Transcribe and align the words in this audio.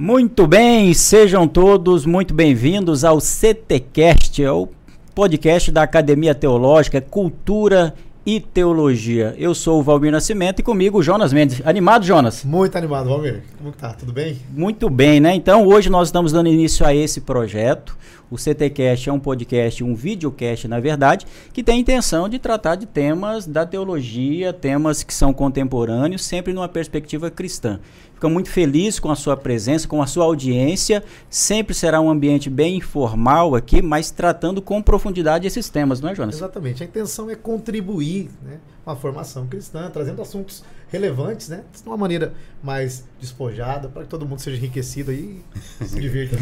Muito 0.00 0.46
bem, 0.46 0.94
sejam 0.94 1.48
todos 1.48 2.06
muito 2.06 2.32
bem-vindos 2.32 3.02
ao 3.02 3.20
CTcast, 3.20 4.40
é 4.40 4.48
o 4.48 4.68
podcast 5.12 5.72
da 5.72 5.82
Academia 5.82 6.36
Teológica 6.36 7.00
Cultura 7.00 7.92
e 8.24 8.38
Teologia. 8.38 9.34
Eu 9.36 9.56
sou 9.56 9.80
o 9.80 9.82
Valmir 9.82 10.12
Nascimento 10.12 10.60
e 10.60 10.62
comigo 10.62 10.98
o 10.98 11.02
Jonas 11.02 11.32
Mendes. 11.32 11.60
Animado, 11.66 12.04
Jonas? 12.04 12.44
Muito 12.44 12.78
animado, 12.78 13.08
Valmir. 13.08 13.42
Como 13.56 13.72
tá? 13.72 13.92
Tudo 13.92 14.12
bem? 14.12 14.38
Muito 14.54 14.88
bem, 14.88 15.18
né? 15.18 15.34
Então, 15.34 15.66
hoje 15.66 15.90
nós 15.90 16.06
estamos 16.06 16.30
dando 16.30 16.48
início 16.48 16.86
a 16.86 16.94
esse 16.94 17.22
projeto. 17.22 17.98
O 18.30 18.36
CTcast 18.36 19.08
é 19.08 19.12
um 19.12 19.18
podcast, 19.18 19.82
um 19.82 19.94
videocast, 19.94 20.68
na 20.68 20.78
verdade, 20.78 21.26
que 21.52 21.62
tem 21.62 21.76
a 21.76 21.78
intenção 21.78 22.28
de 22.28 22.38
tratar 22.38 22.74
de 22.76 22.84
temas 22.84 23.46
da 23.46 23.64
teologia, 23.64 24.52
temas 24.52 25.02
que 25.02 25.14
são 25.14 25.32
contemporâneos, 25.32 26.22
sempre 26.22 26.52
numa 26.52 26.68
perspectiva 26.68 27.30
cristã. 27.30 27.80
Fico 28.18 28.28
muito 28.28 28.50
feliz 28.50 28.98
com 28.98 29.12
a 29.12 29.14
sua 29.14 29.36
presença, 29.36 29.86
com 29.86 30.02
a 30.02 30.06
sua 30.08 30.24
audiência. 30.24 31.04
Sempre 31.30 31.72
será 31.72 32.00
um 32.00 32.10
ambiente 32.10 32.50
bem 32.50 32.78
informal 32.78 33.54
aqui, 33.54 33.80
mas 33.80 34.10
tratando 34.10 34.60
com 34.60 34.82
profundidade 34.82 35.46
esses 35.46 35.68
temas, 35.68 36.00
não 36.00 36.08
é, 36.08 36.16
Jonas? 36.16 36.34
Exatamente. 36.34 36.82
A 36.82 36.86
intenção 36.86 37.30
é 37.30 37.36
contribuir 37.36 38.28
né, 38.42 38.58
com 38.84 38.90
a 38.90 38.96
formação 38.96 39.46
cristã, 39.46 39.88
trazendo 39.88 40.20
assuntos 40.20 40.64
relevantes, 40.90 41.48
né? 41.48 41.62
De 41.72 41.88
uma 41.88 41.96
maneira 41.96 42.32
mais 42.60 43.04
despojada, 43.20 43.88
para 43.88 44.02
que 44.02 44.08
todo 44.08 44.26
mundo 44.26 44.40
seja 44.40 44.56
enriquecido 44.56 45.12
e 45.12 45.40
se 45.86 46.00
divirta. 46.00 46.36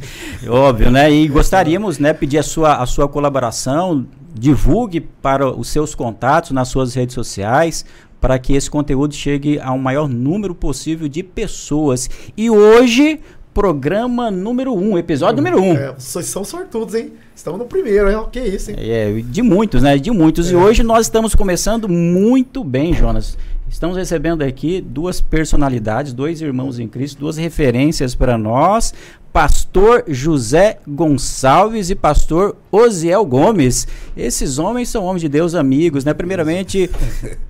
Óbvio, 0.48 0.90
né? 0.90 1.12
E 1.12 1.28
gostaríamos, 1.28 1.98
né, 1.98 2.14
pedir 2.14 2.38
a 2.38 2.42
sua, 2.42 2.76
a 2.76 2.86
sua 2.86 3.06
colaboração, 3.06 4.06
divulgue 4.32 5.00
para 5.00 5.46
os 5.46 5.68
seus 5.68 5.94
contatos 5.94 6.52
nas 6.52 6.68
suas 6.68 6.94
redes 6.94 7.14
sociais, 7.14 7.84
para 8.20 8.38
que 8.38 8.54
esse 8.54 8.70
conteúdo 8.70 9.14
chegue 9.14 9.58
a 9.60 9.72
um 9.72 9.78
maior 9.78 10.08
número 10.08 10.54
possível 10.54 11.08
de 11.08 11.22
pessoas. 11.22 12.08
E 12.36 12.50
hoje, 12.50 13.20
programa 13.54 14.30
número 14.30 14.72
1, 14.72 14.90
um, 14.92 14.98
episódio 14.98 15.36
número 15.36 15.60
1. 15.60 15.62
Um. 15.62 15.76
É, 15.76 15.92
vocês 15.98 16.26
são 16.26 16.44
sortudos, 16.44 16.94
hein? 16.94 17.12
Estamos 17.34 17.58
no 17.58 17.66
primeiro, 17.66 18.10
hein? 18.10 18.24
Que 18.30 18.40
isso, 18.40 18.70
hein? 18.70 18.76
É, 18.78 19.12
de 19.20 19.42
muitos, 19.42 19.82
né? 19.82 19.98
De 19.98 20.10
muitos. 20.10 20.48
É. 20.48 20.52
E 20.52 20.56
hoje 20.56 20.82
nós 20.82 21.06
estamos 21.06 21.34
começando 21.34 21.88
muito 21.88 22.62
bem, 22.62 22.94
Jonas. 22.94 23.36
Estamos 23.68 23.96
recebendo 23.96 24.42
aqui 24.42 24.80
duas 24.80 25.20
personalidades, 25.20 26.12
dois 26.12 26.40
irmãos 26.40 26.78
em 26.78 26.88
Cristo, 26.88 27.18
duas 27.18 27.36
referências 27.36 28.14
para 28.14 28.38
nós. 28.38 28.94
Pastor 29.32 30.04
José 30.08 30.78
Gonçalves 30.88 31.90
e 31.90 31.94
Pastor 31.94 32.56
Osiel 32.72 33.24
Gomes. 33.26 33.86
Esses 34.16 34.58
homens 34.58 34.88
são 34.88 35.04
homens 35.04 35.20
de 35.20 35.28
Deus, 35.28 35.54
amigos, 35.54 36.04
né? 36.04 36.14
Primeiramente, 36.14 36.90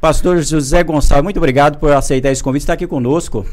Pastor 0.00 0.40
José 0.40 0.84
Gonçalves, 0.84 1.24
muito 1.24 1.38
obrigado 1.38 1.76
por 1.80 1.90
aceitar 1.90 2.30
esse 2.30 2.40
convite, 2.40 2.62
estar 2.62 2.74
aqui 2.74 2.86
conosco. 2.86 3.44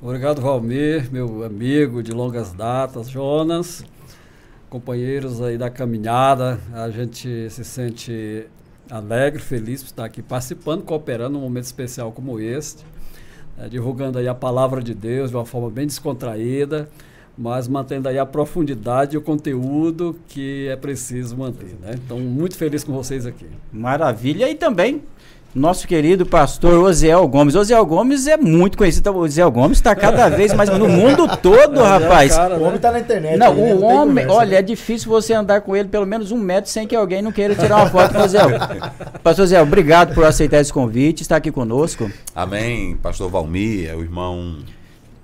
Obrigado, 0.00 0.40
Valmir, 0.40 1.10
meu 1.10 1.42
amigo 1.42 2.04
de 2.04 2.12
longas 2.12 2.52
datas, 2.52 3.10
Jonas, 3.10 3.84
companheiros 4.70 5.42
aí 5.42 5.58
da 5.58 5.68
caminhada. 5.68 6.60
A 6.72 6.88
gente 6.88 7.50
se 7.50 7.64
sente 7.64 8.46
alegre, 8.88 9.42
feliz 9.42 9.82
por 9.82 9.88
estar 9.88 10.04
aqui 10.04 10.22
participando, 10.22 10.84
cooperando 10.84 11.32
num 11.32 11.40
momento 11.40 11.64
especial 11.64 12.12
como 12.12 12.38
este, 12.38 12.84
né, 13.58 13.68
divulgando 13.68 14.18
aí 14.18 14.28
a 14.28 14.34
palavra 14.36 14.80
de 14.80 14.94
Deus 14.94 15.30
de 15.30 15.36
uma 15.36 15.44
forma 15.44 15.68
bem 15.68 15.88
descontraída, 15.88 16.88
mas 17.36 17.66
mantendo 17.66 18.08
aí 18.08 18.20
a 18.20 18.26
profundidade 18.26 19.16
e 19.16 19.18
o 19.18 19.20
conteúdo 19.20 20.16
que 20.28 20.68
é 20.68 20.76
preciso 20.76 21.36
manter. 21.36 21.74
Né? 21.80 21.94
Então, 21.94 22.20
muito 22.20 22.56
feliz 22.56 22.84
com 22.84 22.92
vocês 22.92 23.26
aqui. 23.26 23.46
Maravilha. 23.72 24.48
E 24.48 24.54
também 24.54 25.02
nosso 25.54 25.86
querido 25.86 26.24
pastor 26.24 26.82
Osiel 26.84 27.26
Gomes. 27.28 27.54
Osiel 27.54 27.84
Gomes 27.84 28.26
é 28.26 28.36
muito 28.36 28.78
conhecido. 28.78 29.10
O 29.10 29.18
Osiel 29.18 29.50
Gomes 29.50 29.78
está 29.78 29.94
cada 29.94 30.28
vez 30.34 30.52
mais 30.54 30.70
no 30.70 30.88
mundo 30.88 31.28
todo, 31.36 31.80
é 31.80 31.86
rapaz. 31.86 32.34
Cara, 32.34 32.56
o 32.56 32.62
homem 32.62 32.76
está 32.76 32.90
na 32.90 33.00
internet. 33.00 33.36
Não, 33.36 33.52
o 33.52 33.80
não 33.80 33.82
homem, 33.82 34.26
olha, 34.26 34.56
é 34.56 34.62
difícil 34.62 35.10
você 35.10 35.34
andar 35.34 35.60
com 35.60 35.76
ele 35.76 35.88
pelo 35.88 36.06
menos 36.06 36.32
um 36.32 36.38
metro 36.38 36.70
sem 36.70 36.86
que 36.86 36.96
alguém 36.96 37.20
não 37.20 37.32
queira 37.32 37.54
tirar 37.54 37.76
uma 37.76 37.90
foto 37.90 38.14
com 38.14 38.20
o 38.20 38.24
Osiel. 38.24 38.48
pastor 39.22 39.44
Osiel, 39.44 39.62
obrigado 39.62 40.14
por 40.14 40.24
aceitar 40.24 40.60
esse 40.60 40.72
convite, 40.72 41.22
estar 41.22 41.36
aqui 41.36 41.50
conosco. 41.50 42.10
Amém. 42.34 42.96
Pastor 42.96 43.30
Valmir, 43.30 43.90
é 43.90 43.94
o 43.94 44.00
irmão 44.00 44.56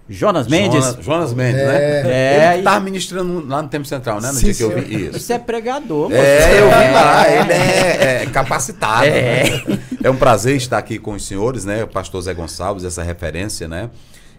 Jonas 0.08 0.48
Mendes? 0.48 0.82
Jonas, 0.82 1.04
Jonas 1.04 1.34
Mendes, 1.34 1.62
né? 1.62 2.00
é, 2.00 2.02
né? 2.02 2.10
É, 2.10 2.50
ele 2.52 2.58
estava 2.60 2.80
ministrando 2.80 3.46
lá 3.46 3.62
no 3.62 3.69
Tempo 3.69 3.84
Central, 3.84 4.20
né? 4.20 4.28
No 4.28 4.38
sim, 4.38 4.46
dia 4.46 4.54
que 4.54 4.62
eu 4.62 4.80
vi 4.80 5.06
isso. 5.06 5.19
Isso 5.19 5.32
é 5.32 5.38
pregador. 5.38 6.10
É, 6.10 6.60
eu 6.60 6.66
vi 6.66 6.92
lá. 6.92 7.30
Ele 7.30 7.52
é, 7.52 8.22
é 8.22 8.26
capacitado. 8.26 9.04
É. 9.04 9.44
Né? 9.66 9.78
é 10.02 10.10
um 10.10 10.16
prazer 10.16 10.56
estar 10.56 10.78
aqui 10.78 10.98
com 10.98 11.12
os 11.12 11.26
senhores, 11.26 11.66
né? 11.66 11.84
O 11.84 11.88
pastor 11.88 12.22
Zé 12.22 12.32
Gonçalves, 12.32 12.84
essa 12.84 13.02
referência, 13.02 13.68
né? 13.68 13.91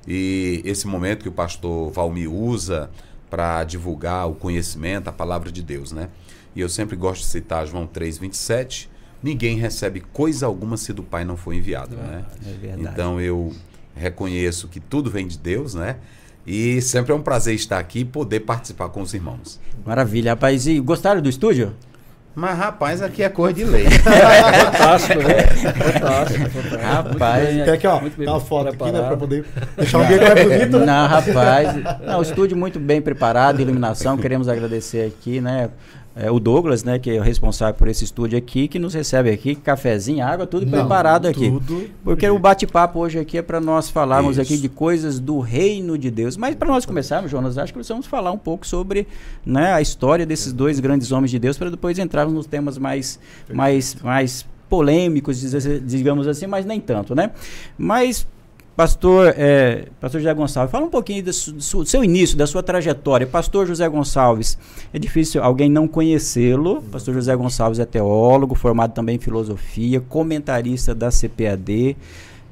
E 0.08 0.62
esse 0.66 0.88
momento 0.88 1.22
que 1.22 1.30
o 1.30 1.32
pastor 1.32 1.92
Valmi 1.92 2.28
usa 2.28 2.90
para 3.30 3.64
divulgar 3.64 4.28
o 4.28 4.34
conhecimento, 4.34 5.08
a 5.08 5.12
palavra 5.12 5.52
de 5.52 5.62
Deus, 5.62 5.92
né? 5.92 6.10
E 6.56 6.62
eu 6.62 6.70
sempre 6.70 6.96
gosto 6.96 7.22
de 7.22 7.28
citar 7.28 7.68
João 7.68 7.86
3, 7.86 8.18
27. 8.18 8.90
Ninguém 9.22 9.58
recebe 9.58 10.02
coisa 10.14 10.48
alguma 10.48 10.78
se 10.78 10.94
do 10.94 11.04
Pai 11.04 11.24
não 11.24 11.38
for 11.38 11.54
enviado, 11.54 11.96
né? 11.96 12.26
É 12.44 12.52
verdade. 12.54 12.90
Então 12.92 13.22
eu 13.22 13.54
reconheço 13.96 14.68
que 14.68 14.80
tudo 14.80 15.10
vem 15.10 15.28
de 15.28 15.38
Deus, 15.38 15.74
né? 15.74 15.98
E 16.46 16.82
sempre 16.82 17.12
é 17.12 17.16
um 17.16 17.22
prazer 17.22 17.54
estar 17.54 17.78
aqui 17.78 18.00
e 18.00 18.06
poder 18.06 18.40
participar 18.42 18.90
com 18.90 19.02
os 19.02 19.14
irmãos. 19.14 19.60
Maravilha, 19.86 20.32
rapaz. 20.32 20.66
E 20.66 20.80
gostaram 20.80 21.22
do 21.22 21.30
estúdio? 21.30 21.76
Mas, 22.36 22.58
rapaz, 22.58 23.02
aqui 23.02 23.22
é 23.22 23.30
cor 23.30 23.52
de 23.52 23.66
lei. 23.66 23.86
fantástico, 23.92 25.20
né? 25.20 25.42
Fantástico, 25.44 26.50
fantástico. 26.50 26.82
Rapaz. 26.82 27.50
Quer 27.50 27.70
aqui, 27.74 27.88
ó, 27.88 28.00
dá 28.00 28.32
uma 28.32 28.40
foto 28.40 28.70
aqui, 28.70 28.92
né? 28.92 29.02
Pra 29.02 29.18
poder 29.18 29.46
deixar 29.76 29.98
o 29.98 30.02
ambiente 30.04 30.24
mais 30.24 30.44
bonito. 30.44 30.80
Né? 30.80 30.86
Não, 30.86 31.08
rapaz. 31.08 32.00
Não, 32.06 32.20
o 32.20 32.22
estúdio 32.22 32.56
muito 32.56 32.80
bem 32.80 33.02
preparado, 33.02 33.60
iluminação. 33.60 34.18
Queremos 34.18 34.48
agradecer 34.48 35.06
aqui, 35.06 35.42
né? 35.42 35.70
É, 36.22 36.30
o 36.30 36.38
Douglas, 36.38 36.84
né, 36.84 37.00
que 37.00 37.10
é 37.10 37.18
o 37.18 37.24
responsável 37.24 37.74
por 37.74 37.88
esse 37.88 38.04
estúdio 38.04 38.38
aqui, 38.38 38.68
que 38.68 38.78
nos 38.78 38.94
recebe 38.94 39.30
aqui, 39.30 39.56
cafezinho, 39.56 40.26
água, 40.26 40.46
tudo 40.46 40.66
Não, 40.66 40.72
preparado 40.78 41.28
aqui. 41.28 41.50
Tudo 41.50 41.90
Porque 42.04 42.30
o 42.30 42.38
bate-papo 42.38 43.00
hoje 43.00 43.18
aqui 43.18 43.38
é 43.38 43.42
para 43.42 43.62
nós 43.62 43.90
falarmos 43.90 44.34
Isso. 44.34 44.42
aqui 44.42 44.58
de 44.58 44.68
coisas 44.68 45.18
do 45.18 45.40
reino 45.40 45.98
de 45.98 46.12
Deus. 46.12 46.36
Mas 46.36 46.56
para 46.56 46.68
nós 46.68 46.86
começarmos, 46.86 47.32
Jonas, 47.32 47.58
acho 47.58 47.72
que 47.72 47.80
nós 47.80 47.88
vamos 47.88 48.06
falar 48.06 48.34
um 48.34 48.38
pouco 48.38 48.68
sobre 48.68 49.08
né, 49.46 49.72
a 49.72 49.82
história 49.82 50.26
desses 50.26 50.52
dois 50.52 50.82
grandes 50.82 51.10
homens 51.14 51.32
de 51.32 51.40
Deus, 51.40 51.58
para 51.58 51.70
depois 51.70 51.98
entrarmos 51.98 52.34
nos 52.34 52.46
temas 52.46 52.78
mais, 52.78 53.18
mais, 53.54 53.96
mais 54.04 54.46
polêmicos, 54.70 55.40
digamos 55.86 56.28
assim, 56.28 56.48
mas 56.48 56.66
nem 56.66 56.82
tanto, 56.82 57.16
né? 57.16 57.32
Mas 57.78 58.28
Pastor, 58.76 59.34
é, 59.36 59.88
Pastor 60.00 60.22
José 60.22 60.34
Gonçalves, 60.34 60.72
fala 60.72 60.86
um 60.86 60.90
pouquinho 60.90 61.24
do, 61.24 61.32
do, 61.32 61.86
seu 61.86 62.04
início, 62.04 62.38
da 62.38 62.48
sua 62.48 62.64
trajetória. 62.64 63.28
Pastor 63.28 63.68
José 63.68 63.88
Gonçalves, 63.90 64.58
é 64.94 64.98
difícil 64.98 65.44
alguém 65.44 65.70
não 65.70 65.88
conhecê-lo. 65.88 66.82
Pastor 66.84 67.14
José 67.14 67.36
Gonçalves 67.36 67.80
é 67.80 67.86
teólogo, 67.86 68.56
formado 68.56 68.94
também 68.94 69.18
em 69.18 69.20
filosofia, 69.20 70.00
comentarista 70.00 70.96
da 70.96 71.10
CPAD. 71.10 71.98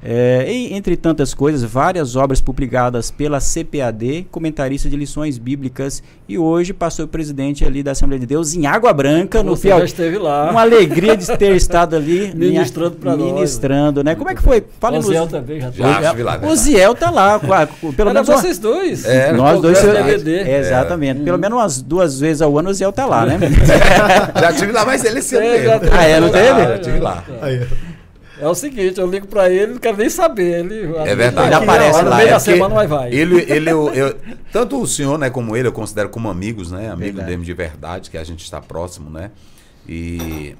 É, 0.02 0.46
e, 0.48 0.74
entre 0.74 0.96
tantas 0.96 1.34
coisas, 1.34 1.62
várias 1.62 2.14
obras 2.14 2.40
publicadas 2.40 3.10
pela 3.10 3.40
CPAD, 3.40 4.28
comentarista 4.30 4.88
de 4.88 4.96
lições 4.96 5.38
bíblicas, 5.38 6.02
e 6.28 6.38
hoje 6.38 6.72
passou 6.72 7.08
presidente 7.08 7.64
ali 7.64 7.82
da 7.82 7.90
Assembleia 7.90 8.20
de 8.20 8.26
Deus 8.26 8.54
em 8.54 8.66
Água 8.66 8.92
Branca, 8.92 9.42
no 9.42 9.56
Piauí. 9.56 9.84
esteve 9.84 10.18
lá. 10.18 10.50
Uma 10.50 10.60
alegria 10.60 11.16
de 11.16 11.26
ter 11.36 11.54
estado 11.56 11.96
ali 11.96 12.32
ministrando 12.36 12.96
para 12.96 13.16
nós. 13.16 13.32
Ministrando, 13.32 14.04
né? 14.04 14.14
Como 14.14 14.30
é 14.30 14.34
que 14.34 14.42
foi? 14.42 14.64
Fala 14.78 14.98
o 14.98 15.02
Ziel 15.02 15.26
também 15.26 15.60
já, 15.60 15.70
já 15.70 16.00
estive 16.02 16.22
lá. 16.22 16.40
O 16.44 16.54
Ziel 16.54 16.94
tá 16.94 17.10
lá, 17.10 17.40
pelo 17.96 18.12
menos 18.12 18.28
vocês 18.28 18.58
dois. 18.58 19.04
É, 19.04 19.32
nós 19.32 19.60
dois. 19.60 19.78
É, 19.82 20.60
exatamente. 20.60 21.22
É. 21.22 21.24
Pelo 21.24 21.38
menos 21.38 21.58
umas 21.58 21.82
duas 21.82 22.20
vezes 22.20 22.40
ao 22.40 22.56
ano 22.56 22.70
o 22.70 22.74
Ziel 22.74 22.92
tá 22.92 23.04
lá, 23.04 23.26
né? 23.26 23.38
já 24.40 24.52
tive 24.52 24.72
lá, 24.72 24.84
mas 24.84 25.04
ele 25.04 25.22
sempre. 25.22 25.46
É, 25.46 25.80
ah, 25.92 26.04
é, 26.04 26.20
não 26.20 26.30
teve? 26.30 26.60
Já 26.60 26.78
tive 26.78 27.00
lá. 27.00 27.24
Aí. 27.40 27.66
É 28.40 28.46
o 28.46 28.54
seguinte, 28.54 29.00
eu 29.00 29.06
ligo 29.06 29.26
pra 29.26 29.50
ele, 29.50 29.72
não 29.72 29.78
quero 29.78 29.96
nem 29.96 30.08
saber. 30.08 30.60
Ele, 30.60 30.94
é 30.96 31.14
verdade. 31.14 31.48
Ele 31.48 31.54
aparece 31.54 32.02
lá. 32.02 32.10
No 32.10 32.16
meio 32.16 32.28
é 32.28 32.30
da 32.30 32.40
semana 32.40 32.74
vai 32.74 32.86
vai. 32.86 33.12
Ele, 33.12 33.44
ele 33.48 33.70
eu, 33.70 33.92
eu, 33.92 34.16
tanto 34.52 34.80
o 34.80 34.86
senhor, 34.86 35.18
né, 35.18 35.28
como 35.28 35.56
ele, 35.56 35.68
eu 35.68 35.72
considero 35.72 36.08
como 36.08 36.28
amigos, 36.28 36.70
né? 36.70 36.90
Amigo 36.90 37.20
dele 37.20 37.42
de 37.42 37.54
verdade, 37.54 38.10
que 38.10 38.18
a 38.18 38.24
gente 38.24 38.44
está 38.44 38.60
próximo, 38.60 39.10
né? 39.10 39.30
E 39.88 40.54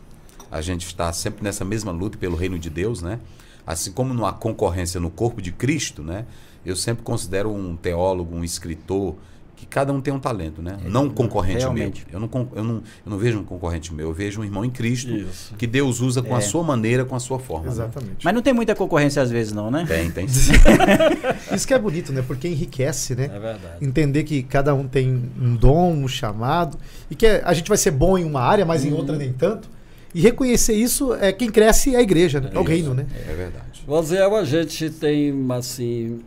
a 0.51 0.61
gente 0.61 0.87
está 0.87 1.13
sempre 1.13 1.45
nessa 1.45 1.65
mesma 1.65 1.93
luta 1.93 2.19
pelo 2.19 2.37
reino 2.37 2.59
de 2.59 2.71
Deus, 2.71 3.03
né? 3.03 3.21
Assim 3.67 3.93
como 3.93 4.15
não 4.15 4.27
há 4.27 4.33
concorrência 4.33 4.99
no 4.99 5.11
corpo 5.11 5.43
de 5.43 5.53
Cristo, 5.53 6.03
né? 6.03 6.25
Eu 6.65 6.75
sempre 6.75 7.03
considero 7.05 7.53
um 7.53 7.77
teólogo, 7.77 8.35
um 8.35 8.43
escritor, 8.43 9.17
que 9.59 9.67
cada 9.67 9.93
um 9.93 10.01
tem 10.01 10.15
um 10.15 10.21
talento, 10.21 10.63
né? 10.63 10.79
É, 10.85 10.89
não 10.89 11.07
um 11.07 11.11
concorrente 11.11 11.59
realmente. 11.59 12.07
meu. 12.11 12.21
Eu 12.21 12.29
não, 12.29 12.49
eu, 12.55 12.65
não, 12.65 12.75
eu 12.77 13.11
não 13.11 13.19
vejo 13.19 13.41
um 13.41 13.45
concorrente 13.45 13.93
meu, 13.93 14.09
eu 14.09 14.15
vejo 14.15 14.41
um 14.41 14.45
irmão 14.45 14.65
em 14.65 14.71
Cristo 14.71 15.11
Isso. 15.11 15.53
que 15.57 15.67
Deus 15.67 16.01
usa 16.01 16.23
com 16.23 16.35
é. 16.35 16.39
a 16.39 16.41
sua 16.41 16.63
maneira, 16.63 17.05
com 17.05 17.17
a 17.17 17.21
sua 17.21 17.41
forma. 17.41 17.67
Né? 17.67 17.73
Exatamente. 17.73 18.11
Né? 18.11 18.21
Mas 18.23 18.35
não 18.35 18.41
tem 18.41 18.53
muita 18.53 18.73
concorrência 18.77 19.21
às 19.21 19.31
vezes, 19.31 19.53
não, 19.53 19.69
né? 19.69 19.85
Tem, 19.89 20.11
tem. 20.13 20.27
Isso 21.53 21.67
que 21.67 21.75
é 21.75 21.79
bonito, 21.79 22.13
né? 22.13 22.23
Porque 22.25 22.47
enriquece, 22.47 23.17
né? 23.17 23.25
É 23.25 23.39
verdade. 23.41 23.59
Entender 23.81 24.23
que 24.23 24.45
cada 24.45 24.73
um 24.75 24.87
tem 24.87 25.31
um 25.41 25.57
dom, 25.57 25.93
um 25.93 26.07
chamado, 26.07 26.79
e 27.11 27.17
que 27.17 27.27
a 27.27 27.53
gente 27.53 27.69
vai 27.69 27.79
ser 27.79 27.91
bom 27.91 28.17
em 28.17 28.25
uma 28.25 28.41
área, 28.41 28.65
mas 28.65 28.85
hum. 28.85 28.89
em 28.89 28.93
outra 28.93 29.17
nem 29.17 29.33
tanto. 29.33 29.69
E 30.15 30.21
reconhecer 30.21 30.75
isso 30.75 31.13
é 31.15 31.33
quem 31.33 31.51
cresce 31.51 31.95
é 31.95 31.99
a 31.99 32.03
igreja, 32.03 32.41
né? 32.41 32.51
é, 32.53 32.59
o 32.59 32.63
reino, 32.63 32.95
né? 32.95 33.07
É 33.29 33.35
verdade. 33.35 33.85
Dizer, 33.87 34.23
a 34.23 34.45
gente 34.45 34.91
tem, 34.91 35.35
assim, 35.51 36.21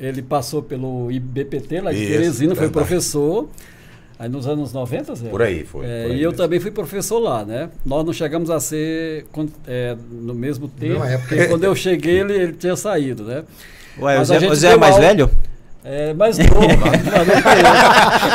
ele 0.00 0.22
passou 0.22 0.62
pelo 0.62 1.10
IBPT 1.10 1.80
lá 1.80 1.92
de 1.92 2.02
Isso, 2.02 2.12
Teresina, 2.12 2.54
foi 2.54 2.68
professor. 2.68 3.48
Aí 4.18 4.28
nos 4.28 4.46
anos 4.46 4.72
90, 4.72 5.14
Zé? 5.16 5.28
Por 5.28 5.42
aí, 5.42 5.64
foi. 5.64 5.84
É, 5.84 6.02
por 6.02 6.12
aí 6.12 6.18
e 6.18 6.22
eu 6.22 6.32
também 6.32 6.60
fui 6.60 6.70
professor 6.70 7.18
lá, 7.18 7.44
né? 7.44 7.70
Nós 7.84 8.04
não 8.04 8.12
chegamos 8.12 8.50
a 8.50 8.60
ser 8.60 9.26
é, 9.66 9.96
no 10.10 10.34
mesmo 10.34 10.68
tempo. 10.68 11.00
Porque 11.26 11.46
quando 11.46 11.64
eu 11.64 11.74
cheguei, 11.74 12.20
ele, 12.20 12.34
ele 12.34 12.52
tinha 12.52 12.76
saído, 12.76 13.24
né? 13.24 13.42
Ué, 13.98 14.18
Mas 14.18 14.30
o 14.30 14.38
Zé, 14.38 14.48
o 14.48 14.54
Zé 14.54 14.72
é 14.72 14.76
mais 14.76 14.94
aula... 14.94 15.06
velho? 15.06 15.30
É, 15.84 16.14
mais 16.14 16.38
novo, 16.38 16.60
mas, 16.78 17.02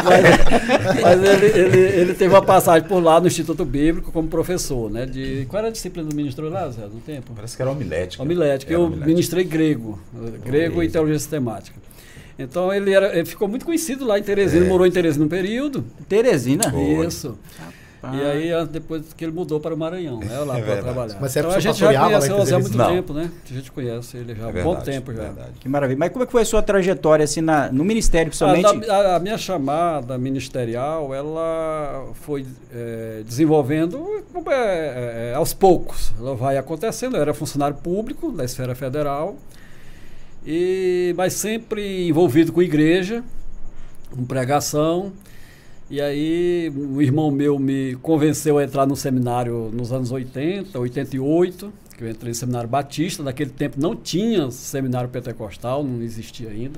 mas, 0.04 1.02
mas 1.02 1.24
ele, 1.24 1.46
ele, 1.46 1.80
ele, 2.02 2.14
teve 2.14 2.34
uma 2.34 2.42
passagem 2.42 2.86
por 2.86 3.02
lá 3.02 3.22
no 3.22 3.28
Instituto 3.28 3.64
Bíblico 3.64 4.12
como 4.12 4.28
professor, 4.28 4.92
né? 4.92 5.06
De, 5.06 5.46
qual 5.48 5.60
era 5.60 5.70
a 5.70 5.72
disciplina 5.72 6.10
do 6.10 6.16
ministro 6.16 6.50
lá, 6.50 6.70
Zé, 6.70 6.82
no 6.82 7.00
tempo? 7.00 7.32
Parece 7.34 7.56
que 7.56 7.62
era 7.62 7.72
homilética. 7.72 8.22
Homilética. 8.22 8.74
Eu 8.74 8.82
homilética. 8.82 9.08
ministrei 9.08 9.46
grego, 9.46 9.98
grego 10.44 10.84
e 10.84 10.90
teologia 10.90 11.18
sistemática. 11.18 11.80
Então 12.38 12.72
ele, 12.74 12.94
era, 12.94 13.16
ele 13.16 13.26
ficou 13.26 13.48
muito 13.48 13.66
conhecido 13.66 14.06
lá 14.06 14.20
em 14.20 14.24
Teresina, 14.24 14.66
é. 14.66 14.70
morou 14.70 14.86
em 14.86 14.92
Teresina 14.92 15.24
um 15.24 15.30
período. 15.30 15.86
Teresina? 16.08 16.66
Isso. 17.08 17.38
E 18.04 18.22
aí, 18.22 18.68
depois 18.68 19.14
que 19.14 19.26
ele 19.26 19.32
mudou 19.32 19.60
para 19.60 19.74
o 19.74 19.78
Maranhão, 19.78 20.20
né? 20.20 20.40
Lá 20.40 20.60
é 20.60 20.62
para 20.62 20.82
trabalhar. 20.84 21.18
Mas 21.20 21.36
então, 21.36 21.50
a 21.50 21.60
gente 21.60 21.80
já 21.80 22.00
conhece 22.00 22.32
o 22.32 22.46
Zé 22.46 22.56
há 22.56 22.60
muito 22.60 22.78
não. 22.78 22.90
tempo, 22.90 23.14
né? 23.14 23.32
A 23.50 23.54
gente 23.54 23.72
conhece 23.72 24.18
ele 24.18 24.36
já 24.36 24.46
há 24.46 24.50
é 24.50 24.64
bom 24.64 24.76
tempo 24.76 25.12
já. 25.14 25.24
Verdade. 25.24 25.52
Que 25.60 25.68
maravilha. 25.68 25.98
Mas 25.98 26.12
como 26.12 26.24
é 26.24 26.26
que 26.26 26.32
foi 26.32 26.44
a 26.44 26.46
sua 26.46 26.62
trajetória 26.62 27.24
assim 27.24 27.42
na, 27.42 27.72
no 27.72 27.84
Ministério, 27.84 28.28
principalmente? 28.30 28.90
A, 28.90 28.96
a, 28.96 29.16
a 29.16 29.20
minha 29.20 29.38
chamada 29.38 30.18
ministerial, 30.18 31.14
ela 31.14 32.08
foi 32.14 32.46
é, 32.72 33.24
desenvolvendo 33.26 34.24
é, 34.48 35.32
é, 35.32 35.34
aos 35.36 35.54
poucos. 35.54 36.14
Ela 36.20 36.36
vai 36.36 36.58
acontecendo. 36.58 37.18
Eu 37.18 37.22
era 37.22 37.34
funcionário 37.34 37.78
público 37.78 38.32
da 38.32 38.46
esfera 38.46 38.76
federal, 38.76 39.36
e, 40.46 41.14
mas 41.18 41.34
sempre 41.34 42.08
envolvido 42.08 42.54
com 42.54 42.62
igreja, 42.62 43.24
com 44.12 44.24
pregação. 44.24 45.12
E 45.90 46.02
aí, 46.02 46.70
um 46.76 47.02
irmão 47.02 47.32
meu 47.32 47.58
me 47.58 47.96
convenceu 48.02 48.58
a 48.58 48.64
entrar 48.64 48.86
no 48.86 48.94
seminário 48.94 49.72
nos 49.74 49.94
anos 49.94 50.12
80, 50.12 50.78
88, 50.78 51.72
que 51.98 52.04
eu 52.04 52.10
entrei 52.10 52.32
no 52.32 52.36
seminário 52.36 52.68
batista. 52.68 53.24
Naquele 53.24 53.52
tempo 53.52 53.80
não 53.80 53.96
tinha 53.96 54.52
seminário 54.52 55.08
pentecostal, 55.08 55.86
não 55.86 56.02
existia 56.02 56.50
ainda. 56.50 56.78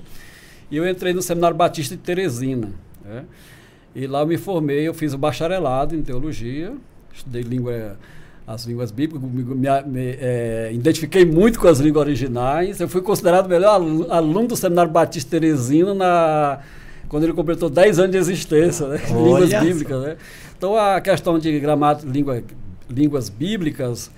E 0.69 0.77
eu 0.77 0.88
entrei 0.88 1.11
no 1.11 1.23
seminário 1.23 1.57
batista 1.57 1.95
de 1.95 2.03
Teresina. 2.03 2.69
Né? 3.03 3.25
E 3.95 4.06
lá 4.06 4.19
eu 4.19 4.27
me 4.27 4.38
formei, 4.38 4.88
eu 4.88 4.94
fiz 4.94 5.12
o 5.12 5.17
bacharelado 5.17 5.95
em 5.95 6.03
teologia, 6.03 6.71
estudei 7.12 7.41
língua, 7.41 7.97
as 8.45 8.65
línguas 8.65 8.91
bíblicas, 8.91 9.27
me, 9.27 9.44
me, 9.44 10.17
é, 10.19 10.69
identifiquei 10.71 11.25
muito 11.25 11.59
com 11.59 11.67
as 11.67 11.79
línguas 11.79 12.05
originais. 12.05 12.79
Eu 12.79 12.88
fui 12.88 13.01
considerado 13.01 13.47
o 13.47 13.50
melhor 13.50 13.81
aluno 14.12 14.50
do 14.50 14.55
seminário 14.55 14.91
batista 14.91 15.31
Teresina 15.31 15.95
na 15.95 16.59
quando 17.09 17.23
ele 17.23 17.33
completou 17.33 17.69
10 17.69 18.00
anos 18.00 18.11
de 18.11 18.17
existência, 18.17 18.88
né? 18.88 19.01
línguas 19.09 19.50
bíblicas. 19.50 20.01
Né? 20.03 20.17
Então 20.57 20.77
a 20.77 21.01
questão 21.01 21.39
de 21.39 21.59
gramática, 21.59 22.09
língua, 22.09 22.44
línguas 22.89 23.27
bíblicas, 23.27 24.11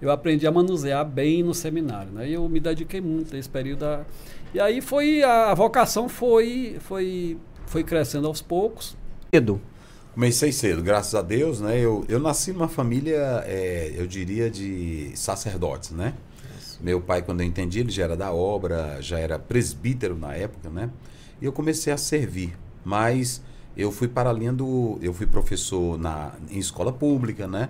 eu 0.00 0.10
aprendi 0.10 0.46
a 0.46 0.50
manusear 0.50 1.04
bem 1.04 1.42
no 1.42 1.54
seminário. 1.54 2.10
Né? 2.10 2.30
E 2.30 2.34
eu 2.34 2.48
me 2.48 2.58
dediquei 2.58 3.00
muito 3.00 3.34
nesse 3.36 3.48
período. 3.48 3.84
A... 3.84 4.00
E 4.54 4.58
aí 4.58 4.80
foi 4.80 5.22
a 5.22 5.52
vocação 5.54 6.08
foi, 6.08 6.78
foi, 6.80 7.36
foi 7.66 7.84
crescendo 7.84 8.26
aos 8.26 8.40
poucos. 8.40 8.96
Cedo. 9.32 9.60
Comecei 10.14 10.50
cedo, 10.50 10.82
graças 10.82 11.14
a 11.14 11.22
Deus, 11.22 11.60
né? 11.60 11.78
Eu, 11.78 12.04
eu 12.08 12.18
nasci 12.18 12.52
numa 12.52 12.66
família, 12.66 13.44
é, 13.46 13.94
eu 13.96 14.04
diria, 14.04 14.50
de 14.50 15.12
sacerdotes, 15.14 15.90
né? 15.90 16.12
Meu 16.80 17.00
pai, 17.00 17.22
quando 17.22 17.40
eu 17.40 17.46
entendi, 17.46 17.78
ele 17.78 17.90
já 17.92 18.02
era 18.02 18.16
da 18.16 18.32
obra, 18.32 18.98
já 19.00 19.16
era 19.16 19.38
presbítero 19.38 20.16
na 20.16 20.34
época, 20.34 20.70
né? 20.70 20.90
E 21.40 21.44
eu 21.44 21.52
comecei 21.52 21.92
a 21.92 21.96
servir. 21.96 22.56
Mas 22.84 23.42
eu 23.76 23.92
fui 23.92 24.08
para 24.08 24.30
a 24.30 24.32
linha 24.32 24.52
do. 24.52 24.98
Eu 25.00 25.14
fui 25.14 25.26
professor 25.26 25.98
na, 25.98 26.32
em 26.50 26.58
escola 26.58 26.92
pública, 26.92 27.46
né? 27.46 27.68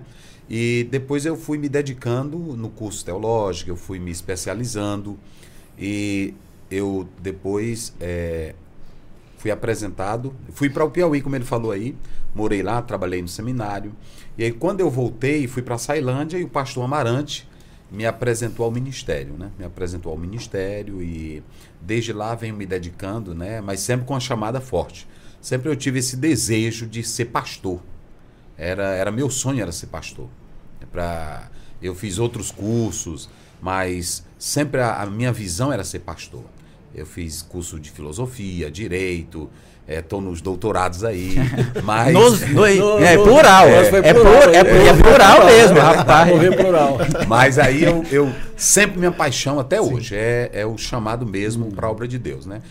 E 0.49 0.87
depois 0.89 1.25
eu 1.25 1.37
fui 1.37 1.57
me 1.59 1.69
dedicando 1.69 2.37
no 2.37 2.69
curso 2.69 3.05
teológico, 3.05 3.69
eu 3.69 3.75
fui 3.75 3.99
me 3.99 4.09
especializando. 4.09 5.19
E 5.77 6.33
eu 6.71 7.07
depois 7.21 7.93
é, 7.99 8.55
fui 9.37 9.51
apresentado, 9.51 10.33
fui 10.51 10.69
para 10.69 10.83
o 10.83 10.89
Piauí, 10.89 11.21
como 11.21 11.35
ele 11.35 11.45
falou 11.45 11.71
aí, 11.71 11.95
morei 12.33 12.63
lá, 12.63 12.81
trabalhei 12.81 13.21
no 13.21 13.27
seminário. 13.27 13.93
E 14.37 14.43
aí 14.43 14.51
quando 14.51 14.79
eu 14.79 14.89
voltei, 14.89 15.47
fui 15.47 15.61
para 15.61 15.75
a 15.75 15.77
Sailândia 15.77 16.37
e 16.39 16.43
o 16.43 16.49
pastor 16.49 16.83
Amarante 16.83 17.47
me 17.91 18.05
apresentou 18.05 18.65
ao 18.65 18.71
ministério, 18.71 19.33
né? 19.33 19.51
Me 19.57 19.65
apresentou 19.65 20.11
ao 20.11 20.17
ministério 20.17 21.01
e 21.01 21.43
desde 21.81 22.13
lá 22.13 22.35
venho 22.35 22.55
me 22.55 22.65
dedicando, 22.65 23.33
né? 23.33 23.61
Mas 23.61 23.79
sempre 23.79 24.05
com 24.05 24.15
a 24.15 24.19
chamada 24.19 24.59
forte. 24.59 25.07
Sempre 25.41 25.69
eu 25.69 25.75
tive 25.75 25.99
esse 25.99 26.17
desejo 26.17 26.85
de 26.85 27.03
ser 27.03 27.25
pastor. 27.25 27.81
Era, 28.57 28.95
era 28.95 29.11
meu 29.11 29.29
sonho 29.29 29.61
era 29.61 29.71
ser 29.71 29.87
pastor. 29.87 30.27
É 30.81 30.85
Para 30.85 31.49
eu 31.81 31.95
fiz 31.95 32.19
outros 32.19 32.51
cursos, 32.51 33.29
mas 33.61 34.25
sempre 34.37 34.81
a, 34.81 35.01
a 35.01 35.05
minha 35.05 35.31
visão 35.31 35.71
era 35.71 35.83
ser 35.83 35.99
pastor. 35.99 36.43
Eu 36.93 37.05
fiz 37.05 37.41
curso 37.41 37.79
de 37.79 37.89
filosofia, 37.89 38.69
direito, 38.69 39.49
Estou 39.89 40.19
é, 40.19 40.23
nos 40.23 40.39
doutorados 40.39 41.03
aí, 41.03 41.35
mas... 41.83 42.13
Nos, 42.13 42.41
no, 42.53 42.65
é 42.65 43.17
plural, 43.17 43.67
é, 43.67 43.87
é, 43.87 44.13
plural, 44.13 44.49
é, 44.49 44.57
é, 44.57 44.87
é 44.87 44.93
plural 44.93 45.45
mesmo, 45.45 45.79
rapaz. 45.81 46.55
plural. 46.55 46.97
Mas 47.27 47.57
aí 47.57 47.83
eu, 47.83 48.05
eu 48.11 48.31
sempre 48.55 48.99
minha 48.99 49.11
paixão 49.11 49.59
até 49.59 49.81
Sim. 49.81 49.93
hoje 49.93 50.15
é, 50.15 50.51
é 50.53 50.65
o 50.65 50.77
chamado 50.77 51.25
mesmo 51.25 51.71
para 51.71 51.87
a 51.87 51.89
obra 51.91 52.07
de 52.07 52.19
Deus, 52.19 52.45
né? 52.45 52.61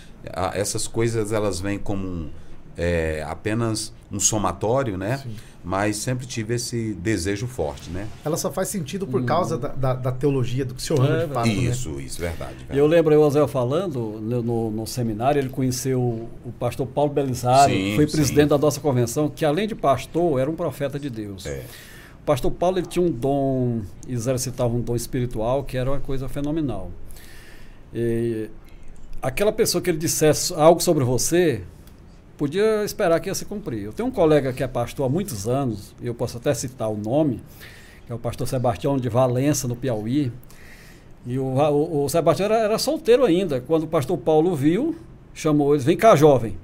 Essas 0.54 0.86
coisas 0.86 1.32
elas 1.32 1.58
vêm 1.58 1.78
como 1.78 2.06
um, 2.06 2.30
é, 2.78 3.24
apenas 3.28 3.92
um 4.10 4.20
somatório, 4.20 4.96
né? 4.96 5.18
Sim 5.18 5.36
mas 5.68 5.96
sempre 5.96 6.26
tive 6.26 6.54
esse 6.54 6.94
desejo 6.94 7.46
forte, 7.46 7.90
né? 7.90 8.06
Ela 8.24 8.38
só 8.38 8.50
faz 8.50 8.68
sentido 8.68 9.06
por 9.06 9.20
hum. 9.20 9.26
causa 9.26 9.58
da, 9.58 9.68
da, 9.68 9.92
da, 9.92 10.12
teologia, 10.12 10.64
do 10.64 10.72
que 10.72 10.80
o 10.80 10.82
senhor 10.82 11.04
é, 11.04 11.26
de 11.26 11.32
fato, 11.32 11.48
Isso, 11.48 11.90
né? 11.90 12.02
isso, 12.02 12.20
verdade, 12.20 12.54
verdade. 12.54 12.78
Eu 12.78 12.86
lembro 12.86 13.14
o 13.14 13.24
José 13.24 13.46
falando 13.48 14.18
no, 14.20 14.42
no, 14.42 14.70
no, 14.70 14.86
seminário, 14.86 15.38
ele 15.38 15.48
conheceu 15.48 16.00
o 16.00 16.52
pastor 16.58 16.86
Paulo 16.86 17.12
Belisário, 17.12 17.74
sim, 17.74 17.96
foi 17.96 18.06
presidente 18.06 18.44
sim. 18.44 18.48
da 18.48 18.56
nossa 18.56 18.80
convenção, 18.80 19.28
que 19.28 19.44
além 19.44 19.66
de 19.66 19.74
pastor, 19.74 20.40
era 20.40 20.50
um 20.50 20.54
profeta 20.54 20.98
de 20.98 21.10
Deus. 21.10 21.44
É. 21.44 21.64
O 22.22 22.24
pastor 22.24 22.50
Paulo 22.50 22.78
ele 22.78 22.86
tinha 22.86 23.04
um 23.04 23.10
dom, 23.10 23.82
exercitava 24.08 24.72
um 24.72 24.80
dom 24.80 24.96
espiritual 24.96 25.64
que 25.64 25.76
era 25.76 25.90
uma 25.90 26.00
coisa 26.00 26.28
fenomenal. 26.28 26.90
E 27.92 28.48
aquela 29.20 29.52
pessoa 29.52 29.82
que 29.82 29.90
ele 29.90 29.98
dissesse 29.98 30.54
algo 30.54 30.80
sobre 30.80 31.04
você, 31.04 31.62
podia 32.38 32.84
esperar 32.84 33.18
que 33.18 33.28
ia 33.28 33.34
se 33.34 33.44
cumprir. 33.44 33.82
Eu 33.82 33.92
tenho 33.92 34.08
um 34.08 34.12
colega 34.12 34.52
que 34.52 34.62
é 34.62 34.68
pastor 34.68 35.04
há 35.04 35.08
muitos 35.08 35.48
anos, 35.48 35.94
eu 36.00 36.14
posso 36.14 36.38
até 36.38 36.54
citar 36.54 36.88
o 36.88 36.96
nome, 36.96 37.42
que 38.06 38.12
é 38.12 38.14
o 38.14 38.18
pastor 38.18 38.46
Sebastião 38.46 38.96
de 38.96 39.08
Valença, 39.08 39.66
no 39.66 39.74
Piauí. 39.74 40.32
E 41.26 41.36
o, 41.36 41.44
o, 41.44 42.04
o 42.04 42.08
Sebastião 42.08 42.46
era, 42.46 42.58
era, 42.60 42.78
solteiro 42.78 43.24
ainda. 43.24 43.60
Quando 43.60 43.82
o 43.82 43.86
pastor 43.88 44.16
Paulo 44.16 44.54
viu, 44.54 44.96
chamou 45.34 45.74
ele, 45.74 45.82
vem 45.82 45.96
cá, 45.96 46.14
jovem. 46.14 46.56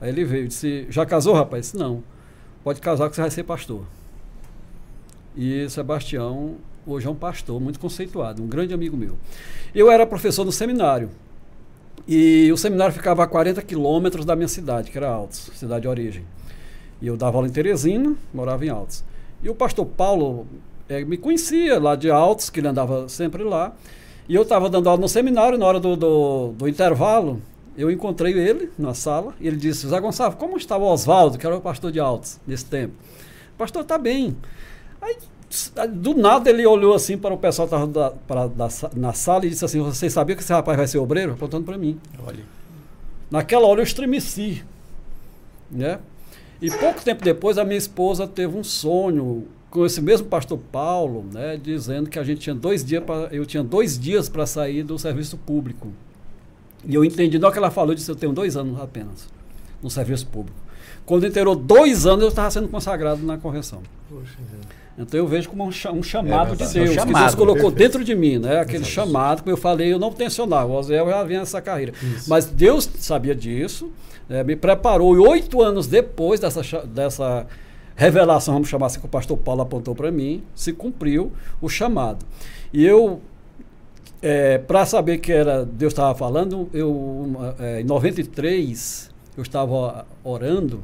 Aí 0.00 0.08
ele 0.08 0.24
veio 0.24 0.44
e 0.44 0.48
disse, 0.48 0.86
já 0.90 1.06
casou, 1.06 1.32
rapaz? 1.32 1.66
Disse, 1.66 1.76
não. 1.76 2.02
Pode 2.64 2.80
casar 2.80 3.08
que 3.08 3.14
você 3.14 3.22
vai 3.22 3.30
ser 3.30 3.44
pastor. 3.44 3.84
E 5.36 5.70
Sebastião 5.70 6.56
hoje 6.84 7.06
é 7.06 7.10
um 7.10 7.14
pastor 7.14 7.60
muito 7.60 7.78
conceituado, 7.78 8.42
um 8.42 8.48
grande 8.48 8.74
amigo 8.74 8.96
meu. 8.96 9.16
Eu 9.72 9.90
era 9.90 10.04
professor 10.04 10.44
no 10.44 10.50
seminário. 10.50 11.10
E 12.06 12.52
o 12.52 12.56
seminário 12.56 12.94
ficava 12.94 13.24
a 13.24 13.26
40 13.26 13.60
quilômetros 13.62 14.24
da 14.24 14.36
minha 14.36 14.46
cidade, 14.46 14.90
que 14.90 14.98
era 14.98 15.08
Altos, 15.08 15.50
cidade 15.54 15.82
de 15.82 15.88
origem. 15.88 16.24
E 17.02 17.06
eu 17.06 17.16
dava 17.16 17.38
aula 17.38 17.48
em 17.48 17.50
Teresina, 17.50 18.14
morava 18.32 18.64
em 18.64 18.68
Altos. 18.68 19.04
E 19.42 19.50
o 19.50 19.54
pastor 19.54 19.84
Paulo 19.86 20.46
é, 20.88 21.04
me 21.04 21.16
conhecia 21.16 21.80
lá 21.80 21.96
de 21.96 22.10
Altos, 22.10 22.48
que 22.48 22.60
ele 22.60 22.68
andava 22.68 23.08
sempre 23.08 23.42
lá. 23.42 23.74
E 24.28 24.34
eu 24.34 24.42
estava 24.42 24.70
dando 24.70 24.88
aula 24.88 25.00
no 25.00 25.08
seminário, 25.08 25.58
na 25.58 25.66
hora 25.66 25.80
do, 25.80 25.96
do, 25.96 26.52
do, 26.52 26.68
intervalo, 26.68 27.40
eu 27.76 27.90
encontrei 27.90 28.32
ele 28.32 28.70
na 28.78 28.94
sala. 28.94 29.34
E 29.40 29.46
ele 29.46 29.56
disse: 29.56 29.86
Zé 29.88 30.00
Gonçalves, 30.00 30.38
como 30.38 30.56
estava 30.56 30.84
o 30.84 30.88
Oswaldo, 30.88 31.38
que 31.38 31.46
era 31.46 31.56
o 31.56 31.60
pastor 31.60 31.90
de 31.90 31.98
Altos 31.98 32.38
nesse 32.46 32.64
tempo? 32.64 32.94
O 33.54 33.58
pastor 33.58 33.82
está 33.82 33.98
bem. 33.98 34.36
Aí 35.00 35.16
do 35.90 36.14
nada 36.14 36.50
ele 36.50 36.66
olhou 36.66 36.94
assim 36.94 37.16
para 37.16 37.34
o 37.34 37.38
pessoal 37.38 37.68
que 37.68 37.74
estava 37.74 38.90
na 38.94 39.12
sala 39.12 39.46
e 39.46 39.50
disse 39.50 39.64
assim: 39.64 39.80
Vocês 39.80 40.12
sabiam 40.12 40.36
que 40.36 40.42
esse 40.42 40.52
rapaz 40.52 40.76
vai 40.76 40.86
ser 40.86 40.98
obreiro? 40.98 41.32
Apontando 41.32 41.64
para 41.64 41.78
mim. 41.78 41.98
Olha. 42.26 42.44
Naquela 43.30 43.66
hora 43.66 43.80
eu 43.80 43.84
estremeci. 43.84 44.64
Né? 45.70 45.98
E 46.60 46.70
pouco 46.70 47.02
tempo 47.02 47.22
depois 47.22 47.58
a 47.58 47.64
minha 47.64 47.78
esposa 47.78 48.26
teve 48.26 48.56
um 48.56 48.64
sonho 48.64 49.46
com 49.70 49.84
esse 49.84 50.00
mesmo 50.00 50.26
pastor 50.26 50.58
Paulo, 50.72 51.24
né, 51.32 51.58
dizendo 51.62 52.08
que 52.08 52.18
a 52.18 52.24
gente 52.24 52.40
tinha 52.40 52.54
dois 52.54 52.84
dias 52.84 53.04
para 53.04 53.28
eu 53.30 53.44
tinha 53.44 53.62
dois 53.62 53.98
dias 53.98 54.28
para 54.28 54.46
sair 54.46 54.82
do 54.82 54.98
serviço 54.98 55.36
público. 55.36 55.92
E 56.84 56.94
eu 56.94 57.04
entendi, 57.04 57.38
não 57.38 57.50
que 57.50 57.58
ela 57.58 57.70
falou, 57.70 57.90
eu 57.90 57.96
disse, 57.96 58.10
eu 58.10 58.16
tenho 58.16 58.32
dois 58.32 58.56
anos 58.56 58.80
apenas 58.80 59.28
no 59.82 59.90
serviço 59.90 60.26
público. 60.28 60.56
Quando 61.04 61.26
inteirou 61.26 61.54
dois 61.54 62.06
anos, 62.06 62.22
eu 62.22 62.28
estava 62.28 62.50
sendo 62.50 62.68
consagrado 62.68 63.22
na 63.22 63.36
convenção. 63.38 63.82
Poxa, 64.08 64.38
Então 64.98 65.18
eu 65.20 65.26
vejo 65.26 65.50
como 65.50 65.64
um, 65.64 65.68
um 65.68 66.02
chamado 66.02 66.54
é 66.54 66.56
de 66.56 66.72
Deus, 66.72 66.90
um 66.90 66.94
chamado, 66.94 67.14
que 67.14 67.20
Deus 67.20 67.34
colocou 67.34 67.70
perfeito. 67.70 67.78
dentro 67.78 68.04
de 68.04 68.14
mim, 68.14 68.38
né? 68.38 68.60
Aquele 68.60 68.84
Exato. 68.84 68.92
chamado, 68.92 69.42
como 69.42 69.52
eu 69.52 69.56
falei, 69.56 69.92
eu 69.92 69.98
não 69.98 70.10
tensionava, 70.10 70.72
o 70.72 70.74
Oséias 70.74 71.06
já 71.06 71.22
vinha 71.22 71.40
nessa 71.40 71.60
carreira. 71.60 71.92
Isso. 72.02 72.30
Mas 72.30 72.46
Deus 72.46 72.88
sabia 72.98 73.34
disso, 73.34 73.90
né? 74.28 74.42
me 74.42 74.56
preparou, 74.56 75.14
e 75.14 75.18
oito 75.18 75.62
anos 75.62 75.86
depois 75.86 76.40
dessa, 76.40 76.62
dessa 76.86 77.46
revelação, 77.94 78.54
vamos 78.54 78.68
chamar 78.68 78.86
assim, 78.86 79.00
que 79.00 79.06
o 79.06 79.08
pastor 79.08 79.36
Paulo 79.36 79.62
apontou 79.62 79.94
para 79.94 80.10
mim, 80.10 80.42
se 80.54 80.72
cumpriu 80.72 81.32
o 81.60 81.68
chamado. 81.68 82.24
E 82.72 82.84
eu, 82.84 83.20
é, 84.22 84.56
para 84.58 84.86
saber 84.86 85.18
que 85.18 85.30
era 85.30 85.64
Deus 85.64 85.92
estava 85.92 86.14
falando, 86.14 86.68
eu, 86.72 87.54
é, 87.58 87.80
em 87.82 87.84
93, 87.84 89.10
eu 89.36 89.42
estava 89.42 90.06
orando, 90.24 90.82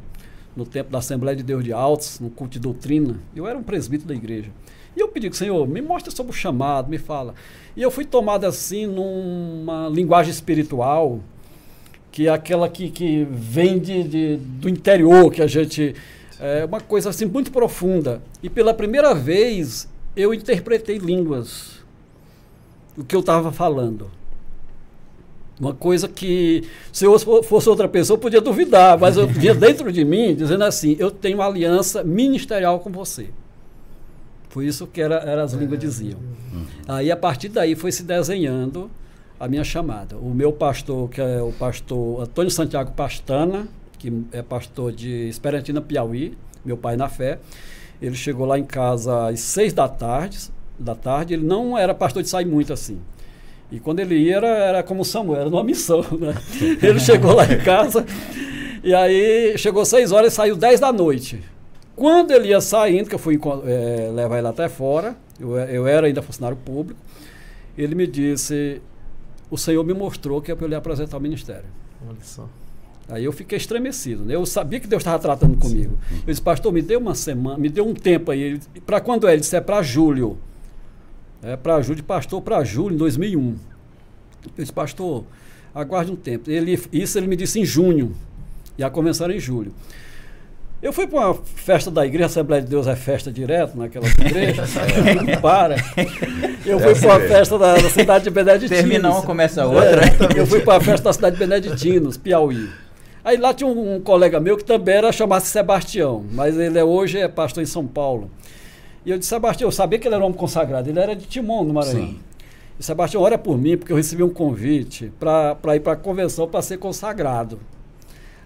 no 0.56 0.66
tempo 0.66 0.90
da 0.90 0.98
Assembleia 0.98 1.36
de 1.36 1.42
Deus 1.42 1.64
de 1.64 1.72
Altos, 1.72 2.20
no 2.20 2.30
culto 2.30 2.54
de 2.54 2.60
doutrina. 2.60 3.18
Eu 3.34 3.46
era 3.46 3.58
um 3.58 3.62
presbítero 3.62 4.08
da 4.08 4.14
igreja. 4.14 4.50
E 4.96 5.00
eu 5.00 5.08
pedi, 5.08 5.34
Senhor, 5.34 5.66
me 5.66 5.80
mostra 5.80 6.10
sobre 6.10 6.32
o 6.32 6.34
chamado, 6.34 6.90
me 6.90 6.98
fala. 6.98 7.34
E 7.76 7.82
eu 7.82 7.90
fui 7.90 8.04
tomado 8.04 8.44
assim 8.44 8.86
numa 8.86 9.88
linguagem 9.88 10.30
espiritual, 10.30 11.20
que 12.10 12.28
é 12.28 12.30
aquela 12.30 12.68
que, 12.68 12.90
que 12.90 13.26
vem 13.30 13.78
de, 13.78 14.02
de 14.04 14.36
do 14.36 14.68
interior, 14.68 15.32
que 15.32 15.42
a 15.42 15.46
gente. 15.46 15.94
É 16.38 16.64
uma 16.64 16.80
coisa 16.80 17.08
assim 17.08 17.24
muito 17.24 17.50
profunda. 17.50 18.20
E 18.42 18.50
pela 18.50 18.74
primeira 18.74 19.14
vez 19.14 19.88
eu 20.14 20.34
interpretei 20.34 20.98
línguas. 20.98 21.80
O 22.96 23.04
que 23.04 23.16
eu 23.16 23.20
estava 23.20 23.50
falando. 23.50 24.10
Uma 25.62 25.72
coisa 25.72 26.08
que, 26.08 26.64
se 26.92 27.04
eu 27.04 27.16
fosse 27.44 27.68
outra 27.68 27.88
pessoa, 27.88 28.16
eu 28.16 28.20
podia 28.20 28.40
duvidar, 28.40 28.98
mas 28.98 29.16
eu 29.16 29.28
vinha 29.28 29.54
dentro 29.54 29.92
de 29.92 30.04
mim 30.04 30.34
dizendo 30.34 30.64
assim: 30.64 30.96
eu 30.98 31.08
tenho 31.08 31.38
uma 31.38 31.46
aliança 31.46 32.02
ministerial 32.02 32.80
com 32.80 32.90
você. 32.90 33.28
Por 34.50 34.64
isso 34.64 34.88
que 34.88 35.00
era, 35.00 35.18
era 35.18 35.44
as 35.44 35.52
línguas 35.52 35.78
diziam. 35.78 36.18
Uhum. 36.18 36.64
Aí, 36.88 37.12
a 37.12 37.16
partir 37.16 37.48
daí, 37.48 37.76
foi 37.76 37.92
se 37.92 38.02
desenhando 38.02 38.90
a 39.38 39.46
minha 39.46 39.62
chamada. 39.62 40.16
O 40.16 40.34
meu 40.34 40.52
pastor, 40.52 41.08
que 41.08 41.20
é 41.20 41.40
o 41.40 41.52
pastor 41.52 42.22
Antônio 42.22 42.50
Santiago 42.50 42.90
Pastana, 42.90 43.68
que 44.00 44.12
é 44.32 44.42
pastor 44.42 44.90
de 44.90 45.28
Esperantina, 45.28 45.80
Piauí, 45.80 46.36
meu 46.64 46.76
pai 46.76 46.96
na 46.96 47.08
fé, 47.08 47.38
ele 48.00 48.16
chegou 48.16 48.46
lá 48.46 48.58
em 48.58 48.64
casa 48.64 49.28
às 49.28 49.38
seis 49.38 49.72
da 49.72 49.88
tarde, 49.88 50.40
da 50.76 50.96
tarde. 50.96 51.34
Ele 51.34 51.46
não 51.46 51.78
era 51.78 51.94
pastor 51.94 52.20
de 52.20 52.28
sair 52.28 52.46
muito 52.46 52.72
assim. 52.72 52.98
E 53.72 53.80
quando 53.80 54.00
ele 54.00 54.16
ia, 54.18 54.36
era, 54.36 54.48
era 54.48 54.82
como 54.82 55.02
Samuel, 55.02 55.40
era 55.40 55.50
numa 55.50 55.64
missão. 55.64 56.04
Né? 56.20 56.34
Ele 56.82 57.00
chegou 57.00 57.32
lá 57.32 57.50
em 57.50 57.58
casa, 57.58 58.04
e 58.84 58.94
aí 58.94 59.56
chegou 59.56 59.82
seis 59.86 60.12
horas 60.12 60.34
e 60.34 60.36
saiu 60.36 60.54
dez 60.54 60.78
da 60.78 60.92
noite. 60.92 61.42
Quando 61.96 62.32
ele 62.32 62.48
ia 62.48 62.60
saindo, 62.60 63.08
que 63.08 63.14
eu 63.14 63.18
fui 63.18 63.40
é, 63.64 64.10
levar 64.12 64.38
ele 64.38 64.48
até 64.48 64.68
fora, 64.68 65.16
eu, 65.40 65.56
eu 65.56 65.86
era 65.86 66.06
ainda 66.06 66.20
funcionário 66.20 66.56
público, 66.56 67.00
ele 67.76 67.94
me 67.94 68.06
disse: 68.06 68.80
O 69.50 69.56
Senhor 69.56 69.84
me 69.84 69.94
mostrou 69.94 70.42
que 70.42 70.52
é 70.52 70.54
para 70.54 70.64
eu 70.64 70.68
lhe 70.68 70.74
apresentar 70.74 71.16
o 71.16 71.20
ministério. 71.20 71.64
Olha 72.06 72.16
só. 72.22 72.48
Aí 73.08 73.24
eu 73.24 73.32
fiquei 73.32 73.56
estremecido, 73.56 74.24
né? 74.24 74.34
Eu 74.34 74.44
sabia 74.44 74.80
que 74.80 74.86
Deus 74.86 75.00
estava 75.00 75.18
tratando 75.18 75.56
comigo. 75.56 75.98
Sim. 76.08 76.16
Eu 76.16 76.26
disse, 76.26 76.42
pastor, 76.42 76.72
me 76.72 76.82
dê 76.82 76.96
uma 76.96 77.14
semana, 77.14 77.58
me 77.58 77.68
dê 77.68 77.80
um 77.80 77.94
tempo 77.94 78.30
aí. 78.30 78.58
Para 78.86 79.00
quando 79.00 79.28
é? 79.28 79.32
Ele 79.32 79.40
disse, 79.40 79.56
é 79.56 79.60
para 79.60 79.82
julho 79.82 80.38
é, 81.42 81.56
para 81.56 81.80
julho, 81.82 81.96
de 81.96 82.02
pastor 82.02 82.40
para 82.40 82.62
julho, 82.62 82.94
em 82.94 82.98
2001. 82.98 83.40
Eu 84.44 84.50
disse, 84.56 84.72
pastor, 84.72 85.24
aguarde 85.74 86.12
um 86.12 86.16
tempo. 86.16 86.50
Ele, 86.50 86.80
isso 86.92 87.18
ele 87.18 87.26
me 87.26 87.36
disse 87.36 87.60
em 87.60 87.64
junho, 87.64 88.14
e 88.78 88.84
a 88.84 88.90
era 89.22 89.34
em 89.34 89.40
julho. 89.40 89.72
Eu 90.82 90.92
fui 90.92 91.06
para 91.06 91.30
uma 91.30 91.34
festa 91.34 91.92
da 91.92 92.04
igreja, 92.04 92.24
a 92.24 92.26
Assembleia 92.26 92.60
de 92.60 92.68
Deus 92.68 92.88
é 92.88 92.96
festa 92.96 93.30
direto 93.30 93.78
naquela 93.78 94.04
igreja, 94.18 94.64
não 95.14 95.40
para. 95.40 95.76
Eu 96.66 96.80
fui 96.80 96.94
para 96.96 97.08
uma 97.08 97.20
festa 97.20 97.56
da, 97.56 97.74
da, 97.74 97.88
cidade 97.88 98.24
de 98.24 98.30
Beneditinos. 98.30 98.80
Termina 98.80 99.10
uma, 99.10 99.22
começa 99.22 99.62
a 99.62 99.66
outra. 99.66 100.00
É, 100.04 100.40
eu 100.40 100.44
fui 100.44 100.60
para 100.60 100.78
a 100.78 100.80
festa 100.80 101.04
da 101.04 101.12
cidade 101.12 101.36
de 101.36 101.46
Beneditinos, 101.46 102.16
Piauí. 102.16 102.68
Aí 103.24 103.36
lá 103.36 103.54
tinha 103.54 103.68
um, 103.68 103.94
um 103.94 104.00
colega 104.00 104.40
meu 104.40 104.56
que 104.56 104.64
também 104.64 104.96
era 104.96 105.12
chamado 105.12 105.42
Sebastião, 105.42 106.24
mas 106.32 106.58
ele 106.58 106.76
é, 106.76 106.82
hoje 106.82 107.18
é 107.18 107.28
pastor 107.28 107.62
em 107.62 107.66
São 107.66 107.86
Paulo. 107.86 108.28
E 109.04 109.10
eu 109.10 109.18
disse, 109.18 109.30
Sebastião, 109.30 109.68
eu 109.68 109.72
sabia 109.72 109.98
que 109.98 110.06
ele 110.06 110.14
era 110.14 110.22
um 110.22 110.26
homem 110.26 110.38
consagrado, 110.38 110.88
ele 110.88 110.98
era 110.98 111.14
de 111.16 111.26
Timon, 111.26 111.64
no 111.64 111.74
Maranhão. 111.74 112.06
Sim. 112.06 112.20
E 112.78 112.82
Sebastião, 112.82 113.22
ora 113.22 113.36
por 113.36 113.58
mim, 113.58 113.76
porque 113.76 113.92
eu 113.92 113.96
recebi 113.96 114.22
um 114.22 114.30
convite 114.30 115.12
para 115.18 115.76
ir 115.76 115.80
para 115.80 115.92
a 115.92 115.96
convenção 115.96 116.48
para 116.48 116.62
ser 116.62 116.78
consagrado. 116.78 117.58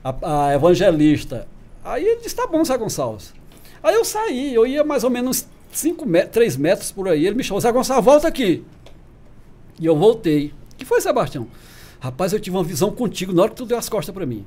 A, 0.03 0.47
a, 0.47 0.55
evangelista. 0.55 1.47
Aí 1.85 2.05
ele 2.05 2.21
disse, 2.23 2.35
tá 2.35 2.47
bom, 2.47 2.65
Zé 2.65 2.77
Gonçalves. 2.79 3.35
Aí 3.83 3.95
eu 3.95 4.05
saí, 4.05 4.55
eu 4.55 4.67
ia 4.67 4.83
mais 4.83 5.05
ou 5.05 5.11
menos 5.11 5.47
5 5.73 6.07
metros, 6.07 6.33
3 6.33 6.57
metros 6.57 6.93
por 6.93 7.09
aí. 7.09 7.27
Ele 7.27 7.37
me 7.37 7.45
chamou, 7.45 7.61
Zé 7.61 7.71
Gonçalves, 7.71 8.05
volta 8.05 8.29
aqui. 8.29 8.65
E 9.79 9.85
eu 9.85 9.97
voltei. 9.97 10.55
O 10.73 10.77
que 10.77 10.85
foi, 10.85 11.01
Sebastião? 11.01 11.47
Rapaz, 12.01 12.33
eu 12.33 12.41
tive 12.41 12.57
uma 12.57 12.65
visão 12.65 12.91
contigo 12.91 13.33
na 13.33 13.43
hora 13.43 13.51
que 13.51 13.57
tu 13.57 13.67
deu 13.67 13.77
as 13.77 13.89
costas 13.89 14.15
para 14.15 14.25
mim. 14.25 14.45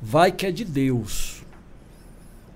Vai 0.00 0.30
que 0.30 0.46
é 0.46 0.50
de 0.50 0.64
Deus 0.64 1.38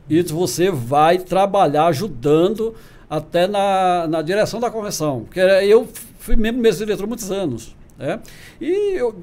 e 0.09 0.23
você 0.23 0.71
vai 0.71 1.19
trabalhar 1.19 1.87
ajudando 1.87 2.75
até 3.09 3.47
na, 3.47 4.07
na 4.09 4.23
direção 4.23 4.59
da 4.59 4.71
convenção. 4.71 5.25
Porque 5.25 5.41
eu 5.41 5.89
fui 6.19 6.37
do 6.37 6.53
mesa 6.53 6.79
diretor 6.79 7.07
muitos 7.07 7.31
anos. 7.31 7.77
Né? 7.99 8.21
E 8.61 8.95
eu, 8.97 9.15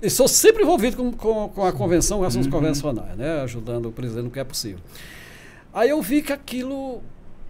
eu 0.00 0.10
sou 0.10 0.26
sempre 0.26 0.62
envolvido 0.62 0.96
com, 0.96 1.12
com, 1.12 1.48
com 1.48 1.64
a 1.64 1.72
convenção, 1.72 2.18
com 2.18 2.24
assuntos 2.24 2.46
uhum. 2.46 2.52
convencionais, 2.52 3.16
né? 3.16 3.42
ajudando 3.42 3.86
o 3.86 3.92
presidente 3.92 4.24
no 4.24 4.30
que 4.30 4.40
é 4.40 4.44
possível. 4.44 4.80
Aí 5.72 5.90
eu 5.90 6.00
vi 6.00 6.22
que 6.22 6.32
aquilo 6.32 7.02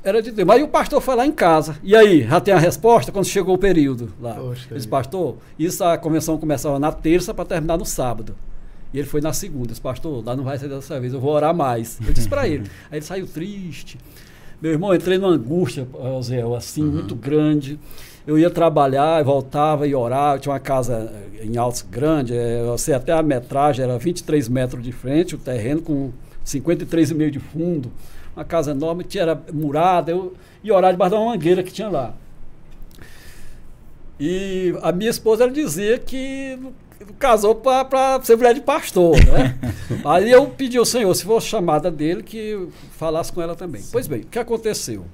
era 0.02 0.22
de 0.22 0.30
Deus. 0.30 0.46
Mas 0.46 0.56
aí 0.58 0.62
o 0.62 0.68
pastor 0.68 1.00
foi 1.00 1.14
lá 1.14 1.26
em 1.26 1.32
casa. 1.32 1.78
E 1.82 1.96
aí, 1.96 2.22
já 2.22 2.40
tem 2.40 2.52
a 2.52 2.58
resposta 2.58 3.10
quando 3.10 3.24
chegou 3.24 3.54
o 3.54 3.58
período 3.58 4.12
lá. 4.20 4.34
Poxa, 4.34 4.66
Ele 4.68 4.76
disse, 4.76 4.88
pastor, 4.88 5.36
isso 5.58 5.82
a 5.82 5.96
convenção 5.96 6.36
começava 6.36 6.78
na 6.78 6.92
terça 6.92 7.32
para 7.32 7.44
terminar 7.44 7.78
no 7.78 7.86
sábado. 7.86 8.36
E 8.94 8.98
ele 9.00 9.08
foi 9.08 9.20
na 9.20 9.32
segunda, 9.32 9.66
disse, 9.66 9.80
pastor, 9.80 10.24
lá 10.24 10.36
não 10.36 10.44
vai 10.44 10.56
ser 10.56 10.68
dessa 10.68 11.00
vez, 11.00 11.12
eu 11.12 11.18
vou 11.18 11.32
orar 11.32 11.52
mais. 11.52 11.98
Eu 12.06 12.12
disse 12.12 12.28
para 12.28 12.46
ele. 12.46 12.62
Aí 12.92 12.98
ele 12.98 13.04
saiu 13.04 13.26
triste. 13.26 13.98
Meu 14.62 14.70
irmão, 14.70 14.94
entrei 14.94 15.18
numa 15.18 15.32
angústia, 15.32 15.84
Zé, 16.22 16.42
assim, 16.56 16.84
uhum. 16.84 16.92
muito 16.92 17.16
grande. 17.16 17.76
Eu 18.24 18.38
ia 18.38 18.48
trabalhar, 18.48 19.20
voltava 19.24 19.84
e 19.88 19.96
orava. 19.96 20.36
Eu 20.36 20.40
tinha 20.42 20.52
uma 20.52 20.60
casa 20.60 21.12
eh, 21.40 21.44
em 21.44 21.56
Altos 21.56 21.82
grande, 21.82 22.34
é, 22.34 22.60
eu 22.60 22.78
sei 22.78 22.94
até 22.94 23.10
a 23.12 23.20
metragem 23.20 23.84
era 23.84 23.98
23 23.98 24.48
metros 24.48 24.80
de 24.80 24.92
frente, 24.92 25.34
o 25.34 25.38
terreno 25.38 25.82
com 25.82 26.12
53,5 26.46 27.30
de 27.30 27.40
fundo. 27.40 27.90
Uma 28.36 28.44
casa 28.44 28.70
enorme, 28.70 29.02
tinha, 29.02 29.22
era 29.22 29.42
murada. 29.52 30.12
Eu 30.12 30.34
ia 30.62 30.72
orar 30.72 30.92
debaixo 30.92 31.16
de 31.16 31.20
uma 31.20 31.32
mangueira 31.32 31.64
que 31.64 31.72
tinha 31.72 31.88
lá. 31.88 32.14
E 34.20 34.72
a 34.82 34.92
minha 34.92 35.10
esposa 35.10 35.42
ela 35.42 35.52
dizia 35.52 35.98
que 35.98 36.56
casou 37.18 37.54
para 37.54 38.20
ser 38.22 38.36
mulher 38.36 38.54
de 38.54 38.60
pastor, 38.60 39.16
né? 39.16 39.58
Aí 40.04 40.30
eu 40.30 40.46
pedi 40.48 40.76
ao 40.76 40.84
Senhor, 40.84 41.12
se 41.14 41.24
fosse 41.24 41.46
chamada 41.46 41.90
dele, 41.90 42.22
que 42.22 42.68
falasse 42.92 43.32
com 43.32 43.40
ela 43.40 43.54
também. 43.54 43.82
Sim. 43.82 43.90
Pois 43.92 44.06
bem, 44.06 44.20
o 44.20 44.26
que 44.26 44.38
aconteceu? 44.38 45.04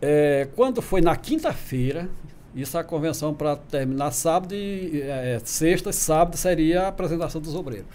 É, 0.00 0.48
quando 0.56 0.82
foi 0.82 1.00
na 1.00 1.14
quinta-feira, 1.14 2.08
isso 2.54 2.76
é 2.76 2.80
a 2.80 2.84
convenção 2.84 3.32
para 3.32 3.56
terminar 3.56 4.10
sábado 4.10 4.54
e 4.54 5.00
é, 5.00 5.40
sexta 5.44 5.90
e 5.90 5.92
sábado 5.92 6.36
seria 6.36 6.82
a 6.82 6.88
apresentação 6.88 7.40
dos 7.40 7.54
obreiros. 7.54 7.86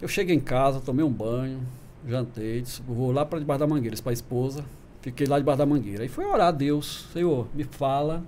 Eu 0.00 0.08
cheguei 0.08 0.36
em 0.36 0.40
casa, 0.40 0.80
tomei 0.80 1.04
um 1.04 1.10
banho, 1.10 1.60
jantei, 2.06 2.60
disse, 2.60 2.82
vou 2.86 3.10
lá 3.10 3.24
para 3.24 3.38
debaixo 3.38 3.60
da 3.60 3.66
mangueira, 3.66 3.96
para 4.02 4.12
a 4.12 4.14
esposa, 4.14 4.64
fiquei 5.00 5.26
lá 5.26 5.38
debaixo 5.38 5.58
da 5.58 5.66
mangueira. 5.66 6.02
Aí 6.02 6.08
fui 6.08 6.24
orar 6.24 6.48
a 6.48 6.50
Deus, 6.50 7.08
Senhor, 7.12 7.48
me 7.54 7.64
fala 7.64 8.22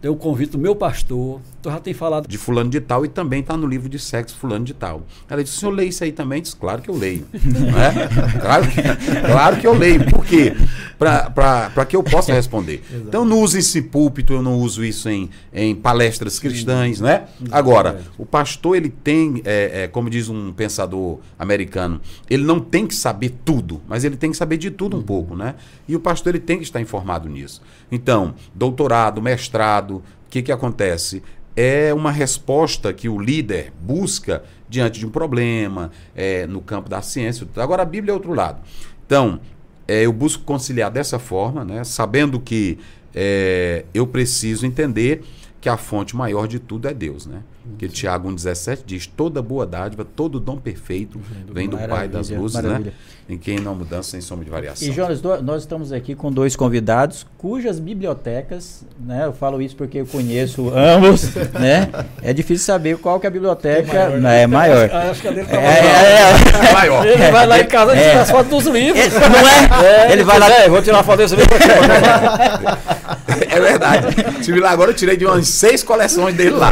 tem 0.00 0.10
o 0.10 0.16
convite 0.16 0.52
do 0.52 0.58
meu 0.58 0.76
pastor, 0.76 1.40
tu 1.62 1.70
já 1.70 1.80
tem 1.80 1.94
falado. 1.94 2.28
De 2.28 2.38
fulano 2.38 2.70
de 2.70 2.80
tal 2.80 3.04
e 3.04 3.08
também 3.08 3.40
está 3.40 3.56
no 3.56 3.66
livro 3.66 3.88
de 3.88 3.98
sexo 3.98 4.36
fulano 4.36 4.64
de 4.64 4.74
tal. 4.74 5.02
Ela 5.28 5.42
disse, 5.42 5.56
o 5.56 5.60
senhor 5.60 5.72
lê 5.72 5.86
isso 5.86 6.04
aí 6.04 6.12
também? 6.12 6.42
Disse, 6.42 6.54
claro 6.54 6.82
que 6.82 6.90
eu 6.90 6.96
leio. 6.96 7.26
é? 7.34 8.38
claro, 8.38 8.68
que, 8.68 8.82
claro 9.26 9.56
que 9.56 9.66
eu 9.66 9.74
leio. 9.74 10.04
Por 10.10 10.24
quê? 10.24 10.54
Para 10.98 11.84
que 11.86 11.96
eu 11.96 12.02
possa 12.02 12.32
responder. 12.32 12.82
então 13.08 13.24
não 13.24 13.40
uso 13.40 13.58
esse 13.58 13.82
púlpito, 13.82 14.32
eu 14.34 14.42
não 14.42 14.58
uso 14.58 14.84
isso 14.84 15.08
em, 15.08 15.30
em 15.52 15.74
palestras 15.74 16.38
cristãs, 16.38 17.00
né? 17.00 17.24
Agora, 17.50 18.02
o 18.18 18.26
pastor, 18.26 18.76
ele 18.76 18.90
tem, 18.90 19.42
é, 19.44 19.84
é, 19.84 19.88
como 19.88 20.10
diz 20.10 20.28
um 20.28 20.52
pensador 20.52 21.18
americano, 21.38 22.00
ele 22.28 22.44
não 22.44 22.60
tem 22.60 22.86
que 22.86 22.94
saber 22.94 23.34
tudo, 23.44 23.80
mas 23.88 24.04
ele 24.04 24.16
tem 24.16 24.30
que 24.30 24.36
saber 24.36 24.56
de 24.56 24.70
tudo 24.70 24.96
um 24.96 25.00
uhum. 25.00 25.06
pouco, 25.06 25.36
né? 25.36 25.54
E 25.88 25.96
o 25.96 26.00
pastor, 26.00 26.34
ele 26.34 26.44
tem 26.44 26.58
que 26.58 26.64
estar 26.64 26.80
informado 26.80 27.28
nisso. 27.28 27.62
Então, 27.90 28.34
doutorado, 28.54 29.22
mestrado, 29.22 29.95
o 29.96 30.30
que, 30.30 30.42
que 30.42 30.52
acontece? 30.52 31.22
É 31.54 31.92
uma 31.94 32.10
resposta 32.10 32.92
que 32.92 33.08
o 33.08 33.18
líder 33.18 33.72
busca 33.80 34.44
diante 34.68 34.98
de 34.98 35.06
um 35.06 35.10
problema, 35.10 35.90
é, 36.14 36.46
no 36.46 36.60
campo 36.60 36.88
da 36.88 37.00
ciência. 37.00 37.46
Agora, 37.56 37.82
a 37.82 37.86
Bíblia 37.86 38.12
é 38.12 38.14
outro 38.14 38.34
lado. 38.34 38.60
Então, 39.06 39.40
é, 39.86 40.02
eu 40.02 40.12
busco 40.12 40.42
conciliar 40.44 40.90
dessa 40.90 41.18
forma, 41.18 41.64
né, 41.64 41.84
sabendo 41.84 42.40
que 42.40 42.78
é, 43.14 43.84
eu 43.94 44.06
preciso 44.06 44.66
entender 44.66 45.24
que 45.60 45.68
a 45.68 45.76
fonte 45.76 46.14
maior 46.14 46.46
de 46.46 46.58
tudo 46.58 46.88
é 46.88 46.94
Deus, 46.94 47.26
né? 47.26 47.42
Porque 47.70 47.88
Tiago 47.88 48.28
1,17 48.30 48.80
diz: 48.86 49.06
toda 49.06 49.42
boa 49.42 49.66
dádiva, 49.66 50.04
todo 50.04 50.40
dom 50.40 50.56
perfeito 50.56 51.20
vem 51.50 51.68
do 51.68 51.76
Pai 51.76 52.08
das 52.08 52.30
luzes, 52.30 52.56
né? 52.56 52.62
maravilha. 52.62 52.90
né? 52.90 52.96
Em 53.28 53.36
quem 53.36 53.58
não 53.58 53.74
mudança, 53.74 54.10
sem 54.10 54.20
sombra 54.20 54.44
de 54.44 54.50
variação. 54.52 54.86
E 54.86 54.92
Jonas, 54.92 55.20
nós 55.42 55.62
estamos 55.62 55.92
aqui 55.92 56.14
com 56.14 56.30
dois 56.30 56.54
convidados 56.54 57.26
cujas 57.36 57.80
bibliotecas, 57.80 58.84
né? 59.00 59.24
Eu 59.26 59.32
falo 59.32 59.60
isso 59.60 59.74
porque 59.74 59.98
eu 59.98 60.06
conheço 60.06 60.70
ambos, 60.72 61.34
né? 61.58 61.90
É 62.22 62.32
difícil 62.32 62.64
saber 62.64 62.96
qual 62.98 63.18
que 63.18 63.26
é 63.26 63.28
a 63.28 63.32
biblioteca. 63.32 63.92
É 63.92 64.06
maior. 64.06 64.20
Né? 64.20 64.42
É 64.42 64.46
maior. 64.46 64.90
Acho 64.90 65.20
que 65.20 65.28
a 65.28 65.32
dele 65.32 65.46
tá 65.48 65.56
é, 65.56 65.66
é, 65.66 66.68
é, 66.68 66.72
maior. 66.72 67.06
Ele 67.06 67.30
vai 67.32 67.46
lá 67.46 67.60
em 67.60 67.66
casa 67.66 67.96
e 67.96 68.00
tira 68.00 68.22
as 68.22 68.30
fotos 68.30 68.64
dos 68.64 68.66
livros. 68.72 69.04
Não 69.12 69.84
é? 69.84 70.12
Ele 70.12 70.22
vai 70.22 70.38
lá. 70.38 70.50
É, 70.50 70.68
vou 70.68 70.80
tirar 70.80 71.00
a 71.00 71.02
foto 71.02 71.18
desse 71.18 71.34
livro. 71.34 71.50
É 73.48 73.60
verdade. 73.60 74.06
Tive 74.42 74.60
lá 74.60 74.70
agora, 74.70 74.90
eu 74.90 74.94
tirei 74.94 75.16
de 75.16 75.24
umas 75.24 75.48
seis 75.48 75.82
coleções 75.82 76.34
dele 76.34 76.50
lá. 76.50 76.70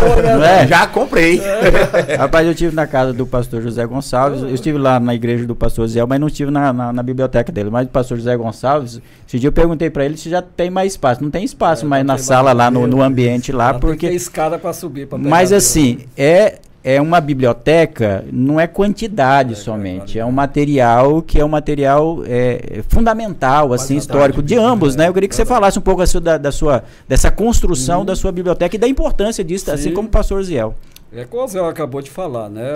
É? 0.62 0.64
Já 0.84 0.88
comprei. 0.88 1.40
Rapaz, 2.18 2.46
eu 2.46 2.52
estive 2.52 2.74
na 2.74 2.86
casa 2.86 3.12
do 3.12 3.26
pastor 3.26 3.62
José 3.62 3.86
Gonçalves. 3.86 4.42
Eu 4.42 4.54
estive 4.54 4.76
lá 4.76 5.00
na 5.00 5.14
igreja 5.14 5.46
do 5.46 5.54
pastor 5.54 5.86
Zé, 5.88 6.04
mas 6.04 6.20
não 6.20 6.28
estive 6.28 6.50
na, 6.50 6.72
na, 6.72 6.92
na, 6.92 7.02
biblioteca 7.02 7.50
dele. 7.50 7.70
Mas 7.70 7.86
o 7.86 7.90
pastor 7.90 8.18
José 8.18 8.36
Gonçalves, 8.36 9.00
esse 9.26 9.38
dia 9.38 9.48
eu 9.48 9.52
perguntei 9.52 9.88
para 9.88 10.04
ele 10.04 10.16
se 10.16 10.28
já 10.28 10.42
tem 10.42 10.70
mais 10.70 10.92
espaço. 10.92 11.22
Não 11.22 11.30
tem 11.30 11.44
espaço 11.44 11.86
é, 11.86 11.88
mais 11.88 12.04
na 12.04 12.18
sala 12.18 12.52
lá, 12.52 12.70
no, 12.70 12.86
no 12.86 13.02
ambiente 13.02 13.50
lá, 13.50 13.74
porque. 13.74 14.08
Tem 14.08 14.16
escada 14.16 14.58
para 14.58 14.72
subir. 14.72 15.06
Pra 15.06 15.16
mas 15.16 15.52
assim, 15.52 16.00
é 16.16 16.58
é 16.86 17.00
uma 17.00 17.18
biblioteca, 17.18 18.26
não 18.30 18.60
é 18.60 18.66
quantidade 18.66 19.54
é, 19.54 19.56
somente, 19.56 20.18
é, 20.18 20.20
é 20.20 20.24
um 20.24 20.30
material 20.30 21.22
que 21.22 21.40
é 21.40 21.44
um 21.44 21.48
material 21.48 22.22
é, 22.26 22.82
fundamental, 22.90 23.72
assim, 23.72 23.96
histórico, 23.96 24.42
de 24.42 24.54
ambos, 24.54 24.94
né? 24.94 25.08
Eu 25.08 25.14
queria 25.14 25.26
que 25.26 25.34
você 25.34 25.46
falasse 25.46 25.78
um 25.78 25.82
pouco 25.82 26.02
assim, 26.02 26.20
da, 26.20 26.36
da 26.36 26.52
sua, 26.52 26.84
dessa 27.08 27.30
construção 27.30 28.00
uhum. 28.00 28.04
da 28.04 28.14
sua 28.14 28.30
biblioteca 28.30 28.76
e 28.76 28.78
da 28.78 28.86
importância 28.86 29.42
disso, 29.42 29.70
assim 29.70 29.84
Sim. 29.84 29.88
assim 29.88 29.94
como 29.94 30.08
o 30.08 30.10
pastor 30.10 30.42
Ziel. 30.42 30.74
É 31.10 31.24
como 31.24 31.44
o 31.44 31.48
Ziel 31.48 31.66
acabou 31.66 32.02
de 32.02 32.10
falar, 32.10 32.50
né? 32.50 32.68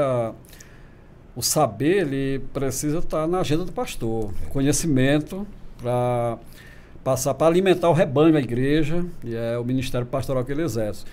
O 1.37 1.43
saber, 1.43 2.07
ele 2.07 2.38
precisa 2.55 2.99
estar 3.00 3.27
na 3.29 3.41
agenda 3.41 3.65
do 3.65 3.73
pastor. 3.73 4.33
Conhecimento 4.49 5.47
para 5.83 6.38
passar 7.05 7.35
para 7.35 7.47
alimentar 7.47 7.91
o 7.91 7.93
rebanho 7.93 8.33
da 8.33 8.41
igreja, 8.41 9.05
e 9.23 9.37
é 9.37 9.59
o 9.59 9.65
ministério 9.65 10.07
pastoral 10.07 10.45
que 10.47 10.53
ele 10.53 10.62
exerce. 10.62 11.05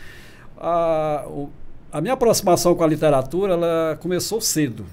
A, 0.57 1.25
o, 1.27 1.49
a 1.95 2.01
minha 2.01 2.13
aproximação 2.13 2.75
com 2.75 2.83
a 2.83 2.87
literatura 2.87 3.53
ela 3.53 3.97
começou 4.01 4.41
cedo. 4.41 4.85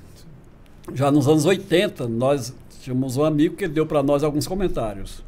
Já 0.95 1.11
nos 1.11 1.27
anos 1.27 1.45
80, 1.45 2.07
nós 2.07 2.55
tínhamos 2.81 3.17
um 3.17 3.25
amigo 3.25 3.57
que 3.57 3.67
deu 3.67 3.85
para 3.85 4.05
nós 4.05 4.23
alguns 4.23 4.47
comentários. 4.47 5.21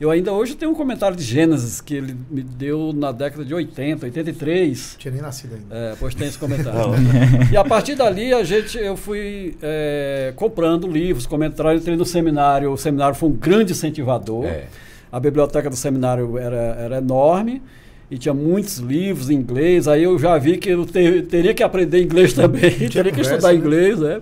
Eu 0.00 0.10
ainda 0.10 0.32
hoje 0.32 0.56
tenho 0.56 0.72
um 0.72 0.74
comentário 0.74 1.16
de 1.16 1.22
Gênesis 1.22 1.80
que 1.80 1.94
ele 1.94 2.16
me 2.28 2.42
deu 2.42 2.92
na 2.92 3.12
década 3.12 3.44
de 3.44 3.54
80, 3.54 4.06
83. 4.06 4.96
Tinha 4.98 5.12
nem 5.12 5.22
nascido 5.22 5.54
ainda. 5.54 5.72
É, 5.72 5.94
pois 6.00 6.16
tem 6.16 6.26
esse 6.26 6.38
comentário. 6.38 6.94
e 7.52 7.56
a 7.56 7.62
partir 7.62 7.94
dali 7.94 8.34
a 8.34 8.42
gente, 8.42 8.76
eu 8.76 8.96
fui 8.96 9.56
é, 9.62 10.32
comprando 10.34 10.88
livros, 10.88 11.26
comentários, 11.26 11.82
entrei 11.82 11.96
no 11.96 12.04
seminário. 12.04 12.72
O 12.72 12.76
seminário 12.76 13.14
foi 13.14 13.28
um 13.28 13.34
grande 13.34 13.70
incentivador. 13.70 14.46
É. 14.46 14.64
A 15.12 15.20
biblioteca 15.20 15.70
do 15.70 15.76
seminário 15.76 16.36
era, 16.36 16.56
era 16.56 16.96
enorme 16.96 17.62
e 18.10 18.18
tinha 18.18 18.34
muitos 18.34 18.78
livros 18.78 19.30
em 19.30 19.34
inglês. 19.34 19.86
Aí 19.86 20.02
eu 20.02 20.18
já 20.18 20.36
vi 20.36 20.58
que 20.58 20.70
eu 20.70 20.84
ter, 20.84 21.26
teria 21.26 21.54
que 21.54 21.62
aprender 21.62 22.02
inglês 22.02 22.32
também, 22.32 22.70
teria 22.90 23.12
que 23.12 23.20
estudar 23.20 23.52
né? 23.52 23.54
inglês, 23.54 23.98
né? 23.98 24.20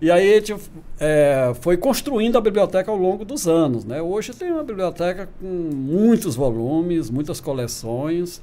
E 0.00 0.12
aí 0.12 0.32
a 0.32 0.34
gente 0.36 0.54
é, 1.00 1.52
foi 1.60 1.76
construindo 1.76 2.38
a 2.38 2.40
biblioteca 2.40 2.88
ao 2.88 2.96
longo 2.96 3.24
dos 3.24 3.48
anos. 3.48 3.84
Né? 3.84 4.00
Hoje 4.00 4.32
tem 4.32 4.52
uma 4.52 4.62
biblioteca 4.62 5.28
com 5.40 5.46
muitos 5.46 6.36
volumes, 6.36 7.10
muitas 7.10 7.40
coleções, 7.40 8.40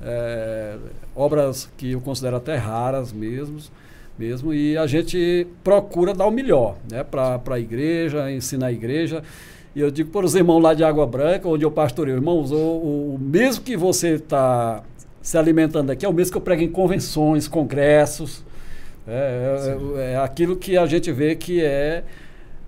é, 0.00 0.76
obras 1.16 1.68
que 1.76 1.92
eu 1.92 2.00
considero 2.00 2.36
até 2.36 2.54
raras 2.54 3.12
mesmo, 3.12 3.58
mesmo. 4.16 4.54
E 4.54 4.78
a 4.78 4.86
gente 4.86 5.48
procura 5.64 6.14
dar 6.14 6.26
o 6.26 6.30
melhor 6.30 6.76
né? 6.88 7.02
para 7.02 7.40
a 7.44 7.58
igreja, 7.58 8.30
ensinar 8.30 8.66
a 8.66 8.72
igreja. 8.72 9.24
E 9.74 9.80
eu 9.80 9.90
digo 9.90 10.10
para 10.10 10.24
os 10.24 10.34
irmãos 10.34 10.60
lá 10.60 10.72
de 10.72 10.84
Água 10.84 11.06
Branca, 11.06 11.48
onde 11.48 11.64
eu 11.64 11.70
pastoreio, 11.70 12.16
irmãos, 12.16 12.52
o, 12.52 12.56
o 12.56 13.18
mesmo 13.20 13.64
que 13.64 13.76
você 13.76 14.14
está 14.14 14.84
se 15.20 15.36
alimentando 15.36 15.90
aqui, 15.90 16.06
é 16.06 16.08
o 16.08 16.12
mesmo 16.12 16.32
que 16.32 16.36
eu 16.36 16.42
prego 16.42 16.62
em 16.62 16.70
convenções, 16.70 17.48
congressos. 17.48 18.44
É, 19.06 19.76
é, 19.98 20.12
é 20.12 20.16
aquilo 20.16 20.54
que 20.54 20.78
a 20.78 20.86
gente 20.86 21.10
vê 21.10 21.34
que 21.34 21.60
é, 21.62 22.04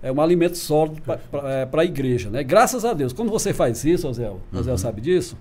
é 0.03 0.11
um 0.11 0.19
alimento 0.19 0.57
sólido 0.57 1.01
para 1.01 1.81
a 1.81 1.85
igreja. 1.85 2.29
Né? 2.29 2.43
Graças 2.43 2.83
a 2.83 2.93
Deus. 2.93 3.13
Quando 3.13 3.29
você 3.29 3.53
faz 3.53 3.85
isso, 3.85 4.07
Ozel, 4.07 4.41
Ozel 4.53 4.73
uhum. 4.73 4.77
sabe 4.77 4.99
disso, 4.99 5.37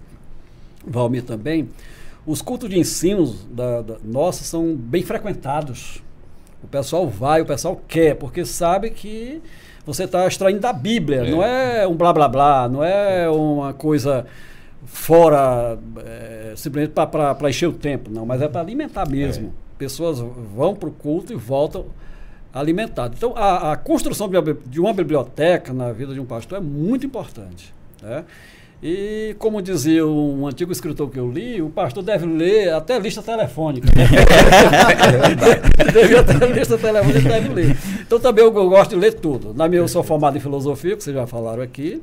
Valmir 0.86 1.24
também, 1.24 1.68
os 2.24 2.40
cultos 2.42 2.68
de 2.68 2.78
ensino 2.78 3.26
da, 3.50 3.82
da, 3.82 3.96
nossos 4.04 4.46
são 4.46 4.76
bem 4.76 5.02
frequentados. 5.02 6.02
O 6.62 6.68
pessoal 6.68 7.08
vai, 7.08 7.40
o 7.40 7.46
pessoal 7.46 7.80
quer, 7.88 8.14
porque 8.14 8.44
sabe 8.44 8.90
que 8.90 9.42
você 9.86 10.04
está 10.04 10.26
extraindo 10.26 10.60
da 10.60 10.72
Bíblia. 10.72 11.24
É. 11.24 11.30
Não 11.30 11.42
é 11.42 11.86
um 11.86 11.94
blá 11.94 12.12
blá 12.12 12.28
blá, 12.28 12.68
não 12.68 12.82
é 12.82 13.30
uma 13.30 13.72
coisa 13.72 14.26
fora 14.84 15.78
é, 16.04 16.52
simplesmente 16.56 16.92
para 16.92 17.48
encher 17.48 17.68
o 17.68 17.72
tempo, 17.72 18.10
não, 18.10 18.26
mas 18.26 18.42
é 18.42 18.48
para 18.48 18.60
alimentar 18.60 19.08
mesmo. 19.08 19.48
É. 19.48 19.78
Pessoas 19.78 20.18
vão 20.18 20.74
para 20.74 20.88
o 20.88 20.92
culto 20.92 21.32
e 21.32 21.36
voltam 21.36 21.86
alimentadas. 22.52 23.16
Então, 23.16 23.34
a, 23.36 23.72
a 23.72 23.76
construção 23.76 24.28
de 24.66 24.80
uma 24.80 24.92
biblioteca 24.92 25.72
na 25.72 25.92
vida 25.92 26.14
de 26.14 26.20
um 26.20 26.24
pastor 26.24 26.58
é 26.58 26.60
muito 26.60 27.04
importante. 27.04 27.74
Né? 28.02 28.24
E, 28.82 29.34
como 29.38 29.62
dizia 29.62 30.06
um 30.06 30.46
antigo 30.46 30.70
escritor 30.70 31.08
que 31.08 31.18
eu 31.18 31.30
li, 31.30 31.62
o 31.62 31.70
pastor 31.70 32.02
deve 32.02 32.26
ler 32.26 32.74
até 32.74 32.98
lista 32.98 33.22
telefônica. 33.22 33.88
deve 35.92 36.18
até 36.18 36.46
lista 36.46 36.76
telefônica, 36.76 37.20
deve 37.26 37.48
ler. 37.48 37.76
Então, 38.02 38.20
também 38.20 38.44
eu, 38.44 38.54
eu, 38.54 38.68
gosto 38.68 38.90
de 38.90 38.96
ler 38.96 39.14
tudo. 39.14 39.54
Na 39.54 39.66
minha, 39.66 39.80
eu 39.80 39.88
sou 39.88 40.02
formado 40.02 40.36
em 40.36 40.40
filosofia, 40.40 40.94
que 40.94 41.02
vocês 41.02 41.16
já 41.16 41.26
falaram 41.26 41.62
aqui. 41.62 42.02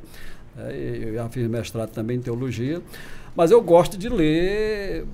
É, 0.58 1.00
eu 1.04 1.14
já 1.14 1.28
fiz 1.28 1.48
mestrado 1.48 1.90
também 1.90 2.16
em 2.16 2.20
teologia. 2.20 2.82
Mas 3.36 3.52
eu 3.52 3.60
gosto 3.60 3.96
de 3.96 4.08
ler. 4.08 5.04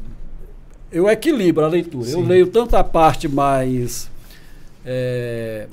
Eu 0.90 1.08
equilibro 1.08 1.64
a 1.64 1.68
leitura. 1.68 2.06
Sim. 2.06 2.12
Eu 2.12 2.26
leio 2.26 2.46
tanto 2.46 2.74
a 2.74 2.82
parte 2.82 3.28
mais. 3.28 4.10
É, 4.84 5.66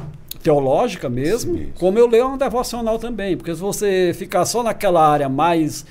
teológica 0.47 1.09
mesmo, 1.09 1.57
Sim, 1.57 1.67
como 1.75 1.99
eu 1.99 2.07
leio 2.07 2.27
uma 2.27 2.37
devocional 2.37 2.97
também, 2.97 3.35
porque 3.35 3.53
se 3.53 3.59
você 3.59 4.13
ficar 4.17 4.45
só 4.45 4.63
naquela 4.63 5.05
área 5.05 5.27
mais 5.27 5.85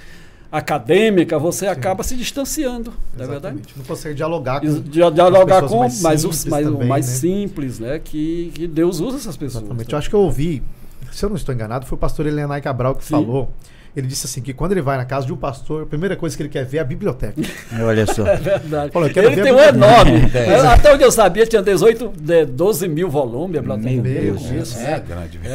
acadêmica, 0.51 1.39
você 1.39 1.67
Sim. 1.67 1.73
acaba 1.73 2.03
se 2.03 2.17
distanciando, 2.17 2.91
não 3.15 3.25
é 3.27 3.29
verdade? 3.29 3.61
Não 3.77 3.85
consegue 3.85 4.15
dialogar 4.15 4.63
com 4.63 4.81
dialogar 4.81 5.63
com 5.69 5.81
mais, 5.81 6.25
os, 6.25 6.47
mais, 6.47 6.65
também, 6.65 6.89
mais 6.89 7.07
né? 7.07 7.15
simples, 7.15 7.79
né? 7.79 8.01
Que, 8.03 8.51
que 8.55 8.67
Deus 8.67 8.99
usa 8.99 9.19
essas 9.19 9.37
pessoas. 9.37 9.65
Exatamente. 9.65 9.93
Eu 9.93 9.99
acho 9.99 10.09
que 10.09 10.17
eu 10.17 10.21
ouvi, 10.21 10.63
se 11.13 11.23
eu 11.23 11.29
não 11.29 11.37
estou 11.37 11.55
enganado, 11.55 11.85
foi 11.85 11.97
o 11.97 11.99
pastor 11.99 12.27
Elenay 12.27 12.63
Cabral 12.63 12.95
que 12.95 13.05
Sim. 13.05 13.11
falou 13.11 13.51
ele 13.97 14.07
disse 14.07 14.27
assim 14.27 14.43
que 14.43 14.53
quando 14.53 14.73
ele 14.73 14.83
vai 14.83 14.99
na 14.99 15.07
casa 15.07 15.27
de 15.27 15.33
um 15.33 15.37
pastor, 15.37 15.85
a 15.85 15.87
primeira 15.87 16.15
coisa 16.17 16.37
que 16.37 16.43
ele 16.43 16.51
quer 16.51 16.67
ver 16.67 16.77
é 16.77 16.81
a 16.81 16.85
biblioteca. 16.85 17.41
Olha 17.81 18.07
só. 18.07 18.27
É 18.27 18.37
verdade. 18.37 18.93
Falou, 18.93 19.09
ele 19.09 19.43
tem 19.43 19.53
um 19.53 19.59
enorme. 19.59 20.27
É, 20.37 20.55
até 20.61 20.93
onde 20.93 21.03
eu 21.03 21.11
sabia, 21.11 21.47
tinha 21.47 21.63
18, 21.63 22.13
12 22.49 22.89
mil 22.89 23.09
volumes 23.09 23.57
a 23.57 23.61
biblioteca. 23.61 24.03
Meu 24.03 24.03
Deus. 24.03 24.51
Isso, 24.51 24.79
é, 24.79 25.03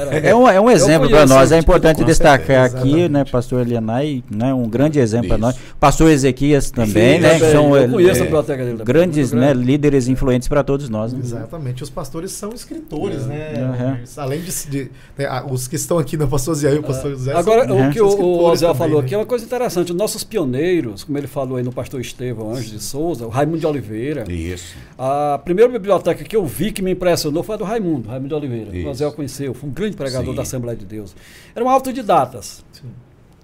é, 0.09 0.29
é, 0.29 0.35
um, 0.35 0.47
é 0.47 0.59
um 0.59 0.71
exemplo 0.71 1.07
para 1.07 1.25
nós. 1.25 1.51
É 1.51 1.59
importante 1.59 2.03
destacar 2.03 2.65
aqui, 2.65 3.07
né, 3.07 3.23
pastor 3.23 3.61
Elianai, 3.61 4.23
né, 4.29 4.53
um 4.53 4.67
grande 4.67 4.99
exemplo 4.99 5.27
para 5.27 5.37
nós. 5.37 5.55
Pastor 5.79 6.09
Ezequias 6.09 6.71
também, 6.71 7.17
Sim, 7.17 7.21
né? 7.21 7.39
Que 7.39 7.51
são 7.51 7.75
eu 7.75 7.89
conheço 7.89 8.21
a 8.21 8.23
biblioteca 8.23 8.65
dele. 8.65 8.83
Grandes 8.83 9.31
né, 9.31 9.53
líderes 9.53 10.07
influentes 10.07 10.47
para 10.47 10.63
todos 10.63 10.89
nós. 10.89 11.13
Né? 11.13 11.19
Exatamente. 11.21 11.83
Os 11.83 11.89
pastores 11.89 12.31
são 12.31 12.49
escritores, 12.53 13.25
né? 13.25 13.53
Uhum. 13.57 14.03
Além 14.17 14.41
de, 14.41 14.69
de, 14.69 14.91
né, 15.17 15.43
os 15.49 15.67
que 15.67 15.75
estão 15.75 15.99
aqui 15.99 16.17
na 16.17 16.25
pastor 16.25 16.55
Zé 16.55 16.73
e 16.73 16.79
o 16.79 16.83
pastor 16.83 17.11
José. 17.11 17.33
Agora, 17.33 17.71
o 17.71 17.91
que 17.91 18.01
o 18.01 18.30
o 18.31 18.43
Osel 18.43 18.73
falou 18.75 18.99
né? 18.99 19.05
aqui 19.05 19.13
é 19.13 19.17
uma 19.17 19.25
coisa 19.25 19.45
interessante. 19.45 19.91
Os 19.91 19.97
nossos 19.97 20.23
pioneiros, 20.23 21.03
como 21.03 21.17
ele 21.17 21.27
falou 21.27 21.57
aí 21.57 21.63
no 21.63 21.71
pastor 21.71 22.01
Estevão 22.01 22.51
Anjos 22.51 22.71
de 22.71 22.79
Souza, 22.79 23.25
o 23.25 23.29
Raimundo 23.29 23.59
de 23.59 23.67
Oliveira. 23.67 24.31
Isso. 24.31 24.75
A 24.97 25.39
primeira 25.43 25.71
biblioteca 25.71 26.23
que 26.23 26.35
eu 26.35 26.45
vi 26.45 26.71
que 26.71 26.81
me 26.81 26.91
impressionou 26.91 27.43
foi 27.43 27.55
a 27.55 27.57
do 27.57 27.63
Raimundo, 27.63 28.09
Raimundo 28.09 28.29
de 28.29 28.35
Oliveira. 28.35 28.75
Isso. 28.75 28.87
O 28.87 28.91
Osel 28.91 29.11
conheceu, 29.11 29.53
foi 29.53 29.69
um 29.69 29.73
grande 29.73 29.95
pregador 29.95 30.29
Sim. 30.29 30.35
da 30.35 30.41
Assembleia 30.41 30.77
de 30.77 30.85
Deus. 30.85 31.15
Eram 31.55 31.69
autodidatas. 31.69 32.63
Sim. 32.71 32.89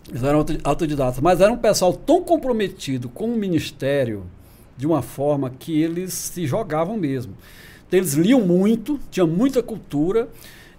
Eles 0.09 0.23
eram 0.23 0.45
autodidatas, 0.63 1.19
mas 1.19 1.41
era 1.41 1.51
um 1.51 1.57
pessoal 1.57 1.93
tão 1.93 2.23
comprometido 2.23 3.09
com 3.09 3.25
o 3.25 3.37
ministério 3.37 4.23
de 4.77 4.85
uma 4.85 5.01
forma 5.01 5.49
que 5.49 5.81
eles 5.81 6.13
se 6.13 6.45
jogavam 6.45 6.95
mesmo. 6.95 7.33
Então, 7.87 7.99
eles 7.99 8.13
liam 8.13 8.41
muito, 8.41 8.99
tinham 9.09 9.27
muita 9.27 9.61
cultura 9.63 10.29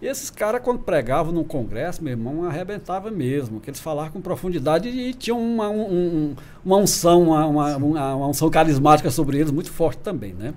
e 0.00 0.06
esses 0.06 0.30
caras, 0.30 0.62
quando 0.62 0.80
pregavam 0.80 1.32
num 1.32 1.42
congresso, 1.42 2.02
meu 2.02 2.12
irmão, 2.12 2.44
arrebentava 2.44 3.10
mesmo, 3.10 3.60
que 3.60 3.68
eles 3.68 3.80
falavam 3.80 4.12
com 4.12 4.20
profundidade 4.20 4.88
e 4.88 5.12
tinham 5.12 5.40
uma, 5.40 5.68
um, 5.68 6.36
uma 6.64 6.76
unção, 6.76 7.24
uma, 7.24 7.46
uma, 7.46 7.76
uma, 7.76 8.28
unção 8.28 8.48
carismática 8.48 9.10
sobre 9.10 9.38
eles 9.38 9.50
muito 9.50 9.72
forte 9.72 9.98
também, 9.98 10.32
né? 10.34 10.54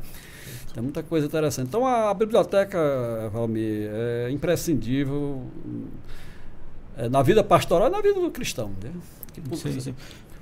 Tem 0.73 0.81
muita 0.81 1.01
coisa 1.01 1.25
interessante. 1.25 1.67
Então 1.67 1.85
a, 1.85 2.11
a 2.11 2.13
biblioteca, 2.13 2.77
Valmir, 3.33 3.89
é 3.91 4.29
imprescindível 4.31 5.41
é, 6.95 7.09
na 7.09 7.21
vida 7.23 7.43
pastoral 7.43 7.87
e 7.87 7.91
na 7.91 7.99
vida 7.99 8.19
do 8.19 8.29
cristão. 8.29 8.71
Né? 8.81 8.91
Sim, 9.55 9.79
sim. 9.79 9.95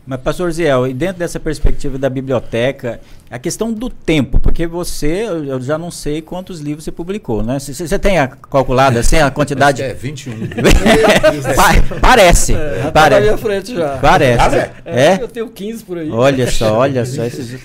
Mas, 0.10 0.22
pastor 0.22 0.52
Ziel, 0.52 0.88
e 0.88 0.94
dentro 0.94 1.20
dessa 1.20 1.40
perspectiva 1.40 1.96
da 1.96 2.10
biblioteca, 2.10 3.00
a 3.30 3.38
questão 3.38 3.72
do 3.72 3.92
tempo, 3.92 4.40
porque 4.40 4.66
você, 4.66 5.26
eu 5.28 5.62
já 5.62 5.78
não 5.78 5.92
sei 5.92 6.20
quantos 6.20 6.60
livros 6.60 6.84
você 6.84 6.92
publicou, 6.92 7.44
né? 7.44 7.60
Você, 7.60 7.76
você 7.76 8.00
tem 8.00 8.18
a 8.18 8.28
calculada 8.28 9.02
assim, 9.02 9.18
a 9.18 9.30
quantidade? 9.30 9.84
Acho 9.84 9.94
que 9.94 9.98
é 9.98 10.10
21. 10.10 10.34
Pa 11.56 12.00
parece. 12.02 12.56
É, 12.56 12.90
parece. 12.92 12.92
tá 12.92 13.10
na 13.12 13.20
minha 13.20 13.38
frente 13.38 13.76
já. 13.76 14.00
Parece. 14.00 14.42
Ah, 14.42 14.72
é? 14.84 15.14
É? 15.14 15.20
Eu 15.22 15.28
tenho 15.28 15.48
15 15.48 15.84
por 15.84 16.00
aí. 16.00 16.10
Olha 16.10 16.50
só, 16.50 16.80
olha 16.80 17.06
só. 17.06 17.24
Esses, 17.24 17.60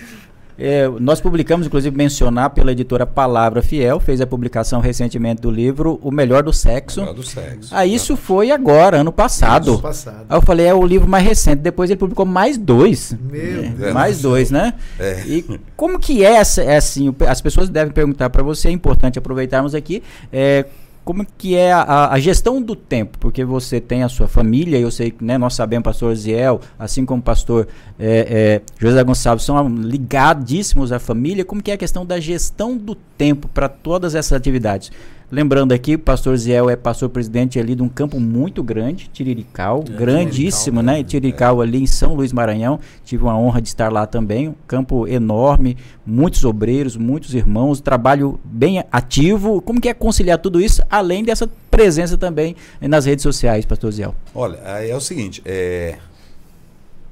é, 0.59 0.89
nós 1.01 1.21
publicamos, 1.21 1.67
inclusive, 1.67 1.97
mencionar 1.97 2.51
pela 2.51 2.73
editora 2.73 3.05
Palavra 3.05 3.61
Fiel, 3.63 3.99
fez 3.99 4.21
a 4.21 4.27
publicação 4.27 4.81
recentemente 4.81 5.43
do 5.43 5.51
livro 5.51 5.99
O 6.03 6.11
Melhor 6.11 6.43
do 6.43 6.53
Sexo. 6.53 7.01
Melhor 7.01 7.15
do 7.15 7.23
sexo. 7.23 7.71
Ah, 7.73 7.85
isso 7.85 8.17
foi 8.17 8.51
agora, 8.51 8.99
ano 8.99 9.13
passado. 9.13 9.73
Ano 9.73 9.83
passado. 9.83 10.27
Aí 10.29 10.37
eu 10.37 10.43
falei, 10.43 10.67
é 10.67 10.75
o 10.75 10.85
livro 10.87 11.09
mais 11.09 11.25
recente. 11.25 11.57
Depois 11.57 11.91
ele 11.91 11.99
publicou 11.99 12.25
mais 12.25 12.57
dois. 12.57 13.17
Meu 13.21 13.65
É, 13.65 13.69
Deus 13.69 13.93
mais 13.93 14.21
dois, 14.21 14.51
né? 14.51 14.75
É. 14.99 15.23
E 15.27 15.61
como 15.77 15.99
que 15.99 16.25
é, 16.25 16.35
essa, 16.37 16.63
é 16.63 16.77
assim, 16.77 17.15
as 17.27 17.41
pessoas 17.41 17.69
devem 17.69 17.93
perguntar 17.93 18.31
para 18.31 18.43
você, 18.43 18.69
é 18.69 18.71
importante 18.71 19.19
aproveitarmos 19.19 19.75
aqui, 19.75 20.03
é, 20.33 20.67
como 21.05 21.27
que 21.37 21.55
é 21.55 21.73
a, 21.73 22.11
a 22.11 22.19
gestão 22.19 22.63
do 22.63 22.75
tempo, 22.75 23.19
porque 23.19 23.45
você 23.45 23.81
tem 23.81 24.03
a 24.03 24.09
sua 24.09 24.27
família, 24.27 24.79
eu 24.79 24.91
sei 24.91 25.11
que 25.11 25.23
né, 25.23 25.37
nós 25.37 25.55
sabemos, 25.55 25.85
pastor 25.85 26.15
Ziel, 26.15 26.61
assim 26.79 27.05
como 27.05 27.21
o 27.21 27.23
pastor 27.23 27.69
é, 27.99 28.61
é, 28.61 28.63
José 28.79 29.05
Gonçalves, 29.05 29.45
são 29.45 29.69
ligadíssimos 29.69 30.93
à 30.93 30.99
família, 30.99 31.45
como 31.45 31.63
que 31.63 31.71
é 31.71 31.75
a 31.75 31.79
questão 31.79 32.07
da 32.07 32.19
gestão 32.19 32.77
do 32.77 32.95
tempo 32.95 33.49
para 33.49 33.69
todas 33.69 34.15
essas 34.15 34.33
atividades? 34.33 34.91
Lembrando 35.35 35.73
aqui, 35.73 35.97
o 35.97 35.99
pastor 35.99 36.37
Ziel 36.37 36.71
é 36.71 36.77
pastor 36.77 37.09
presidente 37.09 37.59
ali 37.59 37.75
de 37.75 37.83
um 37.83 37.89
campo 37.89 38.21
muito 38.21 38.63
grande, 38.63 39.11
Tirirical, 39.13 39.83
grandíssimo, 39.83 40.81
né? 40.81 41.03
Tirirical 41.03 41.61
ali 41.61 41.83
em 41.83 41.89
São 41.89 42.15
Luís 42.15 42.33
Maranhão. 42.33 42.79
Tive 43.05 43.25
uma 43.25 43.37
honra 43.37 43.61
de 43.61 43.67
estar 43.67 43.91
lá 43.93 44.07
também. 44.07 44.51
Um 44.51 44.55
campo 44.69 45.09
enorme, 45.09 45.77
muitos 46.07 46.45
obreiros, 46.45 46.97
muitos 46.97 47.35
irmãos, 47.35 47.81
trabalho 47.81 48.39
bem 48.45 48.85
ativo. 48.93 49.61
Como 49.61 49.81
que 49.81 49.89
é 49.89 49.95
conciliar 49.95 50.39
tudo 50.39 50.61
isso, 50.61 50.81
além 50.89 51.25
dessa 51.25 51.51
presença 51.69 52.17
também 52.17 52.55
nas 52.81 53.05
redes 53.05 53.25
sociais, 53.25 53.67
pastor 53.67 53.91
Ziel? 53.91 54.15
Olha, 54.33 54.59
é 54.59 54.95
o 54.95 55.01
seguinte, 55.01 55.43
é, 55.45 55.99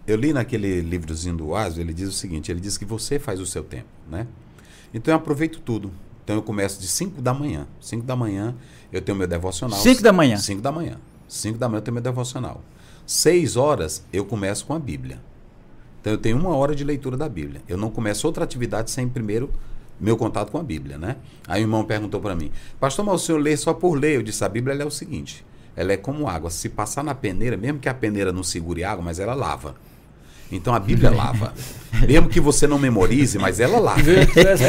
eu 0.06 0.14
li 0.14 0.32
naquele 0.32 0.80
livrozinho 0.80 1.38
do 1.38 1.48
Oásio, 1.48 1.80
ele 1.80 1.92
diz 1.92 2.08
o 2.08 2.12
seguinte, 2.12 2.52
ele 2.52 2.60
diz 2.60 2.78
que 2.78 2.84
você 2.84 3.18
faz 3.18 3.40
o 3.40 3.46
seu 3.46 3.64
tempo, 3.64 3.88
né? 4.08 4.28
Então 4.94 5.12
eu 5.12 5.16
aproveito 5.16 5.58
tudo. 5.58 5.90
Então 6.32 6.38
eu 6.38 6.42
começo 6.42 6.80
de 6.80 6.88
5 6.88 7.20
da 7.20 7.34
manhã. 7.34 7.66
5 7.78 8.06
da 8.06 8.16
manhã 8.16 8.54
eu 8.90 9.02
tenho 9.02 9.18
meu 9.18 9.26
devocional. 9.26 9.78
Cinco 9.78 10.02
da 10.02 10.14
manhã? 10.14 10.38
5 10.38 10.62
da 10.62 10.72
manhã. 10.72 10.98
5 11.28 11.58
da 11.58 11.68
manhã 11.68 11.78
eu 11.78 11.82
tenho 11.82 11.92
meu 11.92 12.02
devocional. 12.02 12.62
6 13.04 13.56
horas 13.56 14.02
eu 14.10 14.24
começo 14.24 14.64
com 14.64 14.72
a 14.72 14.78
Bíblia. 14.78 15.20
Então 16.00 16.10
eu 16.10 16.18
tenho 16.18 16.38
uma 16.38 16.56
hora 16.56 16.74
de 16.74 16.84
leitura 16.84 17.18
da 17.18 17.28
Bíblia. 17.28 17.60
Eu 17.68 17.76
não 17.76 17.90
começo 17.90 18.26
outra 18.26 18.44
atividade 18.44 18.90
sem 18.90 19.06
primeiro 19.10 19.50
meu 20.00 20.16
contato 20.16 20.50
com 20.50 20.56
a 20.56 20.62
Bíblia, 20.62 20.96
né? 20.96 21.16
Aí 21.46 21.60
o 21.60 21.64
irmão 21.64 21.84
perguntou 21.84 22.18
para 22.18 22.34
mim, 22.34 22.50
pastor, 22.80 23.04
mas 23.04 23.16
o 23.16 23.18
senhor 23.18 23.38
lê 23.38 23.54
só 23.54 23.74
por 23.74 23.92
ler? 23.92 24.16
Eu 24.16 24.22
disse, 24.22 24.42
a 24.42 24.48
Bíblia 24.48 24.72
ela 24.72 24.84
é 24.84 24.86
o 24.86 24.90
seguinte, 24.90 25.44
ela 25.76 25.92
é 25.92 25.98
como 25.98 26.26
água. 26.26 26.48
Se 26.48 26.70
passar 26.70 27.04
na 27.04 27.14
peneira, 27.14 27.58
mesmo 27.58 27.78
que 27.78 27.90
a 27.90 27.94
peneira 27.94 28.32
não 28.32 28.42
segure 28.42 28.82
água, 28.84 29.04
mas 29.04 29.20
ela 29.20 29.34
lava. 29.34 29.76
Então 30.52 30.74
a 30.74 30.78
Bíblia 30.78 31.10
lava. 31.14 31.52
Mesmo 32.06 32.28
que 32.28 32.40
você 32.40 32.66
não 32.66 32.78
memorize, 32.78 33.38
mas 33.38 33.60
ela 33.60 33.78
lava. 33.78 34.02
Festa. 34.02 34.66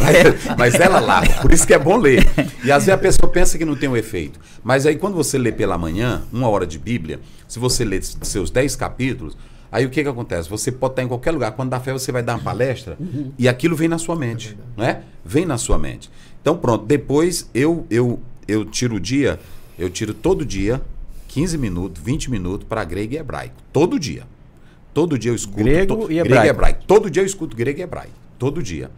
mas, 0.00 0.56
mas 0.58 0.74
ela 0.74 1.00
lava. 1.00 1.40
Por 1.40 1.52
isso 1.52 1.66
que 1.66 1.74
é 1.74 1.78
bom 1.78 1.96
ler. 1.96 2.24
E 2.64 2.70
às 2.70 2.84
vezes 2.84 2.88
a 2.88 2.98
pessoa 2.98 3.30
pensa 3.30 3.58
que 3.58 3.64
não 3.64 3.76
tem 3.76 3.88
um 3.88 3.96
efeito. 3.96 4.38
Mas 4.62 4.86
aí 4.86 4.96
quando 4.96 5.14
você 5.14 5.38
lê 5.38 5.52
pela 5.52 5.76
manhã, 5.76 6.22
uma 6.32 6.48
hora 6.48 6.66
de 6.66 6.78
Bíblia, 6.78 7.20
se 7.48 7.58
você 7.58 7.84
lê 7.84 8.00
seus 8.02 8.50
10 8.50 8.76
capítulos, 8.76 9.36
aí 9.70 9.84
o 9.86 9.90
que, 9.90 10.02
que 10.02 10.08
acontece? 10.08 10.48
Você 10.48 10.70
pode 10.70 10.92
estar 10.92 11.02
em 11.02 11.08
qualquer 11.08 11.30
lugar. 11.30 11.52
Quando 11.52 11.70
dá 11.70 11.80
fé, 11.80 11.92
você 11.92 12.12
vai 12.12 12.22
dar 12.22 12.34
uma 12.34 12.42
palestra 12.42 12.96
e 13.38 13.48
aquilo 13.48 13.74
vem 13.76 13.88
na 13.88 13.98
sua 13.98 14.16
mente. 14.16 14.56
Não 14.76 14.84
é? 14.84 15.02
Vem 15.24 15.46
na 15.46 15.58
sua 15.58 15.78
mente. 15.78 16.10
Então 16.40 16.56
pronto, 16.56 16.84
depois 16.84 17.48
eu, 17.54 17.86
eu, 17.88 18.20
eu 18.48 18.64
tiro 18.64 18.96
o 18.96 19.00
dia, 19.00 19.38
eu 19.78 19.88
tiro 19.88 20.12
todo 20.12 20.44
dia 20.44 20.82
15 21.32 21.56
minutos, 21.58 22.02
20 22.02 22.30
minutos 22.30 22.66
para 22.68 22.84
grego 22.84 23.14
e 23.14 23.16
hebraico. 23.18 23.54
Todo 23.72 23.98
dia. 23.98 24.24
Todo 24.92 25.18
dia 25.18 25.30
eu 25.30 25.34
escuto. 25.34 25.58
Grego 25.64 25.96
to- 25.96 26.02
e 26.04 26.06
grego 26.16 26.20
hebraico. 26.26 26.46
e 26.46 26.50
hebraico. 26.50 26.84
Todo 26.86 27.10
dia 27.10 27.22
eu 27.22 27.26
escuto 27.26 27.56
grego 27.56 27.78
e 27.80 27.82
hebraico. 27.82 28.12
Todo 28.38 28.62
dia. 28.62 28.90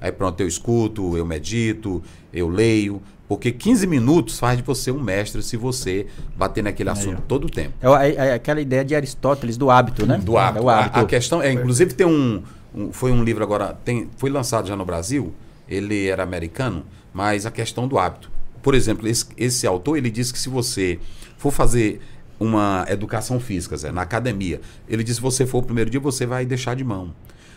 Aí 0.00 0.12
pronto, 0.12 0.40
eu 0.40 0.46
escuto, 0.48 1.16
eu 1.16 1.24
medito, 1.24 2.02
eu 2.32 2.48
leio. 2.48 3.00
Porque 3.28 3.50
15 3.50 3.86
minutos 3.86 4.38
faz 4.38 4.58
de 4.58 4.62
você 4.62 4.90
um 4.90 5.00
mestre 5.00 5.42
se 5.42 5.56
você 5.56 6.06
bater 6.36 6.62
naquele 6.62 6.90
assunto 6.90 7.22
todo 7.22 7.46
o 7.46 7.48
tempo. 7.48 7.72
É, 7.80 8.08
é- 8.10 8.14
é 8.28 8.34
aquela 8.34 8.60
ideia 8.60 8.84
de 8.84 8.94
Aristóteles 8.94 9.56
do 9.56 9.70
hábito, 9.70 10.04
né? 10.04 10.18
Do 10.18 10.36
hábito. 10.36 10.68
É 10.68 10.74
hábito. 10.74 10.98
A, 10.98 11.02
a 11.02 11.06
questão 11.06 11.40
é, 11.40 11.50
inclusive 11.50 11.94
tem 11.94 12.06
um, 12.06 12.42
um- 12.74 12.92
foi 12.92 13.10
um 13.10 13.24
livro 13.24 13.42
agora, 13.42 13.72
tem, 13.84 14.10
foi 14.18 14.28
lançado 14.28 14.68
já 14.68 14.76
no 14.76 14.84
Brasil, 14.84 15.32
ele 15.66 16.08
era 16.08 16.22
americano, 16.22 16.84
mas 17.14 17.46
a 17.46 17.50
questão 17.50 17.88
do 17.88 17.98
hábito. 17.98 18.30
Por 18.62 18.74
exemplo, 18.74 19.08
esse, 19.08 19.24
esse 19.38 19.66
autor, 19.66 19.96
ele 19.96 20.10
diz 20.10 20.30
que 20.30 20.38
se 20.38 20.50
você 20.50 20.98
for 21.42 21.50
fazer 21.50 22.00
uma 22.38 22.84
educação 22.88 23.38
física, 23.38 23.76
Zé, 23.76 23.92
na 23.92 24.02
academia, 24.02 24.60
ele 24.88 25.04
diz 25.04 25.14
que 25.14 25.16
se 25.16 25.22
você 25.22 25.46
for 25.46 25.58
o 25.58 25.62
primeiro 25.62 25.90
dia, 25.90 26.00
você 26.00 26.26
vai 26.26 26.44
deixar 26.44 26.74
de 26.74 26.84
mão. 26.84 27.14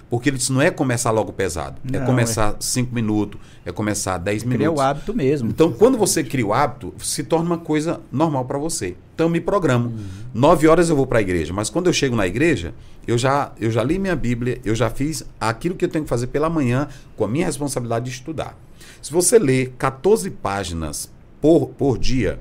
Porque 0.10 0.30
ele 0.30 0.38
disse, 0.38 0.52
não 0.52 0.62
é 0.62 0.70
começar 0.70 1.10
logo 1.10 1.34
pesado, 1.34 1.82
é 1.92 1.98
Não, 1.98 2.06
começar 2.06 2.56
5 2.60 2.94
minutos, 2.94 3.42
é 3.66 3.72
começar 3.72 4.20
10 4.20 4.44
Cria 4.44 4.58
minutos. 4.58 4.80
o 4.80 4.84
hábito 4.84 5.14
mesmo. 5.16 5.50
Então, 5.50 5.72
quando 5.72 5.98
você 5.98 6.24
cria 6.24 6.46
o 6.46 6.54
hábito, 6.54 6.94
se 7.00 7.24
torna 7.24 7.46
uma 7.48 7.58
coisa 7.58 8.00
normal 8.12 8.46
para 8.46 8.60
você. 8.60 8.96
Então, 9.16 9.26
eu 9.26 9.32
me 9.32 9.42
programo. 9.42 9.94
Nove 10.32 10.68
horas 10.68 10.90
eu 10.90 10.96
vou 10.96 11.08
para 11.08 11.18
a 11.18 11.22
igreja, 11.22 11.52
mas 11.54 11.72
quando 11.72 11.88
eu 11.88 11.94
chego 11.94 12.16
na 12.16 12.28
igreja, 12.28 12.74
eu 13.08 13.18
já, 13.18 13.52
eu 13.60 13.72
já 13.72 13.84
li 13.84 13.98
minha 13.98 14.16
Bíblia, 14.16 14.62
eu 14.64 14.76
já 14.76 14.92
fiz 14.92 15.26
aquilo 15.40 15.74
que 15.74 15.84
eu 15.86 15.90
tenho 15.90 16.04
que 16.06 16.10
fazer 16.10 16.28
pela 16.28 16.52
manhã, 16.52 16.88
com 17.18 17.26
a 17.26 17.28
minha 17.28 17.48
responsabilidade 17.48 18.06
de 18.06 18.12
estudar. 18.12 18.56
Se 19.02 19.12
você 19.12 19.40
lê 19.40 19.72
14 19.78 20.30
páginas 20.30 21.12
por, 21.42 21.70
por 21.70 21.98
dia, 21.98 22.40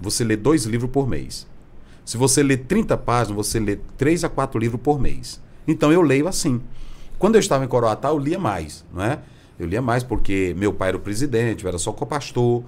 você 0.00 0.24
lê 0.24 0.36
dois 0.36 0.64
livros 0.64 0.90
por 0.90 1.08
mês. 1.08 1.46
Se 2.04 2.16
você 2.16 2.42
lê 2.42 2.56
30 2.56 2.96
páginas, 2.98 3.46
você 3.46 3.58
lê 3.58 3.76
3 3.96 4.24
a 4.24 4.28
4 4.28 4.58
livros 4.58 4.80
por 4.80 5.00
mês. 5.00 5.40
Então, 5.66 5.90
eu 5.92 6.02
leio 6.02 6.28
assim. 6.28 6.60
Quando 7.18 7.36
eu 7.36 7.40
estava 7.40 7.64
em 7.64 7.68
Coroatá, 7.68 8.08
eu 8.08 8.18
lia 8.18 8.38
mais, 8.38 8.84
não 8.92 9.02
é? 9.02 9.18
Eu 9.58 9.66
lia 9.66 9.80
mais 9.80 10.02
porque 10.02 10.54
meu 10.58 10.72
pai 10.72 10.88
era 10.88 10.96
o 10.96 11.00
presidente, 11.00 11.64
eu 11.64 11.68
era 11.68 11.78
só 11.78 11.92
copastor, 11.92 12.62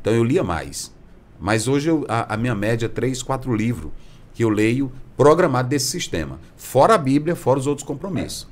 então 0.00 0.12
eu 0.12 0.24
lia 0.24 0.42
mais. 0.42 0.92
Mas 1.40 1.66
hoje 1.68 1.88
eu- 1.88 2.04
a, 2.08 2.34
a 2.34 2.36
minha 2.36 2.54
média 2.54 2.86
é 2.86 2.88
três, 2.88 3.22
quatro 3.22 3.54
livros 3.54 3.90
que 4.34 4.42
eu 4.44 4.48
leio 4.50 4.92
programado 5.16 5.68
desse 5.68 5.86
sistema. 5.86 6.38
Fora 6.56 6.94
a 6.94 6.98
Bíblia, 6.98 7.34
fora 7.36 7.58
os 7.58 7.66
outros 7.66 7.86
compromissos. 7.86 8.46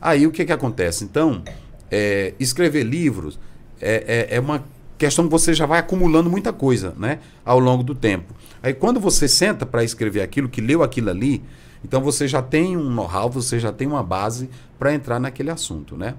Aí 0.00 0.26
o 0.26 0.32
que, 0.32 0.44
que 0.44 0.52
acontece? 0.52 1.04
Então, 1.04 1.42
é, 1.90 2.34
escrever 2.40 2.82
livros 2.84 3.38
é, 3.80 4.26
é, 4.30 4.36
é 4.36 4.40
uma 4.40 4.64
questão 4.98 5.24
que 5.26 5.30
você 5.30 5.52
já 5.52 5.66
vai 5.66 5.78
acumulando 5.78 6.30
muita 6.30 6.52
coisa 6.52 6.94
né, 6.96 7.18
ao 7.44 7.58
longo 7.58 7.82
do 7.82 7.94
tempo. 7.94 8.34
Aí 8.62 8.72
quando 8.72 8.98
você 8.98 9.28
senta 9.28 9.66
para 9.66 9.84
escrever 9.84 10.22
aquilo, 10.22 10.48
que 10.48 10.60
leu 10.60 10.82
aquilo 10.82 11.10
ali, 11.10 11.42
então 11.84 12.00
você 12.00 12.26
já 12.26 12.42
tem 12.42 12.76
um 12.76 12.90
know-how, 12.90 13.30
você 13.30 13.58
já 13.58 13.72
tem 13.72 13.86
uma 13.86 14.02
base 14.02 14.48
para 14.78 14.94
entrar 14.94 15.20
naquele 15.20 15.50
assunto. 15.50 15.96
Né? 15.96 16.14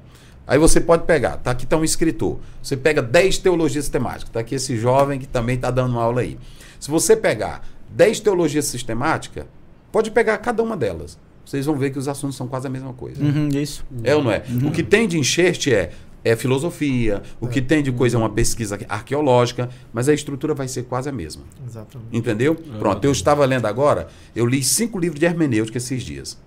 Aí 0.45 0.57
você 0.57 0.79
pode 0.79 1.03
pegar, 1.03 1.37
tá 1.37 1.51
aqui 1.51 1.65
está 1.65 1.75
um 1.75 1.83
escritor, 1.83 2.39
você 2.61 2.77
pega 2.77 3.01
10 3.01 3.39
teologias 3.39 3.85
sistemáticas, 3.85 4.29
está 4.29 4.39
aqui 4.39 4.55
esse 4.55 4.77
jovem 4.77 5.19
que 5.19 5.27
também 5.27 5.55
está 5.55 5.69
dando 5.69 5.91
uma 5.91 6.03
aula 6.03 6.21
aí. 6.21 6.37
Se 6.79 6.89
você 6.89 7.17
pegar 7.17 7.67
10 7.89 8.21
teologias 8.21 8.65
sistemáticas, 8.65 9.45
pode 9.91 10.11
pegar 10.11 10.37
cada 10.37 10.61
uma 10.63 10.77
delas. 10.77 11.17
Vocês 11.43 11.65
vão 11.65 11.75
ver 11.75 11.91
que 11.91 11.97
os 11.97 12.09
assuntos 12.09 12.35
são 12.35 12.45
quase 12.45 12.67
a 12.67 12.69
mesma 12.69 12.91
coisa. 12.91 13.23
Uhum, 13.23 13.47
isso. 13.53 13.85
É 14.03 14.13
ou 14.13 14.21
não 14.21 14.31
é? 14.31 14.43
O 14.65 14.69
que 14.69 14.83
tem 14.83 15.07
de 15.07 15.17
enxerte 15.17 15.73
é, 15.73 15.91
é 16.23 16.35
filosofia, 16.35 17.21
o 17.39 17.47
que 17.47 17.61
tem 17.61 17.81
de 17.81 17.91
coisa 17.91 18.17
é 18.17 18.19
uma 18.19 18.29
pesquisa 18.29 18.77
arqueológica, 18.89 19.69
mas 19.93 20.09
a 20.09 20.13
estrutura 20.13 20.53
vai 20.53 20.67
ser 20.67 20.83
quase 20.83 21.07
a 21.07 21.11
mesma. 21.11 21.43
Exatamente. 21.65 22.09
Entendeu? 22.11 22.55
Pronto, 22.55 23.03
eu 23.05 23.11
estava 23.11 23.45
lendo 23.45 23.65
agora, 23.65 24.07
eu 24.35 24.45
li 24.45 24.61
cinco 24.63 24.99
livros 24.99 25.19
de 25.19 25.25
hermenêutica 25.25 25.77
esses 25.77 26.03
dias. 26.03 26.37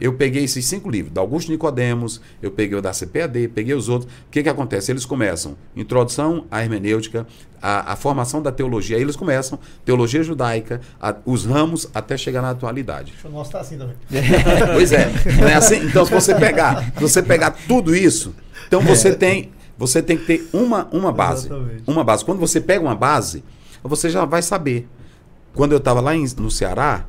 Eu 0.00 0.14
peguei 0.14 0.44
esses 0.44 0.64
cinco 0.64 0.88
livros, 0.88 1.12
da 1.12 1.20
Augusto 1.20 1.50
Nicodemos, 1.52 2.22
eu 2.40 2.50
peguei 2.50 2.78
o 2.78 2.80
da 2.80 2.90
CPAD, 2.90 3.48
peguei 3.48 3.74
os 3.74 3.86
outros. 3.90 4.10
O 4.10 4.30
que, 4.30 4.42
que 4.42 4.48
acontece? 4.48 4.90
Eles 4.90 5.04
começam 5.04 5.58
introdução 5.76 6.46
à 6.50 6.62
hermenêutica, 6.62 7.26
a, 7.60 7.92
a 7.92 7.96
formação 7.96 8.40
da 8.40 8.50
teologia. 8.50 8.96
Aí 8.96 9.02
eles 9.02 9.14
começam 9.14 9.58
teologia 9.84 10.22
judaica, 10.22 10.80
a- 10.98 11.16
os 11.26 11.44
ramos 11.44 11.86
até 11.92 12.16
chegar 12.16 12.40
na 12.40 12.48
atualidade. 12.48 13.12
O 13.22 13.28
nosso 13.28 13.50
tá 13.52 13.60
assim 13.60 13.76
também. 13.76 13.94
Pois 14.72 14.90
é. 14.90 15.06
Não 15.38 15.46
é 15.48 15.54
assim? 15.56 15.76
Então, 15.84 16.06
se 16.06 16.12
você 16.12 16.34
pegar, 16.34 16.82
se 16.94 17.00
você 17.02 17.22
pegar 17.22 17.50
tudo 17.68 17.94
isso, 17.94 18.34
então 18.70 18.80
você 18.80 19.12
tem, 19.14 19.50
você 19.76 20.00
tem 20.00 20.16
que 20.16 20.24
ter 20.26 20.48
uma, 20.52 20.86
uma 20.92 21.10
base. 21.10 21.46
Exatamente. 21.48 21.82
Uma 21.88 22.04
base. 22.04 22.24
Quando 22.24 22.38
você 22.38 22.60
pega 22.60 22.80
uma 22.84 22.94
base, 22.94 23.42
você 23.82 24.08
já 24.08 24.24
vai 24.24 24.42
saber. 24.42 24.86
Quando 25.54 25.72
eu 25.72 25.78
estava 25.78 26.00
lá 26.00 26.14
em- 26.14 26.24
no 26.36 26.50
Ceará, 26.50 27.04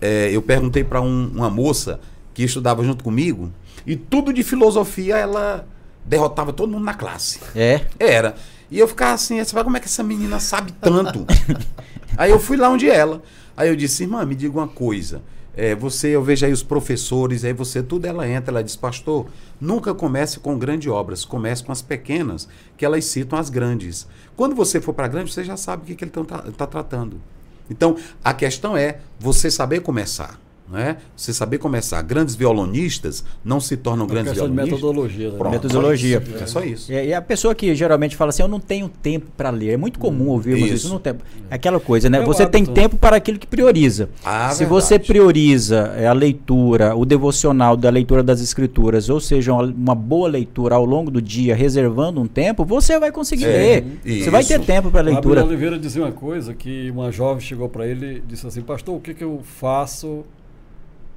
eh, 0.00 0.28
eu 0.30 0.42
perguntei 0.42 0.84
para 0.84 1.00
uma 1.00 1.48
moça 1.48 1.98
que 2.34 2.42
estudava 2.42 2.84
junto 2.84 3.02
comigo, 3.02 3.50
e 3.86 3.96
tudo 3.96 4.32
de 4.32 4.42
filosofia 4.42 5.16
ela 5.16 5.66
derrotava 6.04 6.52
todo 6.52 6.70
mundo 6.70 6.84
na 6.84 6.92
classe. 6.94 7.40
É. 7.56 7.86
Era. 7.98 8.34
E 8.70 8.78
eu 8.78 8.86
ficava 8.86 9.14
assim, 9.14 9.42
você 9.42 9.54
vai 9.54 9.64
como 9.64 9.76
é 9.76 9.80
que 9.80 9.86
essa 9.86 10.02
menina 10.02 10.38
sabe 10.38 10.72
tanto? 10.80 11.26
Aí 12.18 12.30
eu 12.30 12.38
fui 12.38 12.56
lá 12.58 12.68
onde 12.68 12.88
ela. 12.90 13.22
Aí 13.56 13.68
eu 13.68 13.76
disse, 13.76 14.02
irmã, 14.02 14.24
me 14.26 14.34
diga 14.34 14.58
uma 14.58 14.68
coisa. 14.68 15.22
É, 15.62 15.74
você, 15.74 16.08
eu 16.08 16.24
vejo 16.24 16.46
aí 16.46 16.52
os 16.52 16.62
professores, 16.62 17.44
aí 17.44 17.52
você, 17.52 17.82
tudo 17.82 18.06
ela 18.06 18.26
entra, 18.26 18.50
ela 18.50 18.64
diz, 18.64 18.76
pastor, 18.76 19.26
nunca 19.60 19.92
comece 19.92 20.40
com 20.40 20.58
grandes 20.58 20.90
obras, 20.90 21.22
comece 21.22 21.62
com 21.62 21.70
as 21.70 21.82
pequenas, 21.82 22.48
que 22.78 22.84
elas 22.86 23.04
citam 23.04 23.38
as 23.38 23.50
grandes. 23.50 24.08
Quando 24.34 24.54
você 24.54 24.80
for 24.80 24.94
para 24.94 25.06
grande, 25.06 25.30
você 25.30 25.44
já 25.44 25.58
sabe 25.58 25.82
o 25.82 25.84
que, 25.84 25.94
que 25.94 26.04
ele 26.04 26.12
está 26.18 26.38
tá 26.38 26.66
tratando. 26.66 27.20
Então, 27.68 27.94
a 28.24 28.32
questão 28.32 28.74
é 28.74 29.00
você 29.18 29.50
saber 29.50 29.80
começar. 29.80 30.40
Né? 30.70 30.98
Você 31.16 31.32
saber 31.32 31.58
começar. 31.58 32.00
Grandes 32.02 32.36
violonistas 32.36 33.24
não 33.44 33.58
se 33.58 33.76
tornam 33.76 34.04
Uma 34.06 34.12
grandes 34.14 34.32
de 34.32 34.38
violonistas. 34.38 34.72
metodologia. 34.72 35.30
né? 35.30 35.34
Pronto, 35.36 35.52
Metodologia. 35.52 36.22
isso. 36.24 36.42
É 36.44 36.46
só 36.46 36.62
isso. 36.62 36.92
E, 36.92 37.06
e 37.08 37.12
a 37.14 37.20
pessoa 37.20 37.54
que 37.56 37.74
geralmente 37.74 38.14
fala 38.14 38.28
assim, 38.28 38.42
eu 38.42 38.48
não 38.48 38.60
tenho 38.60 38.88
tempo 38.88 39.26
para 39.36 39.50
ler. 39.50 39.70
É 39.70 39.76
muito 39.76 39.98
comum 39.98 40.28
ouvirmos 40.28 40.66
isso. 40.66 40.74
Isso. 40.74 40.88
Não 40.90 41.00
tem. 41.00 41.14
É 41.50 41.54
aquela 41.56 41.80
coisa, 41.80 42.08
né? 42.08 42.18
É 42.18 42.24
você 42.24 42.46
tem 42.46 42.64
tempo 42.64 42.96
para 42.96 43.16
aquilo 43.16 43.36
que 43.38 43.46
prioriza. 43.48 44.10
Ah, 44.24 44.50
Se 44.50 44.60
verdade. 44.60 44.68
você 44.82 44.98
prioriza 44.98 45.92
é, 45.96 46.06
a 46.06 46.12
leitura, 46.12 46.94
o 46.94 47.04
devocional 47.04 47.76
da 47.76 47.90
leitura 47.90 48.22
das 48.22 48.40
escrituras, 48.40 49.08
ou 49.08 49.18
seja, 49.20 49.52
uma, 49.52 49.94
boa 49.94 50.28
leitura 50.28 50.76
ao 50.76 50.84
longo 50.84 51.10
do 51.10 51.20
dia, 51.20 51.54
reservando 51.56 52.20
um 52.20 52.26
tempo, 52.28 52.64
você 52.64 52.98
vai 52.98 53.10
conseguir 53.10 53.46
É, 53.46 53.48
ler. 54.04 54.22
Você 54.22 54.30
vai 54.30 54.44
ter 54.44 54.58
isso. 54.58 54.66
tempo 54.66 54.90
para 54.90 55.00
leitura. 55.02 55.44
Oliveira 55.44 55.76
dizia 55.78 56.02
uma 56.02 56.12
coisa 56.12 56.54
que 56.54 56.90
uma 56.92 57.10
jovem 57.10 57.40
chegou 57.40 57.68
para 57.68 57.86
ele 57.88 58.18
e 58.18 58.20
disse 58.20 58.46
assim, 58.46 58.60
pastor, 58.62 58.94
o 58.96 59.00
que, 59.00 59.14
que 59.14 59.24
eu 59.24 59.40
faço 59.42 60.24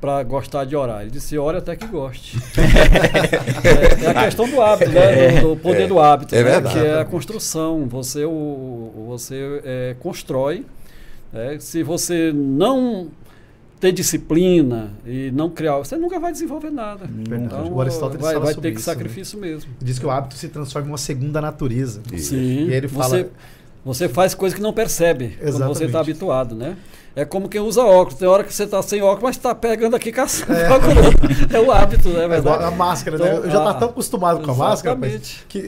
para 0.04 0.22
gostar 0.24 0.66
de 0.66 0.76
orar? 0.76 1.02
Ele 1.04 1.12
disse, 1.12 1.38
ore 1.38 1.58
até 1.60 1.78
que 1.78 1.88
goste. 1.88 2.38
é, 4.04 4.04
é 4.06 4.10
a 4.10 4.24
questão 4.26 4.50
do 4.50 4.62
hábito, 4.62 4.92
né? 4.92 5.40
Do, 5.40 5.56
do 5.56 5.62
poder 5.62 5.84
É. 5.84 5.88
do 5.88 5.98
hábito, 5.98 6.36
É 6.36 6.40
né? 6.40 6.44
verdade. 6.44 6.78
que 6.78 6.86
é 6.86 7.00
a 7.00 7.06
construção. 7.06 7.88
Você, 7.88 8.26
o, 8.26 8.92
você 9.08 9.62
é, 9.64 9.96
constrói. 10.02 10.66
né? 11.32 11.56
Se 11.60 11.84
você 11.84 12.34
não 12.36 13.08
ter 13.80 13.94
disciplina 13.94 14.92
e 15.06 15.32
não 15.32 15.50
criar, 15.50 15.78
você 15.78 15.96
nunca 15.96 16.20
vai 16.20 16.34
desenvolver 16.34 16.70
nada. 16.70 17.06
Verdade. 17.10 17.62
Então, 17.64 17.74
O 17.74 17.80
Aristóteles 17.80 18.22
vai, 18.22 18.34
fala 18.34 18.46
vai 18.46 18.54
sobre 18.56 18.70
ter 18.70 18.76
que 18.76 18.82
isso, 18.82 18.90
né? 18.90 18.96
sacrifício 18.96 19.40
mesmo. 19.40 19.72
Diz 19.82 19.98
que 20.00 20.06
o 20.06 20.12
hábito 20.12 20.36
se 20.36 20.50
transforma 20.50 20.88
em 20.90 20.92
uma 20.92 20.98
segunda 20.98 21.40
natureza. 21.40 22.02
Sim. 22.18 22.68
E 22.68 22.74
ele 22.74 22.88
você, 22.88 23.10
fala- 23.10 23.26
você 23.86 24.10
faz 24.10 24.34
coisas 24.36 24.54
que 24.58 24.62
não 24.62 24.74
percebe 24.74 25.30
quando 25.30 25.40
você 25.40 25.48
Exatamente. 25.50 25.84
está 25.86 26.00
habituado, 26.02 26.56
né? 26.56 26.76
É 27.16 27.24
como 27.24 27.48
quem 27.48 27.62
usa 27.62 27.84
óculos. 27.84 28.18
Tem 28.20 28.28
hora 28.28 28.44
que 28.44 28.52
você 28.52 28.64
está 28.64 28.82
sem 28.82 29.02
óculos, 29.02 29.22
mas 29.24 29.36
está 29.36 29.54
pegando 29.54 29.96
aqui 29.96 30.12
caçando. 30.12 30.52
É. 30.54 31.60
o 31.60 31.72
hábito, 31.72 32.10
né? 32.10 32.22
É 32.22 32.26
igual 32.26 32.42
verdade? 32.42 32.64
a 32.64 32.72
máscara, 32.72 33.18
né? 33.20 33.26
Então, 33.28 33.44
Eu 33.44 33.52
já 33.52 33.64
tá 33.64 33.70
a- 33.70 33.74
tão 33.76 33.90
acostumado 33.90 34.44
com 34.44 34.52
a 34.52 34.56
máscara, 34.56 34.96
rapaz, 34.96 35.14
Exatamente. 35.14 35.46
que 35.48 35.60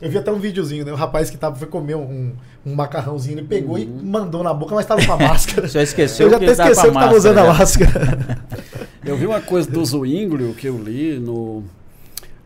eu- 0.00 0.10
vi 0.10 0.16
até 0.18 0.32
um 0.32 0.38
videozinho, 0.38 0.84
né? 0.84 0.92
O 0.92 0.96
rapaz 0.96 1.28
que 1.28 1.36
tava, 1.36 1.56
foi 1.56 1.68
comer 1.68 1.94
um, 1.96 2.32
um 2.64 2.74
macarrãozinho, 2.74 3.38
ele 3.38 3.46
pegou 3.46 3.78
e 3.78 3.84
mandou 3.86 4.42
na 4.42 4.54
boca, 4.54 4.74
mas 4.74 4.86
tava 4.86 5.04
com 5.04 5.12
a 5.12 5.16
máscara. 5.18 5.68
Você 5.68 5.82
esqueceu 5.82 6.26
eu 6.26 6.30
já 6.30 6.38
que 6.38 6.44
até 6.44 6.52
esqueceu 6.52 6.90
que 6.92 6.98
tava 6.98 7.14
usando 7.14 7.38
a 7.38 7.44
máscara, 7.52 7.90
máscara. 7.92 8.38
Eu 9.04 9.18
vi 9.18 9.26
uma 9.26 9.40
coisa 9.42 9.70
do 9.70 9.84
Zwinglio 9.84 10.54
que 10.54 10.66
eu 10.66 10.78
li 10.78 11.18
no 11.18 11.62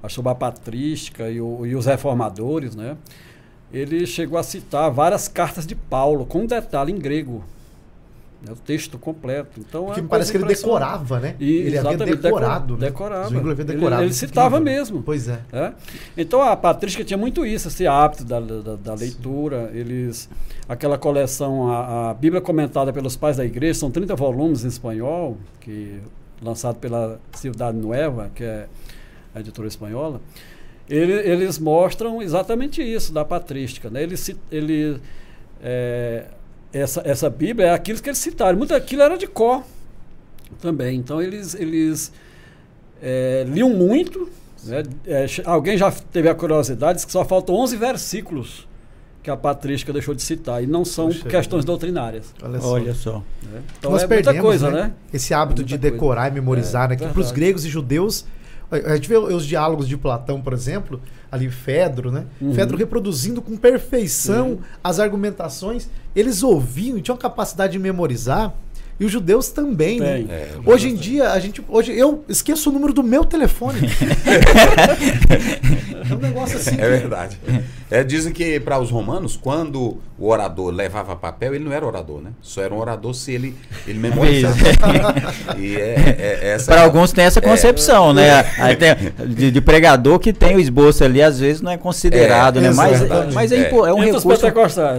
a 0.03 0.09
sobre 0.09 0.33
a 0.33 0.35
patrística 0.35 1.31
e, 1.31 1.41
o- 1.41 1.65
e 1.65 1.77
os 1.77 1.87
reformadores, 1.87 2.75
né? 2.75 2.97
Ele 3.73 4.05
chegou 4.05 4.37
a 4.37 4.43
citar 4.43 4.91
várias 4.91 5.29
cartas 5.29 5.65
de 5.65 5.77
Paulo 5.77 6.27
com 6.27 6.45
detalhe 6.47 6.91
em 6.93 6.99
grego, 6.99 7.45
né? 8.43 8.53
o 8.53 8.57
texto 8.57 8.99
completo. 8.99 9.61
Então 9.61 9.87
Porque 9.87 10.01
é 10.01 10.03
me 10.03 10.09
parece 10.09 10.31
que 10.31 10.39
ele 10.39 10.45
decorava, 10.47 11.19
né? 11.21 11.35
E, 11.41 11.59
ele 11.59 11.79
havia 11.79 11.97
decorado. 11.97 12.77
decor- 12.77 12.81
né? 12.81 12.87
decorava. 12.87 13.29
Zwingli 13.29 13.51
havia 13.51 13.65
Ele- 13.65 13.73
decorado. 13.75 14.03
ele 14.03 14.09
Muito 14.11 14.17
citava 14.19 14.61
mesmo. 14.61 15.03
Pois 15.03 15.29
é. 15.29 15.41
É? 15.53 15.73
Então 16.17 16.43
a 16.43 16.57
patrística 16.57 17.05
tinha 17.05 17.19
muito 17.19 17.45
isso, 17.45 17.69
esse 17.69 17.87
hábito 17.87 18.25
da, 18.25 18.41
da, 18.41 18.77
da 18.77 18.95
leitura. 18.95 19.71
Eles, 19.75 20.29
aquela 20.69 20.97
coleção, 20.97 21.71
a, 21.71 22.11
a 22.11 22.15
Bíblia 22.15 22.41
comentada 22.41 22.93
pelos 22.93 23.17
pais 23.17 23.37
da 23.37 23.45
igreja, 23.45 23.81
são 23.81 23.91
30 23.91 24.15
volumes 24.15 24.65
em 24.65 24.69
espanhol, 24.69 25.37
que 25.61 26.01
lançado 26.41 26.77
pela 26.77 27.21
Cidade 27.33 27.77
Nueva, 27.77 28.31
que 28.35 28.45
é 28.45 28.67
a 29.35 29.41
editora 29.41 29.67
espanhola. 29.69 30.21
Ele, 30.89 31.13
eles 31.13 31.59
mostram 31.59 32.23
exatamente 32.23 32.81
isso 32.83 33.13
da 33.13 33.25
patrística. 33.25 33.91
Né? 33.91 34.05
Ele, 34.05 34.15
ele, 34.51 35.01
é, 35.63 36.25
essa, 36.73 37.03
essa 37.05 37.31
Bíblia 37.31 37.69
é 37.69 37.71
aquilo 37.73 38.01
que 38.01 38.09
eles 38.09 38.19
citaram. 38.19 38.59
Muito 38.59 38.75
aquilo 38.75 39.03
era 39.03 39.17
de 39.17 39.27
cor 39.27 39.63
também. 40.61 40.97
Então 40.99 41.21
eles, 41.23 41.55
eles 41.55 42.13
é, 43.03 43.45
liam 43.49 43.71
muito. 43.71 44.29
né? 44.65 44.83
É, 45.07 45.27
alguém 45.45 45.77
já 45.79 45.91
teve 45.91 46.29
a 46.29 46.35
curiosidade, 46.35 46.97
diz 46.97 47.05
que 47.05 47.13
só 47.13 47.25
faltam 47.25 47.55
11 47.55 47.77
versículos 47.77 48.67
que 49.23 49.31
a 49.31 49.37
patrística 49.37 49.93
deixou 49.93 50.15
de 50.15 50.23
citar, 50.23 50.63
e 50.63 50.67
não 50.67 50.85
são 50.85 51.09
Puxa 51.09 51.29
questões 51.29 51.63
vida. 51.63 51.73
doutrinárias. 51.73 52.33
Olha 52.41 52.61
só. 52.61 52.71
Olha 52.73 52.95
só. 52.95 53.23
né? 53.43 53.63
Então 53.79 53.91
Nós 53.91 54.03
é 54.05 54.07
muita 54.07 54.23
perdemos, 54.25 54.41
coisa, 54.49 54.71
né? 54.71 54.93
Esse 55.13 55.35
hábito 55.35 55.61
É 55.63 55.65
de 55.65 55.75
muita 55.75 55.91
decorar 55.91 56.23
coisa. 56.23 56.33
e 56.37 56.41
memorizar, 56.41 56.85
É, 56.87 56.89
né? 56.91 56.97
Que 56.97 57.07
para 57.07 57.21
os 57.21 57.33
gregos 57.33 57.65
e 57.67 57.69
judeus, 57.69 58.25
a 58.71 58.95
gente 58.97 59.09
vê 59.09 59.17
os 59.17 59.47
diálogos 59.47 59.89
de 59.89 59.97
Platão, 59.97 60.41
por 60.41 60.53
exemplo, 60.53 61.01
ali 61.33 61.51
Fedro, 61.51 62.11
né? 62.11 62.27
Uhum. 62.41 62.53
Fedro 62.53 62.77
reproduzindo 62.77 63.41
com 63.41 63.57
perfeição 63.57 64.51
Sim. 64.51 64.59
as 64.85 65.01
argumentações. 65.01 65.89
Eles 66.15 66.43
ouviam 66.43 66.99
e 66.99 67.03
tinham 67.03 67.17
capacidade 67.17 67.73
de 67.73 67.79
memorizar. 67.79 68.53
E 69.01 69.05
os 69.05 69.13
judeus 69.13 69.49
também, 69.49 70.01
né? 70.01 70.25
É, 70.29 70.49
Hoje 70.67 70.89
em 70.89 70.95
dia, 70.97 71.31
a 71.31 71.39
gente. 71.39 71.63
Hoje 71.69 71.93
eu 71.97 72.25
esqueço 72.29 72.69
o 72.69 72.73
número 72.73 72.93
do 72.93 73.03
meu 73.05 73.25
telefone. 73.25 73.79
é 76.11 76.15
um 76.15 76.19
negócio 76.19 76.57
assim. 76.57 76.77
É 76.79 76.89
verdade. 76.89 77.39
É, 77.91 78.03
dizem 78.05 78.33
que 78.33 78.59
para 78.61 78.79
os 78.79 78.91
romanos, 78.91 79.37
quando 79.37 79.99
o 80.19 80.29
orador 80.29 80.71
levava 80.73 81.15
papel, 81.17 81.55
ele 81.55 81.65
não 81.65 81.73
era 81.73 81.87
orador, 81.87 82.21
né? 82.21 82.31
Só 82.43 82.61
era 82.61 82.75
um 82.75 82.79
orador 82.79 83.15
se 83.15 83.33
ele, 83.33 83.55
ele 83.87 83.99
memorizava. 83.99 84.57
é, 85.57 85.61
é- 86.19 86.55
é 86.55 86.59
Para 86.67 86.83
alguns 86.83 87.13
tem 87.13 87.25
essa 87.25 87.41
concepção, 87.41 88.13
né? 88.13 88.43
Tem 88.77 89.29
de, 89.29 89.51
de 89.51 89.61
pregador 89.61 90.19
que 90.19 90.33
tem 90.33 90.57
o 90.57 90.61
esboço 90.61 91.03
ali, 91.05 91.23
às 91.23 91.39
vezes 91.39 91.63
não 91.63 91.71
é 91.71 91.77
considerado, 91.79 92.59
É, 92.59 92.63
né? 92.63 92.71
Mas, 92.73 93.01
exatamente. 93.03 93.35
mas 93.35 93.53
é, 93.53 93.57
É. 93.57 93.71
é 93.71 93.93
um 93.95 94.01
recurso. 94.01 94.29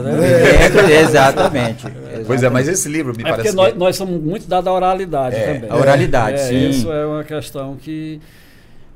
né? 0.01 0.91
É, 0.93 1.01
exatamente. 1.01 1.85
Pois 2.25 2.43
é, 2.43 2.49
mas 2.49 2.67
esse 2.67 2.87
livro 2.89 3.13
me 3.15 3.23
É 3.23 3.27
porque 3.27 3.37
parece 3.37 3.55
nós, 3.55 3.71
que... 3.73 3.77
nós 3.89 3.95
somos 3.97 4.21
muito 4.21 4.47
dados 4.47 4.67
à 4.67 4.73
oralidade 4.73 5.35
É, 5.35 5.53
também. 5.53 5.69
a 5.69 5.75
oralidade, 5.75 6.35
É, 6.35 6.43
sim. 6.43 6.69
Isso 6.69 6.91
é 6.91 7.05
uma 7.05 7.23
questão 7.23 7.75
que, 7.75 8.19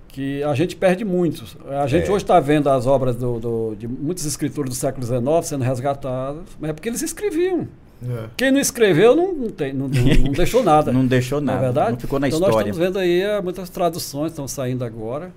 que 0.07 0.43
a 0.43 0.53
gente 0.53 0.75
perde 0.75 1.03
muito. 1.03 1.43
A 1.69 1.87
gente 1.87 2.07
É. 2.07 2.11
hoje 2.11 2.23
está 2.23 2.39
vendo 2.39 2.69
as 2.69 2.85
obras 2.85 3.15
do, 3.15 3.39
do- 3.39 3.75
de 3.77 3.87
muitos 3.87 4.25
escritores 4.25 4.69
do 4.69 4.75
século 4.75 5.05
XIX 5.05 5.23
sendo 5.45 5.63
resgatadas, 5.63 6.43
mas 6.59 6.69
é 6.69 6.73
porque 6.73 6.89
eles 6.89 7.01
escreviam. 7.01 7.67
É. 8.05 8.25
Quem 8.35 8.51
não 8.51 8.59
escreveu 8.59 9.15
não, 9.15 9.33
não, 9.33 9.49
tem, 9.49 9.71
não, 9.73 9.87
não- 9.87 10.03
não 10.25 10.31
deixou 10.33 10.61
nada. 10.63 10.91
Não 10.91 11.05
deixou 11.07 11.39
é 11.39 11.41
nada. 11.41 11.59
verdade? 11.61 11.91
Não 11.93 11.99
ficou 11.99 12.19
na 12.19 12.27
então 12.27 12.39
nós 12.39 12.49
história. 12.49 12.69
estamos 12.69 12.87
vendo 12.87 12.99
aí 12.99 13.21
eh, 13.21 13.41
muitas 13.41 13.69
traduções 13.69 14.31
estão 14.33 14.47
saindo 14.47 14.83
agora 14.83 15.31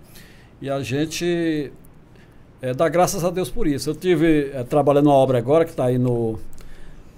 e 0.60 0.68
a 0.68 0.82
gente 0.82 1.70
eh, 2.60 2.74
dá 2.74 2.88
graças 2.88 3.24
a 3.24 3.30
Deus 3.30 3.48
por 3.50 3.66
isso. 3.68 3.90
Eu 3.90 3.94
tive 3.94 4.50
eh, 4.52 4.64
trabalhando 4.64 5.06
uma 5.06 5.14
obra 5.14 5.38
agora 5.38 5.64
que 5.64 5.70
está 5.70 5.84
aí 5.84 5.96
no 5.96 6.38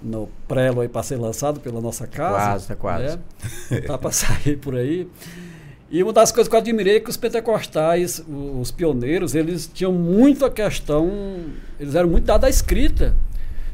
no 0.01 0.29
prelo 0.47 0.81
aí 0.81 0.87
para 0.87 1.03
ser 1.03 1.17
lançado 1.17 1.59
pela 1.59 1.81
nossa 1.81 2.07
casa. 2.07 2.35
Quase, 2.37 2.67
tá 2.67 2.75
quase. 2.75 3.19
Né? 3.71 3.81
Tá 3.81 3.97
para 3.97 4.11
sair 4.11 4.57
por 4.57 4.75
aí. 4.75 5.07
E 5.91 6.03
uma 6.03 6.13
das 6.13 6.31
coisas 6.31 6.47
que 6.47 6.55
eu 6.55 6.59
admirei 6.59 6.97
é 6.97 6.99
que 6.99 7.09
os 7.09 7.17
pentecostais, 7.17 8.23
os 8.29 8.69
pioneiros, 8.71 9.33
eles 9.33 9.69
tinham 9.73 9.91
muito 9.91 10.45
a 10.45 10.49
questão, 10.51 11.09
eles 11.79 11.95
eram 11.95 12.07
muito 12.09 12.25
dados 12.25 12.45
à 12.45 12.49
escrita. 12.49 13.15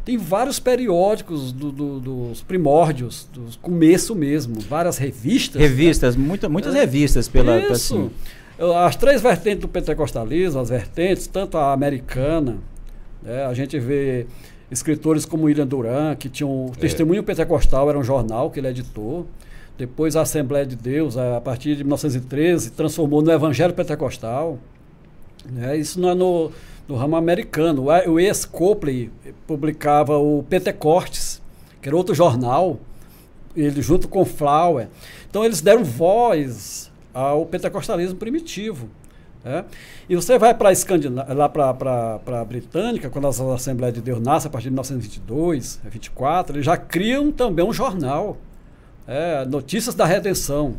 Tem 0.05 0.17
vários 0.17 0.59
periódicos 0.59 1.51
do- 1.51 1.71
do- 1.71 1.99
dos 1.99 2.41
primórdios, 2.41 3.27
do 3.33 3.41
começo 3.59 4.15
mesmo, 4.15 4.61
várias 4.61 4.97
revistas. 4.97 5.59
né? 5.61 5.67
Revistas, 5.67 6.15
muita, 6.15 6.47
muitas 6.47 6.73
É. 6.75 6.79
revistas 6.81 7.27
pela. 7.27 7.57
Isso. 7.59 7.73
assim, 7.73 8.11
As 8.85 8.95
três 8.95 9.21
vertentes 9.21 9.59
do 9.61 9.67
pentecostalismo, 9.67 10.61
as 10.61 10.69
vertentes, 10.69 11.27
tanto 11.27 11.57
a 11.57 11.73
americana, 11.73 12.57
né, 13.21 13.43
a 13.45 13.53
gente 13.53 13.77
vê 13.77 14.27
escritores 14.71 15.25
como 15.25 15.43
William 15.45 15.67
Duran, 15.67 16.15
que 16.15 16.29
tinham 16.29 16.67
o 16.67 16.71
Testemunho 16.71 17.23
Pentecostal, 17.23 17.89
era 17.89 17.97
um 17.99 18.03
jornal 18.03 18.49
que 18.51 18.59
ele 18.59 18.67
editou. 18.67 19.25
Depois 19.77 20.15
a 20.15 20.21
Assembleia 20.21 20.65
de 20.65 20.75
Deus, 20.75 21.17
a 21.17 21.39
partir 21.41 21.75
de 21.75 21.83
1913, 21.83 22.71
transformou 22.71 23.21
no 23.21 23.31
Evangelho 23.31 23.73
Pentecostal. 23.73 24.57
né, 25.45 25.75
Isso 25.77 25.99
não 25.99 26.09
é 26.09 26.15
no, 26.15 26.51
no 26.87 26.95
ramo 26.95 27.15
americano. 27.17 27.83
O 28.07 28.19
E- 28.19 28.23
E.S. 28.25 28.47
Copley 28.47 29.11
publicava 29.45 30.17
o 30.17 30.43
Pentecostes, 30.49 31.41
que 31.81 31.89
era 31.89 31.95
outro 31.95 32.15
jornal, 32.15 32.79
ele 33.55 33.81
junto 33.81 34.07
com 34.07 34.23
Flower. 34.25 34.87
Então 35.29 35.43
eles 35.43 35.59
deram 35.61 35.83
voz 35.83 36.89
ao 37.13 37.45
pentecostalismo 37.45 38.15
primitivo. 38.17 38.87
Né? 39.45 39.63
E 40.09 40.15
você 40.15 40.39
vai 40.39 40.55
para 40.55 40.71
lá 41.35 41.47
para 41.47 42.41
a 42.41 42.43
Britânica, 42.43 43.11
quando 43.11 43.27
a 43.27 43.53
Assembleia 43.53 43.93
de 43.93 44.01
Deus 44.01 44.19
nasce 44.19 44.47
a 44.47 44.49
partir 44.49 44.65
de 44.65 44.71
1922, 44.71 45.79
24, 45.85 46.55
eles 46.57 46.65
já 46.65 46.75
criam 46.75 47.31
também 47.31 47.63
um 47.63 47.71
jornal, 47.71 48.37
é, 49.07 49.45
Notícias 49.45 49.93
da 49.93 50.03
Redenção. 50.03 50.75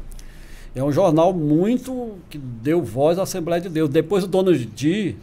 É 0.75 0.83
um 0.83 0.91
jornal 0.91 1.33
muito 1.33 2.19
que 2.29 2.37
deu 2.37 2.83
voz 2.83 3.19
à 3.19 3.23
Assembleia 3.23 3.63
de 3.63 3.69
Deus. 3.69 3.89
Depois 3.89 4.25
o 4.25 4.27
Donald 4.27 4.63
D 4.67 5.15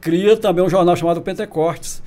cria 0.00 0.36
também 0.36 0.64
um 0.64 0.70
jornal 0.70 0.96
chamado 0.96 1.20
Pentecostes, 1.20 2.02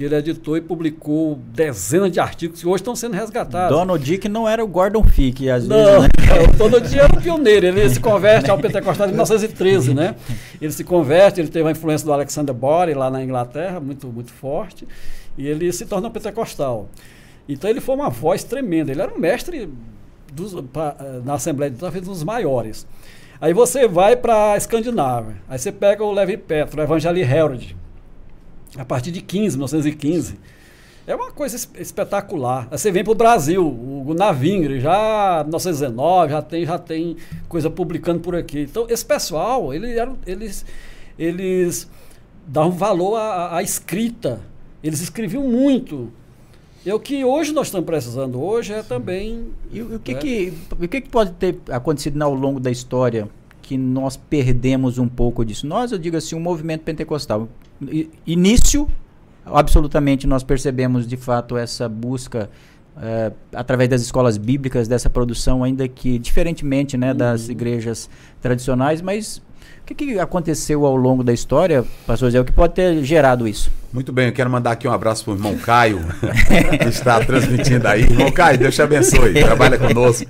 que 0.00 0.04
ele 0.04 0.14
editou 0.14 0.56
e 0.56 0.62
publicou 0.62 1.38
dezenas 1.52 2.10
de 2.10 2.18
artigos 2.18 2.62
que 2.62 2.66
hoje 2.66 2.76
estão 2.76 2.96
sendo 2.96 3.12
resgatados. 3.12 3.76
Donald 3.76 4.02
Dick 4.02 4.30
não 4.30 4.48
era 4.48 4.64
o 4.64 4.66
Gordon 4.66 5.04
Fick, 5.04 5.46
às 5.50 5.68
não, 5.68 5.76
vezes. 5.76 6.00
Né? 6.00 6.08
o 6.48 6.56
Donald 6.56 6.88
Dick 6.88 6.98
era 6.98 7.12
o 7.12 7.20
pioneiro, 7.20 7.66
ele 7.66 7.90
se 7.90 8.00
converte 8.00 8.50
ao 8.50 8.56
pentecostal 8.56 9.08
em 9.08 9.10
1913, 9.10 9.92
né? 9.92 10.16
Ele 10.58 10.72
se 10.72 10.84
converte, 10.84 11.38
ele 11.38 11.50
teve 11.50 11.68
a 11.68 11.72
influência 11.72 12.06
do 12.06 12.14
Alexander 12.14 12.54
Borey 12.54 12.94
lá 12.94 13.10
na 13.10 13.22
Inglaterra, 13.22 13.78
muito, 13.78 14.06
muito 14.06 14.32
forte, 14.32 14.88
e 15.36 15.46
ele 15.46 15.70
se 15.70 15.84
torna 15.84 16.08
pentecostal. 16.08 16.88
Então 17.46 17.68
ele 17.68 17.82
foi 17.82 17.94
uma 17.94 18.08
voz 18.08 18.42
tremenda, 18.42 18.90
ele 18.90 19.02
era 19.02 19.12
um 19.12 19.18
mestre 19.18 19.68
dos, 20.32 20.54
pra, 20.72 20.96
eh, 20.98 21.20
na 21.26 21.34
Assembleia 21.34 21.70
de 21.70 21.76
talvez 21.76 22.08
um 22.08 22.12
dos 22.12 22.24
maiores. 22.24 22.86
Aí 23.38 23.52
você 23.52 23.86
vai 23.86 24.16
para 24.16 24.52
a 24.52 24.56
Escandinávia, 24.56 25.36
aí 25.46 25.58
você 25.58 25.70
pega 25.70 26.02
o 26.02 26.10
Levi 26.10 26.38
Petro, 26.38 26.80
o 26.80 26.82
Evangelii 26.82 27.22
Herod, 27.22 27.76
a 28.76 28.84
partir 28.84 29.10
de 29.10 29.20
15, 29.20 29.56
1915. 29.56 30.38
É 31.06 31.14
uma 31.14 31.32
coisa 31.32 31.56
espetacular. 31.78 32.68
Aí 32.70 32.78
você 32.78 32.92
vem 32.92 33.02
para 33.02 33.12
o 33.12 33.16
Brasil, 33.16 33.66
o 33.66 34.14
Navingre, 34.14 34.80
já 34.80 35.42
1919, 35.42 36.30
já 36.30 36.42
tem, 36.42 36.64
já 36.64 36.78
tem 36.78 37.16
coisa 37.48 37.68
publicando 37.68 38.20
por 38.20 38.36
aqui. 38.36 38.60
Então, 38.60 38.86
esse 38.88 39.04
pessoal, 39.04 39.74
eles, 39.74 39.96
eles, 40.26 40.64
eles 41.18 41.90
davam 42.46 42.70
valor 42.70 43.16
à, 43.16 43.56
à 43.56 43.62
escrita. 43.62 44.40
Eles 44.82 45.00
escreviam 45.00 45.42
muito. 45.42 46.12
E 46.84 46.92
o 46.92 46.98
que 46.98 47.24
hoje 47.24 47.52
nós 47.52 47.66
estamos 47.66 47.86
precisando 47.86 48.40
hoje 48.40 48.72
é 48.72 48.82
também. 48.82 49.48
E 49.70 49.82
o 49.82 49.98
que, 49.98 50.12
é? 50.12 50.14
que, 50.14 50.52
o 50.70 50.88
que, 50.88 51.00
que 51.00 51.08
pode 51.08 51.32
ter 51.32 51.58
acontecido 51.70 52.22
ao 52.22 52.34
longo 52.34 52.58
da 52.58 52.70
história 52.70 53.28
que 53.60 53.76
nós 53.76 54.16
perdemos 54.16 54.96
um 54.96 55.08
pouco 55.08 55.44
disso? 55.44 55.66
Nós, 55.66 55.92
eu 55.92 55.98
digo 55.98 56.16
assim, 56.16 56.34
o 56.34 56.40
movimento 56.40 56.82
pentecostal. 56.82 57.48
Início, 58.26 58.88
absolutamente, 59.44 60.26
nós 60.26 60.42
percebemos 60.42 61.06
de 61.06 61.16
fato 61.16 61.56
essa 61.56 61.88
busca 61.88 62.50
é, 63.00 63.32
através 63.54 63.88
das 63.88 64.02
escolas 64.02 64.36
bíblicas, 64.36 64.86
dessa 64.86 65.08
produção, 65.08 65.64
ainda 65.64 65.88
que 65.88 66.18
diferentemente 66.18 66.96
né, 66.96 67.14
das 67.14 67.46
uhum. 67.46 67.52
igrejas 67.52 68.10
tradicionais, 68.40 69.00
mas 69.00 69.42
que, 69.94 70.06
que 70.06 70.18
aconteceu 70.18 70.84
ao 70.86 70.96
longo 70.96 71.22
da 71.24 71.32
história, 71.32 71.84
pastor 72.06 72.30
Zé, 72.30 72.40
o 72.40 72.44
que 72.44 72.52
pode 72.52 72.74
ter 72.74 73.02
gerado 73.04 73.46
isso? 73.46 73.70
Muito 73.92 74.12
bem, 74.12 74.26
eu 74.26 74.32
quero 74.32 74.48
mandar 74.48 74.70
aqui 74.70 74.86
um 74.86 74.92
abraço 74.92 75.24
para 75.24 75.32
o 75.32 75.36
irmão 75.36 75.58
Caio, 75.58 75.98
que 76.80 76.88
está 76.88 77.18
transmitindo 77.24 77.88
aí. 77.88 78.02
Irmão 78.02 78.30
Caio, 78.30 78.56
Deus 78.56 78.72
te 78.72 78.82
abençoe, 78.82 79.34
trabalha 79.34 79.76
conosco. 79.78 80.24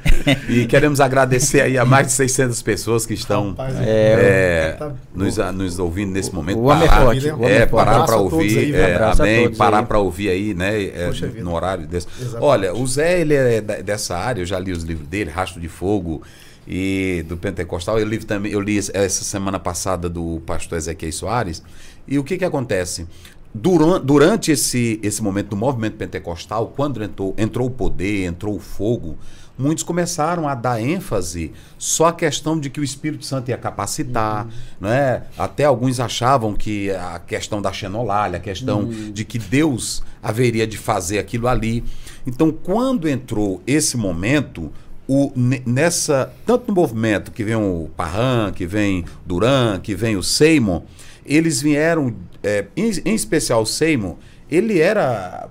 E 0.48 0.64
queremos 0.64 0.98
agradecer 0.98 1.60
aí 1.60 1.76
a 1.76 1.84
mais 1.84 2.06
de 2.06 2.14
600 2.14 2.62
pessoas 2.62 3.04
que 3.04 3.12
estão 3.12 3.50
Rapaz, 3.50 3.74
é, 3.80 3.82
é, 3.86 4.76
tá 4.78 4.92
nos, 5.14 5.36
nos 5.36 5.78
ouvindo 5.78 6.10
nesse 6.10 6.34
momento. 6.34 6.58
O 6.58 6.64
homem 6.64 6.88
parar, 6.88 7.00
é 7.00 7.04
forte. 7.04 7.28
É, 7.52 7.66
parar 7.66 8.06
para 8.06 8.16
ouvir, 8.16 8.58
aí, 8.58 8.74
é, 8.74 8.96
amém, 8.96 9.54
parar 9.54 9.82
para 9.82 9.98
ouvir 9.98 10.30
aí, 10.30 10.54
né, 10.54 10.82
é, 10.84 11.10
no 11.42 11.54
horário 11.54 11.86
desse. 11.86 12.06
Exatamente. 12.18 12.44
Olha, 12.44 12.74
o 12.74 12.86
Zé, 12.86 13.20
ele 13.20 13.34
é 13.34 13.60
dessa 13.60 14.16
área, 14.16 14.40
eu 14.40 14.46
já 14.46 14.58
li 14.58 14.72
os 14.72 14.84
livros 14.84 15.06
dele, 15.06 15.30
Rastro 15.30 15.60
de 15.60 15.68
Fogo, 15.68 16.22
e 16.72 17.24
do 17.26 17.36
Pentecostal. 17.36 17.98
Eu 17.98 18.06
li 18.06 18.18
também, 18.18 18.52
eu 18.52 18.60
li 18.60 18.78
essa 18.78 19.24
semana 19.24 19.58
passada 19.58 20.08
do 20.08 20.40
pastor 20.46 20.78
Ezequiel 20.78 21.12
Soares. 21.12 21.64
E 22.06 22.16
o 22.16 22.22
que 22.22 22.38
que 22.38 22.44
acontece? 22.44 23.08
Durante, 23.52 24.06
durante 24.06 24.52
esse, 24.52 25.00
esse 25.02 25.20
momento 25.20 25.48
do 25.48 25.56
movimento 25.56 25.96
pentecostal, 25.96 26.72
quando 26.76 27.02
entrou, 27.02 27.34
entrou 27.36 27.66
o 27.66 27.70
poder, 27.70 28.24
entrou 28.24 28.54
o 28.54 28.60
fogo, 28.60 29.18
muitos 29.58 29.82
começaram 29.82 30.46
a 30.46 30.54
dar 30.54 30.80
ênfase 30.80 31.50
só 31.76 32.06
à 32.06 32.12
questão 32.12 32.58
de 32.58 32.70
que 32.70 32.78
o 32.78 32.84
Espírito 32.84 33.24
Santo 33.24 33.48
ia 33.48 33.58
capacitar, 33.58 34.46
uhum. 34.46 34.52
né? 34.80 35.24
Até 35.36 35.64
alguns 35.64 35.98
achavam 35.98 36.54
que 36.54 36.92
a 36.92 37.18
questão 37.18 37.60
da 37.60 37.72
xenolália, 37.72 38.36
a 38.36 38.40
questão 38.40 38.82
uhum. 38.82 39.10
de 39.10 39.24
que 39.24 39.40
Deus 39.40 40.04
haveria 40.22 40.68
de 40.68 40.78
fazer 40.78 41.18
aquilo 41.18 41.48
ali. 41.48 41.82
Então, 42.24 42.52
quando 42.52 43.08
entrou 43.08 43.60
esse 43.66 43.96
momento, 43.96 44.70
o, 45.12 45.32
nessa 45.66 46.32
tanto 46.46 46.68
no 46.68 46.74
movimento 46.74 47.32
que 47.32 47.42
vem 47.42 47.56
o 47.56 47.90
Parran, 47.96 48.52
que 48.52 48.64
vem 48.64 49.04
Duran, 49.26 49.80
que 49.80 49.92
vem 49.92 50.16
o 50.16 50.22
Seymour, 50.22 50.82
eles 51.26 51.60
vieram, 51.60 52.14
é, 52.44 52.66
em, 52.76 52.92
em, 53.04 53.14
especial 53.16 53.62
o 53.62 53.66
Seymour, 53.66 54.14
ele 54.48 54.78
era 54.78 55.48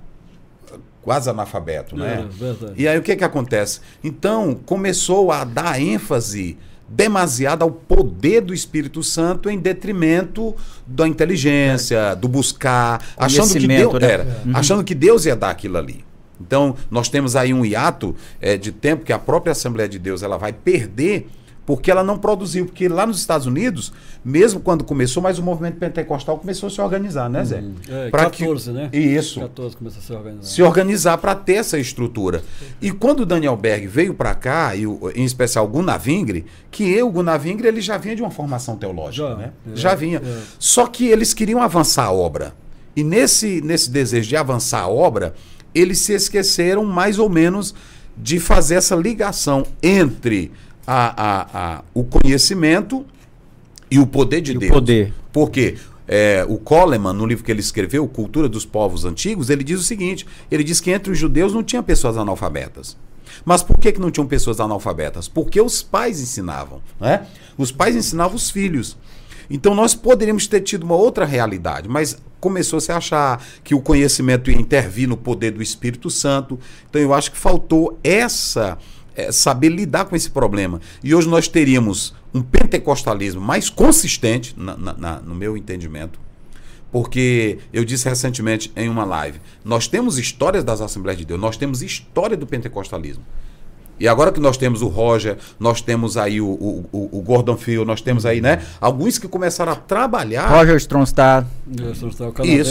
quase 1.02 1.30
analfabeto, 1.30 1.98
né? 1.98 2.26
É, 2.42 2.74
e 2.78 2.88
aí 2.88 2.98
o 2.98 3.02
que 3.02 3.18
que 3.18 3.24
acontece? 3.24 3.82
Então 4.02 4.58
começou 4.66 5.30
a 5.30 5.44
dar 5.44 5.82
ênfase 5.82 6.58
demasiada 6.88 7.66
ao 7.66 7.72
poder 7.72 8.40
do 8.40 8.54
Espírito 8.54 9.04
Santo 9.04 9.50
em 9.50 9.60
detrimento 9.60 10.56
da 10.88 11.06
inteligência, 11.06 12.16
do 12.16 12.30
buscar, 12.30 13.04
achando 13.18 13.54
que 13.54 13.68
Deus 13.68 13.94
né? 13.96 14.10
era, 14.10 14.24
uhum. 14.24 14.56
achando 14.56 14.84
que 14.86 14.96
Deus 14.96 15.26
ia 15.26 15.36
dar 15.36 15.50
aquilo 15.50 15.78
ali. 15.78 16.09
Então, 16.40 16.76
nós 16.90 17.10
temos 17.10 17.36
aí 17.36 17.54
um 17.54 17.66
hiato 17.66 18.16
é, 18.40 18.58
de 18.58 18.72
tempo 18.72 19.04
que 19.04 19.14
a 19.14 19.20
própria 19.20 19.52
Assembleia 19.52 19.90
de 19.90 20.00
Deus 20.00 20.24
ela 20.24 20.38
vai 20.38 20.54
perder 20.54 21.28
porque 21.70 21.92
ela 21.92 22.04
não 22.04 22.18
produziu. 22.18 22.66
Porque 22.66 22.88
lá 22.88 23.06
nos 23.06 23.20
Estados 23.20 23.46
Unidos, 23.46 23.94
mesmo 24.26 24.60
quando 24.60 24.84
começou, 24.84 25.22
mas 25.22 25.38
o 25.38 25.44
movimento 25.44 25.78
pentecostal 25.78 26.40
começou 26.40 26.66
a 26.66 26.70
se 26.72 26.82
organizar, 26.82 27.30
né, 27.30 27.46
Zé? 27.46 27.60
Hum, 27.62 27.76
é, 27.88 28.10
14, 28.10 28.66
que, 28.66 28.76
né? 28.76 28.90
Isso. 28.92 29.40
14 29.40 29.78
começou 29.78 30.00
a 30.00 30.04
se 30.04 30.12
organizar. 30.12 30.44
Se 30.44 30.64
organizar 30.64 31.18
para 31.20 31.36
ter 31.36 31.54
essa 31.54 31.78
estrutura. 31.78 32.42
E 32.82 32.92
quando 32.92 33.20
o 33.20 33.26
Daniel 33.26 33.56
Berg 33.56 33.86
veio 33.86 34.16
para 34.16 34.34
cá, 34.34 34.76
e 34.76 34.84
em 35.14 35.24
especial 35.24 35.66
o 35.66 35.68
Gunnar 35.68 36.00
Vingre, 36.00 36.44
que 36.72 36.92
eu, 36.92 37.08
o 37.08 37.12
Gunnar 37.12 37.38
Vingre, 37.38 37.68
ele 37.68 37.82
já 37.82 38.00
vinha 38.00 38.16
de 38.16 38.24
uma 38.24 38.32
formação 38.32 38.76
teológica, 38.76 39.30
já, 39.30 39.36
né? 39.36 39.52
É, 39.72 39.76
já 39.76 39.94
vinha. 39.94 40.24
É. 40.26 40.42
Só 40.58 40.88
que 40.88 41.06
eles 41.06 41.36
queriam 41.36 41.62
avançar 41.62 42.06
a 42.06 42.12
obra. 42.12 42.56
E 42.96 43.04
nesse, 43.04 43.62
nesse 43.62 43.92
desejo 43.92 44.28
de 44.28 44.36
avançar 44.36 44.82
a 44.82 44.90
obra, 44.90 45.36
eles 45.74 46.00
se 46.00 46.14
esqueceram 46.14 46.84
mais 46.86 47.20
ou 47.20 47.30
menos 47.30 47.74
de 48.18 48.40
fazer 48.40 48.76
essa 48.76 48.96
ligação 48.96 49.66
entre 49.82 50.52
a, 50.86 51.14
a, 51.24 51.74
a 51.78 51.84
o 51.94 52.04
conhecimento 52.04 53.06
e 53.90 54.00
o 54.00 54.06
poder 54.06 54.42
de 54.42 54.52
e 54.52 54.58
Deus. 54.58 54.72
O 54.72 54.74
poder. 54.74 55.14
Porque 55.32 55.78
é, 56.08 56.46
o 56.48 56.58
Coleman, 56.58 57.14
no 57.14 57.26
livro 57.26 57.44
que 57.44 57.52
ele 57.52 57.60
escreveu, 57.60 58.08
Cultura 58.08 58.50
dos 58.50 58.66
Povos 58.66 59.06
Antigos, 59.06 59.50
ele 59.50 59.64
diz 59.64 59.80
o 59.80 59.84
seguinte: 59.84 60.26
ele 60.50 60.64
diz 60.64 60.82
que 60.82 60.92
entre 60.92 61.12
os 61.12 61.18
judeus 61.18 61.54
não 61.54 61.64
tinha 61.64 61.84
pessoas 61.84 62.18
analfabetas. 62.18 62.98
Mas 63.46 63.64
por 63.64 63.78
que, 63.78 63.92
que 63.92 64.00
não 64.00 64.12
tinham 64.12 64.28
pessoas 64.28 64.60
analfabetas? 64.60 65.28
Porque 65.28 65.62
os 65.62 65.82
pais 65.84 66.20
ensinavam. 66.20 66.82
Né? 67.00 67.26
Os 67.58 67.72
pais 67.72 67.96
ensinavam 67.96 68.36
os 68.36 68.50
filhos. 68.50 68.98
Então 69.50 69.74
nós 69.74 69.96
poderíamos 69.96 70.48
ter 70.48 70.62
tido 70.62 70.84
uma 70.84 70.96
outra 70.96 71.26
realidade, 71.26 71.88
mas 71.88 72.18
começou 72.40 72.78
a 72.78 72.82
se 72.82 72.92
achar 72.92 73.44
que 73.64 73.76
o 73.76 73.82
conhecimento 73.82 74.50
ia 74.50 74.58
intervir 74.58 75.08
no 75.08 75.18
poder 75.18 75.52
do 75.52 75.62
Espírito 75.62 76.10
Santo. 76.10 76.60
Então 76.90 77.02
eu 77.02 77.14
acho 77.14 77.32
que 77.32 77.38
faltou 77.38 78.00
essa 78.04 78.78
é, 79.16 79.32
saber 79.32 79.70
lidar 79.70 80.06
com 80.06 80.16
esse 80.16 80.30
problema. 80.30 80.80
E 81.04 81.14
hoje 81.14 81.28
nós 81.28 81.48
teríamos 81.48 82.14
um 82.34 82.42
pentecostalismo 82.42 83.42
mais 83.42 83.70
consistente, 83.70 84.54
na, 84.58 84.78
na, 84.78 85.20
no 85.20 85.36
meu 85.36 85.58
entendimento, 85.58 86.20
porque 86.92 87.60
eu 87.74 87.84
disse 87.84 88.08
recentemente 88.08 88.72
em 88.76 88.88
uma 88.88 89.04
live, 89.04 89.40
nós 89.64 89.88
temos 89.88 90.18
histórias 90.18 90.64
das 90.64 90.82
Assembleias 90.82 91.20
de 91.20 91.26
Deus, 91.26 91.40
nós 91.40 91.58
temos 91.58 91.82
história 91.82 92.38
do 92.38 92.48
pentecostalismo. 92.48 93.24
E 94.00 94.08
agora 94.08 94.32
que 94.32 94.40
nós 94.40 94.58
temos 94.58 94.82
o 94.82 94.88
Roger, 94.88 95.38
nós 95.60 95.82
temos 95.82 96.16
aí 96.16 96.40
o, 96.40 96.48
o, 96.48 97.10
o, 97.12 97.22
Gordon 97.22 97.58
Field, 97.58 97.86
nós 97.86 98.02
temos 98.02 98.26
aí, 98.26 98.40
né? 98.40 98.62
Alguns 98.80 99.18
que 99.18 99.28
começaram 99.28 99.74
a 99.74 99.76
trabalhar. 99.76 100.48
Roger 100.48 100.78
Stronstar. 100.78 101.46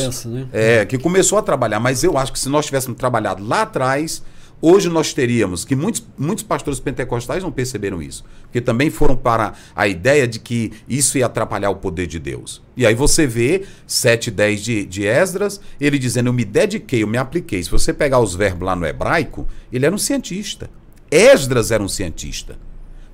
Isso, 0.09 0.29
né? 0.29 0.49
É, 0.53 0.85
que 0.87 0.97
começou 0.97 1.39
a 1.39 1.43
trabalhar. 1.43 1.79
Mas 1.81 2.03
eu 2.03 2.17
acho 2.17 2.33
que 2.33 2.39
se 2.39 2.49
nós 2.49 2.67
tivéssemos 2.67 2.97
trabalhado 2.97 3.47
lá 3.47 3.63
atrás, 3.63 4.23
hoje 4.61 4.89
nós 4.89 5.13
teríamos, 5.13 5.65
que 5.65 5.77
muitos, 5.77 6.03
muitos 6.17 6.45
pastores 6.45 6.81
pentecostais 6.81 7.43
não 7.43 7.53
perceberam 7.53 8.03
isso. 8.03 8.25
Porque 8.43 8.61
também 8.61 8.89
foram 8.89 9.17
para 9.17 9.53
a 9.75 9.87
ideia 9.87 10.27
de 10.27 10.39
que 10.39 10.73
isso 10.89 11.19
ia 11.19 11.27
atrapalhar 11.27 11.71
o 11.71 11.77
poder 11.77 12.07
de 12.07 12.19
Deus. 12.19 12.63
E 12.77 12.87
aí 12.87 12.95
você 12.95 13.27
vê 13.27 13.65
7, 13.87 14.31
10 14.31 14.63
de, 14.63 14.85
de 14.85 15.07
Esdras, 15.07 15.61
ele 15.81 15.99
dizendo, 15.99 16.29
eu 16.29 16.33
me 16.33 16.45
dediquei, 16.45 17.03
eu 17.03 17.07
me 17.07 17.19
apliquei. 17.19 17.63
Se 17.63 17.71
você 17.71 17.93
pegar 17.93 18.19
os 18.21 18.35
verbos 18.35 18.67
lá 18.67 18.75
no 18.75 18.87
hebraico, 18.87 19.47
ele 19.71 19.85
era 19.85 19.95
um 19.95 19.99
cientista. 19.99 20.71
Esdras 21.11 21.71
era 21.71 21.83
um 21.83 21.89
cientista. 21.89 22.59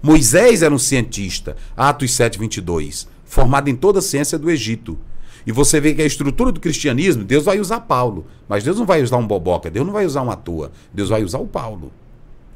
Moisés 0.03 0.63
era 0.63 0.75
um 0.75 0.79
cientista. 0.79 1.57
Atos 1.77 2.13
7, 2.13 2.39
22. 2.39 3.09
Formado 3.25 3.69
em 3.69 3.77
toda 3.77 4.01
a 4.01 4.03
ciência 4.03 4.39
do 4.39 4.51
Egito. 4.51 4.99
E 5.47 5.53
você 5.53 5.81
vê 5.81 5.95
que 5.95 6.03
a 6.03 6.07
estrutura 6.07 6.51
do 6.53 6.61
cristianismo, 6.61 7.25
Deus 7.25 7.45
vai 7.45 7.59
usar 7.61 7.81
Paulo. 7.81 8.27
Mas 8.49 8.65
Deus 8.65 8.79
não 8.79 8.87
vai 8.87 9.03
usar 9.03 9.17
um 9.17 9.27
boboca, 9.27 9.71
Deus 9.71 9.87
não 9.87 9.93
vai 9.93 10.07
usar 10.07 10.23
uma 10.23 10.37
toa. 10.37 10.73
Deus 10.93 11.09
vai 11.09 11.23
usar 11.23 11.39
o 11.39 11.47
Paulo. 11.47 11.93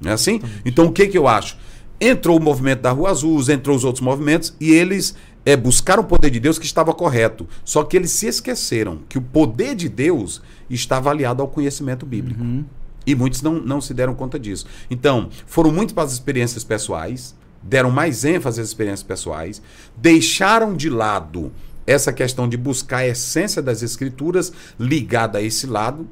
Não 0.01 0.11
é 0.11 0.14
assim? 0.14 0.41
Então 0.64 0.86
o 0.86 0.93
que, 0.93 1.07
que 1.07 1.18
eu 1.18 1.26
acho? 1.26 1.57
Entrou 2.01 2.39
o 2.39 2.43
movimento 2.43 2.82
da 2.82 2.93
Rua 2.93 3.11
Azul, 3.11 3.43
entrou 3.51 3.76
os 3.76 3.84
outros 3.84 4.03
movimentos 4.03 4.55
e 4.61 4.70
eles 4.70 5.16
é, 5.45 5.57
buscaram 5.57 6.03
o 6.03 6.07
poder 6.07 6.30
de 6.30 6.39
Deus 6.39 6.59
que 6.59 6.66
estava 6.66 6.95
correto. 6.95 7.49
Só 7.64 7.82
que 7.82 7.97
eles 7.97 8.11
se 8.11 8.26
esqueceram 8.26 9.01
que 9.09 9.18
o 9.18 9.22
poder 9.22 9.74
de 9.74 9.89
Deus 9.89 10.41
estava 10.70 11.11
aliado 11.11 11.43
ao 11.43 11.49
conhecimento 11.49 12.07
bíblico. 12.07 12.43
Uhum. 12.43 12.64
E 13.09 13.15
muitos 13.15 13.41
não, 13.41 13.55
não 13.55 13.81
se 13.81 13.95
deram 13.95 14.15
conta 14.15 14.39
disso. 14.39 14.67
Então, 14.91 15.31
foram 15.47 15.73
muito 15.73 15.95
para 15.95 16.05
as 16.05 16.13
experiências 16.13 16.63
pessoais, 16.63 17.35
deram 17.63 17.91
mais 17.91 18.23
ênfase 18.23 18.61
às 18.61 18.69
experiências 18.69 19.03
pessoais, 19.03 19.63
deixaram 19.97 20.77
de 20.77 20.91
lado 20.91 21.51
essa 21.87 22.13
questão 22.13 22.47
de 22.47 22.59
buscar 22.59 22.99
a 22.99 23.07
essência 23.07 23.63
das 23.63 23.83
escrituras 23.83 24.53
ligada 24.79 25.39
a 25.39 25.43
esse 25.43 25.67
lado, 25.67 26.07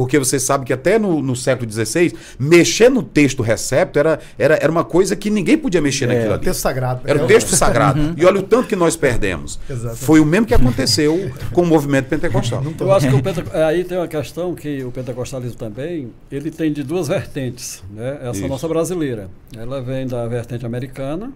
porque 0.00 0.18
você 0.18 0.38
sabe 0.40 0.64
que 0.64 0.72
até 0.72 0.98
no, 0.98 1.20
no 1.22 1.36
século 1.36 1.70
XVI, 1.70 2.14
mexer 2.38 2.88
no 2.88 3.02
texto 3.02 3.42
recepto 3.42 3.98
era, 3.98 4.18
era, 4.38 4.54
era 4.54 4.72
uma 4.72 4.82
coisa 4.84 5.14
que 5.14 5.28
ninguém 5.28 5.58
podia 5.58 5.80
mexer 5.80 6.04
É, 6.04 6.08
naquilo 6.14 6.30
o 6.30 6.34
ali. 6.34 6.44
texto 6.44 6.60
sagrado. 6.60 7.02
Era 7.04 7.18
É 7.20 7.22
o 7.22 7.26
texto 7.26 7.54
sagrado. 7.54 8.14
E 8.16 8.24
olha 8.24 8.40
o 8.40 8.42
tanto 8.42 8.66
que 8.68 8.74
nós 8.76 8.96
perdemos. 8.96 9.58
Exatamente. 9.68 10.04
Foi 10.04 10.20
o 10.20 10.24
mesmo 10.24 10.46
que 10.46 10.54
aconteceu 10.54 11.30
com 11.52 11.62
o 11.62 11.66
movimento 11.66 12.06
pentecostal. 12.08 12.62
Eu 12.80 12.92
acho 12.92 13.08
que 13.08 13.14
o 13.14 13.22
Pente- 13.22 13.44
aí 13.52 13.84
tem 13.84 13.98
uma 13.98 14.08
questão 14.08 14.54
que 14.54 14.82
o 14.82 14.90
pentecostalismo 14.90 15.56
também, 15.56 16.10
ele 16.32 16.50
tem 16.50 16.72
de 16.72 16.82
duas 16.82 17.08
vertentes, 17.08 17.82
né? 17.94 18.18
Essa 18.22 18.38
Isso. 18.40 18.48
nossa 18.48 18.66
brasileira, 18.66 19.28
ela 19.56 19.80
vem 19.82 20.06
da 20.06 20.26
vertente 20.26 20.64
americana 20.64 21.30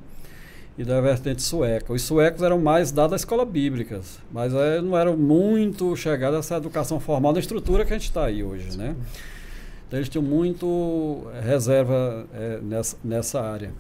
e 0.76 0.84
da 0.84 1.00
vertente 1.00 1.42
sueca. 1.42 1.92
Os 1.92 2.02
suecos 2.02 2.42
eram 2.42 2.60
mais 2.60 2.90
dados 2.90 3.12
à 3.12 3.16
escola 3.16 3.44
bíblicas, 3.44 4.18
mas 4.32 4.52
eh, 4.52 4.80
não 4.80 4.96
eram 4.98 5.16
muito 5.16 5.94
chegados 5.96 6.36
a 6.36 6.40
essa 6.40 6.56
educação 6.56 6.98
formal 6.98 7.32
na 7.32 7.38
estrutura 7.38 7.84
que 7.84 7.92
a 7.92 7.96
gente 7.96 8.08
está 8.08 8.24
aí 8.24 8.42
hoje, 8.42 8.76
né? 8.76 8.96
Então 9.86 9.98
eles 9.98 10.08
tinham 10.08 10.24
muito 10.24 11.22
eh, 11.34 11.40
reserva 11.40 12.26
eh, 12.34 12.58
nessa, 12.62 12.96
nessa 13.04 13.40
área. 13.40 13.70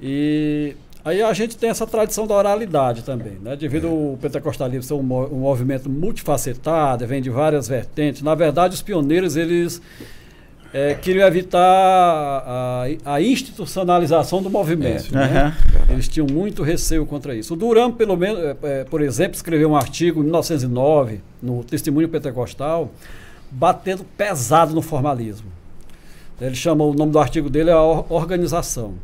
E 0.00 0.74
aí 1.04 1.22
a 1.22 1.32
gente 1.32 1.56
tem 1.56 1.70
essa 1.70 1.86
tradição 1.86 2.26
da 2.26 2.34
oralidade 2.34 3.04
também, 3.04 3.38
né? 3.40 3.54
Devido 3.54 3.86
ao 3.86 4.18
pentecostalismo 4.20 4.82
ser 4.82 4.94
um, 4.94 4.98
um 4.98 5.40
movimento 5.40 5.88
multifacetado, 5.88 7.06
vem 7.06 7.22
de 7.22 7.30
várias 7.30 7.68
vertentes. 7.68 8.22
Na 8.22 8.34
verdade, 8.34 8.74
os 8.74 8.82
pioneiros 8.82 9.36
eles 9.36 9.80
eh, 10.78 10.94
queriam 11.00 11.26
evitar 11.26 11.58
a, 11.60 12.84
a 13.04 13.20
institucionalização 13.22 14.42
do 14.42 14.50
movimento. 14.50 15.10
né? 15.14 15.24
Aham. 15.24 15.54
Eles 15.88 16.08
tinham 16.08 16.26
muito 16.30 16.62
receio 16.62 17.06
contra 17.06 17.34
isso. 17.34 17.54
O 17.54 17.56
Duran, 17.56 17.90
pelo 17.92 18.16
menos, 18.16 18.38
eh, 18.42 18.56
eh, 18.62 18.84
por 18.84 19.00
exemplo, 19.00 19.34
escreveu 19.36 19.70
um 19.70 19.76
artigo 19.76 20.20
em 20.20 20.24
1909 20.24 21.20
no 21.42 21.64
Testemunho 21.64 22.08
Pentecostal, 22.08 22.90
batendo 23.50 24.04
pesado 24.16 24.74
no 24.74 24.82
formalismo. 24.82 25.48
Ele 26.40 26.54
chama 26.54 26.84
o 26.84 26.92
nome 26.92 27.12
do 27.12 27.18
artigo 27.18 27.48
dele 27.48 27.70
é 27.70 27.72
a 27.72 27.80
Or- 27.82 28.04
organização. 28.12 28.94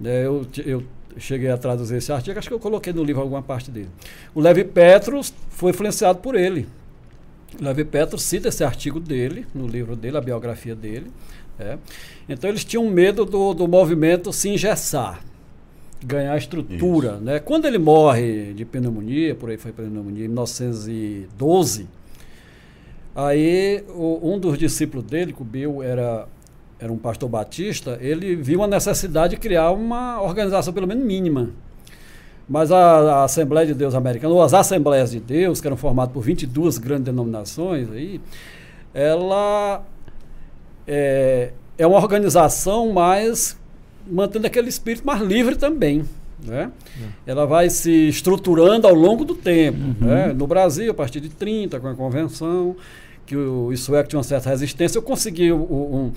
Né, 0.00 0.24
Eu, 0.26 0.44
eu 0.66 0.82
cheguei 1.18 1.50
a 1.50 1.56
traduzir 1.58 1.96
esse 1.98 2.10
artigo, 2.12 2.38
acho 2.38 2.48
que 2.48 2.54
eu 2.54 2.58
coloquei 2.58 2.92
no 2.92 3.04
livro 3.04 3.20
alguma 3.22 3.42
parte 3.42 3.70
dele. 3.70 3.88
O 4.34 4.40
Levi 4.40 4.64
Petros 4.64 5.32
foi 5.50 5.70
influenciado 5.70 6.18
por 6.20 6.34
ele. 6.34 6.66
Levi 7.58 7.84
Petros 7.84 8.22
cita 8.22 8.48
esse 8.48 8.62
artigo 8.62 9.00
dele, 9.00 9.46
no 9.54 9.66
livro 9.66 9.96
dele, 9.96 10.16
a 10.16 10.20
biografia 10.20 10.74
dele. 10.74 11.10
né. 11.58 11.78
Então 12.28 12.48
eles 12.50 12.64
tinham 12.64 12.88
medo 12.90 13.24
do, 13.24 13.52
do 13.54 13.66
movimento 13.66 14.32
se 14.32 14.48
engessar, 14.48 15.22
ganhar 16.04 16.36
estrutura. 16.36 17.16
Né? 17.18 17.38
Quando 17.40 17.66
ele 17.66 17.78
morre 17.78 18.52
de 18.54 18.64
pneumonia, 18.64 19.34
por 19.34 19.50
aí 19.50 19.56
foi 19.56 19.72
pneumonia, 19.72 20.24
em 20.24 20.28
1912, 20.28 21.86
aí 23.14 23.84
o- 23.88 24.20
um 24.32 24.38
dos 24.38 24.56
discípulos 24.58 25.04
dele, 25.04 25.32
que 25.32 25.42
o 25.42 25.44
Bill 25.44 25.82
era, 25.82 26.26
era 26.78 26.92
um 26.92 26.96
pastor 26.98 27.28
batista, 27.28 27.98
ele 28.00 28.36
viu 28.36 28.62
a 28.62 28.66
necessidade 28.68 29.34
de 29.34 29.40
criar 29.40 29.70
uma 29.72 30.20
organização 30.22 30.72
pelo 30.72 30.86
menos 30.86 31.04
mínima. 31.04 31.50
Mas 32.50 32.72
a, 32.72 33.20
a 33.20 33.24
Assembleia 33.24 33.64
de 33.64 33.74
Deus 33.74 33.94
Americana, 33.94 34.34
ou 34.34 34.42
as 34.42 34.52
Assembleias 34.52 35.12
de 35.12 35.20
Deus, 35.20 35.60
que 35.60 35.68
eram 35.68 35.76
formadas 35.76 36.12
por 36.12 36.20
22 36.20 36.78
grandes 36.78 37.04
denominações, 37.04 37.88
aí, 37.92 38.20
ela 38.92 39.84
é, 40.86 41.52
é 41.78 41.86
uma 41.86 41.98
organização 41.98 42.92
mais 42.92 43.56
mantendo 44.10 44.46
aquele 44.48 44.68
espírito 44.68 45.06
mais 45.06 45.20
livre 45.22 45.54
também. 45.54 46.04
Né? 46.44 46.72
Ela 47.26 47.46
vai 47.46 47.70
se 47.70 48.08
estruturando 48.08 48.88
ao 48.88 48.94
longo 48.94 49.24
do 49.24 49.34
tempo. 49.36 49.78
né? 50.04 50.32
No 50.32 50.46
Brasil, 50.46 50.90
a 50.90 50.94
partir 50.94 51.20
de 51.20 51.28
30, 51.28 51.78
com 51.78 51.86
a 51.86 51.94
convenção, 51.94 52.74
que 53.26 53.36
o, 53.36 53.66
os 53.66 53.80
suecos 53.80 54.08
tinham 54.08 54.18
uma 54.18 54.24
certa 54.24 54.48
resistência, 54.50 54.98
eu 54.98 55.02
consegui 55.02 55.52
o- 55.52 55.56
um- 55.62 56.12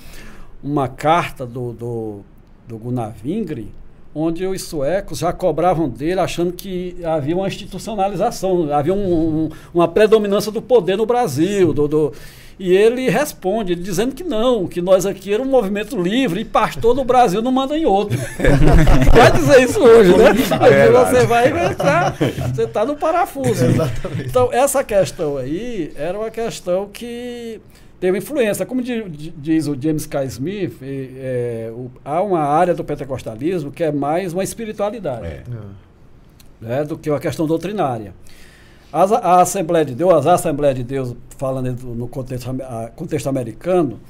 uma 0.63 0.87
carta 0.87 1.45
do, 1.45 1.73
do, 1.73 2.19
do 2.67 2.77
Gunnar 2.79 3.13
Vingre, 3.21 3.69
onde 4.15 4.45
os 4.45 4.61
suecos 4.63 5.19
já 5.19 5.33
cobravam 5.33 5.89
dele, 5.89 6.19
achando 6.19 6.51
que 6.53 6.95
havia 7.03 7.35
uma 7.35 7.47
institucionalização, 7.47 8.71
havia 8.73 8.93
um- 8.93 9.45
um- 9.45 9.49
uma 9.73 9.87
predominância 9.87 10.51
do 10.51 10.61
poder 10.61 10.95
no 10.97 11.05
Brasil. 11.05 11.73
do- 11.73 11.87
do- 11.87 12.13
e 12.59 12.71
ele 12.71 13.09
responde, 13.09 13.71
ele 13.73 13.81
dizendo 13.81 14.13
que 14.13 14.23
não, 14.23 14.67
que 14.67 14.79
nós 14.81 15.07
aqui 15.07 15.33
era 15.33 15.41
um 15.41 15.45
movimento 15.47 15.99
livre 15.99 16.41
e 16.41 16.45
pastor 16.45 16.93
do 16.93 17.03
Brasil 17.03 17.41
não 17.41 17.51
manda 17.51 17.75
em 17.75 17.85
outro. 17.85 18.15
vai 19.11 19.31
dizer 19.31 19.63
isso 19.63 19.79
hoje, 19.81 20.15
né? 20.15 20.31
Verdade. 20.33 21.09
você 21.11 21.25
vai 21.25 21.71
entrar, 21.71 22.15
você 22.53 22.63
está 22.63 22.85
no 22.85 22.95
parafuso. 22.95 23.65
Exatamente. 23.65 24.29
Então, 24.29 24.49
essa 24.53 24.83
questão 24.83 25.37
aí 25.37 25.91
era 25.95 26.17
uma 26.17 26.29
questão 26.29 26.87
que 26.93 27.59
teve 28.03 28.17
influência. 28.17 28.65
Como 28.65 28.81
di- 28.81 29.07
di- 29.07 29.33
diz 29.37 29.65
o 29.65 29.77
James 29.81 30.05
K. 30.05 30.25
Smith, 30.25 30.81
e, 30.81 31.11
é, 31.15 31.71
o- 31.73 31.89
há 32.03 32.21
uma 32.21 32.41
área 32.41 32.73
do 32.73 32.83
pentecostalismo 32.83 33.71
que 33.71 33.81
é 33.81 33.93
mais 33.93 34.33
uma 34.33 34.43
espiritualidade 34.43 35.25
É. 35.25 35.43
né, 36.59 36.83
do 36.83 36.97
que 36.97 37.09
uma 37.09 37.19
questão 37.19 37.47
doutrinária. 37.47 38.13
As- 38.91 39.13
a 39.13 39.39
Assembleia 39.41 39.85
de 39.85 39.95
Deus, 39.95 40.13
as 40.13 40.27
Assembleias 40.27 40.75
de 40.75 40.83
Deus, 40.83 41.15
falando 41.37 41.73
do- 41.73 41.95
no 41.95 42.07
contexto, 42.09 42.53
contexto 42.93 43.27
americano, 43.29 44.01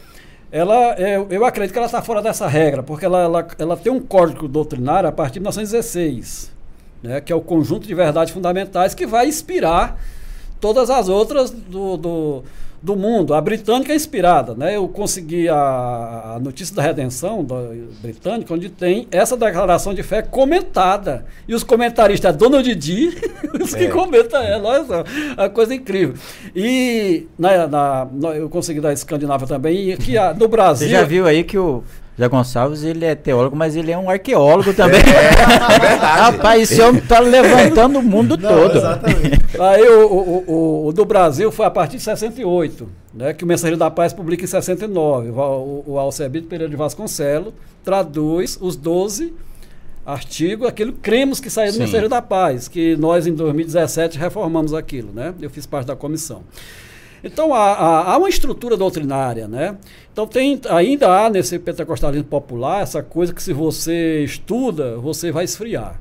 ela, 0.51 0.95
eu, 0.99 1.27
eu 1.29 1.45
acredito 1.45 1.71
que 1.71 1.77
ela 1.77 1.85
está 1.85 2.01
fora 2.01 2.19
dessa 2.19 2.47
regra, 2.47 2.81
porque 2.81 3.05
ela, 3.05 3.21
ela, 3.21 3.47
ela 3.59 3.77
tem 3.77 3.91
um 3.91 3.99
código 3.99 4.47
doutrinário 4.47 5.07
a 5.07 5.11
partir 5.11 5.33
de 5.35 5.39
1916, 5.41 6.51
né, 7.03 7.21
que 7.21 7.31
é 7.31 7.35
o 7.35 7.41
conjunto 7.41 7.85
de 7.87 7.93
verdades 7.93 8.33
fundamentais 8.33 8.95
que 8.95 9.05
vai 9.05 9.27
inspirar 9.27 9.99
todas 10.59 10.89
as 10.89 11.09
outras 11.09 11.51
do, 11.51 11.95
do, 11.97 12.43
do 12.83 12.95
mundo. 12.97 13.33
A 13.33 13.39
britânica 13.39 13.93
é 13.93 13.95
inspirada. 13.95 14.53
Né? 14.53 14.75
Eu 14.75 14.87
consegui 14.89 15.47
a, 15.47 15.55
a 16.35 16.39
notícia 16.41 16.75
da 16.75 16.81
redenção 16.81 17.43
da 17.43 17.55
britânica, 18.01 18.53
onde 18.53 18.69
tem 18.69 19.07
essa 19.09 19.37
declaração 19.37 19.93
de 19.93 20.03
fé 20.03 20.21
comentada. 20.21 21.25
E 21.47 21.55
os 21.55 21.63
comentaristas 21.63 22.33
é 22.35 22.37
Donald 22.37 22.75
D. 22.75 23.13
os 23.63 23.73
que 23.73 23.85
É. 23.85 23.87
comentam 23.87 24.41
ela. 24.43 24.69
Olha 24.69 24.83
só, 24.85 25.03
a 25.37 25.47
coisa 25.49 25.73
incrível. 25.73 26.15
E 26.53 27.25
na, 27.39 27.65
na- 27.67 28.07
na- 28.11 28.35
eu 28.35 28.49
consegui 28.49 28.81
da 28.81 28.91
Escandinávia 28.91 29.47
também. 29.47 29.85
E 29.89 29.93
aqui 29.93 30.13
no 30.37 30.47
Brasil. 30.49 30.87
Você 30.87 30.93
já 30.93 31.03
viu 31.03 31.25
aí 31.25 31.43
que 31.43 31.57
o 31.57 31.83
Zé 32.19 32.27
Gonçalves, 32.27 32.83
ele 32.83 33.05
é 33.05 33.15
teólogo, 33.15 33.55
mas 33.55 33.75
ele 33.75 33.91
é 33.91 33.97
um 33.97 34.09
arqueólogo 34.09 34.73
também. 34.73 34.99
É 34.99 35.79
verdade. 35.79 36.21
Rapaz, 36.21 36.71
esse 36.71 36.81
homem 36.81 37.01
tá 37.01 37.19
levantando 37.19 37.99
o 37.99 38.03
mundo 38.03 38.37
Não, 38.37 38.49
todo. 38.49 38.77
Exatamente. 38.77 39.41
Aí 39.59 39.87
o, 39.87 40.07
o, 40.07 40.43
o, 40.47 40.87
o 40.87 40.93
do 40.93 41.05
Brasil 41.05 41.51
foi 41.51 41.65
a 41.65 41.71
partir 41.71 41.97
de 41.97 42.03
68, 42.03 42.87
né, 43.13 43.33
que 43.33 43.43
o 43.43 43.47
Mensageiro 43.47 43.77
da 43.77 43.89
Paz 43.89 44.13
publica 44.13 44.43
em 44.43 44.47
69. 44.47 45.29
O, 45.29 45.33
o, 45.33 45.83
o 45.87 45.99
Alcebito 45.99 46.47
Pereira 46.47 46.69
de 46.69 46.75
Vasconcelos 46.75 47.53
traduz 47.83 48.57
os 48.61 48.75
12 48.75 49.33
artigos, 50.05 50.67
aquilo 50.67 50.93
cremos 50.93 51.39
que 51.39 51.49
saiu 51.49 51.71
do 51.71 51.75
Sim. 51.75 51.79
Mensageiro 51.79 52.09
da 52.09 52.21
Paz, 52.21 52.67
que 52.67 52.95
nós 52.97 53.25
em 53.25 53.33
2017 53.33 54.19
reformamos 54.19 54.73
aquilo, 54.73 55.11
né? 55.13 55.33
Eu 55.41 55.49
fiz 55.49 55.65
parte 55.65 55.87
da 55.87 55.95
comissão. 55.95 56.43
Então 57.23 57.53
há, 57.53 57.71
há, 57.73 58.13
há 58.13 58.17
uma 58.17 58.27
estrutura 58.29 58.75
doutrinária, 58.75 59.47
né? 59.47 59.77
Então 60.11 60.27
tem, 60.27 60.59
ainda 60.69 61.07
há 61.09 61.29
nesse 61.29 61.57
pentecostalismo 61.57 62.25
popular 62.27 62.81
essa 62.83 63.01
coisa 63.01 63.33
que 63.33 63.41
se 63.41 63.53
você 63.53 64.23
estuda, 64.23 64.97
você 64.97 65.31
vai 65.31 65.45
esfriar. 65.45 65.99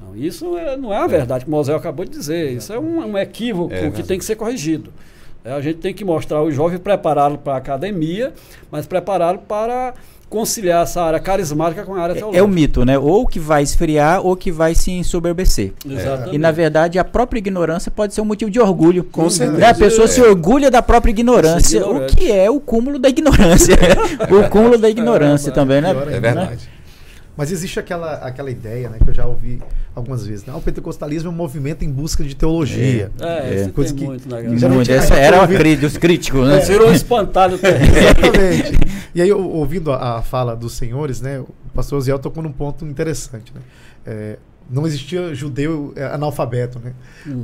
Não, 0.00 0.16
isso 0.16 0.58
é- 0.58 0.76
não 0.76 0.92
é 0.92 0.98
a 0.98 1.06
verdade 1.06 1.44
que 1.44 1.50
o 1.50 1.52
Mosel 1.52 1.76
acabou 1.76 2.04
de 2.04 2.10
dizer. 2.10 2.52
Isso 2.52 2.72
é 2.72 2.78
um, 2.78 2.98
um 3.12 3.16
equívoco 3.18 3.72
É 3.72 3.90
que 3.90 4.02
tem 4.02 4.18
que 4.18 4.24
ser 4.24 4.34
corrigido. 4.36 4.92
É, 5.44 5.52
a 5.52 5.60
gente 5.60 5.78
tem 5.78 5.94
que 5.94 6.04
mostrar 6.04 6.42
o 6.42 6.50
jovem, 6.50 6.78
prepará-lo 6.78 7.38
para 7.38 7.54
a 7.54 7.58
academia, 7.58 8.32
mas 8.70 8.86
prepará-lo 8.86 9.38
para 9.38 9.94
conciliar 10.34 10.82
essa 10.82 11.00
área 11.00 11.20
carismática 11.20 11.84
com 11.84 11.94
a 11.94 12.00
área 12.00 12.12
É, 12.14 12.16
teológica. 12.16 12.40
é 12.40 12.42
o 12.42 12.48
mito, 12.48 12.84
né? 12.84 12.98
Ou 12.98 13.24
que 13.24 13.38
vai 13.38 13.62
esfriar 13.62 14.20
ou 14.26 14.34
que 14.36 14.50
vai 14.50 14.74
se 14.74 14.90
ensoberbecer. 14.90 15.72
Exatamente. 15.88 16.34
E 16.34 16.38
na 16.38 16.50
verdade 16.50 16.98
a 16.98 17.04
própria 17.04 17.38
ignorância 17.38 17.88
pode 17.88 18.12
ser 18.14 18.20
um 18.20 18.24
motivo 18.24 18.50
de 18.50 18.58
orgulho. 18.58 19.04
Com 19.04 19.30
certeza. 19.30 19.58
Né? 19.58 19.66
A 19.68 19.74
pessoa 19.74 20.08
se 20.08 20.20
É. 20.20 20.24
orgulha 20.24 20.70
da 20.72 20.82
própria 20.82 21.12
ignorância, 21.12 21.80
Ser 21.80 21.84
o 21.84 22.04
que 22.06 22.32
é 22.32 22.50
o 22.50 22.58
cúmulo 22.58 22.98
da 22.98 23.08
ignorância. 23.08 23.76
o 24.28 24.50
cúmulo 24.50 24.76
da 24.76 24.90
ignorância 24.90 25.50
É, 25.50 25.52
também, 25.52 25.80
né? 25.80 25.90
É 25.90 26.18
verdade. 26.20 26.68
Mas 27.36 27.50
existe 27.50 27.80
aquela, 27.80 28.14
aquela 28.14 28.50
ideia, 28.50 28.88
né, 28.88 28.98
que 29.02 29.10
eu 29.10 29.14
já 29.14 29.26
ouvi 29.26 29.60
algumas 29.94 30.24
vezes. 30.26 30.44
Né? 30.44 30.52
Ah, 30.54 30.58
o 30.58 30.60
pentecostalismo 30.62 31.28
é 31.28 31.32
um 31.32 31.34
movimento 31.36 31.84
em 31.84 31.90
busca 31.90 32.22
de 32.22 32.34
teologia. 32.36 33.10
É, 33.20 33.62
isso 33.62 33.72
Coisa 33.72 33.90
tem 33.92 33.98
que- 33.98 34.06
muito 34.06 34.22
que 34.22 34.30
geralmente 34.30 34.68
Muito, 34.68 34.90
a 34.92 34.94
essa 34.94 35.14
era 35.14 35.40
ouve- 35.40 35.56
cri- 35.56 35.76
dos 35.76 35.96
críticos, 35.96 36.46
né? 36.46 36.60
Virou 36.60 36.88
um 36.88 36.92
espantalho. 36.92 37.58
Exatamente. 37.58 38.78
E 39.14 39.20
aí, 39.22 39.28
eu- 39.28 39.48
ouvindo 39.50 39.90
a, 39.92 40.18
a 40.18 40.22
fala 40.22 40.54
dos 40.54 40.72
senhores, 40.74 41.20
né, 41.20 41.40
o 41.40 41.48
pastor 41.74 42.00
Ziel 42.00 42.18
tocou 42.18 42.42
num 42.42 42.52
ponto 42.52 42.84
interessante. 42.84 43.52
Né? 43.54 43.60
É, 44.06 44.38
não 44.70 44.86
existia 44.86 45.34
judeu 45.34 45.92
é, 45.96 46.04
analfabeto. 46.06 46.78
Né? 46.78 46.92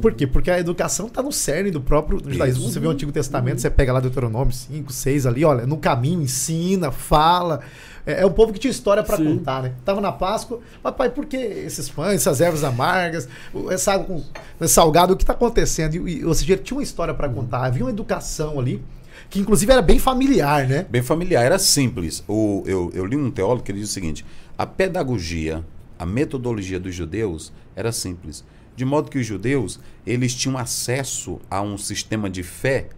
Por 0.01 0.13
quê? 0.15 0.27
Porque 0.27 0.51
a 0.51 0.59
educação 0.59 1.07
está 1.07 1.23
no 1.23 1.33
cerne 1.33 1.71
do 1.71 1.81
próprio 1.81 2.21
judaísmo. 2.27 2.69
Você 2.71 2.81
vê 2.81 2.87
o 2.87 2.91
Antigo 2.91 3.13
Testamento, 3.13 3.61
você 3.61 3.69
pega 3.71 3.93
lá 3.93 4.01
Deuteronômio 4.01 4.53
5, 4.55 4.93
6 4.93 5.27
ali, 5.27 5.45
olha, 5.45 5.67
no 5.67 5.77
caminho, 5.77 6.23
ensina, 6.23 6.91
fala. 6.91 7.61
É, 8.07 8.23
é 8.23 8.27
um 8.27 8.33
povo 8.33 8.53
que 8.53 8.59
tinha 8.59 8.71
história 8.71 9.03
para 9.03 9.17
contar, 9.17 9.63
né? 9.63 9.73
Tava 9.85 10.01
na 10.01 10.13
Páscoa, 10.13 10.61
papai, 10.83 11.11
por 11.11 11.27
que 11.27 11.37
esses 11.37 11.89
pães, 11.89 12.17
essas 12.17 12.41
ervas 12.41 12.65
amargas, 12.65 13.29
essa 13.71 13.95
água 13.95 14.07
com 14.07 14.65
esse 14.65 14.75
salgado, 14.75 15.15
o 15.15 15.17
que 15.17 15.23
está 15.23 15.33
acontecendo? 15.33 16.09
E, 16.09 16.25
ou 16.25 16.35
seja, 16.35 16.53
ele 16.53 16.63
tinha 16.63 16.77
uma 16.77 16.83
história 16.83 17.15
para 17.15 17.29
contar, 17.29 17.65
havia 17.65 17.85
uma 17.85 17.91
educação 17.91 18.59
ali 18.59 18.83
que 19.29 19.39
inclusive 19.39 19.71
era 19.71 19.81
bem 19.81 19.99
familiar, 19.99 20.67
né? 20.67 20.85
Bem 20.91 21.03
familiar, 21.03 21.45
era 21.45 21.59
simples. 21.59 22.25
O, 22.27 22.65
eu, 22.67 22.91
eu 22.93 23.07
li 23.07 23.17
um 23.17 23.31
teólogo 23.31 23.63
que 23.63 23.71
ele 23.71 23.79
diz 23.79 23.91
o 23.91 23.93
seguinte: 23.93 24.27
a 24.59 24.67
pedagogia, 24.67 25.65
a 25.99 26.05
metodologia 26.05 26.81
dos 26.81 26.95
judeus 26.95 27.53
era 27.77 27.93
simples. 27.93 28.45
De 28.75 28.85
modo 28.85 29.11
que 29.11 29.19
os 29.19 29.27
judeus, 29.27 29.79
eles 30.07 30.35
tinham 30.35 30.59
acesso 30.59 31.41
a 31.51 31.61
um 31.61 31.77
sistema 31.79 32.29
de 32.29 32.43
fé 32.43 32.89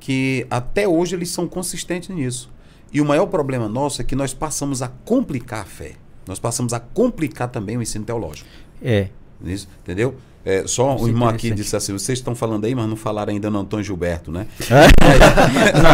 que 0.00 0.46
até 0.50 0.88
hoje 0.88 1.14
eles 1.14 1.28
são 1.28 1.46
consistentes 1.46 2.08
nisso. 2.08 2.50
E 2.92 3.00
o 3.00 3.04
maior 3.04 3.26
problema 3.26 3.68
nosso 3.68 4.00
é 4.00 4.04
que 4.04 4.16
nós 4.16 4.34
passamos 4.34 4.82
a 4.82 4.88
complicar 4.88 5.60
a 5.60 5.64
fé. 5.64 5.94
Nós 6.26 6.38
passamos 6.38 6.72
a 6.72 6.80
complicar 6.80 7.48
também 7.48 7.76
o 7.76 7.82
ensino 7.82 8.04
teológico. 8.04 8.48
É. 8.82 9.08
Isso, 9.42 9.68
entendeu? 9.82 10.16
É, 10.44 10.64
só 10.66 10.96
o 10.96 11.06
irmão 11.06 11.28
aqui 11.28 11.50
disse 11.50 11.76
assim: 11.76 11.92
vocês 11.92 12.18
estão 12.18 12.34
falando 12.34 12.64
aí, 12.64 12.74
mas 12.74 12.88
não 12.88 12.96
falaram 12.96 13.30
ainda 13.30 13.50
no 13.50 13.60
Antônio 13.60 13.84
Gilberto, 13.84 14.32
né? 14.32 14.46
não, 15.82 15.90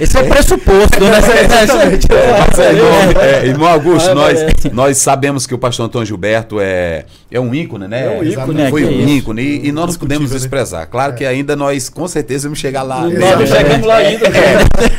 esse 0.00 0.16
é 0.16 0.22
o 0.22 0.26
pressuposto, 0.26 1.04
né? 1.04 1.20
é, 3.20 3.46
irmão 3.46 3.68
Augusto, 3.68 4.14
nós, 4.14 4.38
nós 4.72 4.96
sabemos 4.96 5.46
que 5.46 5.54
o 5.54 5.58
pastor 5.58 5.84
Antônio 5.84 6.06
Gilberto 6.06 6.58
é, 6.60 7.04
é 7.30 7.38
um 7.38 7.54
ícone, 7.54 7.88
né? 7.88 8.06
É 8.06 8.18
um 8.18 8.24
ícone, 8.24 8.70
Foi 8.70 8.86
um 8.86 8.88
é 8.88 9.10
ícone. 9.10 9.42
E, 9.42 9.68
e 9.68 9.72
nós 9.72 9.98
podemos 9.98 10.32
expressar. 10.32 10.86
Claro 10.86 11.14
que 11.14 11.26
ainda 11.26 11.54
nós, 11.54 11.90
com 11.90 12.08
certeza, 12.08 12.48
vamos 12.48 12.58
chegar 12.58 12.82
lá. 12.82 13.02
Nós 13.02 13.50
chegamos 13.50 13.86
lá 13.86 13.96
ainda. 13.96 14.26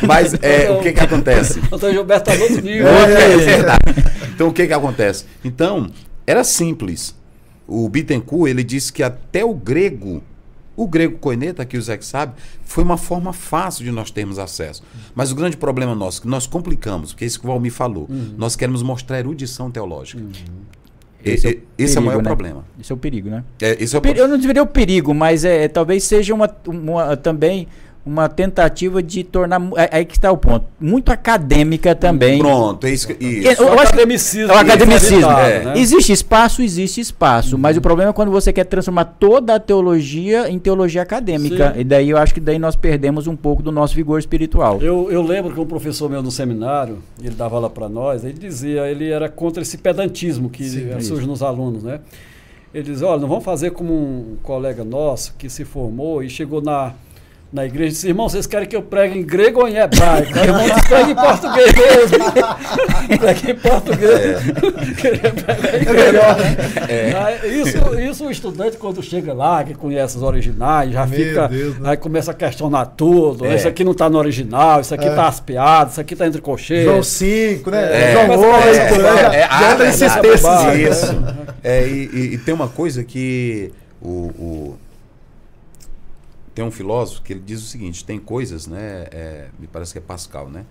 mas 0.05 0.35
é, 0.43 0.69
o 0.69 0.79
que 0.79 0.91
que 0.91 0.99
acontece? 0.99 1.59
Antônio 1.71 1.95
Gilberto 1.95 2.29
está 2.29 2.39
no 2.39 2.49
outro 2.49 2.63
nível. 2.63 2.87
É, 2.87 3.37
verdade. 3.37 3.79
Então, 4.35 4.47
o 4.47 4.53
que 4.53 4.67
que 4.67 4.73
acontece? 4.73 5.25
Então, 5.43 5.89
era 6.27 6.43
simples 6.43 7.19
o 7.71 7.87
Bittencourt, 7.87 8.49
ele 8.49 8.63
disse 8.63 8.91
que 8.91 9.01
até 9.01 9.45
o 9.45 9.53
grego, 9.53 10.21
o 10.75 10.85
grego 10.85 11.17
coineta, 11.17 11.65
que 11.65 11.77
o 11.77 11.81
Zé 11.81 11.97
sabe, 12.01 12.33
foi 12.65 12.83
uma 12.83 12.97
forma 12.97 13.31
fácil 13.31 13.85
de 13.85 13.91
nós 13.91 14.11
termos 14.11 14.37
acesso. 14.37 14.83
Mas 15.15 15.31
o 15.31 15.35
grande 15.35 15.55
problema 15.55 15.95
nosso, 15.95 16.19
é 16.19 16.21
que 16.23 16.27
nós 16.27 16.45
complicamos, 16.45 17.11
porque 17.11 17.23
é 17.23 17.27
isso 17.27 17.39
que 17.39 17.45
o 17.45 17.47
Valmir 17.47 17.71
falou, 17.71 18.07
uhum. 18.09 18.35
nós 18.37 18.57
queremos 18.57 18.83
mostrar 18.83 19.19
erudição 19.19 19.71
teológica. 19.71 20.21
Uhum. 20.21 20.31
Esse, 21.23 21.47
é 21.47 21.51
o, 21.51 21.53
esse 21.53 21.63
perigo, 21.77 21.97
é 21.97 21.99
o 21.99 22.05
maior 22.05 22.23
né? 22.23 22.23
problema. 22.23 22.65
Esse 22.79 22.91
é 22.91 22.95
o 22.95 22.97
perigo, 22.97 23.29
né? 23.29 23.43
É, 23.61 23.81
esse 23.81 23.95
é 23.95 23.99
o 23.99 24.01
Eu 24.05 24.27
não 24.27 24.37
diria 24.37 24.63
o 24.63 24.67
perigo, 24.67 25.13
mas 25.13 25.45
é, 25.45 25.67
talvez 25.67 26.03
seja 26.03 26.33
uma, 26.33 26.53
uma 26.67 27.15
também 27.15 27.67
uma 28.05 28.27
tentativa 28.27 29.01
de 29.01 29.23
tornar. 29.23 29.61
É, 29.77 29.97
aí 29.97 30.05
que 30.05 30.17
está 30.17 30.31
o 30.31 30.37
ponto. 30.37 30.65
Muito 30.79 31.11
acadêmica 31.11 31.93
também. 31.93 32.39
Pronto, 32.39 32.87
é 32.87 32.91
isso. 32.91 33.07
Que, 33.07 33.23
isso. 33.23 33.61
Eu, 33.61 33.73
acho 33.73 33.93
academicismo. 33.93 34.51
É 34.51 34.55
o 34.55 34.59
academicismo. 34.59 35.31
É. 35.31 35.65
Né? 35.65 35.73
Existe 35.77 36.11
espaço, 36.11 36.61
existe 36.61 36.99
espaço. 36.99 37.55
Uhum. 37.55 37.61
Mas 37.61 37.77
o 37.77 37.81
problema 37.81 38.09
é 38.09 38.13
quando 38.13 38.31
você 38.31 38.51
quer 38.51 38.65
transformar 38.65 39.05
toda 39.05 39.55
a 39.55 39.59
teologia 39.59 40.49
em 40.49 40.57
teologia 40.57 41.01
acadêmica. 41.01 41.73
Sim. 41.73 41.81
E 41.81 41.83
daí 41.83 42.09
eu 42.09 42.17
acho 42.17 42.33
que 42.33 42.39
daí 42.39 42.57
nós 42.57 42.75
perdemos 42.75 43.27
um 43.27 43.35
pouco 43.35 43.61
do 43.61 43.71
nosso 43.71 43.93
vigor 43.93 44.19
espiritual. 44.19 44.81
Eu, 44.81 45.11
eu 45.11 45.21
lembro 45.21 45.53
que 45.53 45.59
um 45.59 45.65
professor 45.65 46.09
meu 46.09 46.23
no 46.23 46.31
seminário, 46.31 46.99
ele 47.21 47.35
dava 47.35 47.55
aula 47.55 47.69
para 47.69 47.87
nós, 47.87 48.23
ele 48.23 48.33
dizia, 48.33 48.89
ele 48.89 49.09
era 49.09 49.29
contra 49.29 49.61
esse 49.61 49.77
pedantismo 49.77 50.49
que 50.49 50.63
Sim, 50.63 50.99
surge 51.01 51.27
nos 51.27 51.43
alunos, 51.43 51.83
né? 51.83 51.99
Ele 52.73 52.83
dizia, 52.83 53.05
olha, 53.05 53.19
não 53.19 53.27
vamos 53.27 53.43
fazer 53.43 53.71
como 53.71 53.93
um 53.93 54.37
colega 54.41 54.83
nosso 54.83 55.35
que 55.37 55.49
se 55.49 55.65
formou 55.65 56.23
e 56.23 56.29
chegou 56.29 56.61
na 56.61 56.93
na 57.51 57.65
igreja 57.65 57.91
disse, 57.91 58.07
irmão, 58.07 58.29
vocês 58.29 58.47
querem 58.47 58.65
que 58.65 58.75
eu 58.75 58.81
pregue 58.81 59.19
em 59.19 59.23
grego 59.23 59.59
ou 59.59 59.67
em 59.67 59.75
hebraico? 59.75 60.39
Aí, 60.39 60.47
irmão, 60.47 60.63
disse, 60.63 60.87
pregue 60.87 61.11
em 61.11 61.15
português 61.15 61.73
mesmo. 61.73 62.31
pregue 63.19 63.51
em 63.51 63.55
português. 63.55 64.21
É. 65.03 65.89
é 65.89 65.93
melhor, 65.93 66.37
né? 66.37 66.55
É. 66.87 67.47
isso, 67.47 67.99
isso 67.99 68.25
o 68.25 68.31
estudante, 68.31 68.77
quando 68.77 69.03
chega 69.03 69.33
lá, 69.33 69.65
que 69.65 69.73
conhece 69.73 70.15
os 70.15 70.23
originais, 70.23 70.93
já 70.93 71.05
Meu 71.05 71.19
fica. 71.19 71.49
Deus, 71.49 71.77
né? 71.77 71.89
Aí 71.89 71.97
começa 71.97 72.31
a 72.31 72.33
questionar 72.33 72.85
tudo. 72.85 73.45
É. 73.45 73.55
Isso 73.55 73.67
aqui 73.67 73.83
não 73.83 73.91
está 73.91 74.09
no 74.09 74.17
original, 74.17 74.79
isso 74.79 74.95
aqui 74.95 75.07
está 75.07 75.25
é. 75.25 75.27
aspeado, 75.27 75.91
isso 75.91 75.99
aqui 75.99 76.13
está 76.13 76.25
entre 76.25 76.39
colcheiros. 76.39 76.85
João 76.85 77.03
5, 77.03 77.69
né? 77.69 78.11
É. 78.11 78.13
João 78.13 78.29
8, 78.29 79.01
né? 79.01 79.35
É, 79.35 79.49
já 79.49 79.73
entra 79.73 79.89
esses 79.89 80.15
textos. 80.15 80.49
Isso. 80.79 81.23
É, 81.61 81.85
e, 81.85 82.09
e, 82.13 82.33
e, 82.35 82.37
tem 82.37 82.53
uma 82.53 82.69
coisa 82.69 83.03
que 83.03 83.71
o, 84.01 84.09
o 84.09 84.77
tem 86.53 86.63
um 86.65 86.71
filósofo 86.71 87.21
que 87.21 87.33
ele 87.33 87.39
diz 87.39 87.61
o 87.61 87.65
seguinte: 87.65 88.03
tem 88.03 88.19
coisas, 88.19 88.67
né? 88.67 89.07
É, 89.11 89.49
me 89.59 89.67
parece 89.67 89.93
que 89.93 89.99
é 89.99 90.01
Pascal, 90.01 90.49
né? 90.49 90.65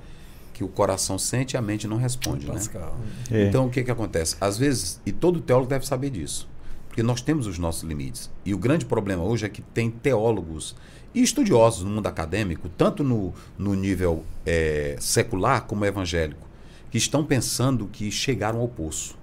Que 0.52 0.62
o 0.62 0.68
coração 0.68 1.18
sente 1.18 1.54
e 1.54 1.56
a 1.56 1.62
mente 1.62 1.86
não 1.86 1.96
responde, 1.96 2.46
né? 2.46 2.52
Pascal. 2.52 2.96
né? 3.30 3.42
É. 3.42 3.48
Então 3.48 3.66
o 3.66 3.70
que 3.70 3.82
que 3.82 3.90
acontece? 3.90 4.36
Às 4.40 4.58
vezes, 4.58 5.00
e 5.06 5.12
todo 5.12 5.40
teólogo 5.40 5.70
deve 5.70 5.86
saber 5.86 6.10
disso, 6.10 6.48
porque 6.88 7.02
nós 7.02 7.22
temos 7.22 7.46
os 7.46 7.58
nossos 7.58 7.82
limites. 7.82 8.30
E 8.44 8.52
o 8.54 8.58
grande 8.58 8.84
problema 8.84 9.22
hoje 9.22 9.46
é 9.46 9.48
que 9.48 9.62
tem 9.62 9.90
teólogos 9.90 10.76
e 11.14 11.22
estudiosos 11.22 11.82
no 11.84 11.90
mundo 11.90 12.06
acadêmico, 12.06 12.68
tanto 12.68 13.02
no, 13.02 13.32
no 13.58 13.74
nível 13.74 14.24
é, 14.46 14.96
secular 15.00 15.62
como 15.62 15.84
evangélico, 15.84 16.46
que 16.90 16.98
estão 16.98 17.24
pensando 17.24 17.86
que 17.86 18.10
chegaram 18.10 18.60
ao 18.60 18.68
poço. 18.68 19.18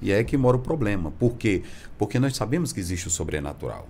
E 0.00 0.12
é 0.12 0.18
aí 0.18 0.24
que 0.24 0.36
mora 0.36 0.56
o 0.56 0.60
problema. 0.60 1.10
Por 1.10 1.36
quê? 1.36 1.62
Porque 1.96 2.18
nós 2.18 2.36
sabemos 2.36 2.72
que 2.72 2.80
existe 2.80 3.08
o 3.08 3.10
sobrenatural. 3.10 3.88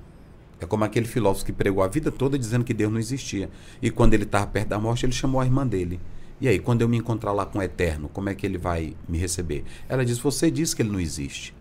É 0.61 0.67
como 0.67 0.85
aquele 0.85 1.07
filósofo 1.07 1.47
que 1.47 1.53
pregou 1.53 1.83
a 1.83 1.89
vida 1.89 2.11
toda 2.11 2.39
dizendo 2.39 2.65
que 2.65 2.73
Deus 2.73 2.91
não 2.91 2.99
existia. 2.99 3.51
E 3.83 3.91
quando 3.91 4.15
ele 4.15 4.25
estava 4.25 4.47
perto 4.47 4.69
da 4.69 4.79
morte, 4.79 5.05
ele 5.05 5.13
chamou 5.13 5.41
a 5.41 5.45
irmã 5.45 5.67
dele. 5.67 6.01
E 6.41 6.49
aí, 6.49 6.59
quando 6.59 6.83
eu 6.83 6.89
me 6.89 6.97
encontrar 6.97 7.33
lá 7.33 7.47
com 7.47 7.59
o 7.59 7.63
Eterno, 7.63 8.09
como 8.09 8.29
é 8.29 8.35
que 8.35 8.47
ele 8.47 8.59
vai 8.59 8.95
me 9.09 9.19
receber? 9.19 9.65
Ela 9.89 10.05
diz: 10.05 10.19
Você 10.19 10.51
disse 10.51 10.77
que 10.77 10.83
ele 10.83 10.91
não 10.91 11.01
existe. 11.01 11.55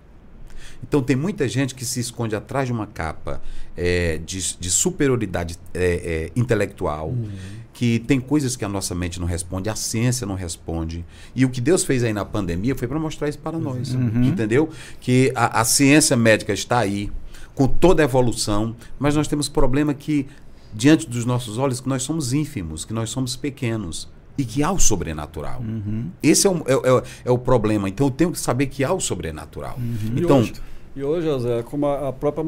Então, 0.83 1.01
tem 1.01 1.15
muita 1.15 1.47
gente 1.47 1.73
que 1.73 1.85
se 1.85 1.99
esconde 1.99 2.35
atrás 2.35 2.67
de 2.67 2.73
uma 2.73 2.85
capa 2.85 3.41
é, 3.75 4.17
de, 4.17 4.57
de, 4.57 4.69
superioridade 4.69 5.57
é, 5.73 5.83
é, 5.83 6.31
intelectual, 6.35 7.09
uhum. 7.09 7.29
que 7.73 7.99
tem 7.99 8.19
coisas 8.19 8.55
que 8.55 8.65
a 8.65 8.69
nossa 8.69 8.93
mente 8.93 9.19
não 9.19 9.25
responde, 9.25 9.69
a 9.69 9.75
ciência 9.75 10.27
não 10.27 10.35
responde. 10.35 11.05
E 11.33 11.45
o 11.45 11.49
que 11.49 11.61
Deus 11.61 11.83
fez 11.83 12.03
aí 12.03 12.13
na 12.13 12.25
pandemia 12.25 12.75
foi 12.75 12.87
para 12.87 12.99
mostrar 12.99 13.29
isso 13.29 13.39
para 13.39 13.57
nós. 13.57 13.93
Uhum. 13.93 14.23
Entendeu? 14.23 14.69
Que 14.99 15.31
a, 15.33 15.61
a 15.61 15.65
ciência 15.65 16.15
médica 16.15 16.53
está 16.53 16.79
aí 16.79 17.09
com 17.55 17.67
toda 17.67 18.03
a 18.03 18.05
evolução, 18.05 18.75
mas 18.99 19.15
nós 19.15 19.27
temos 19.27 19.47
problema 19.47 19.93
que, 19.93 20.27
diante 20.73 21.09
dos 21.09 21.25
nossos 21.25 21.57
olhos, 21.57 21.79
que 21.79 21.87
nós 21.87 22.03
somos 22.03 22.33
ínfimos, 22.33 22.83
que 22.83 22.93
nós 22.93 23.09
somos 23.09 23.35
pequenos 23.35 24.09
e 24.37 24.43
que 24.43 24.61
há 24.61 24.71
o 24.71 24.79
sobrenatural. 24.79 25.61
Uhum. 25.61 26.09
Esse 26.21 26.45
é 26.45 26.49
o, 26.49 26.57
é, 26.67 26.73
é, 26.73 27.03
é 27.25 27.31
o, 27.31 27.37
problema. 27.37 27.87
Então 27.87 28.07
eu 28.07 28.11
tenho 28.11 28.31
que 28.31 28.39
saber 28.39 28.67
que 28.67 28.83
há 28.83 28.93
o 28.93 28.99
sobrenatural. 28.99 29.77
Uhum. 29.77 30.17
Então, 30.17 30.39
e 30.39 30.41
hoje, 30.41 30.53
e 30.95 31.03
hoje, 31.03 31.27
José, 31.27 31.63
como 31.63 31.85
a, 31.87 32.09
a 32.09 32.13
própria 32.13 32.43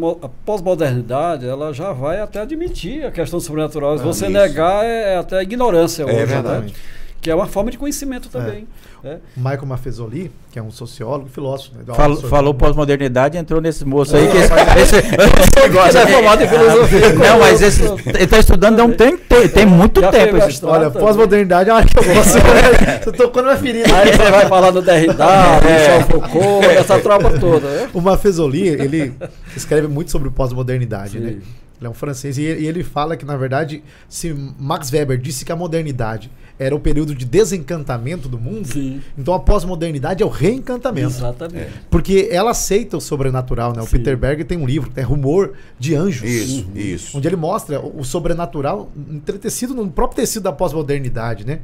pós-modernidade, 0.46 1.48
ela 1.48 1.74
já 1.74 1.94
vai 1.94 2.20
até 2.20 2.42
admitir 2.42 3.06
a 3.06 3.12
questão 3.12 3.40
sobrenatural. 3.40 3.98
Se 3.98 4.04
você 4.04 4.26
isso. 4.26 4.34
negar, 4.34 4.86
é, 4.86 5.14
é, 5.14 5.18
até 5.18 5.42
ignorância 5.42 6.04
é 6.04 6.06
hoje. 6.06 6.16
É 6.16 6.26
verdade. 6.26 6.66
Né? 6.68 6.74
Que 7.22 7.32
é 7.32 7.36
uma 7.36 7.48
forma 7.48 7.72
de 7.72 7.78
conhecimento 7.78 8.30
também. 8.30 8.68
É. 9.08 9.14
É. 9.14 9.20
Michael 9.38 9.66
Maffezoli, 9.66 10.32
que 10.52 10.60
é 10.60 10.62
um 10.62 10.70
sociólogo, 10.70 11.30
filósofo. 11.30 11.78
Né, 11.78 11.84
Fal, 11.96 12.16
falou 12.18 12.54
pós-modernidade 12.54 13.38
entrou 13.38 13.62
nesse 13.62 13.86
moço 13.86 14.16
aí. 14.16 14.28
Que 14.28 14.38
esse, 14.38 14.54
esse, 14.98 15.98
é 15.98 16.08
formado 16.08 16.44
em 16.44 16.48
filosofia. 16.48 17.14
Não, 17.16 17.40
mas 17.40 17.62
esse, 17.62 17.84
ele 17.84 18.24
está 18.24 18.40
estudando 18.40 18.84
um 18.84 18.92
tem, 18.92 19.18
tem, 19.18 19.48
tem 19.48 19.66
muito 19.66 20.02
Já 20.02 20.12
tempo. 20.12 20.38
Esse, 20.38 20.66
olha, 20.66 20.92
pós-modernidade 20.92 21.70
é 21.70 21.74
uma 21.74 21.84
que 21.84 21.98
eu 21.98 22.04
gosto. 22.04 22.38
Você 23.04 23.12
tocou 23.14 23.42
numa 23.42 23.56
ferida. 23.56 23.96
Aí 23.96 24.12
você 24.12 24.32
vai 24.32 24.48
falar 24.48 24.72
do 24.72 24.82
Derrida, 24.82 25.14
do 25.62 25.68
é. 25.68 26.04
Foucault, 26.04 26.66
essa 26.66 27.00
tropa 27.00 27.30
toda. 27.40 27.66
Né? 27.68 27.90
O 27.94 28.02
Maffezoli, 28.02 28.68
ele 28.68 29.14
escreve 29.56 29.88
muito 29.88 30.12
sobre 30.12 30.30
pós-modernidade, 30.30 31.20
né? 31.20 31.38
Ele 31.80 31.86
é 31.86 31.90
um 31.90 31.94
francês 31.94 32.40
e 32.40 32.44
ele 32.44 32.84
fala 32.84 33.16
que, 33.16 33.24
na 33.24 33.38
verdade, 33.38 33.84
se 34.10 34.34
Max 34.34 34.92
Weber 34.92 35.18
disse 35.18 35.46
que 35.46 35.52
a 35.52 35.56
modernidade 35.56 36.32
era 36.60 36.76
o 36.76 36.80
período 36.80 37.14
de 37.14 37.24
desencantamento 37.24 38.28
do 38.28 38.40
mundo, 38.40 38.68
Sim. 38.68 39.02
então 39.18 39.34
a 39.34 39.40
pós-modernidade 39.40 40.24
é 40.24 40.26
o 40.26 40.30
reencantamento. 40.30 41.08
Exatamente. 41.08 41.66
É. 41.66 41.72
Porque 41.90 42.30
ela 42.32 42.52
aceita 42.52 42.98
o 42.98 43.02
sobrenatural, 43.02 43.74
né? 43.74 43.82
O 43.82 43.86
Sim. 43.86 43.98
Peter 43.98 44.18
Berger 44.18 44.46
tem 44.46 44.58
um 44.58 44.66
livro, 44.66 44.92
é 44.96 45.02
Rumor 45.02 45.54
de 45.78 45.94
Anjos. 45.96 46.28
Isso, 46.28 46.66
uhum. 46.66 46.72
isso. 46.76 47.18
Onde 47.18 47.28
ele 47.28 47.36
mostra 47.36 47.80
o 47.80 48.04
sobrenatural 48.04 48.92
entretecido 49.10 49.76
no 49.76 49.88
próprio 49.90 50.16
tecido 50.16 50.44
da 50.44 50.52
pós-modernidade, 50.52 51.46
né? 51.46 51.60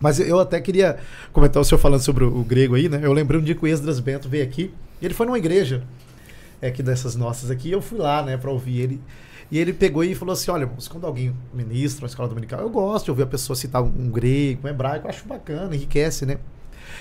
Mas 0.00 0.20
eu 0.20 0.38
até 0.40 0.60
queria 0.60 0.98
comentar 1.32 1.60
o 1.60 1.64
senhor 1.64 1.78
falando 1.78 2.00
sobre 2.00 2.24
o, 2.24 2.40
o, 2.40 2.44
grego 2.44 2.74
aí, 2.74 2.88
né? 2.88 3.00
Eu 3.02 3.12
lembrei 3.12 3.40
um 3.40 3.44
dia 3.44 3.54
que 3.54 3.64
o 3.64 3.66
Esdras 3.66 4.00
Bento 4.00 4.28
veio 4.28 4.44
aqui, 4.44 4.70
e 5.00 5.04
ele 5.04 5.14
foi 5.14 5.24
numa 5.24 5.38
igreja 5.38 5.82
é, 6.60 6.68
aqui 6.68 6.82
dessas 6.82 7.16
nossas 7.16 7.50
aqui, 7.50 7.70
eu 7.70 7.80
fui 7.80 7.98
lá, 7.98 8.22
né, 8.22 8.36
para 8.36 8.50
ouvir 8.50 8.80
ele. 8.80 9.00
E 9.50 9.58
ele 9.58 9.72
pegou 9.72 10.02
e 10.02 10.14
falou 10.14 10.32
assim: 10.32 10.50
olha, 10.50 10.62
irmãos, 10.62 10.88
quando 10.88 11.06
alguém 11.06 11.34
ministra 11.52 12.04
uma 12.04 12.08
escola 12.08 12.28
dominical, 12.28 12.60
eu 12.60 12.70
gosto 12.70 13.06
de 13.06 13.10
ouvir 13.10 13.22
a 13.22 13.26
pessoa 13.26 13.56
citar 13.56 13.82
um 13.82 14.10
grego, 14.10 14.66
um 14.66 14.68
hebraico, 14.68 15.06
eu 15.06 15.10
acho 15.10 15.26
bacana, 15.26 15.74
enriquece, 15.74 16.26
né? 16.26 16.38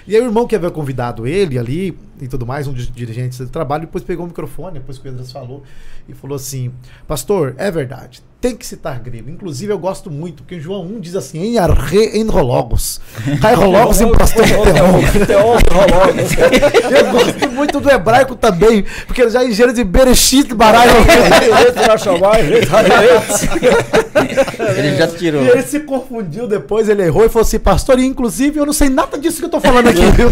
E 0.08 0.16
aí 0.16 0.22
o 0.22 0.26
irmão 0.26 0.48
que 0.48 0.56
havia 0.56 0.70
convidado 0.70 1.26
ele 1.26 1.58
ali, 1.58 1.98
e 2.22 2.28
tudo 2.28 2.46
mais, 2.46 2.68
um 2.68 2.74
dos 2.74 2.92
dirigentes 2.92 3.40
do 3.40 3.48
trabalho, 3.48 3.86
depois 3.86 4.04
pegou 4.04 4.26
o 4.26 4.28
microfone, 4.28 4.80
depois 4.80 4.98
que 4.98 5.08
o 5.08 5.12
Edras 5.12 5.32
falou, 5.32 5.64
e 6.08 6.14
falou 6.14 6.36
assim: 6.36 6.72
Pastor, 7.08 7.56
é 7.58 7.72
verdade, 7.72 8.22
tem 8.46 8.56
que 8.56 8.64
citar 8.64 9.00
grego. 9.00 9.28
Inclusive, 9.28 9.74
eu 9.74 9.80
gosto 9.80 10.12
muito, 10.12 10.44
porque 10.44 10.60
João 10.60 10.84
1 10.84 11.00
diz 11.00 11.16
assim: 11.16 11.42
em 11.42 11.58
arre 11.58 12.20
enrologos. 12.20 13.02
Enrologos 13.52 14.00
em 14.02 14.12
pastor 14.12 14.46
Eu 16.92 17.12
gosto 17.12 17.50
muito 17.50 17.80
do 17.80 17.90
hebraico 17.90 18.36
também, 18.36 18.86
porque 19.08 19.28
já 19.32 19.44
em 19.44 19.52
Gênesis 19.52 19.80
de 19.80 19.84
Bereshit 19.84 20.54
Barai. 20.54 20.90
ele 24.78 24.96
já 24.96 25.08
tirou. 25.08 25.44
E 25.44 25.50
ele 25.50 25.64
se 25.64 25.80
confundiu 25.80 26.48
depois, 26.48 26.88
ele 26.88 27.02
errou 27.02 27.26
e 27.26 27.30
falou 27.30 27.48
assim: 27.48 27.58
Pastor, 27.58 27.98
e 27.98 28.06
inclusive 28.06 28.60
eu 28.60 28.66
não 28.68 28.74
sei 28.74 28.90
nada 28.90 29.18
disso 29.18 29.40
que 29.40 29.46
eu 29.46 29.50
tô 29.50 29.60
falando 29.60 29.88
aqui, 29.88 30.02
viu? 30.12 30.30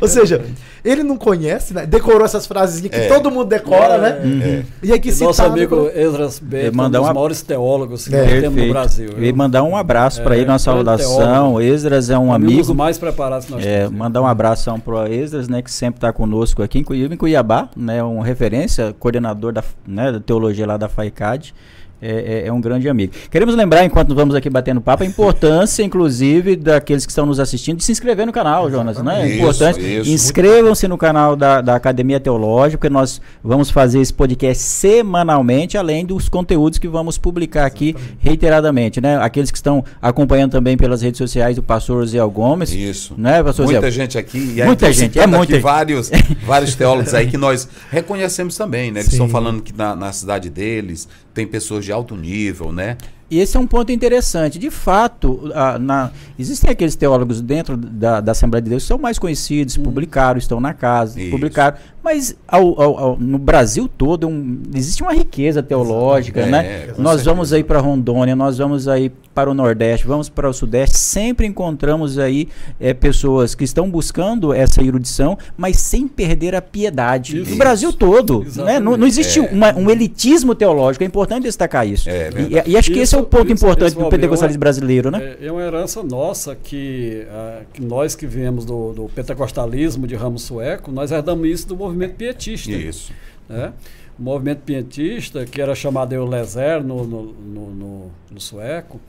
Ou 0.00 0.08
seja, 0.08 0.44
ele 0.84 1.02
não 1.02 1.16
conhece, 1.16 1.74
né? 1.74 1.86
Decorou 1.86 2.24
essas 2.24 2.46
frases 2.46 2.80
que 2.80 2.94
é. 2.94 3.08
todo 3.08 3.30
mundo 3.30 3.46
decora, 3.46 3.94
é. 3.94 3.98
né? 3.98 4.20
Uhum. 4.24 4.64
E 4.82 4.92
aqui 4.92 5.10
e 5.10 5.24
Nosso 5.24 5.42
amigo 5.42 5.90
Esdras 5.94 6.38
Bento, 6.38 6.80
um 6.80 6.90
dos 6.90 7.00
uma... 7.00 7.14
maiores 7.14 7.42
teólogos 7.42 8.08
que 8.08 8.14
é. 8.14 8.40
temos 8.40 8.62
no 8.62 8.68
Brasil. 8.70 9.10
E 9.18 9.32
mandar 9.32 9.62
um 9.62 9.76
abraço 9.76 10.22
para 10.22 10.36
é, 10.36 10.40
ele, 10.40 10.50
uma 10.50 10.58
saudação. 10.58 11.60
Esdras 11.60 12.10
é 12.10 12.18
um 12.18 12.32
amigo. 12.32 12.72
Um 12.72 12.74
mais 12.74 12.98
preparados 12.98 13.46
que 13.46 13.52
nós 13.52 13.64
é, 13.64 13.80
temos. 13.80 13.98
Mandar 13.98 14.22
um 14.22 14.26
abração 14.26 14.78
para 14.78 14.94
o 14.94 15.06
Esdras, 15.06 15.48
né? 15.48 15.62
Que 15.62 15.70
sempre 15.70 15.98
está 15.98 16.12
conosco 16.12 16.62
aqui 16.62 16.78
em 16.78 17.16
Cuiabá, 17.16 17.68
né? 17.76 18.02
Um 18.02 18.20
referência, 18.20 18.94
coordenador 18.98 19.52
da, 19.52 19.64
né, 19.86 20.12
da 20.12 20.20
teologia 20.20 20.66
lá 20.66 20.76
da 20.76 20.88
FAICAD 20.88 21.54
é, 22.00 22.42
é, 22.44 22.46
é, 22.46 22.52
um 22.52 22.60
grande 22.60 22.88
amigo. 22.88 23.12
Queremos 23.30 23.54
lembrar, 23.54 23.84
enquanto 23.84 24.14
vamos 24.14 24.34
aqui 24.34 24.48
batendo 24.48 24.80
papo, 24.80 25.02
a 25.02 25.06
importância, 25.06 25.82
inclusive, 25.82 26.56
daqueles 26.56 27.04
que 27.04 27.10
estão 27.10 27.26
nos 27.26 27.40
assistindo, 27.40 27.78
de 27.78 27.84
se 27.84 27.92
inscrever 27.92 28.26
no 28.26 28.32
canal, 28.32 28.70
Jonas. 28.70 28.98
Né? 29.02 29.22
É 29.22 29.36
importante. 29.36 29.80
Inscrevam-se 30.06 30.86
no 30.86 30.96
canal 30.96 31.34
da, 31.34 31.60
da 31.60 31.74
Academia 31.74 32.20
Teológica, 32.20 32.78
porque 32.78 32.92
nós 32.92 33.20
vamos 33.42 33.70
fazer 33.70 34.00
esse 34.00 34.12
podcast 34.12 34.62
semanalmente, 34.62 35.76
além 35.76 36.06
dos 36.06 36.28
conteúdos 36.28 36.78
que 36.78 36.86
vamos 36.86 37.18
publicar 37.18 37.66
aqui 37.66 37.96
reiteradamente. 38.18 39.00
Né? 39.00 39.16
Aqueles 39.18 39.50
que 39.50 39.58
estão 39.58 39.84
acompanhando 40.00 40.52
também 40.52 40.76
pelas 40.76 41.02
redes 41.02 41.18
sociais 41.18 41.56
do 41.56 41.62
pastor 41.62 42.06
Zé 42.06 42.18
Gomes. 42.26 42.72
Isso. 42.72 43.14
Né, 43.18 43.42
pastor 43.42 43.66
Muita 43.66 43.80
Zé? 43.82 43.90
gente 43.90 44.18
aqui. 44.18 44.54
E 44.56 44.64
muita 44.64 44.92
gente, 44.92 45.18
é 45.18 45.26
muita 45.26 45.58
vários, 45.58 46.10
vários 46.46 46.74
teólogos 46.74 47.14
aí 47.14 47.26
que 47.26 47.36
nós 47.36 47.68
reconhecemos 47.90 48.56
também, 48.56 48.90
né? 48.90 49.02
Que 49.02 49.10
estão 49.10 49.28
falando 49.28 49.62
que 49.62 49.76
na, 49.76 49.96
na 49.96 50.12
cidade 50.12 50.48
deles 50.48 51.08
tem 51.38 51.46
pessoas 51.46 51.84
de 51.84 51.92
alto 51.92 52.16
nível, 52.16 52.72
né? 52.72 52.98
E 53.30 53.38
esse 53.38 53.56
é 53.56 53.60
um 53.60 53.66
ponto 53.66 53.92
interessante. 53.92 54.58
De 54.58 54.70
fato, 54.70 55.50
a, 55.54 55.78
na, 55.78 56.10
existem 56.38 56.70
aqueles 56.70 56.96
teólogos 56.96 57.40
dentro 57.40 57.76
da, 57.76 58.20
da, 58.20 58.32
Assembleia 58.32 58.62
de 58.62 58.70
Deus 58.70 58.82
que 58.82 58.88
são 58.88 58.98
mais 58.98 59.18
conhecidos, 59.18 59.76
hum. 59.76 59.82
publicaram, 59.82 60.38
estão 60.38 60.60
na 60.60 60.72
casa, 60.72 61.20
Isso. 61.20 61.30
publicaram. 61.30 61.76
Mas 62.02 62.34
ao, 62.46 62.80
ao, 62.80 62.98
ao, 62.98 63.18
no 63.18 63.38
Brasil 63.38 63.86
todo 63.86 64.26
um, 64.26 64.62
existe 64.74 65.02
uma 65.02 65.12
riqueza 65.12 65.62
teológica, 65.62 66.46
né? 66.46 66.58
é, 66.58 66.86
né? 66.86 66.94
Nós 66.96 67.16
certeza. 67.16 67.30
vamos 67.30 67.52
aí 67.52 67.62
para 67.62 67.80
Rondônia, 67.80 68.34
nós 68.34 68.56
vamos 68.56 68.88
aí 68.88 69.12
para 69.34 69.50
o 69.50 69.54
Nordeste, 69.54 70.06
vamos 70.06 70.28
para 70.28 70.48
o 70.48 70.52
Sudeste, 70.52 70.96
sempre 70.96 71.46
encontramos 71.46 72.18
aí 72.18 72.48
é, 72.80 72.94
pessoas 72.94 73.54
que 73.54 73.62
estão 73.62 73.90
buscando 73.90 74.54
essa 74.54 74.82
erudição, 74.82 75.36
mas 75.56 75.76
sem 75.78 76.08
perder 76.08 76.54
a 76.54 76.62
piedade. 76.62 77.42
Isso. 77.42 77.50
No 77.50 77.56
Brasil 77.56 77.92
todo, 77.92 78.44
né? 78.56 78.80
não, 78.80 78.96
não, 78.96 79.06
existe 79.06 79.38
é. 79.38 79.42
uma, 79.42 79.74
um 79.74 79.90
elitismo 79.90 80.54
teológico, 80.54 81.04
é 81.04 81.06
importante 81.06 81.44
destacar 81.44 81.86
isso. 81.86 82.08
É, 82.08 82.30
e, 82.66 82.70
e, 82.72 82.76
acho 82.76 82.90
que 82.90 82.98
esse 82.98 83.14
é 83.14 83.17
o 83.20 83.26
ponto 83.26 83.52
isso, 83.52 83.64
importante 83.64 83.94
do 83.94 84.08
pentecostalismo 84.08 84.60
brasileiro, 84.60 85.10
né? 85.10 85.36
É, 85.40 85.46
é, 85.46 85.52
uma 85.52 85.62
herança 85.62 86.02
nossa 86.02 86.54
que, 86.56 87.26
uh, 87.28 87.64
que 87.72 87.82
nós 87.82 88.14
que 88.14 88.26
viemos 88.26 88.64
do, 88.64 88.92
do 88.92 89.08
pentecostalismo 89.08 90.06
de 90.06 90.14
ramo 90.14 90.38
sueco, 90.38 90.90
nós 90.90 91.10
herdamos 91.10 91.48
isso 91.48 91.68
do 91.68 91.76
movimento 91.76 92.14
pietista. 92.14 92.70
Isso. 92.70 93.12
Né? 93.48 93.72
O 94.18 94.22
movimento 94.22 94.60
pietista, 94.60 95.44
que 95.46 95.60
era 95.60 95.74
chamado 95.74 96.12
Eulezer 96.12 96.82
no, 96.82 97.04
no, 97.04 97.22
no, 97.22 97.70
no, 97.70 98.10
no 98.30 98.40
sueco, 98.40 99.00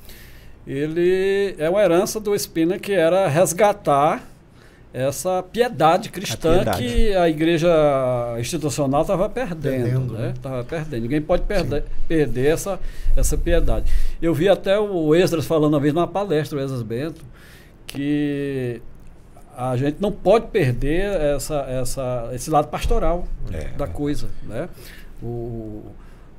ele 0.68 1.55
é 1.57 1.70
uma 1.70 1.82
herança 1.82 2.20
do 2.20 2.38
Spina 2.38 2.78
que 2.78 2.91
era 2.91 3.28
resgatar 3.28 4.29
essa 4.94 5.44
piedade 5.44 6.10
cristã 6.10 6.62
a 6.62 6.64
piedade. 6.64 6.84
que 6.84 7.16
a 7.16 7.30
igreja 7.30 7.70
institucional 8.40 9.02
estava 9.02 9.30
perdendo, 9.30 10.14
né? 10.14 10.34
Estava 10.36 10.58
né? 10.58 10.66
perdendo. 10.68 11.02
Ninguém 11.04 11.22
pode 11.22 11.44
perder, 11.44 11.86
perder 12.08 12.54
essa, 12.54 12.80
essa 13.16 13.38
piedade. 13.38 13.92
Eu 14.22 14.34
vi 14.34 14.50
até 14.50 14.80
o 14.80 15.14
Esdras 15.14 15.46
falando 15.46 15.74
uma 15.74 15.80
vez 15.80 15.94
numa 15.94 16.08
palestra, 16.08 16.58
o 16.58 16.62
Esdras 16.62 16.82
Bento, 16.82 17.24
que 17.86 18.82
a 19.56 19.76
gente 19.78 19.98
não 20.00 20.12
pode 20.12 20.48
perder 20.48 21.22
essa, 21.36 21.60
essa, 21.70 22.30
esse 22.34 22.50
lado 22.50 22.70
pastoral 22.70 23.28
é, 23.52 23.66
da 23.78 23.88
coisa, 23.88 24.30
né? 24.44 24.70
O, 25.22 25.84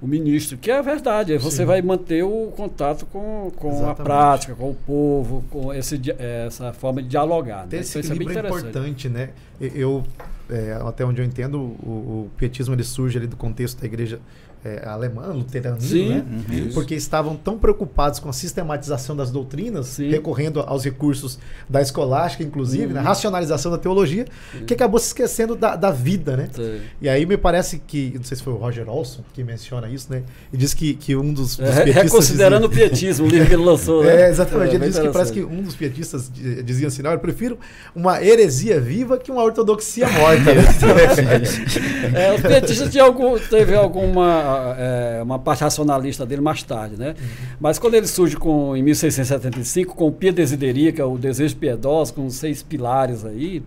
o 0.01 0.07
ministro, 0.07 0.57
que 0.57 0.71
é 0.71 0.81
verdade, 0.81 1.37
você 1.37 1.59
Sim. 1.59 1.65
vai 1.67 1.83
manter 1.83 2.23
o 2.23 2.53
contato 2.57 3.05
com, 3.07 3.53
com 3.55 3.87
a 3.87 3.95
prática, 3.95 4.55
com 4.55 4.71
o 4.71 4.75
povo, 4.75 5.45
com 5.51 5.75
esse, 5.75 6.01
essa 6.19 6.73
forma 6.73 7.03
de 7.03 7.09
dialogar. 7.09 7.67
Né? 7.67 7.81
Esse 7.81 7.99
então, 7.99 8.11
equilíbrio 8.11 8.39
é, 8.39 8.43
é 8.43 8.47
importante, 8.47 9.09
né? 9.11 9.31
Eu, 9.61 10.03
é, 10.49 10.73
até 10.87 11.05
onde 11.05 11.21
eu 11.21 11.25
entendo, 11.25 11.59
o, 11.59 12.27
o 12.27 12.31
pietismo 12.39 12.75
ele 12.75 12.83
surge 12.83 13.19
ali 13.19 13.27
do 13.27 13.37
contexto 13.37 13.79
da 13.79 13.87
igreja 13.87 14.19
é, 14.65 14.87
alemã, 14.87 15.27
luteranismo, 15.33 16.09
né? 16.09 16.25
Uhum. 16.51 16.71
Porque 16.75 16.95
estavam 16.95 17.35
tão 17.35 17.59
preocupados 17.59 18.21
com 18.21 18.29
a 18.29 18.33
sistematização 18.33 19.17
das 19.17 19.31
doutrinas, 19.31 19.87
Sim. 19.87 20.11
recorrendo 20.11 20.61
aos 20.61 20.85
recursos 20.85 21.39
da 21.69 21.81
escolástica, 21.81 22.45
inclusive, 22.45 22.87
uhum. 22.87 22.93
na 22.93 23.01
racionalização 23.01 23.73
da 23.73 23.79
teologia, 23.79 24.27
uhum. 24.55 24.67
que 24.67 24.75
acabou 24.75 25.01
se 25.01 25.07
esquecendo 25.07 25.57
da, 25.57 25.77
da 25.77 25.91
vida, 25.91 26.37
né? 26.37 26.49
Sim. 26.53 26.81
E 27.01 27.09
aí 27.09 27.25
me 27.25 27.39
parece 27.39 27.81
que, 27.87 28.13
não 28.15 28.25
sei 28.25 28.37
se 28.37 28.43
foi 28.43 28.53
o 28.53 28.57
Roger 28.57 28.89
Olson 28.89 29.23
que 29.33 29.43
menciona 29.43 29.89
isso, 29.89 30.13
né? 30.13 30.23
E 30.53 30.57
diz 30.57 30.75
que, 30.75 30.95
que 30.95 31.17
um 31.17 31.33
dos, 31.33 31.57
dos 31.57 31.61
é, 31.61 31.85
Reconsiderando 31.85 32.69
dizia... 32.69 32.87
o 32.87 32.89
pietismo, 32.89 33.27
o 33.27 33.31
livro 33.31 33.47
que 33.47 33.55
ele 33.55 33.65
lançou, 33.65 34.05
né? 34.05 34.11
É, 34.21 34.29
exatamente. 34.29 34.73
É, 34.73 34.75
ele 34.75 34.87
diz 34.87 34.99
que 34.99 35.09
parece 35.09 35.33
que 35.33 35.43
um 35.43 35.63
dos 35.63 35.75
pietistas 35.75 36.31
dizia 36.65 36.89
assim, 36.89 37.01
não, 37.01 37.13
eu 37.13 37.19
prefiro 37.19 37.59
uma 37.95 38.23
heresia 38.23 38.79
viva 38.79 39.17
que 39.17 39.31
uma 39.31 39.43
ortodoxia 39.43 40.07
morta. 40.09 40.51
é, 42.15 42.35
os 42.35 42.41
pietistas 42.43 42.91
tinham 42.91 43.07
algum, 43.07 43.39
teve 43.39 43.75
alguma 43.75 44.50
é, 44.79 45.23
uma 45.23 45.39
parte 45.39 45.63
racionalista 45.63 46.27
dele 46.27 46.41
mais 46.41 46.63
tarde, 46.63 46.97
né? 46.97 47.15
Uhum. 47.19 47.27
Mas 47.61 47.79
quando 47.79 47.95
ele 47.95 48.07
surge 48.07 48.37
com, 48.37 48.77
em 48.77 48.83
1675 48.83 49.95
com 49.95 50.07
o 50.09 50.13
Pia 50.13 50.33
Desideria, 50.33 50.93
que 50.93 51.01
é 51.01 51.05
o 51.05 51.19
desejo 51.19 51.57
piedoso, 51.57 52.15
com 52.15 52.29
seis 52.31 52.63
pilares 52.63 53.25
aí, 53.25 53.63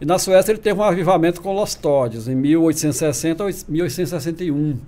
e 0.00 0.04
na 0.04 0.18
Suécia 0.18 0.52
ele 0.52 0.58
teve 0.58 0.78
um 0.78 0.82
avivamento 0.82 1.42
com 1.42 1.52
Los 1.54 1.74
Todes, 1.74 2.26
em 2.26 2.34
1860 2.34 3.44
a 3.44 3.46
1861. 3.68 4.78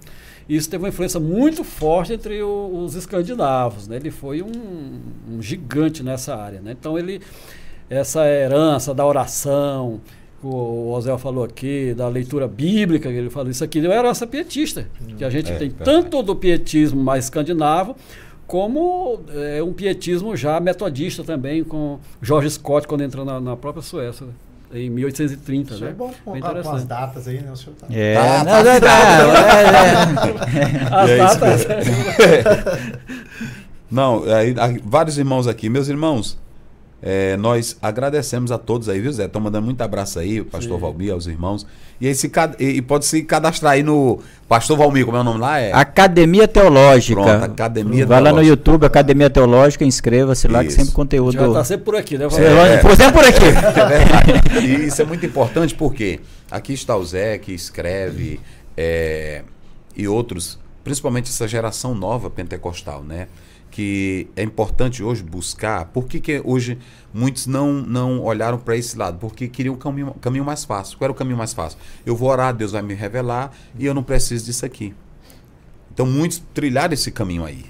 Isso 0.49 0.69
teve 0.69 0.83
uma 0.83 0.89
influência 0.89 1.21
muito 1.21 1.63
forte 1.63 2.15
entre 2.15 2.43
o, 2.43 2.85
os 2.85 2.95
escandinavos, 2.95 3.87
né? 3.87 3.97
Ele 3.97 4.11
foi 4.11 4.43
um, 4.43 5.01
um 5.31 5.43
gigante 5.43 6.03
nessa 6.03 6.35
área, 6.35 6.61
né? 6.61 6.73
Então 6.73 6.99
ele 6.99 7.21
essa 7.89 8.27
herança 8.27 8.95
da 8.95 9.05
oração, 9.05 10.01
o 10.49 10.91
Osel 10.93 11.19
falou 11.19 11.45
aqui, 11.45 11.95
da 11.95 12.09
leitura 12.09 12.49
bíblica, 12.49 13.09
ele 13.09 13.31
falou, 13.31 13.51
isso 13.51 13.63
aqui 13.63 13.81
não 13.81 13.93
era 13.93 14.09
essa 14.09 14.27
pietista, 14.27 14.87
hum, 15.01 15.15
que 15.17 15.25
a 15.25 15.31
gente 15.31 15.51
é, 15.51 15.57
tem 15.57 15.69
verdade. 15.69 15.85
tanto 15.85 16.23
do 16.23 16.35
pietismo 16.35 17.03
mais 17.03 17.25
escandinavo, 17.25 17.97
como 18.47 19.21
é, 19.35 19.63
um 19.63 19.73
pietismo 19.73 20.37
já 20.37 20.61
metodista 20.61 21.25
também, 21.25 21.65
com 21.65 21.99
George 22.21 22.51
Scott, 22.51 22.87
quando 22.87 23.03
entrou 23.03 23.25
na, 23.25 23.41
na 23.41 23.57
própria 23.57 23.83
Suécia 23.83 24.27
em 24.75 24.89
1830, 24.89 25.75
Isso 25.75 25.85
né? 25.85 25.91
É 25.91 25.93
bom 25.93 26.13
com, 26.25 26.41
com 26.41 26.71
as 26.71 26.85
datas 26.85 27.29
aí, 27.29 27.41
né? 27.41 27.53
O 27.53 27.57
senhor 27.57 27.77
tá... 27.77 27.87
É, 27.91 28.17
ah, 28.17 28.45
não, 28.45 28.65
não, 28.65 28.81
não, 28.81 28.89
é, 30.59 31.21
As 31.21 31.37
datas. 31.37 31.67
não, 33.91 34.25
aí, 34.25 34.55
vários 34.83 35.19
irmãos 35.19 35.47
aqui. 35.47 35.69
Meus 35.69 35.89
irmãos, 35.89 36.39
é, 37.03 37.37
nós 37.37 37.77
agradecemos 37.83 38.53
a 38.53 38.59
todos 38.59 38.89
aí, 38.89 39.01
viu, 39.01 39.13
Zé? 39.13 39.25
Estão 39.25 39.43
mandando 39.43 39.67
muito 39.67 39.81
abraço 39.81 40.21
aí, 40.21 40.41
o 40.41 40.45
pastor 40.45 40.77
Sim. 40.77 40.81
Valmir, 40.81 41.13
aos 41.13 41.27
irmãos. 41.27 41.67
E, 42.01 42.07
aí, 42.07 42.15
se, 42.15 42.31
e 42.61 42.81
pode 42.81 43.07
se 43.07 43.23
cadastrar 43.23 43.73
aí 43.73 43.83
no. 43.83 44.21
Pastor 44.49 44.77
Valmir, 44.77 45.05
como 45.05 45.17
é 45.17 45.21
o 45.21 45.25
nome 45.25 45.41
lá? 45.41 45.59
É... 45.59 45.73
Academia 45.73 46.47
Teológica. 46.47 47.21
Pronto, 47.21 47.45
Academia 47.45 48.07
Vai 48.07 48.21
lá 48.21 48.33
no 48.33 48.43
YouTube, 48.43 48.85
Academia 48.87 49.29
Teológica, 49.29 49.85
inscreva-se 49.85 50.47
lá, 50.47 50.63
que 50.63 50.71
sempre 50.71 50.93
conteúdo. 50.93 51.33
Já 51.33 51.47
está 51.47 51.65
sempre 51.65 51.85
por 51.85 51.97
aqui, 51.97 52.17
né? 52.17 52.25
Você 52.27 52.43
é, 52.43 52.75
é, 52.75 52.81
sempre 52.81 53.13
por 53.13 53.25
aqui. 53.25 53.45
É 53.83 53.87
verdade. 53.87 54.67
E 54.67 54.87
isso 54.87 55.03
é 55.03 55.05
muito 55.05 55.25
importante 55.27 55.75
porque 55.75 56.21
aqui 56.51 56.73
está 56.73 56.97
o 56.97 57.05
Zé, 57.05 57.39
que 57.39 57.53
escreve, 57.53 58.39
é, 58.77 59.43
e 59.97 60.07
outros, 60.07 60.59
principalmente 60.85 61.31
essa 61.31 61.49
geração 61.49 61.95
nova 61.95 62.31
pentecostal, 62.31 63.03
né? 63.03 63.27
Que 63.73 64.29
é 64.37 64.43
importante 64.43 65.03
hoje 65.03 65.23
buscar. 65.23 65.87
Por 65.87 66.07
que, 66.07 66.21
que 66.21 66.43
hoje 66.45 66.79
muitos 67.13 67.47
não, 67.47 67.73
não 67.73 68.21
olharam 68.21 68.59
para 68.59 68.77
esse 68.77 68.97
lado? 68.97 69.19
Porque 69.19 69.49
queriam 69.49 69.75
um 69.75 69.79
caminho, 69.79 70.15
caminho 70.21 70.45
mais 70.45 70.63
fácil. 70.63 70.99
Qual 70.99 71.07
era 71.07 71.13
o 71.13 71.17
caminho 71.17 71.39
mais 71.39 71.55
fácil? 71.55 71.79
Eu 72.05 72.15
vou 72.15 72.29
orar, 72.29 72.55
Deus 72.55 72.73
vai 72.73 72.83
me 72.83 72.93
revelar 72.93 73.51
e 73.77 73.87
eu 73.87 73.95
não 73.95 74.03
preciso 74.03 74.45
disso 74.45 74.65
aqui. 74.67 74.95
Então 75.93 76.05
muitos 76.07 76.43
trilharam 76.53 76.93
esse 76.93 77.11
caminho 77.11 77.47
aí. 77.47 77.65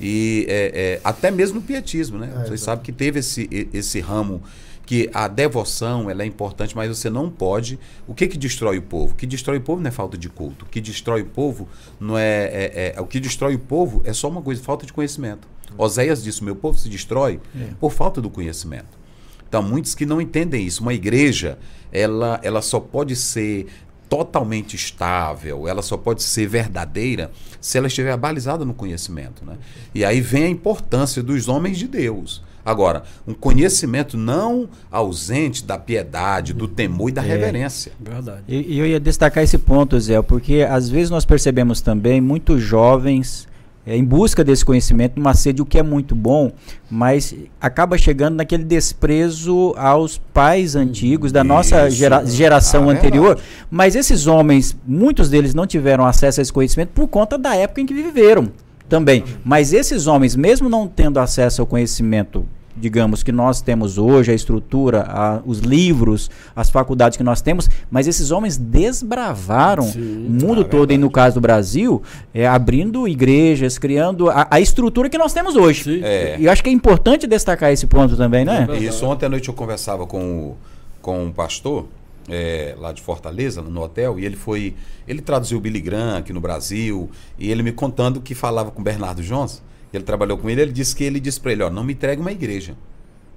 E 0.00 0.46
é, 0.48 0.72
é, 0.74 1.00
até 1.04 1.30
mesmo 1.30 1.60
o 1.60 1.62
pietismo, 1.62 2.18
né? 2.18 2.32
É, 2.34 2.46
Vocês 2.46 2.62
sabem 2.62 2.82
que 2.82 2.90
teve 2.90 3.20
esse, 3.20 3.48
esse 3.72 4.00
ramo 4.00 4.42
que 4.86 5.10
a 5.14 5.28
devoção 5.28 6.10
ela 6.10 6.22
é 6.22 6.26
importante, 6.26 6.76
mas 6.76 6.88
você 6.88 7.08
não 7.08 7.30
pode. 7.30 7.78
O 8.06 8.14
que 8.14 8.26
que 8.26 8.36
destrói 8.36 8.78
o 8.78 8.82
povo? 8.82 9.12
O 9.12 9.16
que 9.16 9.26
destrói 9.26 9.58
o 9.58 9.60
povo 9.60 9.80
não 9.80 9.88
é 9.88 9.90
falta 9.90 10.18
de 10.18 10.28
culto. 10.28 10.64
O 10.64 10.68
que 10.68 10.80
destrói 10.80 11.22
o 11.22 11.26
povo 11.26 11.68
não 11.98 12.18
é, 12.18 12.44
é, 12.44 12.94
é 12.96 13.00
o 13.00 13.06
que 13.06 13.18
destrói 13.18 13.54
o 13.54 13.58
povo 13.58 14.02
é 14.04 14.12
só 14.12 14.28
uma 14.28 14.42
coisa, 14.42 14.62
falta 14.62 14.84
de 14.84 14.92
conhecimento. 14.92 15.48
Oséias 15.76 16.22
disse: 16.22 16.40
"O 16.42 16.44
meu 16.44 16.54
povo 16.54 16.78
se 16.78 16.88
destrói 16.88 17.40
é. 17.56 17.68
por 17.80 17.90
falta 17.90 18.20
do 18.20 18.28
conhecimento". 18.28 19.04
Então, 19.48 19.62
muitos 19.62 19.94
que 19.94 20.04
não 20.04 20.20
entendem 20.20 20.66
isso. 20.66 20.82
Uma 20.82 20.92
igreja, 20.92 21.58
ela, 21.92 22.40
ela 22.42 22.60
só 22.60 22.80
pode 22.80 23.14
ser 23.14 23.68
totalmente 24.08 24.76
estável, 24.76 25.66
ela 25.66 25.82
só 25.82 25.96
pode 25.96 26.22
ser 26.22 26.46
verdadeira 26.46 27.30
se 27.60 27.78
ela 27.78 27.86
estiver 27.86 28.16
balizada 28.16 28.64
no 28.64 28.74
conhecimento. 28.74 29.44
Né? 29.44 29.56
E 29.94 30.04
aí 30.04 30.20
vem 30.20 30.44
a 30.44 30.48
importância 30.48 31.22
dos 31.22 31.48
homens 31.48 31.78
de 31.78 31.88
Deus. 31.88 32.42
Agora, 32.64 33.02
um 33.26 33.34
conhecimento 33.34 34.16
não 34.16 34.68
ausente 34.90 35.64
da 35.64 35.78
piedade, 35.78 36.54
do 36.54 36.66
temor 36.66 37.10
e 37.10 37.12
da 37.12 37.22
é, 37.22 37.26
reverência. 37.26 37.92
Verdade. 38.00 38.42
E, 38.48 38.74
e, 38.74 38.78
eu 38.78 38.86
ia 38.86 38.98
destacar 38.98 39.44
esse 39.44 39.58
ponto, 39.58 39.98
Zé, 40.00 40.20
porque 40.22 40.66
às 40.68 40.88
vezes 40.88 41.10
nós 41.10 41.24
percebemos 41.24 41.80
também 41.80 42.20
muitos 42.20 42.62
jovens 42.62 43.46
é, 43.86 43.94
em 43.94 44.02
busca 44.02 44.42
desse 44.42 44.64
conhecimento, 44.64 45.16
numa 45.16 45.34
sede, 45.34 45.60
o 45.60 45.66
que 45.66 45.78
é 45.78 45.82
muito 45.82 46.14
bom, 46.14 46.50
mas 46.90 47.34
acaba 47.60 47.98
chegando 47.98 48.36
naquele 48.36 48.64
desprezo 48.64 49.74
aos 49.76 50.16
pais 50.16 50.74
antigos 50.74 51.30
da 51.30 51.40
Isso. 51.40 51.48
nossa 51.48 51.90
gera, 51.90 52.24
geração 52.24 52.88
ah, 52.88 52.92
anterior. 52.94 53.36
É 53.38 53.42
mas 53.70 53.94
esses 53.94 54.26
homens, 54.26 54.74
muitos 54.86 55.28
deles 55.28 55.52
não 55.52 55.66
tiveram 55.66 56.06
acesso 56.06 56.40
a 56.40 56.42
esse 56.42 56.52
conhecimento 56.52 56.90
por 56.94 57.06
conta 57.08 57.36
da 57.36 57.54
época 57.54 57.82
em 57.82 57.86
que 57.86 57.92
viveram 57.92 58.50
também. 58.88 59.24
Mas 59.44 59.72
esses 59.72 60.06
homens, 60.06 60.36
mesmo 60.36 60.68
não 60.68 60.86
tendo 60.86 61.18
acesso 61.18 61.60
ao 61.60 61.66
conhecimento 61.66 62.46
digamos, 62.76 63.22
que 63.22 63.30
nós 63.30 63.60
temos 63.60 63.98
hoje, 63.98 64.32
a 64.32 64.34
estrutura, 64.34 65.04
a, 65.08 65.40
os 65.46 65.60
livros, 65.60 66.30
as 66.54 66.70
faculdades 66.70 67.16
que 67.16 67.22
nós 67.22 67.40
temos, 67.40 67.68
mas 67.90 68.08
esses 68.08 68.30
homens 68.30 68.56
desbravaram 68.56 69.84
Sim, 69.84 70.26
o 70.26 70.30
mundo 70.30 70.62
é 70.62 70.64
todo, 70.64 70.92
e 70.92 70.98
no 70.98 71.10
caso 71.10 71.36
do 71.36 71.40
Brasil, 71.40 72.02
é, 72.32 72.46
abrindo 72.46 73.06
igrejas, 73.06 73.78
criando 73.78 74.28
a, 74.28 74.46
a 74.50 74.60
estrutura 74.60 75.08
que 75.08 75.18
nós 75.18 75.32
temos 75.32 75.54
hoje. 75.54 76.02
É. 76.02 76.36
E 76.38 76.46
eu 76.46 76.52
acho 76.52 76.62
que 76.62 76.68
é 76.68 76.72
importante 76.72 77.26
destacar 77.26 77.72
esse 77.72 77.86
ponto 77.86 78.16
também, 78.16 78.44
né? 78.44 78.66
Isso, 78.80 79.06
ontem 79.06 79.26
à 79.26 79.28
noite 79.28 79.48
eu 79.48 79.54
conversava 79.54 80.06
com, 80.06 80.18
o, 80.18 80.56
com 81.00 81.24
um 81.24 81.32
pastor, 81.32 81.86
é, 82.28 82.74
lá 82.78 82.92
de 82.92 83.02
Fortaleza, 83.02 83.62
no 83.62 83.82
hotel, 83.82 84.18
e 84.18 84.24
ele 84.24 84.36
foi. 84.36 84.74
Ele 85.06 85.20
traduziu 85.20 85.58
o 85.58 85.60
Billy 85.60 85.80
Graham 85.80 86.18
aqui 86.18 86.32
no 86.32 86.40
Brasil, 86.40 87.10
e 87.38 87.50
ele 87.50 87.62
me 87.62 87.72
contando 87.72 88.20
que 88.20 88.34
falava 88.34 88.70
com 88.70 88.82
Bernardo 88.82 89.22
Jones, 89.22 89.62
ele 89.92 90.04
trabalhou 90.04 90.38
com 90.38 90.50
ele, 90.50 90.62
ele 90.62 90.72
disse 90.72 90.94
que 90.94 91.04
ele 91.04 91.20
disse 91.20 91.40
para 91.40 91.52
ele: 91.52 91.62
ó, 91.62 91.70
não 91.70 91.84
me 91.84 91.92
entregue 91.92 92.20
uma 92.20 92.32
igreja. 92.32 92.76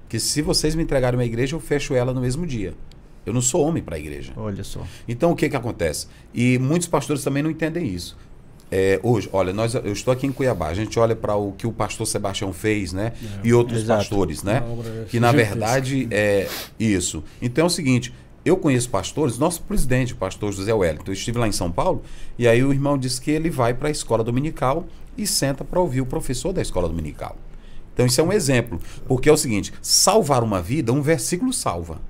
Que 0.08 0.18
se 0.18 0.40
vocês 0.40 0.74
me 0.74 0.82
entregarem 0.82 1.18
uma 1.18 1.24
igreja, 1.24 1.54
eu 1.54 1.60
fecho 1.60 1.94
ela 1.94 2.14
no 2.14 2.20
mesmo 2.20 2.46
dia. 2.46 2.74
Eu 3.26 3.32
não 3.32 3.42
sou 3.42 3.62
homem 3.62 3.82
para 3.82 3.96
a 3.96 3.98
igreja. 3.98 4.32
Olha 4.36 4.64
só. 4.64 4.82
Então 5.06 5.30
o 5.30 5.36
que 5.36 5.50
que 5.50 5.56
acontece? 5.56 6.06
E 6.32 6.58
muitos 6.58 6.88
pastores 6.88 7.22
também 7.22 7.42
não 7.42 7.50
entendem 7.50 7.86
isso. 7.86 8.16
É, 8.70 9.00
hoje, 9.02 9.28
olha, 9.32 9.52
nós, 9.52 9.74
eu 9.74 9.92
estou 9.92 10.12
aqui 10.12 10.26
em 10.26 10.32
Cuiabá, 10.32 10.68
a 10.68 10.74
gente 10.74 10.98
olha 10.98 11.16
para 11.16 11.34
o 11.36 11.52
que 11.52 11.66
o 11.66 11.72
pastor 11.72 12.06
Sebastião 12.06 12.52
fez, 12.52 12.92
né? 12.92 13.12
É, 13.22 13.46
e 13.46 13.54
outros 13.54 13.82
exato. 13.82 14.00
pastores, 14.00 14.42
né? 14.42 14.62
Que 15.08 15.18
na 15.18 15.32
verdade 15.32 16.06
é 16.10 16.48
isso. 16.78 17.24
Então 17.40 17.64
é 17.64 17.66
o 17.66 17.70
seguinte, 17.70 18.12
eu 18.44 18.56
conheço 18.56 18.88
pastores, 18.88 19.38
nosso 19.38 19.62
presidente, 19.62 20.12
o 20.12 20.16
pastor 20.16 20.52
José 20.52 20.72
Wellington, 20.72 21.10
eu 21.10 21.12
estive 21.12 21.38
lá 21.38 21.48
em 21.48 21.52
São 21.52 21.70
Paulo, 21.70 22.02
e 22.38 22.46
aí 22.46 22.62
o 22.62 22.72
irmão 22.72 22.96
disse 22.96 23.20
que 23.20 23.30
ele 23.30 23.50
vai 23.50 23.74
para 23.74 23.88
a 23.88 23.90
escola 23.90 24.24
dominical 24.24 24.86
e 25.16 25.26
senta 25.26 25.64
para 25.64 25.80
ouvir 25.80 26.00
o 26.00 26.06
professor 26.06 26.52
da 26.52 26.62
escola 26.62 26.88
dominical. 26.88 27.36
Então 27.92 28.06
isso 28.06 28.20
é 28.20 28.24
um 28.24 28.32
exemplo, 28.32 28.80
porque 29.06 29.28
é 29.28 29.32
o 29.32 29.36
seguinte, 29.36 29.72
salvar 29.82 30.44
uma 30.44 30.62
vida, 30.62 30.92
um 30.92 31.02
versículo 31.02 31.52
salva. 31.52 32.00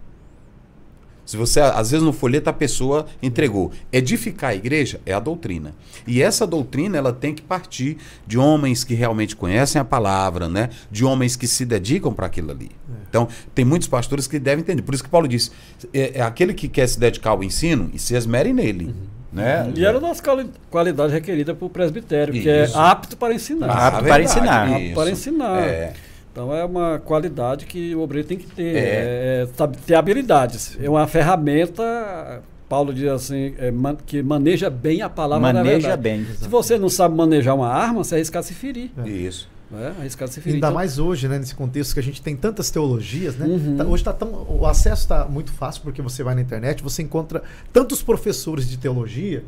Se 1.28 1.36
você, 1.36 1.60
às 1.60 1.90
vezes 1.90 2.02
no 2.02 2.10
folheto 2.10 2.48
a 2.48 2.54
pessoa 2.54 3.04
entregou. 3.22 3.70
Edificar 3.92 4.52
a 4.52 4.54
igreja 4.54 4.98
é 5.04 5.12
a 5.12 5.20
doutrina. 5.20 5.74
E 6.06 6.22
essa 6.22 6.46
doutrina 6.46 6.96
ela 6.96 7.12
tem 7.12 7.34
que 7.34 7.42
partir 7.42 7.98
de 8.26 8.38
homens 8.38 8.82
que 8.82 8.94
realmente 8.94 9.36
conhecem 9.36 9.78
a 9.78 9.84
palavra, 9.84 10.48
né? 10.48 10.70
De 10.90 11.04
homens 11.04 11.36
que 11.36 11.46
se 11.46 11.66
dedicam 11.66 12.14
para 12.14 12.24
aquilo 12.24 12.50
ali. 12.50 12.70
É. 12.88 12.94
Então, 13.10 13.28
tem 13.54 13.62
muitos 13.62 13.86
pastores 13.86 14.26
que 14.26 14.38
devem 14.38 14.62
entender. 14.62 14.80
Por 14.80 14.94
isso 14.94 15.04
que 15.04 15.10
Paulo 15.10 15.28
disse, 15.28 15.50
é, 15.92 16.18
é 16.18 16.22
aquele 16.22 16.54
que 16.54 16.66
quer 16.66 16.88
se 16.88 16.98
dedicar 16.98 17.28
ao 17.28 17.44
ensino 17.44 17.90
e 17.92 17.98
se 17.98 18.14
esmere 18.14 18.50
nele. 18.54 18.86
Uhum. 18.86 18.94
Né? 19.30 19.70
E 19.76 19.84
era 19.84 19.98
a 19.98 20.00
nossa 20.00 20.22
qualidade 20.70 21.12
requerida 21.12 21.54
para 21.54 21.66
o 21.66 21.68
presbitério, 21.68 22.34
Isso. 22.34 22.44
que 22.44 22.48
é 22.48 22.70
apto 22.72 23.18
para 23.18 23.34
ensinar. 23.34 23.68
Ah, 23.68 23.88
apto 23.88 24.08
para 24.08 24.22
ensinar. 24.22 24.68
Apto 24.70 24.94
para 24.94 25.10
ensinar. 25.10 25.92
Então 26.38 26.54
é 26.54 26.64
uma 26.64 27.00
qualidade 27.00 27.66
que 27.66 27.96
o 27.96 28.00
obreiro 28.00 28.28
tem 28.28 28.38
que 28.38 28.46
ter, 28.46 28.76
é. 28.76 28.78
É, 28.78 29.48
é 29.58 29.66
ter 29.84 29.96
habilidades. 29.96 30.78
É 30.80 30.88
uma 30.88 31.04
ferramenta, 31.08 32.40
Paulo 32.68 32.94
diz 32.94 33.08
assim, 33.08 33.56
é, 33.58 33.72
man, 33.72 33.96
que 34.06 34.22
maneja 34.22 34.70
bem 34.70 35.02
a 35.02 35.08
palavra 35.08 35.52
Maneja 35.52 35.96
bem. 35.96 36.20
Exatamente. 36.20 36.44
Se 36.44 36.48
você 36.48 36.78
não 36.78 36.88
sabe 36.88 37.16
manejar 37.16 37.56
uma 37.56 37.66
arma, 37.66 38.04
você 38.04 38.14
arrisca 38.14 38.40
se 38.40 38.54
ferir. 38.54 38.92
É. 39.04 39.08
Isso. 39.08 39.50
É, 39.74 39.88
arriscado 39.98 40.30
se 40.30 40.40
ferir. 40.40 40.54
Ainda 40.54 40.68
então, 40.68 40.74
mais 40.76 41.00
hoje, 41.00 41.26
né, 41.26 41.40
nesse 41.40 41.56
contexto 41.56 41.92
que 41.92 41.98
a 41.98 42.02
gente 42.04 42.22
tem 42.22 42.36
tantas 42.36 42.70
teologias, 42.70 43.36
né? 43.36 43.44
Uhum. 43.44 43.76
Tá, 43.76 43.84
hoje 43.84 44.04
tá 44.04 44.12
tão, 44.12 44.46
o 44.48 44.64
acesso 44.64 45.02
está 45.02 45.24
muito 45.24 45.50
fácil 45.50 45.82
porque 45.82 46.00
você 46.00 46.22
vai 46.22 46.36
na 46.36 46.40
internet, 46.40 46.84
você 46.84 47.02
encontra 47.02 47.42
tantos 47.72 48.00
professores 48.00 48.70
de 48.70 48.78
teologia 48.78 49.42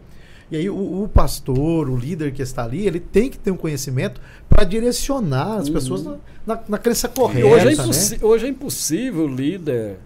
e 0.51 0.57
aí 0.57 0.69
o, 0.69 1.05
o, 1.05 1.09
pastor, 1.09 1.89
o 1.89 1.97
líder 1.97 2.33
que 2.33 2.43
está 2.43 2.65
ali, 2.65 2.87
ele 2.87 2.99
tem 2.99 3.31
que 3.31 3.39
ter 3.39 3.51
um 3.51 3.57
conhecimento 3.57 4.21
para 4.49 4.65
direcionar 4.65 5.59
as 5.59 5.69
uhum. 5.69 5.75
pessoas 5.75 6.03
na, 6.03 6.17
na, 6.45 6.61
na 6.69 6.79
crença 6.79 7.09
correta. 7.09 7.47
Hoje 7.47 7.69
é, 7.69 7.77
né? 7.77 8.19
hoje 8.23 8.47
é 8.47 8.49
impossível 8.49 9.25
o 9.25 9.29
líder 9.29 9.99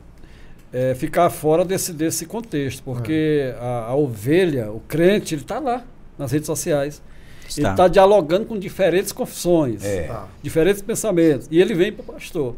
é, 0.70 0.94
ficar 0.94 1.30
fora 1.30 1.64
desse, 1.64 1.92
desse 1.92 2.26
contexto, 2.26 2.82
porque 2.82 3.54
é. 3.54 3.58
a, 3.58 3.86
a, 3.88 3.94
ovelha, 3.94 4.70
o 4.70 4.80
crente, 4.80 5.34
ele 5.34 5.42
está 5.42 5.58
lá 5.58 5.82
nas 6.18 6.32
redes 6.32 6.46
sociais. 6.46 7.00
Está. 7.48 7.60
Ele 7.60 7.70
está 7.70 7.88
dialogando 7.88 8.44
com 8.44 8.58
diferentes 8.58 9.12
confissões, 9.12 9.84
é. 9.84 10.08
Tá. 10.08 10.26
diferentes 10.42 10.82
pensamentos. 10.82 11.46
E 11.50 11.60
ele 11.60 11.74
vem 11.74 11.92
para 11.92 12.02
o 12.02 12.06
pastor. 12.14 12.56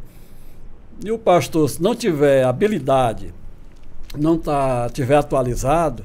E 1.05 1.11
o 1.13 1.19
pastor, 1.19 1.69
se 1.69 1.83
não 1.83 1.95
tiver 1.95 2.43
habilidade, 2.45 3.35
não 4.17 4.39
tá, 4.39 4.89
tiver 4.89 5.17
atualizado, 5.17 6.05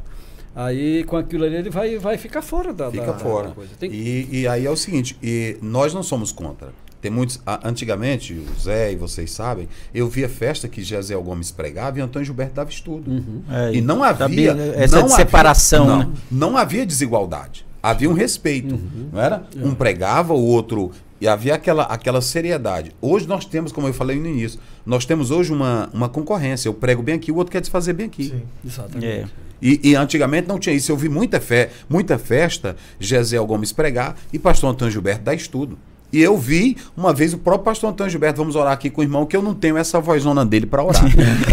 Aí 0.55 1.03
com 1.05 1.17
aquilo 1.17 1.45
ali 1.45 1.55
ele 1.55 1.69
vai, 1.69 1.97
vai 1.97 2.17
ficar 2.17 2.41
fora 2.41 2.73
da, 2.73 2.91
Fica 2.91 3.05
da, 3.05 3.13
fora. 3.13 3.49
Da 3.49 3.53
coisa. 3.53 3.71
Tem... 3.79 3.91
E, 3.91 4.27
e 4.31 4.47
aí 4.47 4.65
é 4.65 4.69
o 4.69 4.75
seguinte, 4.75 5.17
e 5.21 5.57
nós 5.61 5.93
não 5.93 6.03
somos 6.03 6.31
contra. 6.31 6.69
Tem 7.01 7.09
muitos. 7.09 7.41
Antigamente, 7.63 8.33
o 8.33 8.59
Zé 8.59 8.91
e 8.91 8.95
vocês 8.95 9.31
sabem, 9.31 9.67
eu 9.93 10.07
via 10.07 10.29
festa 10.29 10.67
que 10.67 10.83
Jezeel 10.83 11.21
Gomes 11.23 11.51
pregava 11.51 11.97
e 11.97 12.01
Antônio 12.01 12.25
Gilberto 12.25 12.53
dava 12.53 12.69
estudo. 12.69 13.09
Uhum. 13.09 13.41
É, 13.49 13.73
e 13.73 13.81
não 13.81 14.03
havia. 14.03 14.51
Essa 14.75 15.01
não 15.01 15.09
separação. 15.09 15.89
Havia, 15.89 16.05
não, 16.05 16.11
né? 16.11 16.17
não 16.29 16.57
havia 16.57 16.85
desigualdade. 16.85 17.65
Havia 17.82 18.09
um 18.09 18.13
respeito. 18.13 18.75
Uhum. 18.75 19.09
Não 19.11 19.21
era? 19.21 19.43
É. 19.55 19.65
Um 19.65 19.73
pregava, 19.73 20.34
o 20.34 20.43
outro. 20.43 20.91
E 21.19 21.27
havia 21.27 21.53
aquela, 21.55 21.84
aquela 21.84 22.21
seriedade. 22.21 22.91
Hoje 22.99 23.27
nós 23.27 23.45
temos, 23.45 23.71
como 23.71 23.88
eu 23.88 23.93
falei 23.93 24.19
no 24.19 24.27
início, 24.27 24.59
nós 24.86 25.05
temos 25.05 25.29
hoje 25.29 25.53
uma, 25.53 25.89
uma 25.93 26.09
concorrência. 26.09 26.67
Eu 26.67 26.73
prego 26.73 27.03
bem 27.03 27.15
aqui, 27.15 27.32
o 27.32 27.36
outro 27.36 27.51
quer 27.51 27.61
desfazer 27.61 27.93
bem 27.93 28.07
aqui. 28.07 28.25
Sim, 28.25 28.41
exatamente. 28.65 29.05
É. 29.05 29.25
E, 29.61 29.91
e, 29.91 29.95
antigamente 29.95 30.47
não 30.47 30.57
tinha 30.57 30.75
isso. 30.75 30.91
Eu 30.91 30.97
vi 30.97 31.07
muita 31.07 31.39
fé, 31.39 31.69
muita 31.88 32.17
festa, 32.17 32.75
Gesiel 32.99 33.45
Gomes 33.45 33.71
pregar 33.71 34.15
e 34.34 34.39
pastor 34.39 34.71
Antônio 34.71 34.91
Gilberto 34.91 35.23
dar 35.23 35.36
estudo. 35.36 35.77
E 36.12 36.22
eu 36.22 36.38
vi 36.38 36.76
uma 36.95 37.14
vez 37.14 37.34
o 37.34 37.38
próprio 37.38 37.66
pastor 37.66 37.89
Antônio 37.89 38.12
Gilberto, 38.12 38.38
vamos 38.38 38.55
orar 38.55 38.74
aqui 38.74 38.89
com 38.89 39.01
o 39.01 39.03
irmão, 39.03 39.26
que 39.26 39.36
eu 39.36 39.41
não 39.41 39.53
tenho 39.53 39.78
essa 39.78 39.99
vozona 39.99 40.45
dele 40.45 40.66
para 40.66 40.84
orar. 40.84 41.01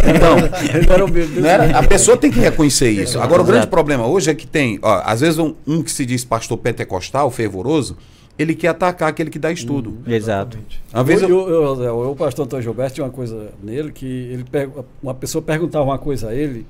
Então, 0.08 1.46
era, 1.46 1.78
a 1.78 1.86
pessoa 1.86 2.16
tem 2.16 2.30
que 2.30 2.40
reconhecer 2.40 2.90
isso. 2.90 3.20
Agora, 3.20 3.42
o 3.42 3.44
grande 3.44 3.66
problema 3.66 4.06
hoje 4.06 4.30
é 4.30 4.34
que 4.34 4.46
tem, 4.46 4.78
ó, 4.82 5.02
às 5.04 5.20
vezes, 5.20 5.38
um, 5.38 5.54
um 5.66 5.82
que 5.82 5.90
se 5.90 6.04
diz 6.04 6.24
pastor 6.24 6.58
pentecostal, 6.58 7.30
fervoroso, 7.30 7.96
ele 8.38 8.54
quer 8.54 8.68
atacar 8.68 9.08
aquele 9.08 9.30
que 9.30 9.38
dá 9.38 9.50
estudo. 9.50 9.90
Uhum, 9.90 10.12
exato. 10.12 10.58
Uma 10.94 11.04
vez 11.04 11.22
eu, 11.22 11.28
eu, 11.28 11.82
eu, 11.82 12.10
o 12.10 12.16
pastor 12.16 12.46
Antônio 12.46 12.62
Gilberto 12.62 12.94
tinha 12.94 13.04
uma 13.04 13.12
coisa 13.12 13.50
nele 13.62 13.90
que 13.90 14.06
ele 14.06 14.44
uma 15.02 15.14
pessoa 15.14 15.42
perguntava 15.42 15.84
uma 15.84 15.98
coisa 15.98 16.28
a 16.28 16.34
ele 16.34 16.64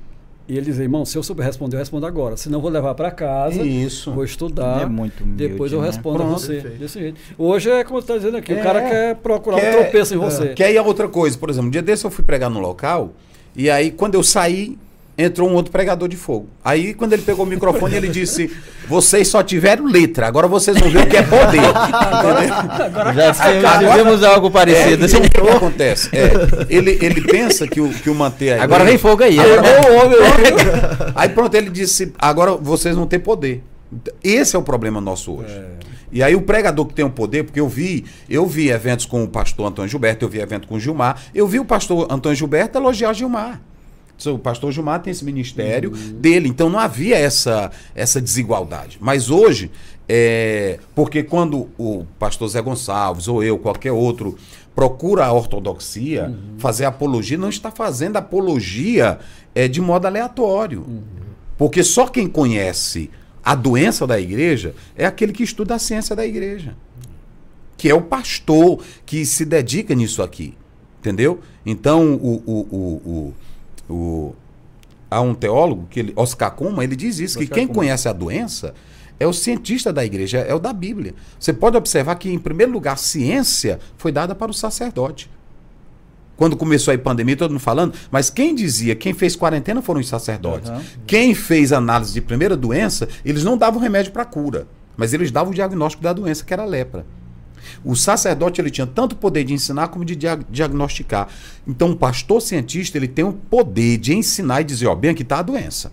e 0.48 0.56
ele 0.56 0.64
dizia, 0.64 0.84
irmão, 0.84 1.04
se 1.04 1.16
eu 1.18 1.22
souber 1.22 1.44
responder, 1.44 1.76
eu 1.76 1.78
respondo 1.78 2.06
agora. 2.06 2.34
Senão 2.36 2.56
eu 2.58 2.62
vou 2.62 2.70
levar 2.70 2.94
para 2.94 3.10
casa, 3.10 3.62
Isso. 3.62 4.10
vou 4.10 4.24
estudar, 4.24 4.80
é 4.80 4.86
muito 4.86 5.22
humilde, 5.22 5.46
depois 5.46 5.70
eu 5.72 5.82
né? 5.82 5.88
respondo 5.88 6.16
Pronto, 6.16 6.34
a 6.34 6.38
você. 6.38 6.60
Desse 6.60 6.98
jeito. 6.98 7.20
Hoje 7.36 7.70
é 7.70 7.84
como 7.84 7.98
está 7.98 8.16
dizendo 8.16 8.38
aqui, 8.38 8.54
é, 8.54 8.60
o 8.60 8.62
cara 8.62 8.80
quer 8.80 9.16
procurar 9.16 9.60
quer, 9.60 9.74
um 9.78 9.82
tropeço 9.82 10.14
em 10.14 10.16
você. 10.16 10.44
É, 10.44 10.54
quer 10.54 10.72
ir 10.72 10.78
a 10.78 10.82
outra 10.82 11.06
coisa. 11.06 11.36
Por 11.36 11.50
exemplo, 11.50 11.68
um 11.68 11.70
dia 11.70 11.82
desse 11.82 12.06
eu 12.06 12.10
fui 12.10 12.24
pregar 12.24 12.48
no 12.48 12.60
local, 12.60 13.12
e 13.54 13.68
aí 13.68 13.90
quando 13.90 14.14
eu 14.14 14.22
saí, 14.22 14.78
entrou 15.18 15.50
um 15.50 15.54
outro 15.54 15.72
pregador 15.72 16.08
de 16.08 16.16
fogo. 16.16 16.48
Aí, 16.64 16.94
quando 16.94 17.12
ele 17.12 17.22
pegou 17.22 17.44
o 17.44 17.48
microfone, 17.48 17.96
ele 17.96 18.06
disse: 18.08 18.50
Vocês 18.88 19.26
só 19.26 19.42
tiveram 19.42 19.84
letra, 19.86 20.28
agora 20.28 20.46
vocês 20.46 20.78
vão 20.78 20.88
ver 20.88 21.02
o 21.02 21.06
que 21.08 21.16
é 21.16 21.22
poder. 21.22 21.58
agora, 21.92 23.12
Já 23.12 23.78
tivemos 23.78 24.22
algo 24.22 24.48
parecido. 24.50 25.04
É, 25.04 25.08
então, 25.08 25.20
o 25.20 25.48
que 25.48 25.56
acontece? 25.56 26.10
É, 26.12 26.30
ele, 26.70 26.96
ele 27.02 27.20
pensa 27.22 27.66
que 27.66 27.80
o, 27.80 27.90
que 27.90 28.08
o 28.08 28.14
manter 28.14 28.52
aí. 28.52 28.60
Agora 28.60 28.84
vem 28.84 28.96
fogo 28.96 29.24
aí. 29.24 29.38
Agora, 29.40 31.12
aí 31.16 31.28
pronto, 31.30 31.54
ele 31.54 31.70
disse: 31.70 32.12
Agora 32.16 32.52
vocês 32.52 32.94
vão 32.94 33.06
ter 33.06 33.18
poder. 33.18 33.62
Esse 34.22 34.54
é 34.54 34.58
o 34.58 34.62
problema 34.62 35.00
nosso 35.00 35.32
hoje. 35.32 35.52
É. 35.52 35.88
E 36.10 36.22
aí 36.22 36.34
o 36.34 36.40
pregador 36.40 36.86
que 36.86 36.94
tem 36.94 37.04
o 37.04 37.10
poder, 37.10 37.44
porque 37.44 37.60
eu 37.60 37.68
vi, 37.68 38.04
eu 38.30 38.46
vi 38.46 38.70
eventos 38.70 39.04
com 39.04 39.24
o 39.24 39.28
pastor 39.28 39.66
Antônio 39.66 39.90
Gilberto, 39.90 40.24
eu 40.24 40.28
vi 40.28 40.40
evento 40.40 40.66
com 40.66 40.76
o 40.76 40.80
Gilmar, 40.80 41.20
eu 41.34 41.46
vi 41.46 41.60
o 41.60 41.64
pastor 41.64 42.06
Antônio 42.10 42.36
Gilberto 42.36 42.78
elogiar 42.78 43.12
Gilmar. 43.12 43.60
O 44.26 44.38
pastor 44.38 44.72
Gilmar 44.72 45.00
tem 45.00 45.10
esse 45.10 45.24
ministério 45.24 45.92
uhum. 45.92 46.20
dele, 46.20 46.48
então 46.48 46.68
não 46.68 46.78
havia 46.78 47.16
essa, 47.16 47.70
essa 47.94 48.20
desigualdade. 48.20 48.98
Mas 49.00 49.30
hoje, 49.30 49.70
é, 50.08 50.80
porque 50.94 51.22
quando 51.22 51.68
o 51.78 52.04
pastor 52.18 52.48
Zé 52.48 52.60
Gonçalves 52.60 53.28
ou 53.28 53.44
eu, 53.44 53.58
qualquer 53.58 53.92
outro, 53.92 54.36
procura 54.74 55.26
a 55.26 55.32
ortodoxia, 55.32 56.28
uhum. 56.28 56.58
fazer 56.58 56.84
apologia, 56.84 57.36
não 57.36 57.48
está 57.48 57.70
fazendo 57.70 58.16
apologia 58.16 59.18
é, 59.54 59.68
de 59.68 59.80
modo 59.80 60.06
aleatório. 60.06 60.84
Uhum. 60.86 61.02
Porque 61.56 61.82
só 61.82 62.06
quem 62.06 62.28
conhece 62.28 63.10
a 63.44 63.54
doença 63.54 64.06
da 64.06 64.20
igreja 64.20 64.74
é 64.96 65.04
aquele 65.04 65.32
que 65.32 65.42
estuda 65.42 65.74
a 65.74 65.78
ciência 65.78 66.14
da 66.14 66.24
igreja. 66.24 66.76
Que 67.76 67.88
é 67.88 67.94
o 67.94 68.02
pastor 68.02 68.82
que 69.04 69.26
se 69.26 69.44
dedica 69.44 69.94
nisso 69.94 70.22
aqui. 70.22 70.54
Entendeu? 71.00 71.40
Então, 71.64 72.14
o, 72.14 72.42
o, 72.46 72.60
o, 72.70 73.10
o, 73.10 73.34
o 73.88 74.34
há 75.10 75.20
um 75.20 75.34
teólogo, 75.34 75.86
que 75.88 76.00
ele, 76.00 76.12
Oscar 76.16 76.50
Kuma, 76.50 76.84
ele 76.84 76.94
diz 76.94 77.18
isso, 77.18 77.38
Oscar 77.38 77.48
que 77.48 77.54
quem 77.54 77.66
Kuma. 77.66 77.80
conhece 77.80 78.08
a 78.08 78.12
doença 78.12 78.74
é 79.18 79.26
o 79.26 79.32
cientista 79.32 79.92
da 79.92 80.04
igreja, 80.04 80.38
é 80.38 80.54
o 80.54 80.58
da 80.58 80.72
Bíblia. 80.72 81.14
Você 81.38 81.52
pode 81.52 81.76
observar 81.76 82.14
que, 82.16 82.30
em 82.30 82.38
primeiro 82.38 82.72
lugar, 82.72 82.92
a 82.92 82.96
ciência 82.96 83.80
foi 83.96 84.12
dada 84.12 84.34
para 84.34 84.50
o 84.50 84.54
sacerdote 84.54 85.30
quando 86.38 86.56
começou 86.56 86.94
a 86.94 86.98
pandemia, 86.98 87.36
todo 87.36 87.50
mundo 87.50 87.60
falando, 87.60 87.92
mas 88.12 88.30
quem 88.30 88.54
dizia, 88.54 88.94
quem 88.94 89.12
fez 89.12 89.34
quarentena 89.34 89.82
foram 89.82 90.00
os 90.00 90.06
sacerdotes. 90.06 90.70
Uhum. 90.70 90.80
Quem 91.04 91.34
fez 91.34 91.72
análise 91.72 92.12
de 92.12 92.20
primeira 92.20 92.56
doença, 92.56 93.08
eles 93.24 93.42
não 93.42 93.58
davam 93.58 93.80
remédio 93.80 94.12
para 94.12 94.24
cura, 94.24 94.68
mas 94.96 95.12
eles 95.12 95.32
davam 95.32 95.50
o 95.50 95.54
diagnóstico 95.54 96.00
da 96.00 96.12
doença, 96.12 96.44
que 96.44 96.52
era 96.54 96.62
a 96.62 96.66
lepra. 96.66 97.04
O 97.84 97.94
sacerdote 97.94 98.60
ele 98.60 98.70
tinha 98.70 98.86
tanto 98.86 99.16
poder 99.16 99.44
de 99.44 99.54
ensinar 99.54 99.88
como 99.88 100.04
de 100.04 100.14
dia 100.16 100.38
diagnosticar. 100.50 101.28
Então, 101.66 101.90
o 101.90 101.96
pastor 101.96 102.40
cientista 102.40 102.98
ele 102.98 103.08
tem 103.08 103.24
o 103.24 103.32
poder 103.32 103.98
de 103.98 104.14
ensinar 104.14 104.60
e 104.60 104.64
dizer, 104.64 104.86
ó, 104.86 104.94
bem 104.94 105.10
aqui 105.10 105.22
está 105.22 105.38
a 105.38 105.42
doença. 105.42 105.92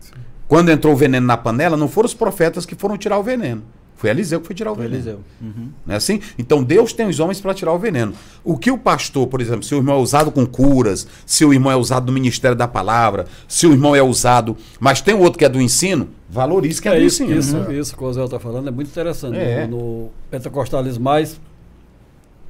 Sim. 0.00 0.12
Quando 0.48 0.70
entrou 0.70 0.92
o 0.92 0.96
veneno 0.96 1.26
na 1.26 1.36
panela, 1.36 1.76
não 1.76 1.88
foram 1.88 2.06
os 2.06 2.14
profetas 2.14 2.66
que 2.66 2.74
foram 2.74 2.96
tirar 2.96 3.18
o 3.18 3.22
veneno. 3.22 3.62
Foi 3.96 4.10
Eliseu 4.10 4.40
que 4.40 4.46
foi 4.46 4.56
tirar 4.56 4.72
o 4.72 4.74
foi 4.74 4.84
veneno. 4.84 4.96
Eliseu. 4.96 5.20
Uhum. 5.40 5.68
Não 5.86 5.94
é 5.94 5.96
assim? 5.96 6.20
Então 6.38 6.62
Deus 6.62 6.92
tem 6.92 7.06
os 7.06 7.20
homens 7.20 7.40
para 7.40 7.54
tirar 7.54 7.72
o 7.72 7.78
veneno. 7.78 8.12
O 8.42 8.58
que 8.58 8.70
o 8.70 8.76
pastor, 8.76 9.28
por 9.28 9.40
exemplo, 9.40 9.62
se 9.62 9.74
o 9.74 9.78
irmão 9.78 9.96
é 9.96 9.98
usado 9.98 10.32
com 10.32 10.44
curas, 10.44 11.06
se 11.24 11.44
o 11.44 11.52
irmão 11.52 11.70
é 11.70 11.76
usado 11.76 12.06
no 12.06 12.12
ministério 12.12 12.56
da 12.56 12.66
palavra, 12.66 13.26
se 13.46 13.66
o 13.66 13.72
irmão 13.72 13.94
é 13.94 14.02
usado, 14.02 14.56
mas 14.80 15.00
tem 15.00 15.14
outro 15.14 15.38
que 15.38 15.44
é 15.44 15.48
do 15.48 15.60
ensino, 15.60 16.08
valorize 16.28 16.82
que 16.82 16.88
é, 16.88 16.96
é 16.96 16.98
do 16.98 17.04
isso, 17.04 17.22
ensino. 17.22 17.38
Isso, 17.38 17.56
uhum. 17.56 17.72
isso 17.72 17.96
que 17.96 18.02
o 18.02 18.12
Zé 18.12 18.24
está 18.24 18.40
falando 18.40 18.68
é 18.68 18.70
muito 18.70 18.88
interessante. 18.88 19.36
É. 19.36 19.66
No, 19.66 19.76
no 19.76 20.10
pentecostalismo 20.30 21.04
mais 21.04 21.40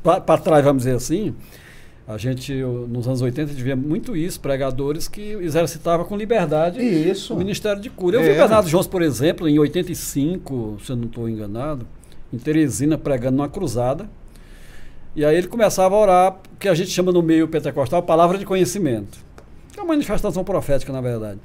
para 0.03 0.39
trás, 0.39 0.65
vamos 0.65 0.85
dizer 0.85 0.97
assim, 0.97 1.35
a 2.15 2.19
gente, 2.19 2.55
nos 2.55 3.07
anos 3.07 3.21
80, 3.23 3.53
via 3.55 3.77
muito 3.77 4.17
isso, 4.17 4.41
pregadores 4.41 5.09
que 5.09 5.33
exercitavam 5.41 6.05
com 6.05 6.17
liberdade 6.17 6.81
isso. 6.81 7.35
o 7.35 7.37
Ministério 7.37 7.81
de 7.81 7.91
Cura. 7.91 8.17
Eu 8.17 8.21
é. 8.21 8.25
vi 8.25 8.31
o 8.33 8.35
Bernardo 8.35 8.69
Jones, 8.69 8.87
por 8.87 9.03
exemplo, 9.03 9.49
em 9.49 9.59
85, 9.59 10.79
se 10.85 10.93
eu 10.93 10.97
não 10.97 11.07
estou 11.07 11.29
enganado, 11.29 11.87
em 12.33 12.39
Teresina, 12.39 12.97
pregando 12.99 13.37
numa 13.39 13.49
cruzada. 13.49 14.09
E 15.15 15.25
aí 15.25 15.37
ele 15.37 15.49
começava 15.49 15.95
a 15.95 15.99
orar, 15.99 16.37
o 16.55 16.57
que 16.59 16.69
a 16.69 16.75
gente 16.75 16.91
chama 16.91 17.13
no 17.13 17.23
meio 17.23 17.47
pentecostal, 17.49 18.03
palavra 18.03 18.39
de 18.39 18.47
conhecimento. 18.47 19.19
É 19.77 19.81
uma 19.81 19.89
manifestação 19.89 20.43
profética, 20.43 20.93
na 20.93 21.01
verdade. 21.01 21.39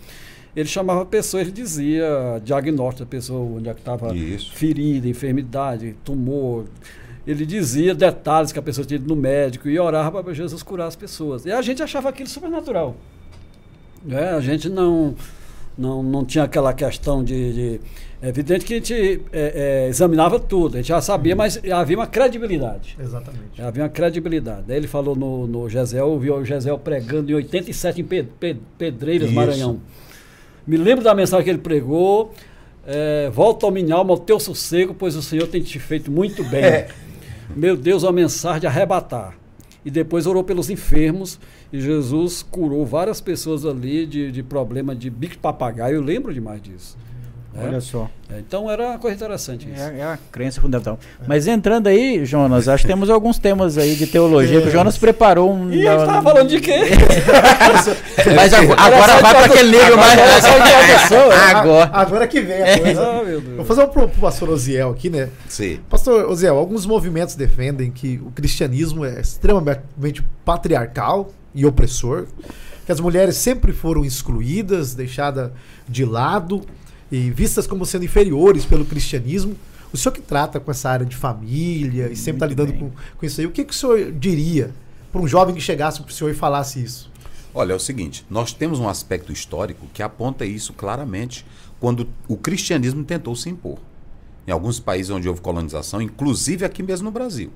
Ele 0.55 0.67
chamava 0.67 1.03
a 1.03 1.05
pessoa, 1.05 1.41
ele 1.41 1.51
dizia 1.51 2.41
diagnóstico 2.43 3.05
da 3.05 3.09
pessoa, 3.09 3.57
onde 3.57 3.69
é 3.69 3.73
que 3.73 3.79
estava 3.79 4.11
ferida, 4.53 5.07
enfermidade, 5.07 5.95
tumor, 6.03 6.65
ele 7.27 7.45
dizia 7.45 7.93
detalhes 7.93 8.53
que 8.53 8.59
a 8.59 8.61
pessoa 8.61 8.87
tinha 8.87 8.95
ido 8.95 9.07
no 9.07 9.15
médico 9.19 9.67
e 9.67 9.77
orava 9.77 10.23
para 10.23 10.33
Jesus 10.33 10.63
curar 10.63 10.87
as 10.87 10.95
pessoas. 10.95 11.45
E 11.45 11.51
a 11.51 11.61
gente 11.61 11.83
achava 11.83 12.07
aquilo 12.07 12.29
supernatural. 12.29 12.95
Né? 14.01 14.29
A 14.29 14.39
gente 14.39 14.69
não, 14.69 15.13
não, 15.77 16.01
não 16.01 16.23
tinha 16.23 16.45
aquela 16.45 16.73
questão 16.73 17.21
de, 17.21 17.53
de 17.53 17.81
é 18.21 18.29
evidente 18.29 18.65
que 18.65 18.73
a 18.73 18.77
gente 18.77 19.21
é, 19.31 19.85
é, 19.85 19.89
examinava 19.89 20.39
tudo, 20.39 20.75
a 20.75 20.77
gente 20.77 20.87
já 20.87 21.01
sabia, 21.01 21.33
uhum. 21.33 21.37
mas 21.37 21.61
havia 21.71 21.97
uma 21.97 22.07
credibilidade. 22.07 22.97
Exatamente. 22.99 23.61
Havia 23.61 23.83
uma 23.83 23.89
credibilidade. 23.89 24.71
Aí 24.71 24.77
ele 24.77 24.87
falou 24.87 25.15
no, 25.15 25.45
no 25.45 25.69
Gesel, 25.69 26.17
viu 26.17 26.35
o 26.35 26.45
Gesel 26.45 26.79
pregando 26.79 27.29
em 27.29 27.35
87 27.35 28.01
em 28.01 28.57
Pedreiras, 28.77 29.27
Isso. 29.27 29.35
Maranhão. 29.35 29.81
Me 30.65 30.77
lembro 30.77 31.03
da 31.03 31.13
mensagem 31.13 31.43
que 31.43 31.49
ele 31.49 31.59
pregou. 31.59 32.33
É, 32.89 33.29
volta 33.29 33.65
ao 33.65 33.71
minha 33.71 33.93
alma, 33.93 34.13
ao 34.13 34.17
teu 34.17 34.39
sossego, 34.39 34.93
pois 34.93 35.13
o 35.15 35.21
Senhor 35.21 35.45
tem 35.47 35.61
te 35.61 35.77
feito 35.77 36.09
muito 36.09 36.41
bem. 36.45 36.63
É. 36.63 36.87
Meu 37.55 37.77
Deus, 37.77 38.03
uma 38.03 38.11
mensagem 38.11 38.61
de 38.61 38.67
arrebatar. 38.67 39.35
E 39.85 39.89
depois 39.89 40.27
orou 40.27 40.43
pelos 40.43 40.69
enfermos 40.69 41.39
e 41.71 41.79
Jesus 41.79 42.43
curou 42.43 42.85
várias 42.85 43.21
pessoas 43.21 43.65
ali 43.65 44.05
de, 44.05 44.31
de 44.31 44.43
problema 44.43 44.93
de 44.93 45.09
bico 45.09 45.37
papagaio. 45.37 45.95
Eu 45.95 46.01
lembro 46.01 46.33
demais 46.33 46.61
disso. 46.61 46.97
É? 47.59 47.65
Olha 47.65 47.81
só. 47.81 48.07
É, 48.29 48.39
então 48.39 48.69
era 48.69 48.89
uma 48.89 48.99
coisa 48.99 49.15
interessante 49.15 49.67
isso. 49.67 49.81
É, 49.81 49.99
é 49.99 50.03
a 50.03 50.19
crença 50.31 50.61
fundamental. 50.61 50.99
Mas 51.25 51.47
entrando 51.47 51.87
aí, 51.87 52.23
Jonas, 52.23 52.67
acho 52.67 52.83
que 52.83 52.87
temos 52.87 53.09
alguns 53.09 53.39
temas 53.39 53.77
aí 53.77 53.95
de 53.95 54.05
teologia. 54.05 54.59
O 54.59 54.69
Jonas 54.69 54.97
preparou 54.97 55.51
um. 55.51 55.71
E 55.71 55.83
eu 55.85 55.97
estava 55.97 56.21
falando 56.21 56.47
de 56.47 56.59
quê? 56.59 56.81
Mas 58.35 58.53
agora, 58.53 58.81
agora 58.81 59.21
vai 59.21 59.33
para 59.33 59.45
aquele 59.45 59.71
nível 59.71 59.97
mais. 59.97 60.19
Agora. 61.55 61.89
Agora 61.93 62.27
que 62.27 62.41
vem 62.41 62.61
a 62.61 62.79
coisa. 62.79 63.01
Oh, 63.01 63.55
Vou 63.55 63.65
fazer 63.65 63.83
um 63.83 63.87
pro, 63.87 64.07
pro 64.07 64.21
pastor 64.21 64.49
Oziel 64.49 64.91
aqui, 64.91 65.09
né? 65.09 65.29
Sim. 65.47 65.79
Pastor 65.89 66.29
Oziel, 66.29 66.57
alguns 66.57 66.85
movimentos 66.85 67.33
defendem 67.33 67.89
que 67.89 68.21
o 68.23 68.29
cristianismo 68.31 69.03
é 69.03 69.19
extremamente 69.19 70.23
patriarcal 70.45 71.31
e 71.55 71.65
opressor, 71.65 72.27
que 72.85 72.91
as 72.91 72.99
mulheres 72.99 73.35
sempre 73.35 73.73
foram 73.73 74.05
excluídas, 74.05 74.93
deixadas 74.93 75.49
de 75.89 76.05
lado 76.05 76.63
e 77.11 77.29
vistas 77.31 77.67
como 77.67 77.85
sendo 77.85 78.05
inferiores 78.05 78.65
pelo 78.65 78.85
cristianismo. 78.85 79.55
O 79.91 79.97
senhor 79.97 80.13
que 80.13 80.21
trata 80.21 80.59
com 80.59 80.69
essa 80.69 80.89
área 80.89 81.05
de 81.05 81.15
família 81.15 82.09
e 82.11 82.15
sempre 82.15 82.37
está 82.37 82.45
lidando 82.45 82.73
com, 82.73 82.91
com 83.17 83.25
isso 83.25 83.39
aí, 83.39 83.47
o 83.47 83.51
que, 83.51 83.63
que 83.63 83.73
o 83.73 83.75
senhor 83.75 84.11
diria 84.11 84.71
para 85.11 85.21
um 85.21 85.27
jovem 85.27 85.55
que 85.55 85.61
chegasse 85.61 86.01
para 86.01 86.09
o 86.09 86.13
senhor 86.13 86.29
e 86.29 86.33
falasse 86.33 86.83
isso? 86.83 87.09
Olha, 87.53 87.73
é 87.73 87.75
o 87.75 87.79
seguinte, 87.79 88.25
nós 88.29 88.53
temos 88.53 88.79
um 88.79 88.87
aspecto 88.87 89.31
histórico 89.31 89.87
que 89.93 90.03
aponta 90.03 90.45
isso 90.45 90.73
claramente 90.73 91.45
quando 91.79 92.07
o 92.27 92.35
cristianismo 92.35 93.03
tentou 93.03 93.35
se 93.35 93.49
impor. 93.49 93.79
Em 94.45 94.51
alguns 94.51 94.79
países 94.79 95.09
onde 95.09 95.27
houve 95.27 95.41
colonização, 95.41 96.01
inclusive 96.01 96.65
aqui 96.65 96.83
mesmo 96.83 97.05
no 97.05 97.11
Brasil. 97.11 97.51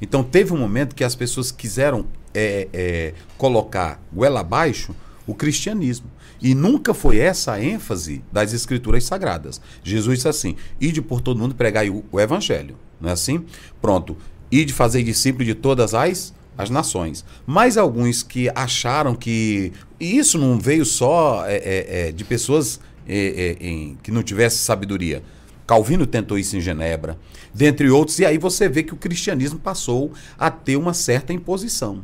Então 0.00 0.22
teve 0.22 0.52
um 0.52 0.56
momento 0.56 0.94
que 0.94 1.04
as 1.04 1.14
pessoas 1.14 1.52
quiseram 1.52 2.06
é, 2.34 2.68
é, 2.72 3.14
colocar 3.36 4.00
goela 4.12 4.40
abaixo 4.40 4.94
o 5.26 5.34
cristianismo. 5.34 6.10
E 6.42 6.54
nunca 6.54 6.94
foi 6.94 7.18
essa 7.18 7.52
a 7.52 7.62
ênfase 7.62 8.22
das 8.32 8.52
escrituras 8.52 9.04
sagradas. 9.04 9.60
Jesus 9.82 10.18
disse 10.18 10.28
assim: 10.28 10.56
ide 10.80 11.02
por 11.02 11.20
todo 11.20 11.38
mundo 11.38 11.54
pregar 11.54 11.86
o, 11.88 12.04
o 12.10 12.20
evangelho. 12.20 12.76
Não 13.00 13.10
é 13.10 13.12
assim? 13.12 13.44
Pronto. 13.80 14.16
Ide 14.50 14.72
fazer 14.72 15.02
discípulo 15.02 15.44
de 15.44 15.54
todas 15.54 15.94
as 15.94 16.32
as 16.56 16.68
nações. 16.68 17.24
Mas 17.46 17.76
alguns 17.76 18.22
que 18.22 18.50
acharam 18.54 19.14
que. 19.14 19.72
E 19.98 20.18
isso 20.18 20.38
não 20.38 20.58
veio 20.58 20.84
só 20.84 21.44
é, 21.46 21.56
é, 21.56 22.08
é 22.08 22.12
de 22.12 22.24
pessoas 22.24 22.80
é, 23.08 23.56
é, 23.60 23.94
que 24.02 24.10
não 24.10 24.22
tivessem 24.22 24.58
sabedoria. 24.58 25.22
Calvino 25.66 26.06
tentou 26.06 26.36
isso 26.36 26.56
em 26.56 26.60
Genebra, 26.60 27.16
dentre 27.54 27.88
outros, 27.88 28.18
e 28.18 28.26
aí 28.26 28.38
você 28.38 28.68
vê 28.68 28.82
que 28.82 28.92
o 28.92 28.96
cristianismo 28.96 29.60
passou 29.60 30.12
a 30.36 30.50
ter 30.50 30.74
uma 30.76 30.92
certa 30.92 31.32
imposição 31.32 32.02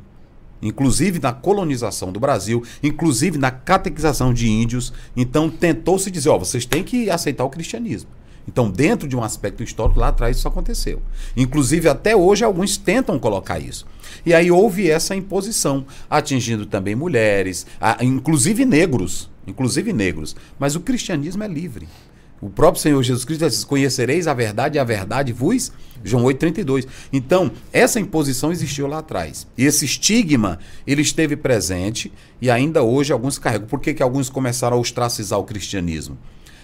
inclusive 0.61 1.18
na 1.18 1.32
colonização 1.32 2.12
do 2.12 2.20
Brasil, 2.20 2.62
inclusive 2.82 3.38
na 3.38 3.50
catequização 3.50 4.32
de 4.32 4.48
índios. 4.48 4.92
Então 5.16 5.50
tentou-se 5.50 6.11
dizer, 6.11 6.28
ó, 6.28 6.38
vocês 6.38 6.64
têm 6.64 6.82
que 6.82 7.11
aceitar 7.11 7.44
o 7.44 7.50
cristianismo. 7.50 8.11
Então, 8.48 8.70
dentro 8.70 9.09
de 9.09 9.16
um 9.16 9.24
aspecto 9.24 9.62
histórico, 9.62 9.98
lá 9.98 10.09
atrás 10.09 10.36
isso 10.36 10.46
aconteceu. 10.46 11.02
Inclusive, 11.36 11.88
até 11.88 12.14
hoje, 12.14 12.44
alguns 12.44 12.76
tentam 12.76 13.18
colocar 13.18 13.59
isso. 13.59 13.84
E 14.24 14.32
aí 14.32 14.50
houve 14.50 14.88
essa 14.88 15.16
imposição, 15.16 15.84
atingindo 16.09 16.64
também 16.64 16.94
mulheres, 16.94 17.66
inclusive 18.00 18.64
negros. 18.64 19.28
Inclusive 19.46 19.92
negros. 19.92 20.36
Mas 20.59 20.76
o 20.76 20.80
cristianismo 20.80 21.42
é 21.42 21.48
livre. 21.48 21.88
O 22.41 22.51
próprio 22.51 22.82
Senhor 22.82 23.03
Jesus 23.03 23.24
Cristo 23.24 23.49
diz: 23.49 23.64
Conhecereis 23.64 24.26
a 24.26 24.34
verdade 24.34 24.76
e 24.76 24.78
a 24.78 24.84
verdade 24.84 25.32
vos. 25.32 25.72
João 26.05 26.24
8,32. 26.24 26.87
Então, 27.12 27.51
essa 27.72 27.99
imposição 27.99 28.53
existiu 28.53 28.87
lá 28.87 28.99
atrás. 28.99 29.47
E 29.57 29.64
esse 29.64 29.84
estigma, 29.84 30.59
ele 30.87 31.03
esteve 31.03 31.37
presente 31.37 32.12
e 32.41 32.51
ainda 32.51 32.82
hoje 32.82 33.12
alguns 33.12 33.39
carregam. 33.39 33.66
Por 33.66 33.80
que, 33.80 33.95
que 33.95 34.03
alguns 34.03 34.28
começaram 34.28 34.76
a 34.76 34.80
ostracizar 34.80 35.39
o 35.39 35.45
cristianismo? 35.45 36.18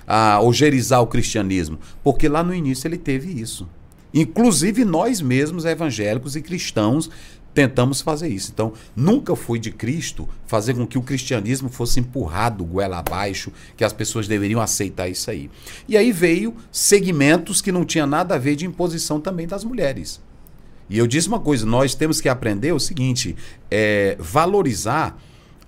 A 0.06 0.40
ogerizar 0.40 1.00
o 1.00 1.06
cristianismo? 1.06 1.78
Porque 2.04 2.28
lá 2.28 2.42
no 2.42 2.54
início 2.54 2.86
ele 2.86 2.98
teve 2.98 3.40
isso. 3.40 3.68
Inclusive 4.14 4.84
nós 4.84 5.22
mesmos, 5.22 5.64
evangélicos 5.64 6.36
e 6.36 6.42
cristãos, 6.42 7.08
tentamos 7.54 8.00
fazer 8.00 8.28
isso. 8.28 8.50
Então, 8.52 8.72
nunca 8.94 9.36
foi 9.36 9.58
de 9.58 9.70
Cristo 9.70 10.28
fazer 10.46 10.74
com 10.74 10.86
que 10.86 10.98
o 10.98 11.02
cristianismo 11.02 11.68
fosse 11.68 12.00
empurrado 12.00 12.64
goela 12.64 12.98
abaixo, 12.98 13.52
que 13.76 13.84
as 13.84 13.92
pessoas 13.92 14.26
deveriam 14.26 14.60
aceitar 14.60 15.08
isso 15.08 15.30
aí. 15.30 15.50
E 15.88 15.96
aí 15.96 16.12
veio 16.12 16.54
segmentos 16.70 17.60
que 17.60 17.72
não 17.72 17.84
tinha 17.84 18.06
nada 18.06 18.34
a 18.34 18.38
ver 18.38 18.56
de 18.56 18.66
imposição 18.66 19.20
também 19.20 19.46
das 19.46 19.64
mulheres. 19.64 20.20
E 20.88 20.98
eu 20.98 21.06
disse 21.06 21.28
uma 21.28 21.40
coisa: 21.40 21.64
nós 21.64 21.94
temos 21.94 22.20
que 22.20 22.28
aprender 22.28 22.72
o 22.72 22.80
seguinte, 22.80 23.36
é, 23.70 24.16
valorizar 24.18 25.16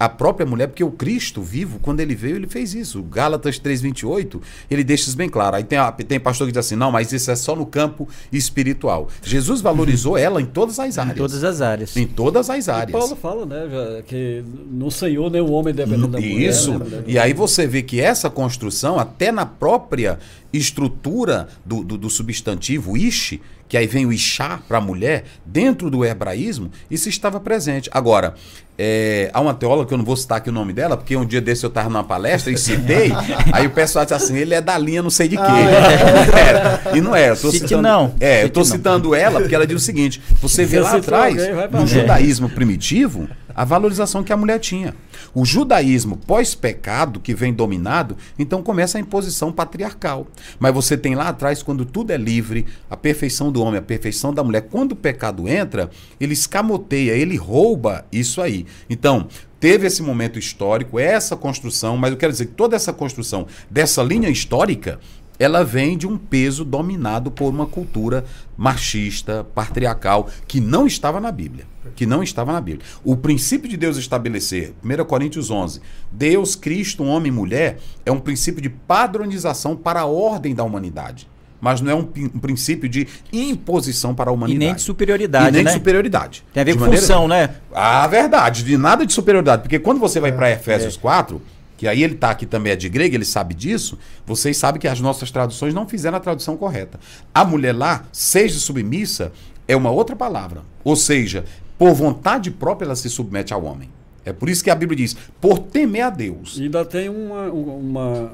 a 0.05 0.09
própria 0.09 0.47
mulher, 0.47 0.69
porque 0.69 0.85
o 0.85 0.91
Cristo 0.91 1.43
vivo, 1.43 1.79
quando 1.81 2.01
ele 2.01 2.15
veio, 2.15 2.37
ele 2.37 2.47
fez 2.47 2.75
isso. 2.75 3.03
Gálatas 3.03 3.59
3,28, 3.59 4.41
ele 4.71 4.85
deixa 4.85 5.09
isso 5.09 5.17
bem 5.17 5.29
claro. 5.29 5.57
Aí 5.57 5.65
tem, 5.65 5.79
a, 5.79 5.91
tem 5.91 6.21
pastor 6.21 6.47
que 6.47 6.53
diz 6.53 6.59
assim: 6.59 6.77
não, 6.77 6.93
mas 6.93 7.13
isso 7.13 7.31
é 7.31 7.37
só 7.37 7.57
no 7.57 7.67
campo 7.67 8.09
espiritual. 8.33 9.09
Jesus 9.23 9.61
valorizou 9.61 10.17
ela 10.17 10.41
em 10.41 10.47
todas 10.47 10.79
as 10.79 10.99
áreas. 10.99 11.17
Em 11.17 11.19
todas 11.19 11.45
as 11.45 11.61
áreas. 11.61 11.97
Em 11.97 12.07
todas 12.07 12.51
as 12.51 12.69
áreas. 12.69 12.91
E 12.91 12.93
Paulo 12.93 13.17
fala, 13.17 13.47
né, 13.47 14.03
que 14.07 14.45
no 14.71 14.91
Senhor 14.91 15.31
nenhum 15.31 15.53
homem 15.53 15.75
dependendo 15.75 16.09
da 16.09 16.21
mulher. 16.21 16.49
Isso. 16.51 16.79
Né, 16.79 17.05
e 17.07 17.19
aí 17.19 17.33
você 17.33 17.67
vê 17.67 17.83
que 17.83 18.01
essa 18.01 18.29
construção, 18.29 18.99
até 18.99 19.33
na 19.33 19.47
própria 19.47 20.19
estrutura 20.53 21.49
do, 21.65 21.83
do, 21.83 21.99
do 21.99 22.11
substantivo 22.11 22.97
ish, 22.97 23.41
que 23.69 23.77
aí 23.77 23.87
vem 23.87 24.07
o 24.07 24.13
Ixá 24.13 24.61
para 24.69 24.79
a 24.79 24.81
mulher, 24.81 25.25
dentro 25.45 25.91
do 25.91 26.05
hebraísmo, 26.05 26.71
isso 26.91 27.09
estava 27.09 27.41
presente. 27.41 27.89
Agora, 27.93 28.35
é, 28.77 29.31
há 29.33 29.41
uma 29.41 29.55
teóloga 29.55 29.87
que 29.87 29.95
eu 29.95 29.99
não 29.99 30.05
vou 30.05 30.17
citar 30.17 30.39
aqui 30.39 30.51
o 30.51 30.53
nome 30.53 30.73
dela, 30.73 30.97
porque 30.97 31.17
um 31.17 31.25
dia 31.25 31.41
desse 31.41 31.65
eu 31.65 31.69
estava 31.69 31.89
numa 31.89 32.05
palestra 32.05 32.53
e 32.53 32.59
citei, 32.59 33.13
aí 33.53 33.67
o 33.67 33.71
pessoal 33.71 34.05
disse 34.05 34.15
assim, 34.15 34.37
ele 34.37 34.55
é 34.55 34.61
da 34.61 34.77
linha 34.77 35.03
não 35.03 35.11
sei 35.11 35.29
de 35.29 35.37
quê. 35.37 35.43
Ah, 35.43 36.91
é. 36.91 36.97
E 36.97 37.01
não 37.01 37.15
é, 37.15 37.31
eu 37.31 37.37
tô 37.37 37.51
Cite 37.51 37.65
citando, 37.65 37.83
não. 37.83 38.15
É, 38.21 38.43
eu 38.43 38.49
estou 38.49 38.65
citando 38.65 39.15
ela 39.15 39.41
porque 39.41 39.55
ela 39.55 39.67
diz 39.67 39.77
o 39.77 39.85
seguinte: 39.85 40.23
você 40.41 40.65
vê 40.65 40.79
lá 40.81 40.97
atrás, 40.97 41.35
no 41.73 41.87
judaísmo 41.87 42.49
primitivo, 42.49 43.29
a 43.55 43.65
valorização 43.65 44.23
que 44.23 44.33
a 44.33 44.37
mulher 44.37 44.59
tinha. 44.59 44.95
O 45.35 45.45
judaísmo 45.45 46.17
pós-pecado, 46.17 47.19
que 47.19 47.35
vem 47.35 47.53
dominado, 47.53 48.17
então 48.39 48.63
começa 48.63 48.99
a 48.99 49.01
imposição 49.01 49.51
patriarcal. 49.51 50.29
Mas 50.61 50.73
você 50.73 50.97
tem 50.97 51.15
lá 51.15 51.29
atrás, 51.29 51.63
quando 51.63 51.85
tudo 51.85 52.13
é 52.13 52.17
livre, 52.17 52.67
a 52.89 52.97
perfeição 52.97 53.51
do 53.51 53.61
homem, 53.61 53.79
a 53.79 53.83
perfeição 53.83 54.33
da 54.33 54.45
mulher. 54.45 54.69
Quando 54.71 54.93
o 54.93 54.97
pecado 54.97 55.49
entra, 55.49 55.91
ele 56.21 56.35
escamoteia, 56.35 57.13
ele 57.13 57.37
rouba 57.37 58.07
isso 58.13 58.41
aí. 58.41 58.65
Então, 58.89 59.27
teve 59.59 59.87
esse 59.87 60.03
momento 60.03 60.39
histórico, 60.39 60.99
essa 61.01 61.37
construção, 61.37 61.97
mas 61.97 62.13
eu 62.13 62.17
quero 62.17 62.31
dizer 62.31 62.47
que 62.47 62.53
toda 62.53 62.77
essa 62.77 62.93
construção 62.93 63.47
dessa 63.69 64.03
linha 64.03 64.29
histórica 64.29 65.01
ela 65.39 65.65
vem 65.65 65.97
de 65.97 66.07
um 66.07 66.17
peso 66.17 66.65
dominado 66.65 67.31
por 67.31 67.49
uma 67.49 67.67
cultura 67.67 68.25
machista, 68.57 69.45
patriarcal, 69.55 70.29
que 70.47 70.61
não 70.61 70.87
estava 70.87 71.21
na 71.21 71.33
Bíblia. 71.33 71.67
Que 71.97 72.07
não 72.07 72.23
estava 72.23 72.53
na 72.53 72.61
Bíblia. 72.61 72.85
O 73.05 73.17
princípio 73.17 73.69
de 73.69 73.77
Deus 73.77 73.97
estabelecer, 73.97 74.75
1 74.83 75.05
Coríntios 75.05 75.51
11, 75.51 75.81
Deus, 76.11 76.55
Cristo, 76.55 77.05
homem 77.05 77.31
e 77.31 77.35
mulher, 77.35 77.79
é 78.07 78.13
um 78.13 78.21
princípio 78.21 78.63
de 78.63 78.71
padronização 78.71 79.77
para 79.77 80.01
a 80.01 80.07
ordem 80.07 80.55
da 80.55 80.65
humanidade. 80.65 81.29
Mas 81.61 81.81
não 81.81 81.91
é 81.91 81.95
um, 81.95 82.07
um 82.35 82.39
princípio 82.39 82.89
de 82.89 83.09
imposição 83.33 84.15
para 84.15 84.31
a 84.31 84.35
humanidade. 84.35 84.63
E 84.63 84.67
nem 84.67 84.75
de 84.75 84.83
superioridade. 84.83 85.49
E 85.49 85.53
nem 85.53 85.65
né? 85.65 85.71
de 85.71 85.77
superioridade. 85.77 86.45
Tem 86.53 86.61
a 86.61 86.65
ver 86.65 86.73
de 86.73 86.79
com 86.79 86.85
maneira... 86.85 87.01
função, 87.01 87.27
né? 87.27 87.55
Ah, 87.73 88.07
verdade. 88.07 88.63
De 88.63 88.77
nada 88.77 89.07
de 89.07 89.13
superioridade. 89.15 89.63
Porque 89.63 89.79
quando 89.79 89.99
você 89.99 90.21
vai 90.21 90.31
é, 90.31 90.35
para 90.35 90.51
Efésios 90.51 90.97
é. 90.97 91.01
4 91.01 91.41
que 91.85 91.89
aí 91.89 92.03
ele 92.03 92.15
está 92.15 92.31
aqui 92.31 92.47
também 92.47 92.73
é 92.73 92.77
de 92.77 92.89
grego, 92.89 93.15
ele 93.15 93.27
sabe 93.27 93.53
disso, 93.53 93.99
vocês 94.25 94.57
sabem 94.57 94.81
que 94.81 94.89
as 94.89 95.01
nossas 95.01 95.31
traduções 95.31 95.75
não 95.75 95.87
fizeram 95.87 96.17
a 96.17 96.21
tradução 96.21 96.57
correta. 96.57 96.99
A 97.35 97.45
mulher 97.45 97.77
lá, 97.77 98.07
seja 98.11 98.59
submissa, 98.59 99.31
é 99.69 99.77
uma 99.77 99.91
outra 99.91 100.17
palavra. 100.17 100.63
Ou 100.83 100.97
seja, 100.97 101.45
por 101.77 101.93
vontade 101.93 102.51
própria 102.51 102.87
ela 102.87 102.97
se 102.97 103.11
submete 103.11 103.53
ao 103.53 103.63
homem. 103.63 103.91
É 104.25 104.33
por 104.33 104.49
isso 104.49 104.65
que 104.65 104.71
a 104.71 104.75
Bíblia 104.75 104.97
diz, 104.97 105.15
por 105.39 105.59
temer 105.59 106.05
a 106.05 106.09
Deus. 106.09 106.57
E 106.57 106.63
ainda 106.63 106.87
tem 106.87 107.11
uma, 107.11 107.51
uma, 107.51 108.33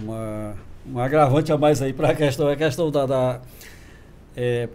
uma, 0.00 0.54
uma 0.86 1.04
agravante 1.04 1.50
a 1.50 1.58
mais 1.58 1.82
aí 1.82 1.92
para 1.92 2.10
a 2.10 2.14
questão, 2.14 2.46
a 2.46 2.54
questão 2.54 2.88
da. 2.88 3.04
da 3.04 3.40
é, 4.36 4.68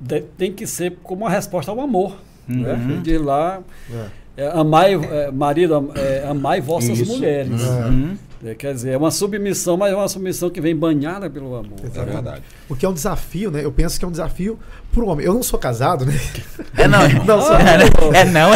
de, 0.00 0.22
tem 0.38 0.50
que 0.50 0.66
ser 0.66 0.96
como 1.02 1.24
uma 1.24 1.30
resposta 1.30 1.70
ao 1.70 1.78
amor. 1.82 2.16
Né? 2.48 2.72
Uhum. 2.72 2.96
Né? 2.96 3.00
De 3.02 3.18
lá. 3.18 3.60
É 3.92 4.23
é, 4.36 4.48
amai, 4.48 4.94
é, 4.94 5.30
marido, 5.30 5.92
é, 5.94 6.26
amai 6.28 6.60
vossas 6.60 6.98
Isso. 6.98 7.12
mulheres. 7.12 7.62
Uhum. 7.62 8.16
É, 8.44 8.54
quer 8.54 8.74
dizer, 8.74 8.90
é 8.90 8.96
uma 8.96 9.10
submissão, 9.10 9.74
mas 9.74 9.90
é 9.90 9.96
uma 9.96 10.06
submissão 10.06 10.50
que 10.50 10.60
vem 10.60 10.76
banhada 10.76 11.30
pelo 11.30 11.56
amor. 11.56 11.78
É 11.82 11.88
verdade. 11.88 12.42
O 12.68 12.76
que 12.76 12.84
é 12.84 12.88
um 12.88 12.92
desafio, 12.92 13.50
né? 13.50 13.64
Eu 13.64 13.72
penso 13.72 13.98
que 13.98 14.04
é 14.04 14.08
um 14.08 14.10
desafio 14.10 14.58
para 14.92 15.02
o 15.02 15.08
homem. 15.08 15.24
Eu 15.24 15.32
não 15.32 15.42
sou 15.42 15.58
casado, 15.58 16.04
né? 16.04 16.12
É 16.76 16.86
não. 16.88 17.08
não 17.24 17.40
sou, 17.40 17.54
é, 17.54 18.24
não. 18.24 18.52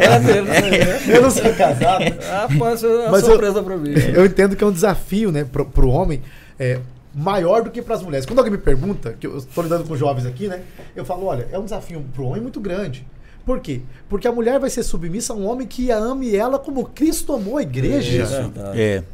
é 0.00 0.18
mesmo. 0.18 0.48
Né? 0.48 1.14
Eu 1.14 1.22
não 1.22 1.30
sou 1.30 1.52
casado. 1.54 2.04
Rapaz, 2.28 2.82
é 2.82 2.88
uma 2.88 3.10
mas 3.10 3.24
surpresa 3.24 3.62
para 3.62 3.76
mim. 3.76 3.92
Eu 4.14 4.24
entendo 4.24 4.56
que 4.56 4.64
é 4.64 4.66
um 4.66 4.72
desafio, 4.72 5.30
né, 5.30 5.44
para 5.44 5.86
o 5.86 5.88
homem. 5.90 6.22
É, 6.58 6.80
maior 7.14 7.62
do 7.62 7.70
que 7.70 7.82
para 7.82 7.94
as 7.94 8.02
mulheres. 8.02 8.26
Quando 8.26 8.38
alguém 8.38 8.52
me 8.52 8.58
pergunta, 8.58 9.14
que 9.18 9.26
eu 9.26 9.38
estou 9.38 9.64
lidando 9.64 9.84
com 9.84 9.96
jovens 9.96 10.26
aqui, 10.26 10.48
né? 10.48 10.62
Eu 10.96 11.04
falo, 11.04 11.26
olha, 11.26 11.48
é 11.50 11.58
um 11.58 11.64
desafio 11.64 12.04
para 12.12 12.22
o 12.22 12.26
homem 12.26 12.40
muito 12.40 12.60
grande. 12.60 13.06
Por 13.44 13.60
quê? 13.60 13.82
Porque 14.08 14.28
a 14.28 14.32
mulher 14.32 14.58
vai 14.60 14.70
ser 14.70 14.82
submissa 14.82 15.32
a 15.32 15.36
um 15.36 15.46
homem 15.46 15.66
que 15.66 15.90
a 15.90 15.98
ame 15.98 16.34
ela 16.34 16.58
como 16.58 16.84
Cristo 16.86 17.32
amou 17.32 17.56
a 17.56 17.62
igreja. 17.62 18.50
É. 18.74 18.80
é. 18.80 19.04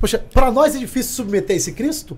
Poxa, 0.00 0.18
para 0.18 0.50
nós 0.50 0.74
é 0.74 0.78
difícil 0.78 1.12
submeter 1.14 1.56
esse 1.56 1.72
Cristo? 1.72 2.16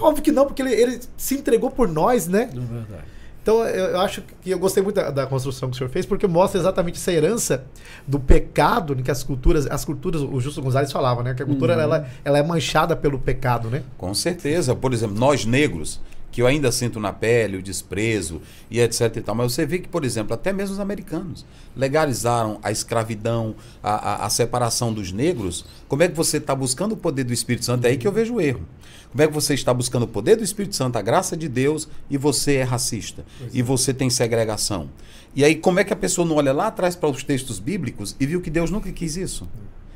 Óbvio 0.00 0.22
que 0.22 0.32
não, 0.32 0.46
porque 0.46 0.62
ele, 0.62 0.72
ele 0.72 1.00
se 1.16 1.34
entregou 1.34 1.70
por 1.70 1.88
nós, 1.88 2.28
né? 2.28 2.50
É 2.52 2.58
verdade. 2.58 3.17
Então, 3.48 3.64
eu, 3.64 3.98
acho 4.02 4.20
que 4.42 4.50
eu 4.50 4.58
gostei 4.58 4.82
muito 4.82 4.96
da, 4.96 5.10
da, 5.10 5.26
construção 5.26 5.70
que 5.70 5.74
o 5.74 5.78
senhor 5.78 5.88
fez, 5.88 6.04
porque 6.04 6.26
mostra 6.26 6.60
exatamente 6.60 6.96
essa 6.96 7.10
herança 7.10 7.64
do 8.06 8.20
pecado, 8.20 8.94
que 8.96 9.10
as 9.10 9.22
culturas, 9.22 9.66
as 9.66 9.86
culturas, 9.86 10.20
o 10.20 10.38
Justo 10.38 10.60
Gonzalez 10.60 10.92
falava, 10.92 11.22
né? 11.22 11.32
Que 11.32 11.42
a 11.42 11.46
cultura 11.46 11.74
uhum. 11.74 11.80
ela, 11.80 12.08
ela 12.22 12.38
é 12.38 12.42
manchada 12.42 12.94
pelo 12.94 13.18
pecado, 13.18 13.70
né? 13.70 13.84
Com 13.96 14.12
certeza. 14.12 14.74
Por 14.74 14.92
exemplo, 14.92 15.18
nós 15.18 15.46
negros, 15.46 15.98
que 16.38 16.42
eu 16.42 16.46
ainda 16.46 16.70
sinto 16.70 17.00
na 17.00 17.12
pele 17.12 17.56
o 17.56 17.62
desprezo 17.62 18.40
e 18.70 18.78
etc 18.78 19.16
e 19.16 19.20
tal. 19.20 19.34
Mas 19.34 19.52
você 19.52 19.66
vê 19.66 19.80
que, 19.80 19.88
por 19.88 20.04
exemplo, 20.04 20.32
até 20.32 20.52
mesmo 20.52 20.74
os 20.74 20.78
americanos 20.78 21.44
legalizaram 21.74 22.60
a 22.62 22.70
escravidão, 22.70 23.56
a, 23.82 24.22
a, 24.22 24.26
a 24.26 24.30
separação 24.30 24.92
dos 24.92 25.10
negros. 25.10 25.64
Como 25.88 26.04
é 26.04 26.06
que 26.06 26.14
você 26.14 26.36
está 26.36 26.54
buscando 26.54 26.92
o 26.92 26.96
poder 26.96 27.24
do 27.24 27.32
Espírito 27.32 27.64
Santo? 27.64 27.86
É 27.86 27.88
aí 27.88 27.96
que 27.96 28.06
eu 28.06 28.12
vejo 28.12 28.34
o 28.34 28.40
erro. 28.40 28.64
Como 29.10 29.20
é 29.20 29.26
que 29.26 29.34
você 29.34 29.52
está 29.52 29.74
buscando 29.74 30.04
o 30.04 30.06
poder 30.06 30.36
do 30.36 30.44
Espírito 30.44 30.76
Santo, 30.76 30.94
a 30.94 31.02
graça 31.02 31.36
de 31.36 31.48
Deus, 31.48 31.88
e 32.08 32.16
você 32.16 32.54
é 32.54 32.62
racista? 32.62 33.24
E 33.52 33.60
você 33.60 33.92
tem 33.92 34.08
segregação? 34.08 34.90
E 35.34 35.42
aí, 35.42 35.56
como 35.56 35.80
é 35.80 35.84
que 35.84 35.92
a 35.92 35.96
pessoa 35.96 36.24
não 36.24 36.36
olha 36.36 36.52
lá 36.52 36.68
atrás 36.68 36.94
para 36.94 37.08
os 37.08 37.24
textos 37.24 37.58
bíblicos 37.58 38.14
e 38.20 38.26
viu 38.26 38.40
que 38.40 38.48
Deus 38.48 38.70
nunca 38.70 38.92
quis 38.92 39.16
isso? 39.16 39.48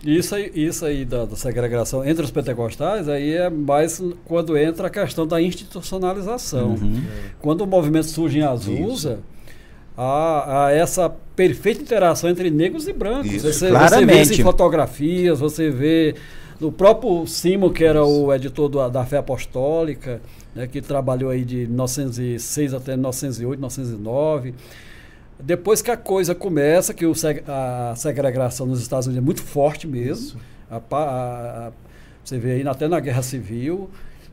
Isso 0.04 0.34
aí, 0.34 0.50
isso 0.54 0.84
aí 0.84 1.04
da, 1.04 1.24
da, 1.24 1.36
segregação 1.36 2.04
entre 2.04 2.24
os 2.24 2.30
pentecostais, 2.30 3.08
aí 3.08 3.34
é 3.34 3.48
mais 3.48 4.02
quando 4.24 4.56
entra 4.56 4.88
a 4.88 4.90
questão 4.90 5.26
da 5.26 5.40
institucionalização. 5.40 6.70
Uhum. 6.70 7.02
Quando 7.40 7.60
o 7.60 7.66
movimento 7.66 8.08
surge 8.08 8.38
em 8.38 8.42
Azusa, 8.42 9.20
há, 9.96 10.66
há, 10.66 10.72
essa 10.72 11.08
perfeita 11.36 11.82
interação 11.82 12.28
entre 12.28 12.50
negros 12.50 12.88
e 12.88 12.92
brancos. 12.92 13.42
Você, 13.42 13.70
você, 13.70 14.04
vê 14.04 14.22
isso 14.22 14.40
em 14.40 14.42
fotografias, 14.42 15.38
você 15.38 15.70
vê 15.70 16.16
no 16.60 16.72
próprio 16.72 17.24
Simon, 17.26 17.70
que 17.70 17.84
era 17.84 18.04
o 18.04 18.32
editor 18.34 18.68
do, 18.68 18.88
da 18.88 19.04
Fé 19.06 19.18
Apostólica, 19.18 20.20
né, 20.52 20.66
que 20.66 20.80
trabalhou 20.80 21.30
aí 21.30 21.44
de 21.44 21.66
1906 21.68 22.74
até 22.74 22.92
1908, 22.92 23.58
1909 23.58 24.54
depois 25.40 25.82
que 25.82 25.90
a 25.90 25.96
coisa 25.96 26.34
começa, 26.34 26.94
que 26.94 27.04
o, 27.06 27.12
a 27.48 27.94
segregação 27.96 28.66
nos 28.66 28.80
Estados 28.80 29.06
Unidos 29.06 29.22
é 29.22 29.24
muito 29.24 29.42
forte 29.42 29.86
mesmo. 29.86 30.40
A, 30.70 30.76
a, 30.76 30.98
a, 31.68 31.72
você 32.24 32.38
vê 32.38 32.52
aí 32.52 32.66
até 32.66 32.88
na 32.88 33.00
Guerra 33.00 33.22
Civil. 33.22 33.90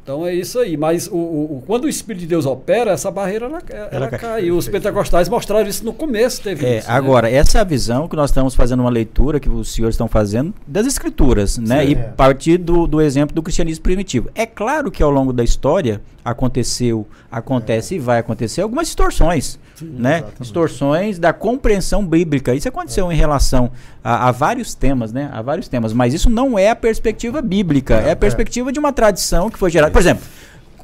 Então 0.10 0.26
é 0.26 0.34
isso 0.34 0.58
aí. 0.58 0.76
Mas 0.76 1.08
o, 1.08 1.16
o, 1.16 1.64
quando 1.68 1.84
o 1.84 1.90
Espírito 1.90 2.22
de 2.22 2.28
Deus 2.28 2.46
opera, 2.46 2.92
essa 2.92 3.12
barreira 3.12 3.46
ela, 3.46 3.62
ela, 3.70 3.90
ela 3.92 4.08
cai. 4.10 4.46
E 4.46 4.52
os 4.52 4.68
pentecostais 4.68 5.30
mostraram 5.30 5.70
isso 5.70 5.86
no 5.86 5.94
começo, 5.94 6.42
teve 6.42 6.66
é, 6.66 6.78
isso, 6.80 6.88
né? 6.88 6.94
Agora, 6.96 7.30
né? 7.30 7.36
essa 7.36 7.60
é 7.60 7.62
a 7.62 7.64
visão 7.64 8.08
que 8.08 8.16
nós 8.16 8.32
estamos 8.32 8.56
fazendo 8.56 8.80
uma 8.80 8.90
leitura, 8.90 9.40
que 9.40 9.50
os 9.50 9.72
senhores 9.72 9.94
estão 9.94 10.08
fazendo, 10.08 10.52
das 10.66 10.88
escrituras, 10.88 11.60
né? 11.60 11.86
Sim, 11.86 11.92
e 11.92 11.94
é. 11.94 11.96
partir 11.96 12.58
do, 12.58 12.88
do 12.88 13.02
exemplo 13.02 13.36
do 13.36 13.44
cristianismo 13.44 13.84
primitivo. 13.84 14.30
É 14.34 14.48
claro 14.48 14.90
que 14.90 15.04
ao 15.04 15.12
longo 15.12 15.32
da 15.32 15.44
história 15.44 16.02
aconteceu, 16.30 17.08
acontece 17.32 17.96
é. 17.96 17.98
e 17.98 18.00
vai 18.00 18.20
acontecer 18.20 18.62
algumas 18.62 18.88
distorções. 18.88 19.60
Sim, 19.76 19.96
né? 19.98 20.18
Exatamente. 20.18 20.42
Distorções 20.42 21.20
da 21.20 21.34
compreensão 21.34 22.06
bíblica. 22.06 22.54
Isso 22.54 22.68
aconteceu 22.68 23.10
é. 23.10 23.14
em 23.14 23.18
relação 23.18 23.72
a, 24.04 24.28
a, 24.28 24.32
vários 24.32 24.74
temas, 24.74 25.14
né? 25.14 25.30
A 25.32 25.42
vários 25.42 25.68
temas. 25.68 25.94
Mas 25.94 26.14
isso 26.14 26.30
não 26.30 26.58
é 26.58 26.70
a 26.70 26.76
perspectiva 26.76 27.42
bíblica. 27.42 27.96
É, 27.96 28.10
é 28.10 28.12
a 28.12 28.16
perspectiva 28.16 28.72
de 28.72 28.80
uma 28.80 28.92
tradição 28.92 29.50
que 29.50 29.58
foi 29.58 29.70
gerada. 29.70 29.92
Por 29.92 30.00
exemplo, 30.00 30.24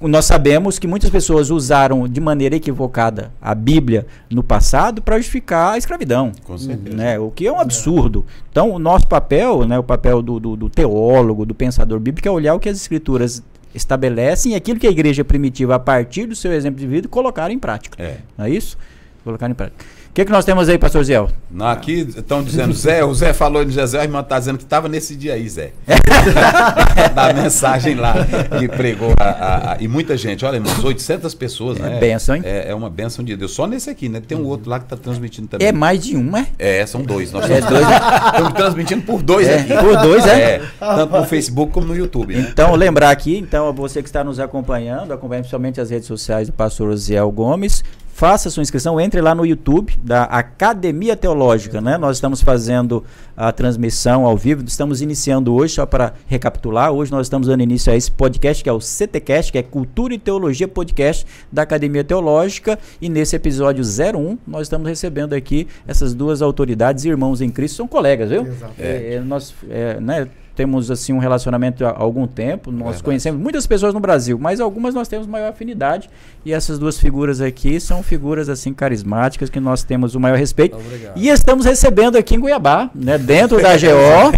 nós 0.02 0.26
sabemos 0.26 0.78
que 0.78 0.88
muitas 0.88 1.10
pessoas 1.10 1.50
usaram 1.50 2.08
de 2.08 2.20
maneira 2.20 2.56
equivocada 2.56 3.32
a 3.42 3.56
Bíblia 3.56 4.06
no 4.30 4.44
passado 4.44 5.02
para 5.02 5.18
justificar 5.18 5.74
a 5.74 5.78
escravidão. 5.78 6.32
Com 6.44 6.58
certeza. 6.58 6.96
Né? 6.96 7.18
O 7.18 7.32
que 7.32 7.48
é 7.48 7.52
um 7.52 7.60
absurdo. 7.60 8.26
Então, 8.52 8.72
o 8.72 8.80
nosso 8.80 9.08
papel, 9.08 9.66
né, 9.66 9.80
o 9.80 9.84
papel 9.84 10.22
do, 10.22 10.40
do, 10.40 10.56
do 10.56 10.70
teólogo, 10.70 11.46
do 11.46 11.56
pensador 11.56 12.00
bíblico, 12.00 12.28
é 12.28 12.32
olhar 12.32 12.56
o 12.56 12.60
que 12.60 12.70
as 12.70 12.78
escrituras 12.78 13.42
estabelecem 13.76 14.56
aquilo 14.56 14.80
que 14.80 14.88
a 14.88 14.90
igreja 14.90 15.24
primitiva, 15.24 15.76
a 15.76 15.80
partir 15.80 16.26
do 16.26 16.36
seu 16.36 16.54
exemplo 16.54 16.80
de 16.80 16.88
vida, 16.88 17.08
colocaram 17.08 17.54
em 17.54 17.60
prática. 17.60 18.02
É. 18.02 18.18
Não 18.38 18.46
é 18.46 18.50
isso? 18.50 18.78
Colocaram 19.24 19.52
em 19.52 19.56
prática. 19.56 19.86
O 20.16 20.18
que, 20.18 20.24
que 20.24 20.32
nós 20.32 20.46
temos 20.46 20.70
aí, 20.70 20.78
pastor 20.78 21.04
Zé? 21.04 21.22
Aqui 21.60 22.08
estão 22.16 22.42
dizendo, 22.42 22.74
Zé, 22.74 23.04
o 23.04 23.14
Zé 23.14 23.34
falou 23.34 23.66
de 23.66 23.86
Zé, 23.86 24.00
a 24.00 24.04
irmã 24.04 24.22
está 24.22 24.40
dizendo 24.40 24.58
que 24.58 24.64
estava 24.64 24.88
nesse 24.88 25.14
dia 25.14 25.34
aí, 25.34 25.50
Zé. 25.50 25.74
da 27.14 27.34
mensagem 27.34 27.96
lá 27.96 28.14
que 28.58 28.66
pregou. 28.70 29.14
A, 29.20 29.24
a, 29.26 29.74
a, 29.74 29.78
e 29.82 29.90
muita 29.90 30.16
gente, 30.16 30.46
olha, 30.46 30.56
irmãos, 30.56 30.82
800 30.82 31.34
pessoas, 31.34 31.78
É 31.82 31.82
né? 31.82 32.00
bênção, 32.00 32.34
hein? 32.34 32.44
É, 32.46 32.70
é 32.72 32.74
uma 32.74 32.90
bênção 32.90 33.26
de 33.26 33.36
Deus. 33.36 33.52
Só 33.52 33.68
nesse 33.68 33.90
aqui, 33.90 34.08
né? 34.08 34.22
Tem 34.26 34.38
um 34.38 34.46
outro 34.46 34.70
lá 34.70 34.80
que 34.80 34.86
está 34.86 34.96
transmitindo 34.96 35.50
também. 35.50 35.68
É 35.68 35.74
mais 35.74 36.02
de 36.02 36.16
um, 36.16 36.38
é? 36.38 36.48
É, 36.58 36.86
são 36.86 37.02
dois. 37.02 37.34
Nós 37.34 37.52
É 37.52 37.60
estamos, 37.60 37.70
dois, 37.82 37.86
estamos 38.28 38.54
transmitindo 38.54 39.02
por 39.02 39.22
dois 39.22 39.46
É, 39.50 39.56
aqui. 39.60 39.74
por 39.76 39.98
dois, 40.02 40.26
é? 40.26 40.62
Tanto 40.80 41.18
no 41.18 41.26
Facebook 41.26 41.74
como 41.74 41.88
no 41.88 41.96
YouTube. 41.96 42.36
Né? 42.36 42.48
Então, 42.50 42.74
lembrar 42.74 43.10
aqui, 43.10 43.38
então, 43.38 43.74
você 43.74 44.02
que 44.02 44.08
está 44.08 44.24
nos 44.24 44.40
acompanhando, 44.40 45.12
acompanhando 45.12 45.44
principalmente 45.44 45.82
as 45.82 45.90
redes 45.90 46.08
sociais 46.08 46.48
do 46.48 46.54
pastor 46.54 46.88
Osiel 46.88 47.30
Gomes, 47.32 47.84
faça 48.16 48.50
sua 48.50 48.64
inscrição, 48.64 48.98
entre 48.98 49.20
lá 49.20 49.36
no 49.36 49.46
YouTube 49.46 49.94
da 50.02 50.24
Academia 50.24 51.18
Teológica, 51.18 51.82
né? 51.82 51.98
Nós 51.98 52.16
estamos 52.16 52.42
fazendo 52.42 53.04
a 53.36 53.52
transmissão 53.52 54.26
ao 54.26 54.38
vivo, 54.38 54.64
estamos 54.66 55.02
iniciando 55.02 55.54
hoje, 55.54 55.74
só 55.74 55.86
para 55.86 56.14
recapitular, 56.26 56.94
hoje 56.94 57.12
nós 57.12 57.26
estamos 57.26 57.50
dando 57.50 57.62
início 57.62 57.92
a 57.92 57.96
esse 57.96 58.10
podcast, 58.10 58.64
que 58.64 58.70
é 58.70 58.72
o 58.72 58.80
CTcast, 58.80 59.52
que 59.52 59.58
é 59.58 59.64
Cultura 59.64 60.14
e 60.14 60.18
Teologia 60.18 60.66
Podcast 60.66 61.28
da 61.52 61.64
Academia 61.64 62.06
Teológica, 62.06 62.80
e 63.02 63.10
nesse 63.10 63.36
episódio 63.36 63.84
01, 63.84 64.38
nós 64.48 64.62
estamos 64.62 64.88
recebendo 64.88 65.34
aqui 65.34 65.68
essas 65.86 66.14
duas 66.14 66.42
autoridades, 66.42 67.04
irmãos 67.04 67.42
em 67.42 67.50
Cristo, 67.50 67.76
são 67.76 67.88
colegas, 67.88 68.30
viu? 68.30 68.48
Exato. 68.48 68.76
É, 68.80 69.20
nós, 69.20 69.54
é, 69.70 70.00
né, 70.00 70.30
temos 70.56 70.90
assim 70.90 71.14
um 71.14 71.18
relacionamento 71.20 71.86
há 71.86 71.94
algum 71.96 72.26
tempo, 72.26 72.72
nós 72.72 72.82
Verdade. 72.84 73.04
conhecemos 73.04 73.42
muitas 73.42 73.68
pessoas 73.68 73.94
no 73.94 74.00
Brasil, 74.00 74.38
mas 74.40 74.60
algumas 74.60 74.94
nós 74.96 75.08
temos 75.08 75.28
maior 75.28 75.50
afinidade 75.50 76.10
e 76.46 76.54
essas 76.54 76.80
duas 76.80 76.98
figuras 76.98 77.42
aqui 77.42 77.80
são 77.80 78.02
figuras 78.02 78.48
assim 78.50 78.74
carismáticas 78.74 79.50
que 79.50 79.60
nós 79.60 79.84
temos 79.84 80.16
o 80.16 80.20
maior 80.20 80.38
respeito. 80.38 80.76
Obrigado. 80.78 81.14
E 81.18 81.28
estamos 81.30 81.66
recebendo 81.66 82.18
aqui 82.18 82.36
em 82.36 82.40
Cuiabá, 82.40 82.90
né, 82.96 83.18
dentro 83.18 83.62
da 83.62 83.74
GO, 83.76 84.32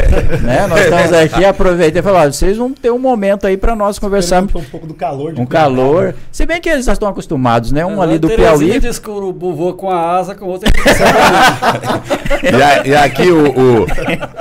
né? 0.44 0.66
Nós 0.68 0.82
estamos 0.82 1.14
aqui 1.14 1.46
aproveitei 1.46 2.00
e 2.00 2.04
falar, 2.04 2.22
"Olha, 2.22 2.32
vocês 2.34 2.58
vão 2.58 2.72
ter 2.74 2.92
um 2.92 3.00
momento 3.00 3.46
aí 3.46 3.56
para 3.58 3.76
nós 3.76 4.00
conversarmos 4.00 4.54
um 4.56 4.64
pouco 4.64 4.88
do 4.88 4.94
calor 4.94 5.34
de 5.34 5.42
um 5.42 5.46
Cuiabá, 5.46 5.66
calor. 5.70 6.04
né? 6.08 6.14
Se 6.32 6.46
bem 6.46 6.60
que 6.60 6.68
eles 6.70 6.86
já 6.86 6.94
estão 6.94 7.08
acostumados, 7.08 7.72
né? 7.72 7.86
Um 7.86 8.02
É, 8.02 8.06
ali 8.06 8.18
do 8.20 8.28
Piauí. 8.30 8.80
diz 8.80 8.98
que 9.00 9.10
o 9.10 9.34
voa 9.34 9.74
com 9.74 9.90
a 9.90 10.18
asa, 10.18 10.34
com 10.36 10.46
outra. 10.46 10.70
E, 12.44 12.62
a- 12.62 12.86
e 12.88 12.96
aqui 12.96 13.30
o, 13.32 13.48
o- 13.50 13.88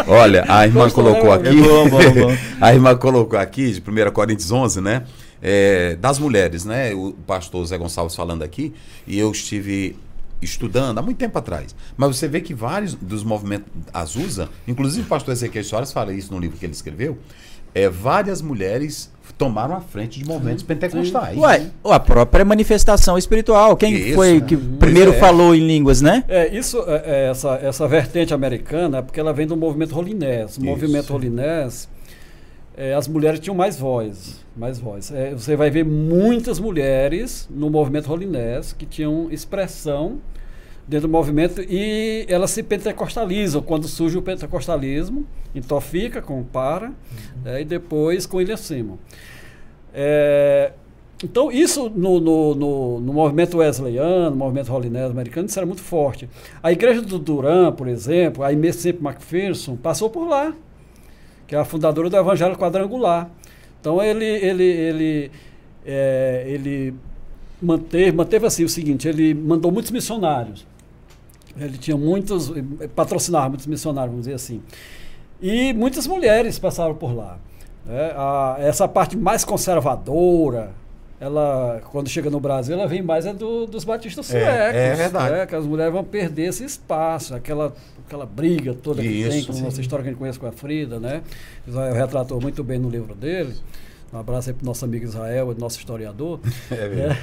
Olha, 0.08 0.44
a 0.48 0.66
irmã 0.66 0.82
Gostou, 0.84 1.04
colocou 1.04 1.30
né, 1.38 1.48
aqui. 1.50 1.60
Bom, 1.68 1.88
bom. 1.88 2.36
A 2.60 2.72
irmã 2.72 2.96
colocou 2.96 3.38
aqui, 3.38 3.72
de 3.72 3.80
1 3.80 4.10
Coríntios 4.12 4.50
11, 4.50 4.80
né? 4.80 5.04
é, 5.40 5.96
das 5.96 6.18
mulheres, 6.18 6.64
né? 6.64 6.94
O 6.94 7.12
pastor 7.12 7.64
Zé 7.66 7.78
Gonçalves 7.78 8.14
falando 8.14 8.42
aqui, 8.42 8.74
e 9.06 9.18
eu 9.18 9.30
estive 9.30 9.96
estudando 10.40 10.98
há 10.98 11.02
muito 11.02 11.18
tempo 11.18 11.38
atrás. 11.38 11.74
Mas 11.96 12.16
você 12.16 12.28
vê 12.28 12.40
que 12.40 12.54
vários 12.54 12.94
dos 12.94 13.24
movimentos 13.24 13.70
Azusa, 13.92 14.48
inclusive 14.66 15.06
o 15.06 15.08
pastor 15.08 15.32
Ezequiel 15.32 15.64
Soares 15.64 15.92
fala 15.92 16.12
isso 16.12 16.32
no 16.32 16.38
livro 16.38 16.58
que 16.58 16.66
ele 16.66 16.72
escreveu, 16.72 17.18
é, 17.74 17.88
várias 17.88 18.40
mulheres 18.42 19.10
tomaram 19.32 19.74
a 19.74 19.80
frente 19.80 20.18
de 20.18 20.26
movimentos 20.26 20.62
pentecostais. 20.62 21.36
Ué, 21.38 21.66
a 21.84 22.00
própria 22.00 22.44
manifestação 22.44 23.16
espiritual. 23.16 23.76
Quem 23.76 23.94
Isso, 23.94 24.14
foi 24.14 24.40
né? 24.40 24.46
que 24.46 24.56
Pois 24.56 24.78
primeiro 24.78 25.12
é. 25.12 25.18
falou 25.18 25.54
em 25.54 25.66
línguas, 25.66 26.00
né? 26.00 26.24
É, 26.28 26.54
isso, 26.54 26.82
é, 26.86 27.02
é, 27.04 27.30
essa, 27.30 27.54
essa 27.56 27.88
vertente 27.88 28.32
americana, 28.32 28.98
é 28.98 29.02
porque 29.02 29.20
ela 29.20 29.32
vem 29.32 29.46
do 29.46 29.56
movimento 29.56 29.94
Rolinés. 29.94 30.56
O 30.56 30.64
movimento 30.64 31.12
Rolinés, 31.12 31.88
é, 32.76 32.94
as 32.94 33.08
mulheres 33.08 33.40
tinham 33.40 33.54
mais 33.54 33.78
voz. 33.78 34.44
Mais 34.56 34.78
voz. 34.78 35.10
É, 35.12 35.32
você 35.32 35.56
vai 35.56 35.70
ver 35.70 35.84
muitas 35.84 36.58
mulheres 36.58 37.48
no 37.50 37.68
movimento 37.70 38.06
Rolinés 38.06 38.72
que 38.72 38.86
tinham 38.86 39.28
expressão 39.30 40.18
dentro 40.86 41.08
do 41.08 41.12
movimento 41.12 41.60
e 41.62 42.24
elas 42.28 42.50
se 42.50 42.62
pentecostalizam 42.62 43.60
quando 43.60 43.88
surge 43.88 44.16
o 44.16 44.22
pentecostalismo, 44.22 45.26
então 45.54 45.80
fica 45.80 46.22
com 46.22 46.42
para 46.44 46.92
é, 47.44 47.60
e 47.60 47.64
depois 47.64 48.26
com 48.26 48.36
William 48.36 48.56
Simon. 48.56 48.96
É, 49.92 50.72
então, 51.24 51.50
isso 51.50 51.88
no, 51.88 52.20
no, 52.20 52.54
no, 52.54 53.00
no 53.00 53.12
movimento 53.12 53.56
wesleyano, 53.56 54.30
no 54.30 54.36
movimento 54.36 54.72
holinés 54.72 55.10
americano, 55.10 55.46
isso 55.46 55.58
era 55.58 55.66
muito 55.66 55.80
forte. 55.80 56.28
A 56.62 56.70
igreja 56.70 57.00
do 57.00 57.18
Duran, 57.18 57.72
por 57.72 57.88
exemplo, 57.88 58.44
a 58.44 58.50
Semple 58.72 59.06
McPherson, 59.06 59.76
passou 59.76 60.10
por 60.10 60.28
lá, 60.28 60.54
que 61.46 61.54
é 61.54 61.58
a 61.58 61.64
fundadora 61.64 62.10
do 62.10 62.16
Evangelho 62.16 62.56
Quadrangular. 62.56 63.30
Então, 63.80 64.02
ele, 64.02 64.26
ele, 64.26 64.64
ele, 64.64 65.30
é, 65.86 66.44
ele 66.46 66.94
manteve, 67.62 68.12
manteve 68.12 68.46
assim 68.46 68.64
o 68.64 68.68
seguinte, 68.68 69.08
ele 69.08 69.32
mandou 69.32 69.72
muitos 69.72 69.90
missionários. 69.90 70.66
Ele 71.58 71.78
tinha 71.78 71.96
muitos, 71.96 72.52
patrocinava 72.94 73.48
muitos 73.48 73.66
missionários, 73.66 74.10
vamos 74.10 74.26
dizer 74.26 74.34
assim. 74.34 74.60
E 75.40 75.72
muitas 75.72 76.06
mulheres 76.06 76.58
passaram 76.58 76.94
por 76.94 77.14
lá. 77.14 77.38
né? 77.84 78.12
A- 78.16 78.56
essa 78.58 78.88
parte 78.88 79.16
mais 79.16 79.44
conservadora, 79.44 80.70
ela, 81.20 81.80
quando 81.92 82.08
chega 82.08 82.28
no 82.28 82.40
Brasil, 82.40 82.74
ela 82.74 82.86
vem 82.88 83.00
mais 83.00 83.24
é 83.26 83.32
do- 83.32 83.66
dos 83.66 83.84
batistas 83.84 84.28
É, 84.34 84.40
suecos. 84.44 84.76
é 84.80 84.94
verdade. 84.94 85.30
né? 85.32 85.46
Que 85.46 85.54
as 85.54 85.64
mulheres 85.64 85.92
vão 85.92 86.02
perder 86.04 86.46
esse 86.48 86.64
espaço, 86.64 87.34
aquela, 87.34 87.72
aquela 88.06 88.26
briga 88.26 88.74
toda 88.74 89.00
que 89.00 89.08
tem, 89.08 89.38
Isso, 89.38 89.46
com 89.46 89.52
a 89.52 89.56
sim. 89.56 89.62
nossa 89.62 89.80
história 89.80 90.02
que 90.02 90.08
a 90.08 90.12
gente 90.12 90.18
conhece 90.18 90.38
com 90.38 90.46
a 90.46 90.52
Frida, 90.52 90.98
né? 91.00 91.22
Israel 91.66 91.94
retratou 91.94 92.40
muito 92.40 92.62
bem 92.64 92.78
no 92.78 92.90
livro 92.90 93.14
dele. 93.14 93.54
Um 94.16 94.20
abraço 94.20 94.48
aí 94.48 94.54
para 94.54 94.62
o 94.62 94.66
nosso 94.66 94.82
amigo 94.84 95.04
Israel, 95.04 95.54
nosso 95.58 95.78
historiador. 95.78 96.40
É 96.70 96.88
verdade. 96.88 97.18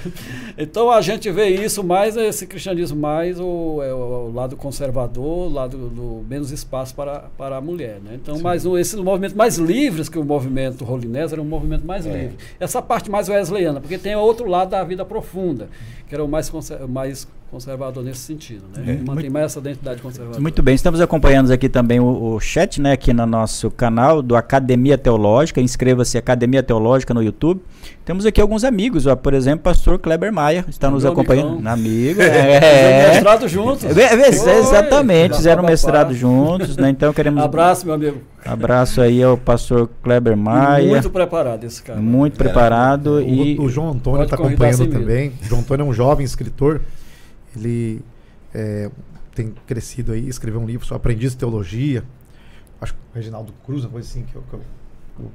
Então 0.57 0.91
a 0.91 1.01
gente 1.01 1.29
vê 1.31 1.47
isso 1.49 1.83
mais, 1.83 2.15
esse 2.15 2.45
cristianismo 2.45 2.99
mais 2.99 3.39
o, 3.39 3.81
é 3.81 3.91
o, 3.93 4.31
lado 4.31 4.55
conservador, 4.55 5.47
o 5.49 5.49
lado 5.49 5.77
do 5.89 6.23
menos 6.29 6.51
espaço 6.51 6.93
para, 6.95 7.29
para 7.37 7.57
a 7.57 7.61
mulher. 7.61 7.99
Né? 8.03 8.11
Então, 8.21 8.39
mas 8.39 8.65
o- 8.65 8.77
esse 8.77 8.95
movimento 8.97 9.35
mais 9.35 9.57
livres 9.57 10.07
que 10.07 10.19
o 10.19 10.23
movimento 10.23 10.85
Rolinés 10.85 11.33
era 11.33 11.41
um 11.41 11.45
movimento 11.45 11.85
mais 11.85 12.05
É. 12.05 12.11
livre. 12.11 12.37
Essa 12.59 12.81
parte 12.81 13.09
mais 13.09 13.27
wesleyana, 13.27 13.81
porque 13.81 13.97
tem 13.97 14.15
outro 14.15 14.47
lado 14.47 14.69
da 14.69 14.83
vida 14.83 15.03
profunda, 15.03 15.69
que 16.07 16.13
era 16.13 16.23
o 16.23 16.27
mais, 16.27 16.51
mais 16.87 17.27
conservador 17.53 18.03
nesse 18.03 18.21
sentido. 18.21 18.63
Né? 18.75 18.99
Mantém 19.05 19.29
mais 19.29 19.45
essa 19.45 19.59
identidade 19.59 20.01
conservadora. 20.01 20.41
Muito 20.41 20.63
bem, 20.63 20.73
estamos 20.73 20.99
acompanhando 20.99 21.51
aqui 21.51 21.69
também 21.69 21.99
o, 21.99 22.33
o 22.33 22.39
chat, 22.39 22.81
né, 22.81 22.93
aqui 22.93 23.13
no 23.13 23.27
nosso 23.27 23.69
canal 23.69 24.23
do 24.23 24.35
Academia 24.35 24.97
Teológica. 24.97 25.61
Inscreva-se 25.61 26.17
Academia 26.17 26.63
Teológica 26.63 27.13
no 27.13 27.21
YouTube. 27.21 27.61
Temos 28.03 28.25
aqui 28.25 28.41
alguns 28.41 28.63
amigos, 28.63 29.05
ó, 29.05 29.15
por 29.15 29.33
exemplo, 29.35 29.59
pastor 29.63 29.99
Kleber 29.99 30.33
Maia 30.33 30.65
está 30.67 30.89
nos 30.89 31.05
acompanhando. 31.05 31.65
amigão. 31.67 31.73
Amigo, 31.73 32.19
Fizemos 32.23 32.45
é. 32.47 33.11
mestrado 33.13 33.47
juntos. 33.47 33.83
É, 33.97 34.03
é, 34.49 34.59
exatamente, 34.59 35.35
fizeram 35.35 35.63
mestrado 35.63 36.13
juntos, 36.13 36.75
né? 36.75 36.89
Então 36.89 37.13
queremos 37.13 37.41
Abraço, 37.43 37.85
meu 37.85 37.93
amigo. 37.95 38.17
abraço 38.43 38.99
aí 38.99 39.21
ao 39.21 39.37
pastor 39.37 39.89
Kleber 40.01 40.35
Maia, 40.35 40.79
Muito 40.79 40.91
muito, 40.91 41.09
preparado 41.11 41.63
esse 41.65 41.83
cara. 41.83 41.99
preparado 42.35 43.21
e 43.21 43.57
O, 43.59 43.63
o 43.65 43.69
João 43.69 43.91
Antônio 43.91 44.23
está 44.23 44.35
acompanhando 44.35 44.79
medo. 44.79 44.99
também. 44.99 45.31
O 45.41 45.45
João 45.45 45.61
Antônio 45.61 45.85
é 45.85 45.89
um 45.89 45.93
jovem 45.93 46.25
escritor. 46.25 46.81
Ele 47.59 48.01
é, 48.53 48.89
tem 49.33 49.53
crescido 49.67 50.11
aí, 50.11 50.27
escreveu 50.27 50.61
um 50.61 50.65
livro 50.65 50.85
sobre 50.85 50.97
aprendiz 50.97 51.31
de 51.31 51.37
teologia. 51.37 52.03
Acho 52.79 52.93
que 52.93 52.99
o 52.99 53.15
Reginaldo 53.15 53.53
Cruz, 53.65 53.83
uma 53.83 53.91
coisa 53.91 54.07
assim 54.07 54.23
que 54.23 54.35
eu, 54.35 54.43
que 54.43 54.53
eu, 54.53 55.31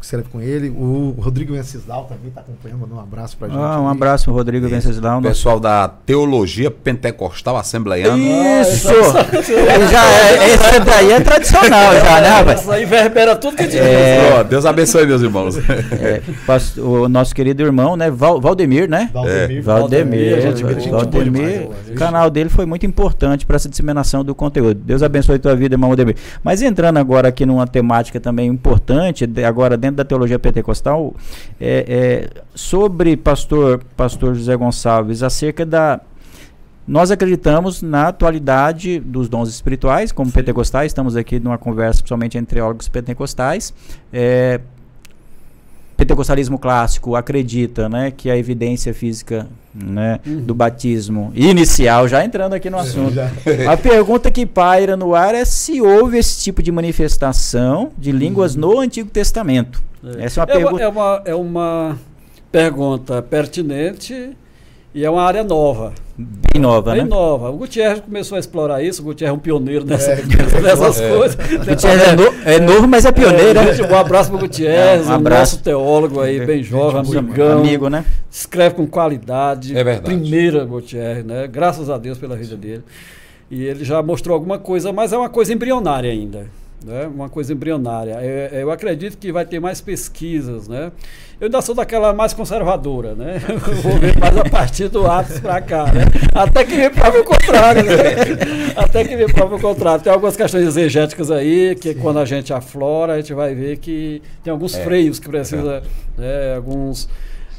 escrevo 0.00 0.28
com 0.30 0.40
ele. 0.40 0.68
O 0.70 1.14
Rodrigo 1.18 1.54
Venceslau 1.54 2.04
também 2.04 2.28
está 2.28 2.40
acompanhando, 2.40 2.80
mandando 2.80 3.00
um 3.00 3.02
abraço 3.02 3.36
pra 3.36 3.48
gente. 3.48 3.58
Ah, 3.58 3.80
um 3.80 3.88
abraço 3.88 4.30
Rodrigo 4.32 4.68
Venceslau, 4.68 5.20
Pessoal 5.22 5.58
da 5.60 5.88
Teologia 5.88 6.70
Pentecostal 6.70 7.56
Assembleiana. 7.56 8.16
Isso! 8.18 8.88
Já 9.90 10.04
é, 10.10 10.54
esse 10.54 10.80
daí 10.80 11.12
é 11.12 11.20
tradicional 11.20 11.92
já, 11.94 12.20
né, 12.20 12.28
rapaz? 12.28 12.60
Isso 12.60 12.70
aí 12.70 12.84
verbera 12.84 13.36
tudo 13.36 13.56
que 13.56 13.62
a 13.62 13.66
gente 13.66 13.78
É. 13.78 14.36
Ó, 14.38 14.42
Deus 14.42 14.64
abençoe, 14.66 15.06
meus 15.06 15.22
irmãos. 15.22 15.56
É, 15.92 16.20
o 16.80 17.08
nosso 17.08 17.34
querido 17.34 17.62
irmão, 17.62 17.96
né? 17.96 18.10
Val- 18.10 18.40
Valdemir, 18.40 18.88
né? 18.88 19.10
Valdemir. 19.12 19.62
Valdemir, 19.62 20.40
Valdemir, 20.42 20.88
boa 20.90 21.02
Valdemir, 21.02 21.32
demais. 21.60 21.88
o 21.90 21.94
canal 21.94 22.30
dele 22.30 22.48
foi 22.48 22.66
muito 22.66 22.84
importante 22.86 23.46
para 23.46 23.56
essa 23.56 23.68
disseminação 23.68 24.24
do 24.24 24.34
conteúdo. 24.34 24.80
Deus 24.84 25.02
abençoe 25.02 25.38
tua 25.38 25.54
vida, 25.54 25.74
irmão 25.74 25.90
Valdemir. 25.90 26.16
Mas 26.42 26.62
entrando 26.62 26.98
agora 26.98 27.28
aqui 27.28 27.44
numa 27.46 27.66
temática 27.66 28.20
também 28.20 28.48
importante, 28.48 29.26
de- 29.26 29.43
agora 29.44 29.76
dentro 29.76 29.96
da 29.96 30.04
teologia 30.04 30.38
pentecostal, 30.38 31.14
é, 31.60 32.30
é, 32.36 32.42
sobre 32.54 33.16
pastor, 33.16 33.82
pastor 33.96 34.34
José 34.34 34.56
Gonçalves, 34.56 35.22
acerca 35.22 35.64
da 35.64 36.00
nós 36.86 37.10
acreditamos 37.10 37.80
na 37.80 38.08
atualidade 38.08 39.00
dos 39.00 39.26
dons 39.26 39.48
espirituais, 39.48 40.12
como 40.12 40.30
pentecostais, 40.30 40.90
estamos 40.90 41.16
aqui 41.16 41.40
numa 41.40 41.56
conversa 41.56 42.02
principalmente 42.02 42.36
entre 42.36 42.56
teólogos 42.56 42.88
pentecostais. 42.88 43.72
É, 44.12 44.60
pentecostalismo 45.96 46.58
clássico 46.58 47.16
acredita 47.16 47.88
né, 47.88 48.10
que 48.10 48.30
a 48.30 48.36
evidência 48.36 48.92
física 48.92 49.46
né, 49.74 50.20
do 50.24 50.54
batismo 50.54 51.32
inicial, 51.34 52.06
já 52.06 52.24
entrando 52.24 52.54
aqui 52.54 52.70
no 52.70 52.78
assunto. 52.78 53.14
A 53.68 53.76
pergunta 53.76 54.30
que 54.30 54.46
paira 54.46 54.96
no 54.96 55.14
ar 55.14 55.34
é 55.34 55.44
se 55.44 55.80
houve 55.80 56.18
esse 56.18 56.42
tipo 56.42 56.62
de 56.62 56.70
manifestação 56.70 57.90
de 57.98 58.12
línguas 58.12 58.54
no 58.54 58.78
Antigo 58.78 59.10
Testamento. 59.10 59.82
É. 60.18 60.24
Essa 60.24 60.40
é 60.40 60.44
uma, 60.44 60.52
é 60.52 60.56
pergunta... 60.56 60.74
uma, 60.74 60.82
é, 60.82 60.88
uma, 60.88 61.22
é 61.24 61.34
uma 61.34 61.98
pergunta 62.52 63.22
pertinente 63.22 64.36
e 64.94 65.04
é 65.04 65.10
uma 65.10 65.22
área 65.22 65.42
nova. 65.42 65.92
Bem 66.16 66.62
nova, 66.62 66.92
Bem 66.92 67.02
né? 67.02 67.08
nova. 67.08 67.50
O 67.50 67.56
Gutierrez 67.56 68.00
começou 68.00 68.36
a 68.36 68.38
explorar 68.38 68.82
isso, 68.82 69.02
o 69.02 69.04
Gutierrez 69.06 69.34
é 69.34 69.36
um 69.36 69.40
pioneiro 69.40 69.84
nessa, 69.84 70.12
é, 70.14 70.60
nessas 70.62 71.00
é. 71.00 71.08
coisas. 71.10 71.36
O 71.54 71.66
Gutierrez 71.66 72.02
é, 72.02 72.16
no, 72.16 72.24
é, 72.44 72.60
novo, 72.60 72.86
mas 72.86 73.04
é 73.04 73.10
pioneiro. 73.10 73.58
É, 73.58 73.64
né? 73.64 73.88
um 73.90 73.96
abraço 73.96 74.30
para 74.30 74.36
o 74.36 74.40
Gutierrez, 74.40 75.08
um, 75.08 75.18
nosso 75.18 75.62
teólogo 75.62 76.20
aí, 76.20 76.44
bem 76.46 76.62
jovem, 76.62 77.00
amigão. 77.18 77.58
Amigo, 77.58 77.88
né? 77.88 78.04
Escreve 78.30 78.76
com 78.76 78.86
qualidade. 78.86 79.76
É 79.76 79.82
verdade. 79.82 80.04
Primeira 80.04 80.64
Gutierrez, 80.64 81.24
né? 81.24 81.48
Graças 81.48 81.90
a 81.90 81.98
Deus 81.98 82.16
pela 82.16 82.36
vida 82.36 82.56
dele. 82.56 82.84
E 83.50 83.64
ele 83.64 83.84
já 83.84 84.02
mostrou 84.02 84.34
alguma 84.34 84.58
coisa, 84.58 84.92
mas 84.92 85.12
é 85.12 85.18
uma 85.18 85.28
coisa 85.28 85.52
embrionária 85.52 86.10
ainda 86.10 86.46
né? 86.84 87.06
uma 87.06 87.28
coisa 87.28 87.52
embrionária. 87.52 88.18
Eu, 88.22 88.60
eu, 88.60 88.70
acredito 88.70 89.16
que 89.16 89.32
vai 89.32 89.44
ter 89.44 89.58
mais 89.58 89.80
pesquisas. 89.80 90.68
Né? 90.68 90.92
Eu 91.40 91.46
ainda 91.46 91.60
sou 91.62 91.74
daquela 91.74 92.12
mais 92.12 92.32
conservadora, 92.32 93.14
né? 93.14 93.40
vou 93.82 93.98
ver 93.98 94.16
mais 94.18 94.36
a 94.36 94.44
partir 94.44 94.88
do 94.88 95.06
Atos 95.06 95.40
para 95.40 95.60
cá. 95.60 95.84
Né? 95.86 96.04
Até 96.34 96.64
que 96.64 96.76
me 96.76 96.90
prove 96.90 97.18
o 97.18 97.24
contrário. 97.24 97.82
Né? 97.84 97.94
Até 98.76 99.04
que 99.04 99.16
me 99.16 99.26
prove 99.32 99.54
o 99.54 99.60
contrário. 99.60 100.04
Tem 100.04 100.12
algumas 100.12 100.36
questões 100.36 100.66
exegéticas 100.66 101.30
aí, 101.30 101.74
que 101.74 101.94
Sim. 101.94 102.00
quando 102.00 102.18
a 102.18 102.24
gente 102.24 102.52
aflora, 102.52 103.14
a 103.14 103.16
gente 103.16 103.32
vai 103.32 103.54
ver 103.54 103.78
que 103.78 104.22
tem 104.42 104.50
alguns 104.50 104.74
é. 104.74 104.84
freios 104.84 105.18
que 105.18 105.28
precisa, 105.28 105.82
é. 106.18 106.20
né? 106.20 106.56
alguns. 106.56 107.08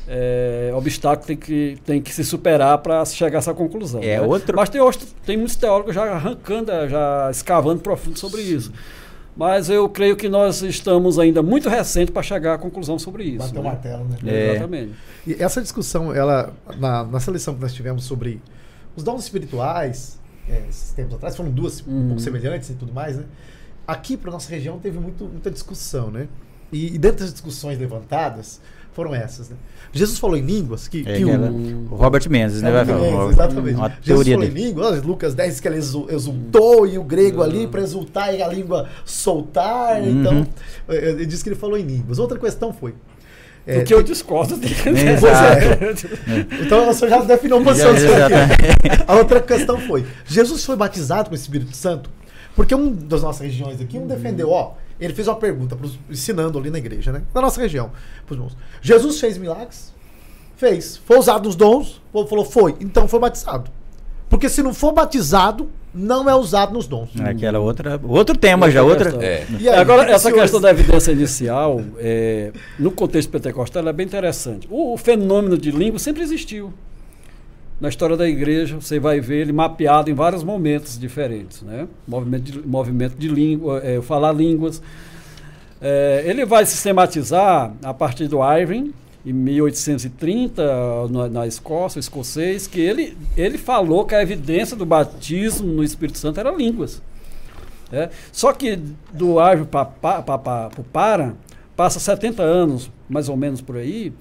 É, 0.08 0.72
obstáculo 0.76 1.26
tem 1.26 1.36
que, 1.36 1.78
tem 1.84 2.00
que 2.00 2.14
se 2.14 2.24
superar 2.24 2.78
para 2.78 3.04
chegar 3.06 3.40
a 3.40 3.40
essa 3.40 3.56
conclusão. 3.56 4.04
É 4.04 4.20
né? 4.20 4.22
outro... 4.22 4.56
Mas 4.56 4.70
tem, 4.70 4.80
tem 5.26 5.36
muitos 5.36 5.56
teólogos 5.56 5.96
já 5.96 6.04
arrancando, 6.04 6.72
já 6.88 7.28
escavando 7.32 7.82
profundo 7.82 8.20
sobre 8.20 8.42
isso. 8.42 8.72
Mas 9.36 9.70
eu 9.70 9.90
creio 9.90 10.16
que 10.16 10.30
nós 10.30 10.62
estamos 10.62 11.20
ainda 11.20 11.44
muito 11.44 11.68
recente 11.68 12.12
para 12.12 12.24
chegar 12.24 12.54
à 12.54 12.58
conclusão 12.58 12.98
sobre 12.98 13.26
isso. 13.26 13.40
Bater 13.40 13.54
né? 13.54 13.60
o 13.60 13.64
martelo, 13.64 14.06
né? 14.06 14.18
É. 14.26 14.52
Exatamente. 14.52 14.94
E 15.28 15.34
essa 15.44 15.62
discussão, 15.62 16.14
ela, 16.14 16.54
na, 16.78 17.04
na 17.04 17.20
seleção 17.20 17.54
que 17.54 17.62
nós 17.62 17.74
tivemos 17.74 18.06
sobre 18.06 18.42
os 18.96 19.04
dons 19.04 19.24
espirituais, 19.24 20.20
é, 20.48 20.64
esses 20.70 20.94
tempos 20.94 21.16
atrás, 21.16 21.36
foram 21.36 21.52
duas 21.52 21.82
um 21.82 21.84
pouco 21.84 22.12
uhum. 22.12 22.20
semelhantes 22.20 22.70
e 22.70 22.76
tudo 22.76 22.94
mais, 22.94 23.18
né? 23.18 23.26
Aqui 23.86 24.16
para 24.16 24.32
nossa 24.32 24.50
região 24.50 24.80
teve 24.80 25.00
muito, 25.00 25.26
muita 25.26 25.52
discussão, 25.52 26.10
né? 26.10 26.28
E, 26.72 26.96
e 26.96 26.98
dentro 26.98 27.20
das 27.20 27.34
discussões 27.34 27.78
levantadas, 27.78 28.62
foram 28.96 29.14
essas. 29.14 29.50
Né? 29.50 29.58
Jesus 29.92 30.18
falou 30.18 30.38
em 30.38 30.42
línguas 30.42 30.88
que, 30.88 31.04
é, 31.06 31.18
que 31.18 31.26
o, 31.26 31.88
o, 31.92 31.96
Robert 31.96 32.28
Mendes, 32.30 32.62
né? 32.62 32.72
Mendes, 32.72 33.14
uma, 33.14 33.30
exatamente. 33.30 33.76
Uma 33.76 33.94
Jesus 34.02 34.28
falou 34.28 34.42
dele. 34.48 34.62
em 34.62 34.66
línguas, 34.66 35.04
Lucas 35.04 35.36
10 35.36 35.60
que 35.60 35.68
ele 35.68 35.78
exultou 35.78 36.88
e 36.88 36.98
o 36.98 37.04
grego 37.04 37.44
ali 37.44 37.68
para 37.68 37.82
exultar 37.82 38.34
e 38.34 38.42
a 38.42 38.48
língua 38.48 38.88
soltar. 39.04 40.02
Uhum. 40.02 40.10
Então, 40.10 40.48
ele 40.88 41.26
disse 41.26 41.44
que 41.44 41.50
ele 41.50 41.58
falou 41.58 41.78
em 41.78 41.84
línguas. 41.84 42.18
Outra 42.20 42.40
questão 42.40 42.72
foi. 42.72 42.96
É, 43.68 43.82
que 43.82 43.94
eu 43.94 44.02
discordo 44.02 44.56
dele. 44.58 44.76
É. 44.86 46.64
Então 46.64 46.86
você 46.86 47.10
já 47.10 47.20
definiu 47.22 47.58
uma 47.58 47.66
posição. 47.66 47.92
A 49.08 49.16
outra 49.16 49.42
questão 49.42 49.80
foi: 49.80 50.06
Jesus 50.26 50.64
foi 50.64 50.76
batizado 50.76 51.30
com 51.30 51.36
o 51.36 51.38
Espírito 51.38 51.76
Santo? 51.76 52.10
Porque 52.56 52.74
um 52.74 52.94
das 52.94 53.24
nossas 53.24 53.42
regiões 53.42 53.82
aqui, 53.82 53.98
um 53.98 54.08
defendeu, 54.08 54.52
ó, 54.52 54.74
ele 55.00 55.14
fez 55.14 55.28
uma 55.28 55.36
pergunta, 55.36 55.76
pros, 55.76 56.00
ensinando 56.10 56.58
ali 56.58 56.70
na 56.70 56.78
igreja, 56.78 57.12
né? 57.12 57.24
Na 57.34 57.42
nossa 57.42 57.60
região. 57.60 57.92
Pros 58.26 58.56
Jesus 58.82 59.20
fez 59.20 59.38
milagres? 59.38 59.94
Fez. 60.56 60.98
Foi 60.98 61.18
usado 61.18 61.46
nos 61.46 61.56
dons? 61.56 61.98
O 62.10 62.14
povo 62.14 62.30
falou, 62.30 62.46
foi. 62.46 62.76
Então 62.80 63.08
foi 63.08 63.20
batizado. 63.20 63.70
Porque 64.30 64.50
se 64.50 64.64
não 64.64 64.74
for 64.74 64.92
batizado, 64.92 65.70
não 65.94 66.30
é 66.30 66.36
usado 66.36 66.74
nos 66.74 66.88
dons. 66.88 67.10
É 67.20 67.30
aquela 67.30 67.60
outra, 67.60 68.00
outro 68.04 68.38
tema 68.38 68.72
já, 68.72 68.82
outra. 68.84 69.24
É. 69.24 69.46
Aí, 69.50 69.70
Agora, 69.70 70.10
essa 70.12 70.32
questão 70.32 70.60
da 70.60 70.72
evidência 70.72 71.12
inicial, 71.12 71.82
é, 71.98 72.52
no 72.80 72.92
contexto 72.92 73.30
pentecostal, 73.30 73.88
é 73.88 73.94
bem 73.94 74.06
interessante. 74.06 74.68
O, 74.70 74.94
o 74.94 74.98
fenômeno 74.98 75.58
de 75.58 75.72
língua 75.72 76.00
sempre 76.00 76.24
existiu 76.24 76.74
na 77.80 77.90
história 77.90 78.16
da 78.16 78.28
igreja, 78.28 78.80
você 78.80 79.00
vai 79.00 79.20
ver 79.20 79.42
ele 79.42 79.54
mapeado 79.54 80.10
em 80.10 80.14
vários 80.14 80.44
momentos 80.44 80.98
diferentes, 80.98 81.62
né? 81.62 81.88
Movimento 82.08 82.44
de, 82.44 82.68
movimento 82.68 83.18
de 83.18 83.28
língua, 83.28 83.82
é, 83.84 84.02
falar 84.02 84.32
línguas. 84.32 84.82
É, 85.82 86.24
ele 86.26 86.46
vai 86.46 86.66
sistematizar 86.66 87.74
a 87.84 87.94
partir 87.94 88.28
do 88.28 88.40
Irving, 88.42 88.94
em 89.26 89.34
1830, 89.34 90.64
na, 91.10 91.28
na 91.28 91.48
Escócia, 91.48 92.00
escocês, 92.00 92.68
que 92.68 92.80
ele, 92.80 93.18
ele 93.36 93.58
falou 93.58 94.06
que 94.06 94.16
a 94.16 94.22
evidência 94.22 94.78
do 94.78 94.86
batismo 94.86 95.68
no 95.68 95.84
Espírito 95.84 96.18
Santo 96.18 96.40
era 96.40 96.52
línguas. 96.52 97.02
É. 97.92 98.10
Só 98.32 98.54
que 98.54 98.80
do 99.12 99.36
Irving 99.42 99.68
Para, 100.94 101.34
passa 101.76 102.00
70 102.00 102.42
anos, 102.42 102.92
mais 103.10 103.28
ou 103.28 103.36
menos 103.36 103.62
por 103.62 103.78
aí, 103.78 104.14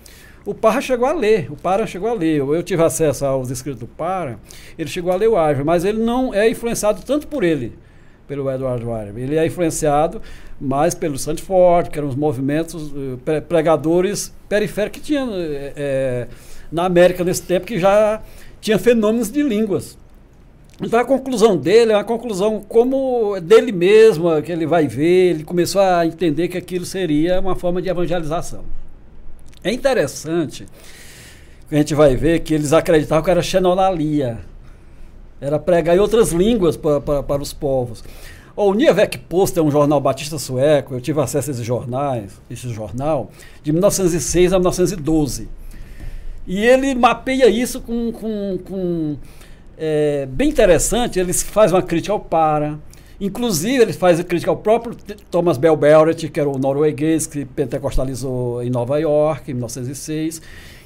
o 0.47 0.55
Parra 0.55 0.81
chegou 0.81 1.07
a 1.07 1.13
ler, 1.13 1.51
o 1.51 1.57
Parra 1.57 1.87
chegou 1.87 2.09
a 2.09 2.13
ler. 2.13 2.39
Eu, 2.39 2.55
eu 2.55 2.63
tive 2.63 2.83
acesso 2.83 3.25
aos 3.25 3.51
escritos 3.51 3.81
do 3.81 3.87
Parra, 3.87 4.39
ele 4.79 4.89
chegou 4.89 5.13
a 5.13 5.17
ler 5.17 5.29
o 5.29 5.37
Árvore, 5.37 5.65
mas 5.65 5.85
ele 5.85 5.99
não 5.99 6.35
é 6.35 6.49
influenciado 6.49 7.03
tanto 7.03 7.27
por 7.27 7.43
ele, 7.43 7.73
pelo 8.29 8.51
Edward 8.51 8.89
Árvore. 8.89 9.23
Ele 9.23 9.37
é 9.37 9.47
influenciado 9.47 10.21
mais 10.61 10.95
pelo 10.95 11.19
Sandford, 11.19 11.91
que 11.91 11.99
eram 11.99 12.09
os 12.09 12.15
movimentos 12.15 12.93
uh, 12.93 13.19
pregadores 13.49 14.35
periféricos 14.49 15.01
que 15.01 15.07
tinha 15.07 15.27
é, 15.31 16.29
na 16.71 16.85
América 16.85 17.25
nesse 17.25 17.43
tempo, 17.43 17.67
que 17.67 17.79
já 17.79 18.23
tinha 18.61 18.79
fenômenos 18.79 19.31
de 19.31 19.43
línguas. 19.43 19.99
Então 20.83 20.99
a 20.99 21.05
conclusão 21.05 21.57
dele 21.57 21.93
é 21.93 21.97
uma 21.97 22.05
conclusão 22.05 22.61
como 22.69 23.39
dele 23.41 23.71
mesmo, 23.73 24.43
que 24.43 24.51
ele 24.51 24.67
vai 24.67 24.89
ver, 24.89 25.31
ele 25.31 25.45
começou 25.45 25.81
a 25.81 26.05
entender 26.05 26.49
que 26.49 26.59
aquilo 26.59 26.85
seria 26.85 27.41
uma 27.41 27.55
forma 27.55 27.81
de 27.81 27.89
evangelização. 27.89 28.65
É 29.65 29.73
interessante 29.73 30.67
a 31.71 31.79
gente 31.79 31.95
vai 31.95 32.15
ver 32.15 32.41
que 32.41 32.55
eles 32.55 32.73
acreditavam 32.73 33.25
que 33.25 33.31
era 33.31 33.43
xenolalia. 33.43 34.39
Era 35.41 35.59
pregar 35.59 35.97
em 35.97 35.99
outras 35.99 36.33
línguas 36.33 36.77
para, 36.77 37.43
os 37.43 37.53
povos. 37.53 38.05
O 38.57 38.73
Nievek 38.73 39.19
Post 39.19 39.59
é 39.59 39.63
um 39.63 39.71
jornal 39.71 40.01
batista 40.01 40.39
sueco, 40.39 40.95
eu 40.95 41.01
tive 41.01 41.21
acesso 41.21 41.51
a 41.51 41.53
esses 41.53 41.67
jornais, 41.67 42.41
esse 42.49 42.69
jornal, 42.73 43.31
de 43.63 43.73
1906 43.73 44.53
a 44.53 44.59
1912. 44.59 45.49
E 46.47 46.65
ele 46.65 46.95
mapeia 46.95 47.49
isso 47.49 47.81
com, 47.81 48.13
com, 48.13 48.59
com 48.65 49.17
é, 49.77 50.27
bem 50.27 50.51
interessante, 50.51 51.19
ele 51.19 51.33
faz 51.33 51.73
uma 51.73 51.83
crítica 51.83 52.13
ao 52.13 52.21
Para, 52.21 52.79
Inclusive, 53.21 53.83
ele 53.83 53.93
faz 53.93 54.21
crítica 54.23 54.51
ao 54.51 54.57
próprio 54.57 54.97
Thomas 55.31 55.57
Bell 55.57 55.77
Barrett, 55.77 56.29
que 56.29 56.41
era 56.41 56.49
o 56.49 56.59
norueguês 56.59 57.27
que 57.27 57.45
pentecostalizou 57.45 58.63
em 58.63 58.71
Nova 58.71 58.99
York, 58.99 59.51
em 59.51 59.55
1906, 59.55 60.43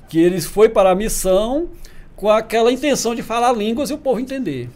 que 0.09 0.19
ele 0.19 0.41
foi 0.41 0.69
para 0.69 0.91
a 0.91 0.95
missão 0.95 1.69
com 2.15 2.29
aquela 2.29 2.71
intenção 2.73 3.15
de 3.15 3.23
falar 3.23 3.53
línguas 3.53 3.91
e 3.91 3.95
o 3.95 3.99
povo 3.99 4.21
entender. 4.21 4.69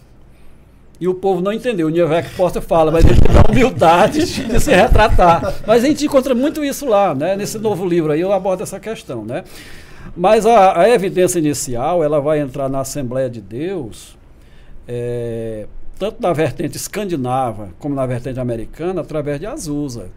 E 1.00 1.08
o 1.08 1.14
povo 1.14 1.42
não 1.42 1.52
entendeu. 1.52 1.88
O 1.88 1.90
Nivek 1.90 2.30
Porta 2.36 2.60
fala, 2.60 2.92
mas 2.92 3.04
ele 3.04 3.18
tem 3.18 3.36
a 3.36 3.50
humildade 3.50 4.20
de 4.20 4.60
se 4.60 4.70
retratar. 4.70 5.62
Mas 5.66 5.82
a 5.82 5.86
gente 5.88 6.06
encontra 6.06 6.34
muito 6.34 6.64
isso 6.64 6.86
lá, 6.86 7.12
né? 7.12 7.34
Nesse 7.34 7.58
novo 7.58 7.84
livro 7.84 8.12
aí 8.12 8.20
eu 8.20 8.32
abordo 8.32 8.62
essa 8.62 8.78
questão, 8.78 9.24
né? 9.24 9.42
Mas 10.16 10.46
a, 10.46 10.80
a 10.80 10.88
evidência 10.88 11.40
inicial, 11.40 12.04
ela 12.04 12.20
vai 12.20 12.38
entrar 12.38 12.68
na 12.68 12.80
Assembleia 12.80 13.28
de 13.28 13.40
Deus 13.40 14.16
é, 14.86 15.66
tanto 16.02 16.20
na 16.20 16.32
vertente 16.32 16.76
escandinava 16.76 17.68
como 17.78 17.94
na 17.94 18.04
vertente 18.04 18.40
americana, 18.40 19.02
através 19.02 19.38
de 19.38 19.46
Azusa, 19.46 20.10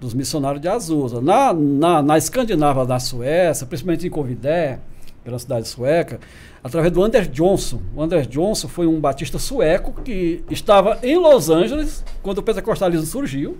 dos 0.00 0.14
missionários 0.14 0.62
de 0.62 0.68
Azusa. 0.68 1.20
Na, 1.20 1.52
na, 1.52 2.00
na 2.00 2.16
escandinava 2.16 2.86
da 2.86 3.00
Suécia, 3.00 3.66
principalmente 3.66 4.06
em 4.06 4.10
Covidé, 4.10 4.78
pela 5.24 5.36
cidade 5.36 5.66
sueca, 5.66 6.20
através 6.62 6.92
do 6.92 7.02
Anders 7.02 7.26
Johnson. 7.26 7.82
O 7.96 8.00
Anders 8.00 8.28
Johnson 8.28 8.68
foi 8.68 8.86
um 8.86 9.00
batista 9.00 9.36
sueco 9.36 10.00
que 10.00 10.44
estava 10.48 10.96
em 11.02 11.18
Los 11.18 11.50
Angeles 11.50 12.04
quando 12.22 12.38
o 12.38 12.42
pentecostalismo 12.44 13.04
surgiu. 13.04 13.58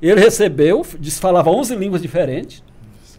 Ele 0.00 0.20
recebeu, 0.20 0.86
disse, 1.00 1.18
falava 1.18 1.50
11 1.50 1.74
línguas 1.74 2.00
diferentes, 2.00 2.62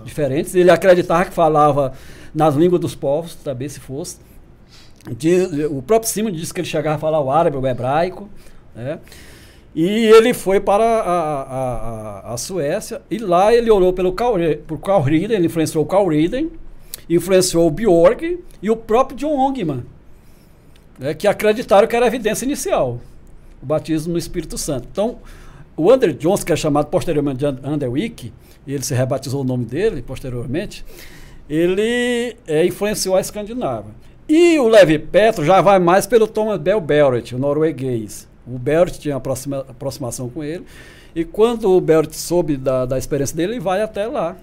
diferentes. 0.05 0.55
Ele 0.55 0.71
acreditava 0.71 1.25
que 1.25 1.33
falava 1.33 1.91
nas 2.33 2.55
línguas 2.55 2.79
dos 2.79 2.95
povos, 2.95 3.35
também 3.35 3.67
se 3.67 3.81
fosse 3.81 4.19
o 5.71 5.81
próprio 5.81 6.09
Simon 6.09 6.31
disse 6.31 6.53
que 6.53 6.59
ele 6.59 6.67
chegava 6.67 6.95
a 6.95 6.99
falar 6.99 7.19
o 7.21 7.31
árabe, 7.31 7.57
o 7.57 7.65
hebraico, 7.65 8.29
né? 8.75 8.99
E 9.75 9.85
ele 9.85 10.33
foi 10.33 10.59
para 10.59 10.83
a, 10.83 11.41
a, 11.41 12.31
a, 12.31 12.33
a, 12.33 12.37
Suécia 12.37 13.01
e 13.09 13.19
lá 13.19 13.53
ele 13.53 13.69
orou 13.69 13.93
pelo 13.93 14.11
Carl, 14.11 14.35
por 14.65 14.79
Carl 14.79 15.01
Riden, 15.01 15.37
ele 15.37 15.45
influenciou 15.45 15.83
o 15.83 15.87
Carl 15.87 16.07
Riden, 16.07 16.51
influenciou 17.07 17.67
o 17.67 17.71
Bjork 17.71 18.39
e 18.61 18.69
o 18.69 18.75
próprio 18.75 19.17
John 19.17 19.37
Ongman, 19.37 19.83
né, 20.97 21.13
que 21.13 21.27
acreditaram 21.27 21.87
que 21.87 21.95
era 21.95 22.05
a 22.05 22.07
evidência 22.07 22.45
inicial, 22.45 22.99
o 23.61 23.65
batismo 23.65 24.13
no 24.13 24.19
Espírito 24.19 24.57
Santo. 24.57 24.87
Então, 24.91 25.19
o 25.77 25.91
Andrew 25.91 26.13
Johnson, 26.13 26.45
que 26.45 26.51
é 26.51 26.55
chamado 26.55 26.87
posteriormente 26.87 27.37
de 27.37 27.67
Underwick, 27.67 28.33
ele 28.67 28.83
se 28.83 28.93
rebatizou 28.93 29.41
o 29.41 29.43
nome 29.43 29.65
dele 29.65 30.01
posteriormente, 30.01 30.83
ele 31.49 32.35
é, 32.47 32.65
influenciou 32.65 33.15
a 33.15 33.21
Escandinava. 33.21 33.87
E 34.29 34.59
o 34.59 34.67
Levi 34.67 34.99
Petro 34.99 35.43
já 35.43 35.59
vai 35.59 35.79
mais 35.79 36.05
pelo 36.05 36.27
Thomas 36.27 36.59
Bell 36.59 36.79
Barrett, 36.79 37.33
o 37.33 37.39
norueguês. 37.39 38.27
O 38.45 38.59
Belt 38.59 38.99
tinha 38.99 39.15
aproxima, 39.15 39.65
aproximação 39.67 40.29
com 40.29 40.43
ele. 40.43 40.63
E 41.15 41.25
quando 41.25 41.71
o 41.71 41.81
Belt 41.81 42.13
soube 42.13 42.55
da, 42.55 42.85
da 42.85 42.97
experiência 42.99 43.35
dele, 43.35 43.53
ele 43.53 43.59
vai 43.59 43.81
até 43.81 44.05
lá. 44.05 44.37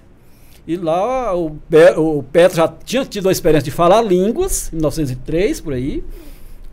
E 0.66 0.76
lá 0.76 1.36
o, 1.36 1.56
o 1.96 2.22
Petro 2.24 2.56
já 2.56 2.66
tinha 2.66 3.04
tido 3.04 3.28
a 3.28 3.32
experiência 3.32 3.66
de 3.66 3.70
falar 3.70 4.02
línguas, 4.02 4.72
em 4.72 4.76
1903, 4.76 5.60
por 5.60 5.74
aí. 5.74 6.02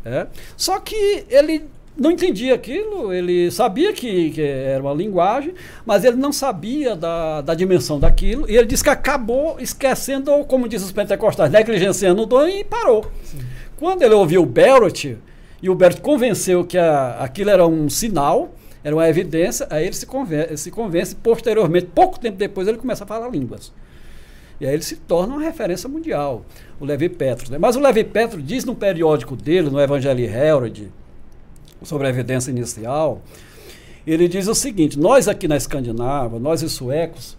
É. 0.03 0.25
Só 0.57 0.79
que 0.79 1.25
ele 1.29 1.65
não 1.95 2.11
entendia 2.11 2.55
aquilo, 2.55 3.13
ele 3.13 3.51
sabia 3.51 3.93
que, 3.93 4.31
que, 4.31 4.41
era 4.41 4.81
uma 4.81 4.93
linguagem, 4.93 5.53
mas 5.85 6.03
ele 6.03 6.17
não 6.17 6.31
sabia 6.31 6.95
da, 6.95 7.41
da 7.41 7.53
dimensão 7.53 7.99
daquilo, 7.99 8.49
e 8.49 8.55
ele 8.55 8.65
disse 8.65 8.83
que 8.83 8.89
acabou 8.89 9.59
esquecendo, 9.59 10.31
ou 10.31 10.43
como 10.43 10.67
diz 10.67 10.83
os 10.83 10.91
pentecostais, 10.91 11.51
negligenciando 11.51 12.23
o 12.23 12.25
dom 12.25 12.47
e 12.47 12.63
parou. 12.63 13.05
Sim. 13.23 13.39
Quando 13.77 14.01
ele 14.01 14.13
ouviu 14.13 14.41
o 14.41 14.45
Barrett, 14.45 15.17
e 15.61 15.69
o 15.69 15.75
Barrett 15.75 16.01
convenceu 16.01 16.65
que 16.65 16.77
a, 16.77 17.17
aquilo 17.19 17.49
era 17.49 17.65
um 17.65 17.89
sinal, 17.89 18.53
era 18.83 18.95
uma 18.95 19.07
evidência, 19.07 19.67
aí 19.69 19.85
ele 19.85 19.93
se 19.93 20.05
convence, 20.05 20.57
se 20.57 20.71
convence, 20.71 21.15
posteriormente, 21.15 21.87
pouco 21.93 22.19
tempo 22.19 22.37
depois, 22.37 22.67
ele 22.67 22.77
começa 22.77 23.03
a 23.03 23.07
falar 23.07 23.29
línguas. 23.29 23.71
E 24.59 24.65
aí 24.65 24.73
ele 24.73 24.83
se 24.83 24.95
torna 24.95 25.35
uma 25.35 25.43
referência 25.43 25.87
mundial, 25.87 26.45
o 26.79 26.85
Levi 26.85 27.07
Petro. 27.09 27.51
Né? 27.51 27.57
Mas 27.57 27.75
o 27.75 27.79
Levi 27.79 28.03
Petro 28.03 28.41
diz 28.41 28.65
no 28.65 28.75
periódico 28.75 29.35
dele, 29.35 29.69
no 29.69 29.79
Evangelho 29.79 30.23
Herald, 30.23 30.91
sobre 31.83 32.07
a 32.07 32.09
evidência 32.09 32.51
inicial, 32.51 33.21
ele 34.05 34.27
diz 34.27 34.47
o 34.47 34.55
seguinte: 34.55 34.99
nós 34.99 35.27
aqui 35.27 35.47
na 35.47 35.57
Escandinávia, 35.57 36.39
nós 36.39 36.63
os 36.63 36.73
suecos, 36.73 37.37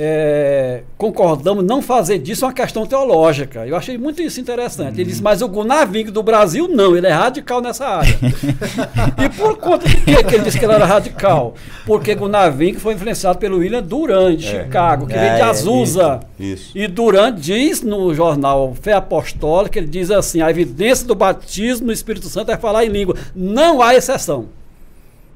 é, 0.00 0.82
concordamos 0.96 1.64
não 1.64 1.82
fazer 1.82 2.20
disso 2.20 2.46
uma 2.46 2.52
questão 2.52 2.86
teológica. 2.86 3.66
Eu 3.66 3.74
achei 3.74 3.98
muito 3.98 4.22
isso 4.22 4.40
interessante. 4.40 5.00
Ele 5.00 5.10
disse, 5.10 5.20
mas 5.20 5.42
o 5.42 5.48
Gunnar 5.48 5.88
Ving 5.88 6.04
do 6.04 6.22
Brasil, 6.22 6.68
não, 6.68 6.96
ele 6.96 7.08
é 7.08 7.10
radical 7.10 7.60
nessa 7.60 7.84
área. 7.84 8.16
e 9.24 9.28
por 9.30 9.56
conta 9.56 9.88
de 9.88 9.96
que, 9.96 10.22
que 10.22 10.34
ele 10.36 10.44
disse 10.44 10.56
que 10.56 10.64
ele 10.64 10.72
era 10.72 10.86
radical? 10.86 11.54
Porque 11.84 12.14
Gunnar 12.14 12.52
Ving 12.52 12.74
foi 12.74 12.94
influenciado 12.94 13.40
pelo 13.40 13.58
William 13.58 13.82
Durant, 13.82 14.36
de 14.36 14.46
é. 14.46 14.62
Chicago, 14.62 15.08
que 15.08 15.14
é, 15.14 15.18
vem 15.18 15.34
de 15.34 15.42
Azusa. 15.42 16.20
Isso, 16.38 16.52
isso. 16.52 16.78
E 16.78 16.86
Durant 16.86 17.34
diz 17.36 17.82
no 17.82 18.14
jornal 18.14 18.76
Fé 18.80 18.92
Apostólica, 18.92 19.80
ele 19.80 19.88
diz 19.88 20.12
assim, 20.12 20.40
a 20.40 20.48
evidência 20.48 21.08
do 21.08 21.16
batismo 21.16 21.88
no 21.88 21.92
Espírito 21.92 22.28
Santo 22.28 22.52
é 22.52 22.56
falar 22.56 22.84
em 22.84 22.88
língua. 22.88 23.16
Não 23.34 23.82
há 23.82 23.96
exceção. 23.96 24.46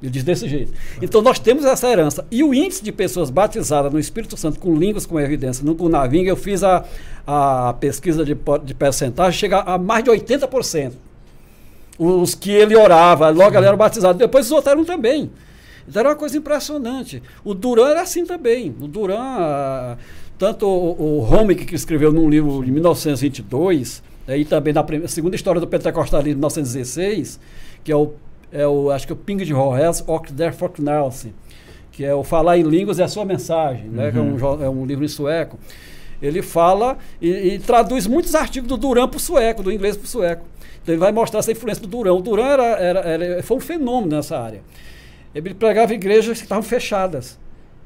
Ele 0.03 0.11
diz 0.11 0.25
desse 0.25 0.49
jeito. 0.49 0.73
Então 1.01 1.23
nós 1.23 1.39
temos 1.39 1.65
essa 1.65 1.89
herança. 1.89 2.27
E 2.31 2.43
o 2.43 2.53
índice 2.53 2.83
de 2.83 2.91
pessoas 2.91 3.31
batizadas 3.31 3.93
no 3.93 4.01
Espírito 4.01 4.37
Santo 4.37 4.59
com 4.59 4.75
línguas 4.75 5.07
como 5.07 5.21
evidência 5.21 5.65
no 5.65 5.75
Gunavinga, 5.75 6.29
eu 6.29 6.37
fiz 6.37 6.65
a, 6.65 6.85
a 7.25 7.75
pesquisa 7.79 8.25
de, 8.25 8.37
de 8.65 8.75
percentagem, 8.75 9.39
chega 9.39 9.61
a 9.61 9.79
mais 9.79 10.03
de 10.03 10.11
80%. 10.11 10.93
Os 11.99 12.35
que 12.35 12.51
ele 12.51 12.75
orava, 12.75 13.29
logo 13.29 13.57
ele 13.57 13.67
era 13.67 13.77
batizado. 13.77 14.19
Depois 14.19 14.47
os 14.47 14.53
outros 14.53 14.73
eram 14.73 14.85
também. 14.85 15.31
Então 15.87 16.01
era 16.01 16.09
uma 16.09 16.17
coisa 16.17 16.37
impressionante. 16.37 17.23
O 17.45 17.55
Duran 17.55 17.91
era 17.91 18.03
assim 18.03 18.27
também. 18.27 18.75
O 18.81 18.89
Duran, 18.89 19.97
tanto 20.37 20.67
o, 20.67 21.21
o 21.21 21.33
Homick, 21.33 21.65
que 21.65 21.77
escreveu 21.77 22.13
num 22.13 22.29
livro 22.29 22.65
de 22.65 22.73
1922, 22.73 24.03
e 24.29 24.45
também 24.45 24.73
na 24.73 24.83
primeira, 24.83 25.09
segunda 25.09 25.37
história 25.37 25.61
do 25.61 25.67
Pentecostalismo 25.67 26.35
de 26.35 26.37
1916, 26.37 27.39
que 27.85 27.93
é 27.93 27.97
o 27.97 28.15
é 28.53 28.67
o, 28.67 28.91
acho 28.91 29.07
que 29.07 29.13
é 29.13 29.17
o 29.17 29.19
Ping 29.19 29.39
de 29.39 29.53
Rohes 29.53 30.05
der 30.33 30.53
Folknelse, 30.53 31.33
que 31.91 32.05
é 32.05 32.15
o 32.15 32.23
Falar 32.23 32.59
em 32.59 32.63
Línguas 32.63 32.99
é 32.99 33.05
a 33.05 33.09
Sua 33.09 33.25
Mensagem, 33.25 33.87
uhum. 33.87 33.93
né, 33.93 34.13
que 34.13 34.19
é 34.19 34.21
um, 34.21 34.35
uhum. 34.35 34.65
é 34.65 34.69
um 34.69 34.85
livro 34.85 35.05
em 35.05 35.09
sueco. 35.09 35.59
Ele 36.21 36.41
fala 36.41 36.99
e, 37.21 37.29
e 37.31 37.59
traduz 37.59 38.07
muitos 38.07 38.35
artigos 38.35 38.69
do 38.69 38.77
Duran 38.77 39.09
para 39.09 39.17
o 39.17 39.21
sueco, 39.21 39.63
do 39.63 39.73
inglês 39.73 39.97
para 39.97 40.05
o 40.05 40.09
sueco. 40.09 40.45
Então 40.83 40.95
ele 40.95 41.01
vai 41.01 41.13
mostrar 41.13 41.41
essa 41.41 41.51
influência 41.51 41.83
do 41.83 41.89
Duran. 41.89 42.15
O 42.15 42.21
Duran 42.21 42.47
era, 42.47 42.65
era, 42.65 43.01
era, 43.01 43.43
foi 43.43 43.57
um 43.57 43.61
fenômeno 43.61 44.17
nessa 44.17 44.39
área. 44.39 44.63
Ele 45.35 45.55
pregava 45.55 45.95
igrejas 45.95 46.39
que 46.39 46.45
estavam 46.45 46.63
fechadas. 46.63 47.39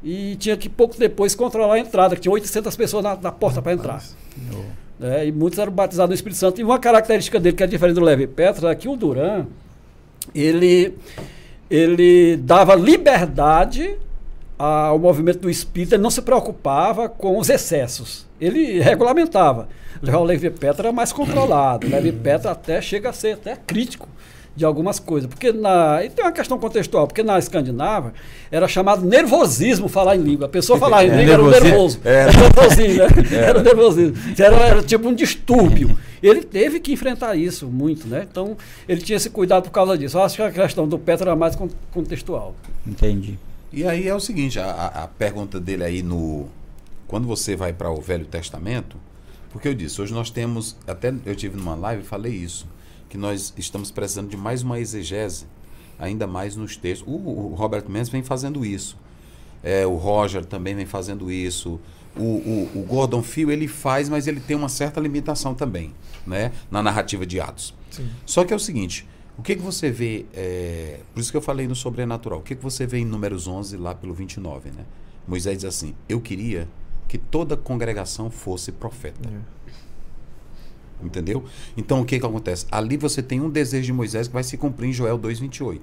E 0.02 0.36
tinha 0.36 0.56
que 0.56 0.68
pouco 0.68 0.96
depois 0.98 1.34
controlar 1.34 1.74
a 1.74 1.78
entrada, 1.78 2.14
que 2.14 2.22
tinha 2.22 2.32
800 2.32 2.74
pessoas 2.76 3.02
na, 3.02 3.16
na 3.16 3.32
porta 3.32 3.62
para 3.62 3.72
entrar. 3.72 4.02
É, 5.00 5.26
e 5.26 5.32
muitos 5.32 5.58
eram 5.58 5.72
batizados 5.72 6.10
no 6.10 6.14
Espírito 6.14 6.38
Santo. 6.38 6.60
E 6.60 6.64
uma 6.64 6.78
característica 6.78 7.40
dele 7.40 7.56
que 7.56 7.62
é 7.62 7.66
diferente 7.66 7.96
do 7.96 8.02
Levi 8.02 8.26
Petra 8.26 8.70
é 8.70 8.74
que 8.74 8.88
o 8.88 8.96
Duran, 8.96 9.46
ele, 10.34 10.94
ele 11.70 12.36
dava 12.36 12.74
liberdade 12.74 13.96
ao 14.58 14.98
movimento 14.98 15.40
do 15.40 15.50
espírito, 15.50 15.94
ele 15.94 16.02
não 16.02 16.10
se 16.10 16.22
preocupava 16.22 17.08
com 17.08 17.38
os 17.38 17.50
excessos. 17.50 18.26
Ele 18.40 18.80
regulamentava. 18.80 19.68
O 20.02 20.24
Levi 20.24 20.50
Petra 20.50 20.88
era 20.88 20.92
mais 20.92 21.12
controlado. 21.12 21.88
Levi 21.88 22.12
Petra 22.12 22.52
até 22.52 22.80
chega 22.80 23.10
a 23.10 23.12
ser 23.12 23.34
até 23.34 23.56
crítico 23.56 24.08
de 24.56 24.64
algumas 24.64 24.98
coisas. 24.98 25.28
Porque 25.28 25.52
na. 25.52 26.02
E 26.02 26.08
tem 26.08 26.24
uma 26.24 26.32
questão 26.32 26.58
contextual, 26.58 27.06
porque 27.06 27.22
na 27.22 27.38
Escandinávia 27.38 28.14
era 28.50 28.66
chamado 28.66 29.06
nervosismo 29.06 29.88
falar 29.88 30.16
em 30.16 30.22
língua. 30.22 30.46
A 30.46 30.48
pessoa 30.48 30.78
falar 30.78 31.04
em 31.04 31.10
é, 31.10 31.16
língua 31.16 31.34
era 31.34 31.42
um 31.42 31.50
nervoso. 31.50 32.00
É. 32.04 32.14
Era 32.14 32.32
nervosismo, 32.32 33.02
né? 33.02 33.08
É. 33.30 33.34
Era 33.36 33.62
nervosismo. 33.62 34.16
Era, 34.38 34.56
era 34.56 34.82
tipo 34.82 35.08
um 35.08 35.14
distúrbio. 35.14 35.96
Ele 36.22 36.42
teve 36.42 36.80
que 36.80 36.92
enfrentar 36.92 37.36
isso 37.36 37.66
muito, 37.66 38.08
né? 38.08 38.26
Então, 38.28 38.56
ele 38.88 39.02
tinha 39.02 39.16
esse 39.16 39.28
cuidado 39.28 39.64
por 39.64 39.70
causa 39.70 39.98
disso. 39.98 40.16
Eu 40.16 40.22
acho 40.22 40.36
que 40.36 40.42
a 40.42 40.50
questão 40.50 40.88
do 40.88 40.98
Petro 40.98 41.28
era 41.28 41.36
mais 41.36 41.56
contextual. 41.92 42.56
Entendi. 42.86 43.38
E 43.70 43.86
aí 43.86 44.08
é 44.08 44.14
o 44.14 44.20
seguinte, 44.20 44.58
a, 44.58 44.70
a 44.70 45.06
pergunta 45.06 45.60
dele 45.60 45.84
aí 45.84 46.02
no. 46.02 46.46
Quando 47.06 47.28
você 47.28 47.54
vai 47.54 47.72
para 47.72 47.90
o 47.90 48.00
Velho 48.00 48.24
Testamento, 48.24 48.96
porque 49.52 49.68
eu 49.68 49.74
disse, 49.74 50.00
hoje 50.02 50.12
nós 50.12 50.28
temos, 50.28 50.76
até 50.88 51.14
eu 51.24 51.36
tive 51.36 51.56
numa 51.56 51.76
live 51.76 52.02
e 52.02 52.04
falei 52.04 52.32
isso 52.32 52.66
que 53.08 53.16
nós 53.16 53.52
estamos 53.56 53.90
precisando 53.90 54.28
de 54.28 54.36
mais 54.36 54.62
uma 54.62 54.78
exegese, 54.78 55.46
ainda 55.98 56.26
mais 56.26 56.56
nos 56.56 56.76
textos. 56.76 57.06
O, 57.06 57.12
o 57.12 57.54
Robert 57.54 57.84
Mendes 57.88 58.08
vem 58.08 58.22
fazendo 58.22 58.64
isso. 58.64 58.96
É, 59.62 59.86
o 59.86 59.96
Roger 59.96 60.44
também 60.44 60.74
vem 60.74 60.86
fazendo 60.86 61.30
isso. 61.30 61.80
O, 62.16 62.22
o, 62.22 62.70
o, 62.76 62.82
Gordon 62.88 63.22
Fio 63.22 63.50
ele 63.50 63.68
faz, 63.68 64.08
mas 64.08 64.26
ele 64.26 64.40
tem 64.40 64.56
uma 64.56 64.68
certa 64.68 65.00
limitação 65.00 65.54
também, 65.54 65.92
né, 66.26 66.50
na 66.70 66.82
narrativa 66.82 67.26
de 67.26 67.38
Atos. 67.40 67.74
Sim. 67.90 68.08
Só 68.24 68.44
que 68.44 68.52
é 68.52 68.56
o 68.56 68.60
seguinte, 68.60 69.06
o 69.36 69.42
que, 69.42 69.54
que 69.54 69.62
você 69.62 69.90
vê, 69.90 70.24
é, 70.32 71.00
por 71.12 71.20
isso 71.20 71.30
que 71.30 71.36
eu 71.36 71.42
falei 71.42 71.68
no 71.68 71.74
sobrenatural, 71.74 72.38
o 72.38 72.42
que, 72.42 72.54
que 72.54 72.62
você 72.62 72.86
vê 72.86 72.98
em 72.98 73.04
Números 73.04 73.46
11, 73.46 73.76
lá 73.76 73.94
pelo 73.94 74.14
29, 74.14 74.70
né? 74.70 74.84
Moisés 75.28 75.58
diz 75.58 75.64
assim, 75.66 75.94
eu 76.08 76.20
queria 76.20 76.68
que 77.06 77.18
toda 77.18 77.56
congregação 77.56 78.30
fosse 78.30 78.72
profeta. 78.72 79.28
É. 79.28 79.56
Entendeu? 81.02 81.44
Então 81.76 82.00
o 82.00 82.04
que, 82.04 82.18
que 82.18 82.26
acontece? 82.26 82.66
Ali 82.70 82.96
você 82.96 83.22
tem 83.22 83.40
um 83.40 83.50
desejo 83.50 83.86
de 83.86 83.92
Moisés 83.92 84.28
que 84.28 84.34
vai 84.34 84.42
se 84.42 84.56
cumprir 84.56 84.88
em 84.88 84.92
Joel 84.92 85.18
2,28. 85.18 85.80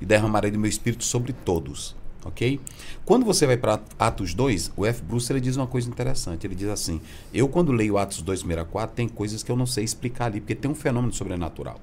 E 0.00 0.04
derramarei 0.04 0.50
do 0.50 0.58
meu 0.58 0.68
espírito 0.68 1.04
sobre 1.04 1.32
todos. 1.32 1.94
Ok? 2.24 2.60
Quando 3.04 3.24
você 3.24 3.46
vai 3.46 3.56
para 3.56 3.80
Atos 3.98 4.32
2, 4.32 4.72
o 4.76 4.86
F. 4.86 5.02
Bruce 5.02 5.32
ele 5.32 5.40
diz 5.40 5.56
uma 5.56 5.66
coisa 5.66 5.88
interessante. 5.88 6.46
Ele 6.46 6.54
diz 6.54 6.68
assim: 6.68 7.00
Eu, 7.34 7.48
quando 7.48 7.72
leio 7.72 7.98
Atos 7.98 8.22
2, 8.22 8.44
1 8.44 8.64
4, 8.70 8.94
tem 8.94 9.08
coisas 9.08 9.42
que 9.42 9.50
eu 9.50 9.56
não 9.56 9.66
sei 9.66 9.82
explicar 9.82 10.26
ali, 10.26 10.40
porque 10.40 10.54
tem 10.54 10.70
um 10.70 10.74
fenômeno 10.74 11.12
sobrenatural. 11.12 11.80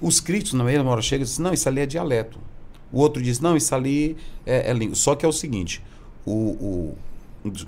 Os 0.00 0.20
críticos, 0.20 0.54
na 0.54 0.64
mesma 0.64 0.88
hora, 0.90 1.02
chegam 1.02 1.24
e 1.24 1.26
dizem: 1.26 1.44
Não, 1.44 1.52
isso 1.52 1.68
ali 1.68 1.80
é 1.80 1.86
dialeto. 1.86 2.38
O 2.92 3.00
outro 3.00 3.20
diz: 3.20 3.40
Não, 3.40 3.56
isso 3.56 3.74
ali 3.74 4.16
é, 4.46 4.70
é 4.70 4.72
língua. 4.72 4.94
Só 4.94 5.16
que 5.16 5.26
é 5.26 5.28
o 5.28 5.32
seguinte: 5.32 5.82
o, 6.24 6.32
o 6.32 6.98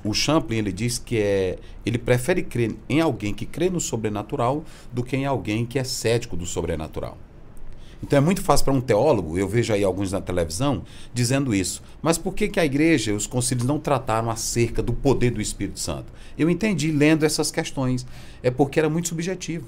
o 0.02 0.14
Champlin 0.14 0.58
ele 0.58 0.72
diz 0.72 0.98
que 0.98 1.18
é 1.18 1.58
ele 1.84 1.98
prefere 1.98 2.42
crer 2.42 2.74
em 2.88 3.00
alguém 3.00 3.34
que 3.34 3.44
crê 3.44 3.68
no 3.68 3.80
sobrenatural 3.80 4.64
do 4.92 5.02
que 5.02 5.16
em 5.16 5.26
alguém 5.26 5.66
que 5.66 5.78
é 5.78 5.84
cético 5.84 6.36
do 6.36 6.46
sobrenatural. 6.46 7.18
Então 8.02 8.18
é 8.18 8.20
muito 8.20 8.42
fácil 8.42 8.64
para 8.64 8.74
um 8.74 8.80
teólogo, 8.80 9.38
eu 9.38 9.48
vejo 9.48 9.72
aí 9.72 9.82
alguns 9.82 10.12
na 10.12 10.20
televisão 10.20 10.82
dizendo 11.12 11.54
isso. 11.54 11.82
Mas 12.02 12.18
por 12.18 12.34
que, 12.34 12.48
que 12.48 12.60
a 12.60 12.64
igreja, 12.64 13.14
os 13.14 13.26
concílios 13.26 13.66
não 13.66 13.78
trataram 13.78 14.30
acerca 14.30 14.82
do 14.82 14.92
poder 14.92 15.30
do 15.30 15.40
Espírito 15.40 15.80
Santo? 15.80 16.12
Eu 16.38 16.50
entendi 16.50 16.90
lendo 16.90 17.24
essas 17.24 17.50
questões. 17.50 18.06
É 18.42 18.50
porque 18.50 18.78
era 18.78 18.88
muito 18.88 19.08
subjetivo. 19.08 19.66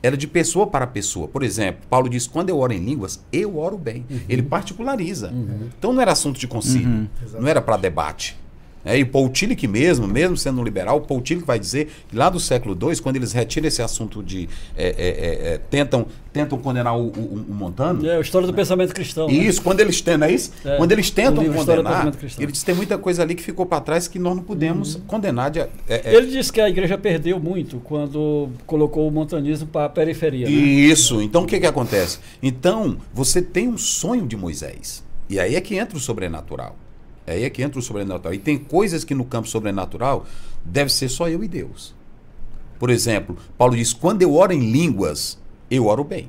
Era 0.00 0.16
de 0.16 0.28
pessoa 0.28 0.66
para 0.66 0.86
pessoa. 0.86 1.26
Por 1.26 1.42
exemplo, 1.42 1.82
Paulo 1.90 2.08
diz: 2.08 2.26
quando 2.26 2.50
eu 2.50 2.58
oro 2.58 2.72
em 2.72 2.78
línguas, 2.78 3.20
eu 3.32 3.58
oro 3.58 3.76
bem. 3.76 4.06
Uhum. 4.08 4.20
Ele 4.28 4.42
particulariza. 4.42 5.30
Uhum. 5.32 5.68
Então 5.76 5.92
não 5.92 6.00
era 6.00 6.12
assunto 6.12 6.38
de 6.38 6.46
concílio, 6.46 6.88
uhum. 6.88 7.08
não 7.40 7.48
era 7.48 7.60
para 7.60 7.76
debate. 7.76 8.36
É, 8.84 8.96
e 8.96 9.04
Paul 9.04 9.28
Tillich 9.28 9.66
mesmo, 9.66 10.06
mesmo 10.06 10.36
sendo 10.36 10.60
um 10.60 10.64
liberal, 10.64 11.00
Paul 11.00 11.20
Tillich 11.20 11.46
vai 11.46 11.58
dizer 11.58 11.88
que 12.08 12.16
lá 12.16 12.30
do 12.30 12.40
século 12.40 12.76
II, 12.80 12.96
quando 13.00 13.16
eles 13.16 13.32
retiram 13.32 13.66
esse 13.66 13.82
assunto 13.82 14.22
de. 14.22 14.48
É, 14.76 14.86
é, 14.86 14.92
é, 14.98 15.54
é 15.54 15.60
tentam, 15.70 16.06
tentam 16.32 16.58
condenar 16.58 16.96
o, 16.96 17.08
o, 17.08 17.44
o, 17.48 17.54
Montano. 17.54 18.06
É 18.06 18.16
a 18.16 18.20
história 18.20 18.46
do 18.46 18.54
pensamento 18.54 18.94
cristão. 18.94 19.26
Né? 19.26 19.34
Isso, 19.34 19.58
né? 19.60 19.64
quando 19.64 19.80
eles 19.80 20.00
tentam, 20.00 20.28
é 20.28 20.32
isso? 20.32 20.52
É, 20.64 20.76
quando 20.76 20.92
eles 20.92 21.10
tentam 21.10 21.44
condenar, 21.52 22.12
ele 22.38 22.52
diz 22.52 22.60
que 22.60 22.66
tem 22.66 22.74
muita 22.74 22.96
coisa 22.96 23.22
ali 23.22 23.34
que 23.34 23.42
ficou 23.42 23.66
para 23.66 23.80
trás 23.80 24.08
que 24.08 24.18
nós 24.18 24.36
não 24.36 24.42
podemos 24.42 24.94
uhum. 24.94 25.00
condenar. 25.02 25.50
De, 25.50 25.60
ele 26.04 26.28
disse 26.28 26.52
que 26.52 26.60
a 26.60 26.68
igreja 26.68 26.96
perdeu 26.96 27.38
muito 27.38 27.80
quando 27.80 28.48
colocou 28.66 29.06
o 29.06 29.10
montanismo 29.10 29.66
para 29.66 29.86
a 29.86 29.88
periferia. 29.88 30.46
Né? 30.46 30.52
Isso, 30.52 31.20
então 31.20 31.42
o 31.42 31.46
que, 31.46 31.58
que 31.58 31.66
acontece? 31.66 32.18
Então, 32.42 32.96
você 33.12 33.42
tem 33.42 33.68
um 33.68 33.78
sonho 33.78 34.26
de 34.26 34.36
Moisés. 34.36 35.04
E 35.28 35.38
aí 35.38 35.56
é 35.56 35.60
que 35.60 35.76
entra 35.76 35.96
o 35.96 36.00
sobrenatural. 36.00 36.76
É 37.28 37.32
aí 37.32 37.44
é 37.44 37.50
que 37.50 37.62
entra 37.62 37.78
o 37.78 37.82
sobrenatural. 37.82 38.32
E 38.32 38.38
tem 38.38 38.56
coisas 38.56 39.04
que 39.04 39.14
no 39.14 39.24
campo 39.24 39.48
sobrenatural 39.48 40.26
deve 40.64 40.92
ser 40.92 41.08
só 41.08 41.28
eu 41.28 41.44
e 41.44 41.48
Deus. 41.48 41.94
Por 42.78 42.90
exemplo, 42.90 43.36
Paulo 43.56 43.76
diz: 43.76 43.92
quando 43.92 44.22
eu 44.22 44.34
oro 44.34 44.52
em 44.52 44.70
línguas, 44.70 45.38
eu 45.70 45.86
oro 45.86 46.04
bem. 46.04 46.28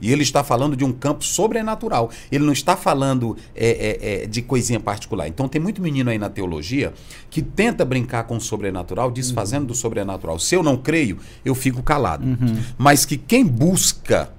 E 0.00 0.12
ele 0.12 0.22
está 0.22 0.44
falando 0.44 0.76
de 0.76 0.84
um 0.84 0.92
campo 0.92 1.24
sobrenatural. 1.24 2.10
Ele 2.30 2.44
não 2.44 2.52
está 2.52 2.76
falando 2.76 3.36
é, 3.54 3.68
é, 3.68 4.24
é, 4.24 4.26
de 4.26 4.42
coisinha 4.42 4.80
particular. 4.80 5.28
Então 5.28 5.48
tem 5.48 5.60
muito 5.60 5.80
menino 5.80 6.10
aí 6.10 6.18
na 6.18 6.28
teologia 6.28 6.92
que 7.30 7.40
tenta 7.40 7.84
brincar 7.84 8.24
com 8.24 8.36
o 8.36 8.40
sobrenatural, 8.40 9.10
desfazendo 9.10 9.62
uhum. 9.62 9.68
do 9.68 9.74
sobrenatural. 9.74 10.38
Se 10.38 10.54
eu 10.54 10.62
não 10.62 10.76
creio, 10.76 11.18
eu 11.44 11.54
fico 11.54 11.82
calado. 11.82 12.26
Uhum. 12.26 12.58
Mas 12.76 13.04
que 13.06 13.16
quem 13.16 13.46
busca 13.46 14.30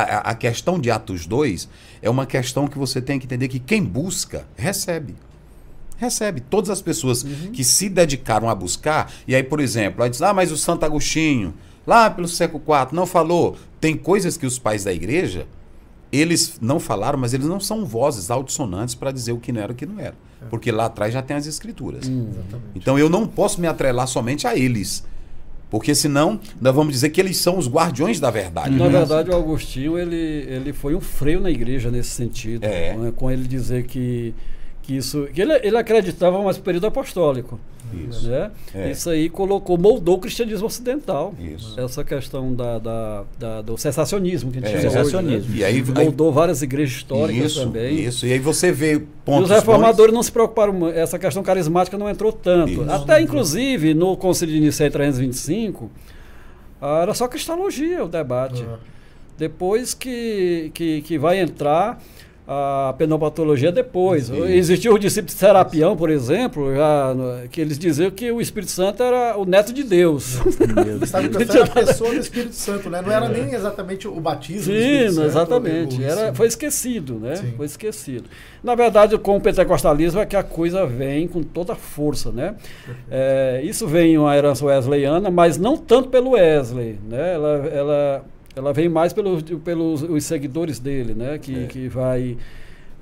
a, 0.00 0.30
a 0.30 0.34
questão 0.34 0.78
de 0.78 0.90
Atos 0.90 1.26
2 1.26 1.68
é 2.02 2.10
uma 2.10 2.26
questão 2.26 2.66
que 2.66 2.78
você 2.78 3.00
tem 3.00 3.18
que 3.18 3.26
entender 3.26 3.48
que 3.48 3.58
quem 3.58 3.82
busca, 3.82 4.46
recebe 4.56 5.14
recebe. 5.96 6.40
Todas 6.40 6.70
as 6.70 6.82
pessoas 6.82 7.22
uhum. 7.22 7.52
que 7.52 7.64
se 7.64 7.88
dedicaram 7.88 8.48
a 8.48 8.54
buscar, 8.54 9.10
e 9.26 9.34
aí, 9.34 9.42
por 9.42 9.60
exemplo, 9.60 10.02
aí 10.02 10.10
diz, 10.10 10.22
ah, 10.22 10.34
mas 10.34 10.52
o 10.52 10.56
Santo 10.56 10.84
Agostinho, 10.84 11.54
lá 11.86 12.10
pelo 12.10 12.28
século 12.28 12.62
IV, 12.62 12.94
não 12.94 13.06
falou. 13.06 13.56
Tem 13.80 13.96
coisas 13.96 14.36
que 14.36 14.46
os 14.46 14.58
pais 14.58 14.84
da 14.84 14.92
igreja, 14.92 15.46
eles 16.12 16.58
não 16.60 16.78
falaram, 16.78 17.18
mas 17.18 17.34
eles 17.34 17.46
não 17.46 17.60
são 17.60 17.84
vozes 17.84 18.30
altissonantes 18.30 18.94
para 18.94 19.10
dizer 19.10 19.32
o 19.32 19.38
que 19.38 19.52
não 19.52 19.60
era 19.60 19.72
e 19.72 19.74
o 19.74 19.76
que 19.76 19.86
não 19.86 19.98
era. 19.98 20.14
É. 20.42 20.46
Porque 20.46 20.70
lá 20.70 20.86
atrás 20.86 21.12
já 21.12 21.22
tem 21.22 21.36
as 21.36 21.46
escrituras. 21.46 22.06
Hum, 22.06 22.30
então 22.74 22.98
eu 22.98 23.08
não 23.08 23.26
posso 23.26 23.60
me 23.60 23.66
atrelar 23.66 24.06
somente 24.06 24.46
a 24.46 24.56
eles. 24.56 25.04
Porque 25.68 25.94
senão 25.94 26.38
nós 26.60 26.74
vamos 26.74 26.92
dizer 26.92 27.10
que 27.10 27.20
eles 27.20 27.36
são 27.38 27.58
os 27.58 27.68
guardiões 27.68 28.20
da 28.20 28.30
verdade. 28.30 28.76
Na 28.76 28.88
verdade, 28.88 29.30
o 29.30 29.36
Agostinho 29.36 29.98
ele, 29.98 30.16
ele 30.48 30.72
foi 30.72 30.94
um 30.94 31.00
freio 31.00 31.40
na 31.40 31.50
igreja 31.50 31.90
nesse 31.90 32.10
sentido. 32.10 32.64
É. 32.64 32.96
Né? 32.96 33.12
Com 33.14 33.30
ele 33.30 33.46
dizer 33.46 33.84
que 33.84 34.34
que 34.82 34.96
isso 34.96 35.26
que 35.34 35.42
ele, 35.42 35.52
ele 35.64 35.76
acreditava 35.76 36.40
mais 36.40 36.56
no 36.56 36.62
período 36.62 36.86
apostólico 36.86 37.58
isso 38.08 38.28
né? 38.28 38.50
É. 38.74 38.90
isso 38.90 39.10
aí 39.10 39.28
colocou 39.28 39.78
moldou 39.78 40.16
o 40.16 40.18
cristianismo 40.18 40.66
ocidental 40.66 41.34
isso. 41.38 41.78
essa 41.78 42.04
questão 42.04 42.54
da, 42.54 42.78
da, 42.78 43.24
da 43.38 43.62
do 43.62 43.76
sensacionismo 43.76 44.50
que 44.50 44.58
a 44.58 44.60
gente 44.60 44.76
é. 44.76 44.80
sensacionismo 44.80 45.50
hoje, 45.50 45.50
né? 45.50 45.58
e 45.58 45.64
aí 45.64 45.82
moldou 45.82 46.28
aí, 46.28 46.34
várias 46.34 46.62
igrejas 46.62 46.96
históricas 46.96 47.52
isso, 47.52 47.64
também 47.64 48.00
isso 48.00 48.26
e 48.26 48.32
aí 48.32 48.38
você 48.38 48.72
vê 48.72 49.02
pontos 49.24 49.50
e 49.50 49.52
os 49.52 49.58
reformadores 49.58 50.12
bons. 50.12 50.16
não 50.16 50.22
se 50.22 50.32
preocuparam 50.32 50.88
essa 50.88 51.18
questão 51.18 51.42
carismática 51.42 51.96
não 51.96 52.08
entrou 52.08 52.32
tanto 52.32 52.82
isso. 52.82 52.90
até 52.90 53.20
inclusive 53.20 53.94
no 53.94 54.16
Concílio 54.16 54.54
de 54.54 54.60
Nicéia 54.60 54.90
325 54.90 55.90
era 56.80 57.14
só 57.14 57.26
cristologia 57.28 58.04
o 58.04 58.08
debate 58.08 58.62
uhum. 58.62 58.76
depois 59.38 59.94
que, 59.94 60.70
que, 60.74 61.02
que 61.02 61.18
vai 61.18 61.38
entrar 61.40 62.00
a 62.46 62.94
pneumopatologia 62.96 63.72
depois. 63.72 64.26
Sim. 64.26 64.44
Existiu 64.44 64.94
o 64.94 64.98
discípulo 64.98 65.26
de 65.26 65.32
Serapião, 65.32 65.96
por 65.96 66.10
exemplo, 66.10 66.72
já, 66.74 67.14
que 67.50 67.60
eles 67.60 67.76
diziam 67.78 68.10
que 68.10 68.30
o 68.30 68.40
Espírito 68.40 68.70
Santo 68.70 69.02
era 69.02 69.36
o 69.36 69.44
neto 69.44 69.72
de 69.72 69.82
Deus. 69.82 70.38
Estava 71.02 71.28
pensando 71.28 71.62
a 71.62 71.66
pessoa 71.66 72.10
do 72.10 72.20
Espírito 72.20 72.54
Santo, 72.54 72.88
né? 72.88 73.02
Não 73.02 73.10
era 73.10 73.28
nem 73.28 73.52
exatamente 73.52 74.06
o 74.06 74.20
batismo. 74.20 74.72
Sim, 74.72 75.10
Santo, 75.10 75.26
exatamente. 75.26 76.04
Era, 76.04 76.32
foi 76.32 76.46
esquecido, 76.46 77.14
né? 77.18 77.36
Sim. 77.36 77.54
Foi 77.56 77.66
esquecido. 77.66 78.30
Na 78.62 78.74
verdade, 78.76 79.18
com 79.18 79.36
o 79.36 79.40
pentecostalismo 79.40 80.20
é 80.20 80.26
que 80.26 80.36
a 80.36 80.42
coisa 80.42 80.86
vem 80.86 81.26
com 81.26 81.42
toda 81.42 81.72
a 81.72 81.76
força, 81.76 82.30
né? 82.30 82.54
É, 83.10 83.60
isso 83.64 83.88
vem 83.88 84.16
uma 84.18 84.36
herança 84.36 84.64
wesleyana, 84.64 85.30
mas 85.30 85.58
não 85.58 85.76
tanto 85.76 86.10
pelo 86.10 86.30
Wesley, 86.30 86.98
né? 87.08 87.34
Ela, 87.34 87.48
ela 87.72 88.24
ela 88.56 88.72
vem 88.72 88.88
mais 88.88 89.12
pelos, 89.12 89.42
pelos 89.62 90.02
os 90.02 90.24
seguidores 90.24 90.78
dele, 90.78 91.14
né? 91.14 91.36
Que, 91.36 91.64
é. 91.64 91.66
que 91.66 91.88
vai, 91.88 92.38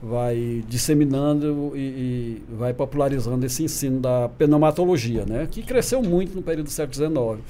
vai 0.03 0.65
disseminando 0.69 1.73
e, 1.77 1.79
e, 1.79 2.43
vai 2.53 2.75
popularizando 2.75 3.47
esse 3.47 3.63
ensino 3.63 4.01
da 4.01 4.29
pneumatologia, 4.37 5.25
né? 5.25 5.47
Que 5.49 5.63
cresceu 5.63 6.03
muito 6.03 6.35
no 6.35 6.43
período 6.43 6.67
do 6.67 6.73
século 6.73 6.95
XIX. 6.95 7.47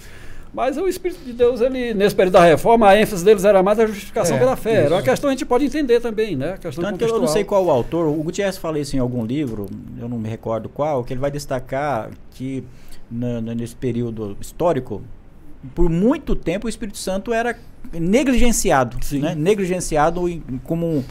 Mas 0.53 0.77
o 0.77 0.87
Espírito 0.87 1.25
de 1.25 1.33
Deus, 1.33 1.63
ele, 1.63 1.95
nesse 1.95 2.15
período 2.15 2.35
da 2.35 2.45
reforma, 2.45 2.91
a 2.91 3.01
ênfase 3.01 3.25
deles 3.25 3.45
era 3.45 3.61
mais 3.63 3.81
a 3.81 3.87
justificação 3.87 4.37
é, 4.37 4.39
pela 4.39 4.55
fé. 4.55 4.75
Isso. 4.75 4.81
Era 4.83 4.95
uma 4.97 5.03
questão 5.03 5.29
que 5.29 5.35
a 5.35 5.37
gente 5.37 5.47
pode 5.47 5.65
entender 5.65 5.99
também, 5.99 6.37
né? 6.37 6.53
A 6.53 6.59
questão 6.59 6.85
Tanto 6.85 6.99
que 6.99 7.05
eu 7.05 7.19
não 7.19 7.27
sei 7.27 7.43
qual 7.43 7.65
o 7.65 7.71
autor, 7.71 8.07
o 8.07 8.23
Gutierrez 8.23 8.59
fala 8.59 8.79
isso 8.79 8.95
em 8.95 8.99
algum 8.99 9.25
livro, 9.25 9.67
eu 9.99 10.09
não 10.11 10.19
me 10.19 10.29
recordo 10.29 10.69
qual, 10.69 11.03
que 11.03 11.13
ele 11.15 11.21
vai 11.21 11.31
destacar 11.31 12.11
que 12.33 12.63
na, 13.11 13.41
nesse 13.41 13.75
período 13.75 14.37
histórico, 14.41 15.03
por 15.75 15.89
muito 15.89 16.37
tempo 16.37 16.67
o 16.67 16.69
Espírito 16.69 16.99
Santo 16.99 17.33
era 17.33 17.57
negligenciado, 17.93 18.97
né? 19.13 19.35
negligenciado 19.35 20.23
como 20.63 21.05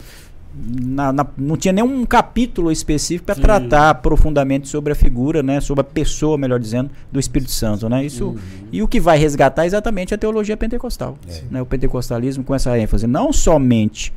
na, 0.56 1.12
na, 1.12 1.26
não 1.36 1.56
tinha 1.56 1.72
nenhum 1.72 2.04
capítulo 2.06 2.70
específico 2.70 3.26
para 3.26 3.34
tratar 3.34 3.94
profundamente 3.96 4.68
sobre 4.68 4.92
a 4.92 4.96
figura, 4.96 5.42
né, 5.42 5.60
sobre 5.60 5.80
a 5.80 5.84
pessoa, 5.84 6.38
melhor 6.38 6.60
dizendo, 6.60 6.90
do 7.10 7.18
Espírito 7.18 7.50
Santo, 7.50 7.88
né? 7.88 8.04
Isso 8.04 8.26
uhum. 8.26 8.38
e 8.70 8.82
o 8.82 8.86
que 8.86 9.00
vai 9.00 9.18
resgatar 9.18 9.64
é 9.64 9.66
exatamente 9.66 10.14
a 10.14 10.18
teologia 10.18 10.56
pentecostal, 10.56 11.18
é. 11.28 11.42
né? 11.50 11.60
O 11.60 11.66
pentecostalismo 11.66 12.44
com 12.44 12.54
essa 12.54 12.78
ênfase, 12.78 13.06
não 13.06 13.32
somente 13.32 14.12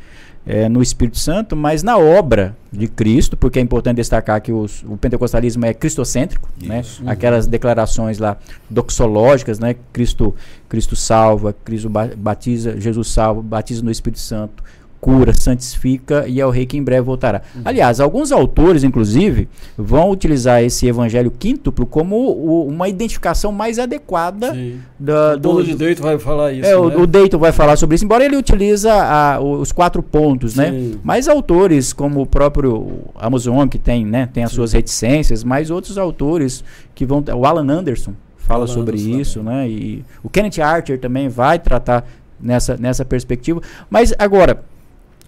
é, 0.47 0.69
no 0.69 0.81
Espírito 0.81 1.17
Santo, 1.19 1.55
mas 1.55 1.83
na 1.83 1.97
obra 1.97 2.55
de 2.71 2.87
Cristo, 2.87 3.35
porque 3.35 3.59
é 3.59 3.61
importante 3.61 3.97
destacar 3.97 4.41
que 4.41 4.51
os, 4.51 4.81
o 4.83 4.95
pentecostalismo 4.95 5.65
é 5.65 5.73
cristocêntrico, 5.73 6.47
né? 6.61 6.83
Uhum. 6.99 7.09
Aquelas 7.09 7.45
declarações 7.47 8.17
lá 8.17 8.37
doxológicas, 8.69 9.59
né? 9.59 9.75
Cristo, 9.91 10.33
Cristo 10.69 10.95
salva, 10.95 11.53
Cristo 11.65 11.89
batiza, 11.89 12.79
Jesus 12.79 13.09
salva, 13.09 13.41
batiza 13.41 13.83
no 13.83 13.91
Espírito 13.91 14.19
Santo, 14.19 14.63
cura, 14.99 15.33
santifica 15.33 16.27
e 16.27 16.41
é 16.41 16.45
o 16.45 16.49
rei 16.49 16.65
que 16.65 16.77
em 16.77 16.83
breve 16.83 17.01
voltará. 17.01 17.41
Uhum. 17.55 17.61
Aliás, 17.65 17.99
alguns 17.99 18.31
autores, 18.31 18.83
inclusive, 18.83 19.47
vão 19.77 20.09
utilizar 20.09 20.63
esse 20.63 20.87
evangelho 20.87 21.31
quíntuplo 21.31 21.85
como 21.85 22.15
o, 22.15 22.67
uma 22.67 22.89
identificação 22.89 23.51
mais 23.51 23.79
adequada 23.79 24.55
da, 24.99 25.35
do. 25.35 25.51
O 25.51 25.63
de 25.63 25.75
Deito 25.75 26.01
vai 26.01 26.17
falar 26.17 26.51
isso. 26.51 26.65
É, 26.65 26.71
né? 26.71 26.75
o, 26.75 27.01
o 27.01 27.07
Deito 27.07 27.37
vai 27.37 27.51
falar 27.51 27.77
sobre 27.77 27.95
isso, 27.95 28.05
embora 28.05 28.25
ele 28.25 28.35
utiliza 28.35 28.91
a, 28.93 29.39
os 29.39 29.71
quatro 29.71 30.01
pontos, 30.01 30.55
né? 30.55 30.71
Sim. 30.71 30.89
né? 30.89 30.99
Mas 31.03 31.27
autores, 31.27 31.93
como 31.93 32.21
o 32.21 32.25
próprio 32.25 32.99
Amazon, 33.15 33.67
que 33.67 33.77
tem, 33.77 34.05
né, 34.05 34.27
tem 34.31 34.43
as 34.43 34.51
Sim. 34.51 34.55
suas 34.57 34.73
reticências, 34.73 35.43
mas 35.43 35.69
outros 35.69 35.97
autores 35.97 36.63
que 36.95 37.05
vão. 37.05 37.23
O 37.35 37.45
Alan 37.45 37.71
Anderson 37.71 38.13
fala 38.37 38.65
Alan 38.65 38.73
sobre 38.73 38.97
Anderson 38.97 39.19
isso, 39.19 39.39
também. 39.39 39.55
né? 39.55 39.69
E 39.69 40.05
o 40.23 40.29
Kenneth 40.29 40.61
Archer 40.61 40.99
também 40.99 41.29
vai 41.29 41.59
tratar 41.59 42.05
nessa, 42.39 42.77
nessa 42.77 43.05
perspectiva. 43.05 43.61
Mas 43.89 44.13
agora 44.17 44.63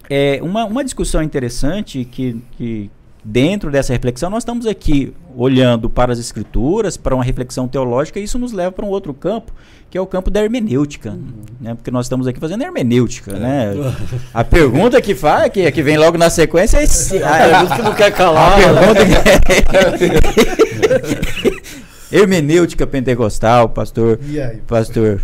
é, 0.09 0.39
uma, 0.41 0.65
uma 0.65 0.83
discussão 0.83 1.21
interessante 1.21 2.03
que, 2.03 2.41
que, 2.53 2.89
dentro 3.23 3.69
dessa 3.69 3.93
reflexão, 3.93 4.29
nós 4.29 4.41
estamos 4.41 4.65
aqui 4.65 5.13
olhando 5.35 5.89
para 5.89 6.11
as 6.11 6.19
escrituras, 6.19 6.97
para 6.97 7.13
uma 7.13 7.23
reflexão 7.23 7.67
teológica, 7.67 8.19
e 8.19 8.23
isso 8.23 8.39
nos 8.39 8.51
leva 8.51 8.71
para 8.71 8.85
um 8.85 8.89
outro 8.89 9.13
campo, 9.13 9.53
que 9.89 9.97
é 9.97 10.01
o 10.01 10.07
campo 10.07 10.29
da 10.31 10.43
hermenêutica. 10.43 11.11
Uhum. 11.11 11.43
Né? 11.61 11.75
Porque 11.75 11.91
nós 11.91 12.05
estamos 12.05 12.27
aqui 12.27 12.39
fazendo 12.39 12.63
hermenêutica. 12.63 13.31
É. 13.31 13.39
Né? 13.39 13.95
A 14.33 14.43
pergunta 14.43 15.01
que 15.01 15.13
faz, 15.13 15.51
que, 15.51 15.71
que 15.71 15.83
vem 15.83 15.97
logo 15.97 16.17
na 16.17 16.29
sequência 16.29 16.77
é 16.77 16.83
esse, 16.83 17.21
a, 17.23 17.37
pergunta 17.37 17.75
que 17.75 17.81
não 17.81 17.93
quer 17.93 18.11
calar. 18.11 18.59
A 18.59 18.73
pergunta 18.79 19.05
que... 19.97 20.09
hermenêutica 22.11 22.87
pentecostal, 22.87 23.69
pastor. 23.69 24.19
Pastor 24.67 25.21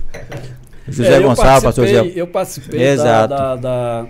José 0.87 1.15
é, 1.15 1.19
Gonçalves, 1.19 1.63
pastor 1.63 1.87
José. 1.87 2.11
Eu 2.15 2.27
participei 2.27 2.81
Exato. 2.81 3.29
da, 3.29 3.55
da, 3.55 4.01
da 4.01 4.07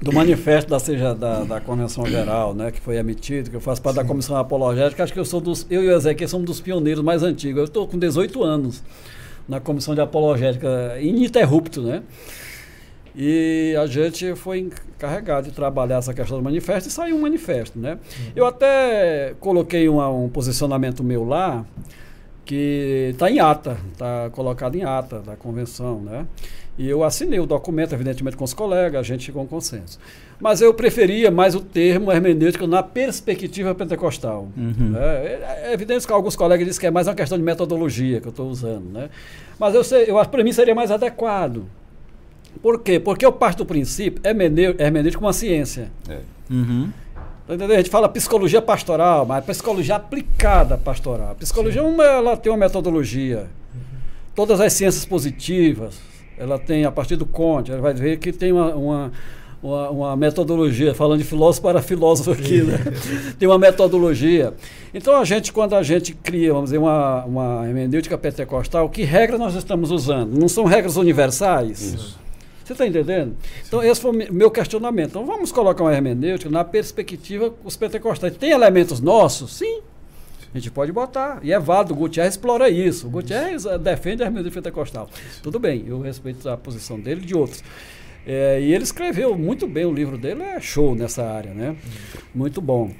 do 0.00 0.12
manifesto 0.12 0.70
da, 0.70 0.78
seja, 0.78 1.14
da, 1.14 1.44
da 1.44 1.60
Convenção 1.60 2.06
Geral, 2.06 2.54
né, 2.54 2.70
que 2.70 2.80
foi 2.80 2.96
emitido, 2.96 3.50
que 3.50 3.56
eu 3.56 3.60
faço 3.60 3.82
parte 3.82 3.96
Sim. 3.96 4.02
da 4.02 4.08
Comissão 4.08 4.36
Apologética, 4.36 5.02
acho 5.02 5.12
que 5.12 5.18
eu 5.18 5.24
sou 5.24 5.40
dos, 5.40 5.66
eu 5.68 5.82
e 5.82 5.88
o 5.88 5.96
Ezequiel 5.96 6.28
somos 6.28 6.46
dos 6.46 6.60
pioneiros 6.60 7.02
mais 7.02 7.22
antigos. 7.22 7.58
Eu 7.58 7.64
estou 7.64 7.86
com 7.88 7.98
18 7.98 8.42
anos 8.42 8.82
na 9.48 9.58
Comissão 9.58 9.94
de 9.94 10.00
Apologética, 10.00 10.98
ininterrupto, 11.00 11.82
né? 11.82 12.02
E 13.20 13.74
a 13.76 13.86
gente 13.86 14.36
foi 14.36 14.60
encarregado 14.60 15.48
de 15.48 15.54
trabalhar 15.54 15.96
essa 15.96 16.14
questão 16.14 16.38
do 16.38 16.44
manifesto 16.44 16.88
e 16.88 16.92
saiu 16.92 17.16
um 17.16 17.22
manifesto, 17.22 17.76
né? 17.76 17.94
Uhum. 17.94 18.32
Eu 18.36 18.46
até 18.46 19.34
coloquei 19.40 19.88
uma, 19.88 20.08
um 20.08 20.28
posicionamento 20.28 21.02
meu 21.02 21.24
lá, 21.24 21.64
que 22.44 23.10
está 23.12 23.28
em 23.28 23.40
ata, 23.40 23.76
está 23.92 24.30
colocado 24.30 24.76
em 24.76 24.84
ata 24.84 25.18
da 25.18 25.34
convenção, 25.34 26.00
né? 26.00 26.26
E 26.78 26.88
eu 26.88 27.02
assinei 27.02 27.40
o 27.40 27.46
documento, 27.46 27.92
evidentemente, 27.92 28.36
com 28.36 28.44
os 28.44 28.54
colegas, 28.54 29.00
a 29.00 29.02
gente 29.02 29.24
chegou 29.24 29.40
a 29.40 29.44
um 29.44 29.48
consenso. 29.48 29.98
Mas 30.40 30.60
eu 30.60 30.72
preferia 30.72 31.28
mais 31.28 31.56
o 31.56 31.60
termo 31.60 32.12
hermenêutico 32.12 32.68
na 32.68 32.84
perspectiva 32.84 33.74
pentecostal. 33.74 34.48
Uhum. 34.56 34.90
Né? 34.90 35.00
É, 35.00 35.64
é, 35.64 35.72
evidente 35.72 36.06
que 36.06 36.12
alguns 36.12 36.36
colegas 36.36 36.64
dizem 36.64 36.80
que 36.80 36.86
é 36.86 36.90
mais 36.90 37.08
uma 37.08 37.16
questão 37.16 37.36
de 37.36 37.42
metodologia 37.42 38.20
que 38.20 38.28
eu 38.28 38.30
estou 38.30 38.48
usando. 38.48 38.88
Né? 38.92 39.10
Mas 39.58 39.74
eu, 39.74 39.82
sei, 39.82 40.04
eu 40.08 40.16
acho 40.18 40.30
que 40.30 40.36
para 40.36 40.44
mim 40.44 40.52
seria 40.52 40.74
mais 40.74 40.92
adequado. 40.92 41.64
Por 42.62 42.80
quê? 42.80 43.00
Porque 43.00 43.26
eu 43.26 43.32
parto 43.32 43.58
do 43.58 43.66
princípio 43.66 44.22
hermenêutico 44.24 45.24
uma 45.24 45.32
ciência. 45.32 45.90
É. 46.08 46.18
Uhum. 46.48 46.90
Tá 47.48 47.54
a 47.64 47.76
gente 47.76 47.90
fala 47.90 48.08
psicologia 48.08 48.62
pastoral, 48.62 49.26
mas 49.26 49.44
psicologia 49.44 49.96
aplicada 49.96 50.78
pastoral. 50.78 51.32
A 51.32 51.34
psicologia 51.34 51.82
uma, 51.82 52.04
ela 52.04 52.36
tem 52.36 52.52
uma 52.52 52.58
metodologia. 52.58 53.48
Uhum. 53.74 53.80
Todas 54.34 54.60
as 54.60 54.72
ciências 54.74 55.04
positivas, 55.04 55.98
ela 56.38 56.58
tem, 56.58 56.84
a 56.84 56.90
partir 56.92 57.16
do 57.16 57.26
Conte, 57.26 57.70
ela 57.70 57.80
vai 57.80 57.94
ver 57.94 58.18
que 58.18 58.32
tem 58.32 58.52
uma, 58.52 58.74
uma, 58.74 59.12
uma, 59.62 59.90
uma 59.90 60.16
metodologia, 60.16 60.94
falando 60.94 61.18
de 61.18 61.24
filósofo 61.24 61.62
para 61.62 61.82
filósofo 61.82 62.30
aqui, 62.30 62.62
né? 62.62 62.78
tem 63.38 63.48
uma 63.48 63.58
metodologia. 63.58 64.54
Então, 64.94 65.16
a 65.16 65.24
gente, 65.24 65.52
quando 65.52 65.74
a 65.74 65.82
gente 65.82 66.14
cria, 66.14 66.52
vamos 66.52 66.70
dizer, 66.70 66.78
uma, 66.78 67.24
uma 67.24 67.66
hermenêutica 67.66 68.16
pentecostal, 68.16 68.88
que 68.88 69.02
regras 69.02 69.38
nós 69.38 69.54
estamos 69.54 69.90
usando? 69.90 70.38
Não 70.38 70.48
são 70.48 70.64
regras 70.64 70.96
universais? 70.96 71.80
Isso. 71.80 72.18
Você 72.64 72.74
está 72.74 72.86
entendendo? 72.86 73.34
Então, 73.66 73.82
esse 73.82 73.98
foi 73.98 74.10
o 74.10 74.32
meu 74.32 74.50
questionamento. 74.50 75.10
Então, 75.10 75.24
vamos 75.24 75.50
colocar 75.50 75.82
uma 75.82 75.92
hermenêutica 75.92 76.50
na 76.50 76.62
perspectiva 76.62 77.52
os 77.64 77.76
pentecostais. 77.76 78.36
Tem 78.36 78.50
elementos 78.50 79.00
nossos? 79.00 79.54
Sim. 79.54 79.80
A 80.54 80.58
gente 80.58 80.70
pode 80.70 80.92
botar. 80.92 81.40
E 81.42 81.52
é 81.52 81.58
válido. 81.58 81.94
O 81.94 81.96
Gutierrez 81.96 82.34
explora 82.34 82.68
isso. 82.68 83.06
O 83.06 83.10
Gutierrez 83.10 83.66
eh, 83.66 83.78
defende 83.78 84.22
a 84.22 84.26
hermenêutica 84.26 84.62
pentecostal. 84.62 85.08
Tudo 85.42 85.58
bem, 85.58 85.84
eu 85.86 86.00
respeito 86.00 86.48
a 86.48 86.56
posição 86.56 86.98
dele 86.98 87.22
e 87.22 87.26
de 87.26 87.34
outros. 87.34 87.62
É, 88.26 88.60
e 88.60 88.74
ele 88.74 88.84
escreveu 88.84 89.36
muito 89.38 89.66
bem 89.66 89.86
o 89.86 89.92
livro 89.92 90.18
dele, 90.18 90.42
é 90.42 90.60
show 90.60 90.94
nessa 90.94 91.24
área, 91.24 91.54
né? 91.54 91.76
Muito 92.34 92.60
bom. 92.60 92.90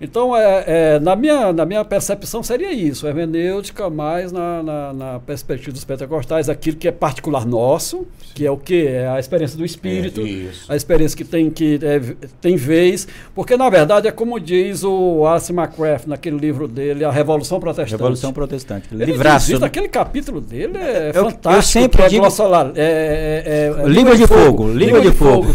Então, 0.00 0.36
é, 0.36 0.64
é, 0.66 1.00
na, 1.00 1.16
minha, 1.16 1.52
na 1.52 1.66
minha 1.66 1.84
percepção, 1.84 2.42
seria 2.42 2.72
isso: 2.72 3.06
hermenêutica 3.06 3.90
mais 3.90 4.30
na, 4.30 4.62
na, 4.62 4.92
na, 4.92 5.20
perspectiva 5.20 5.72
dos 5.72 5.84
pentecostais, 5.84 6.48
aquilo 6.48 6.76
que 6.76 6.86
é 6.86 6.92
particular 6.92 7.44
nosso, 7.44 8.06
que 8.34 8.46
é 8.46 8.50
o 8.50 8.56
que? 8.56 8.86
É 8.86 9.08
a 9.08 9.18
experiência 9.18 9.58
do 9.58 9.64
Espírito, 9.64 10.20
é 10.20 10.72
a 10.72 10.76
experiência 10.76 11.16
que 11.16 11.24
tem, 11.24 11.50
que 11.50 11.80
é, 11.82 12.00
tem 12.40 12.56
vez. 12.56 13.08
Porque, 13.34 13.56
na 13.56 13.68
verdade, 13.68 14.06
é 14.06 14.12
como 14.12 14.38
diz 14.38 14.84
o 14.84 15.26
Arce 15.26 15.52
McCraft 15.52 16.06
naquele 16.06 16.38
livro 16.38 16.68
dele, 16.68 17.04
A 17.04 17.10
Revolução 17.10 17.58
Protestante. 17.58 17.90
Revolução 17.90 18.32
Protestante. 18.32 18.88
Ele 18.92 19.04
Livraço. 19.04 19.48
Diz, 19.48 19.62
aquele 19.62 19.88
capítulo 19.88 20.40
dele 20.40 20.78
é 20.78 21.10
eu, 21.12 21.24
fantástico. 21.24 21.54
Eu 21.54 21.62
sempre 21.62 22.02
é 22.02 22.08
digo. 22.08 22.22
Glossolar, 22.22 22.72
é, 22.76 23.72
é, 23.84 23.88
língua 23.88 24.16
de 24.16 24.26
fogo. 24.26 24.70
Língua 24.70 25.00
de 25.00 25.10
fogo. 25.10 25.48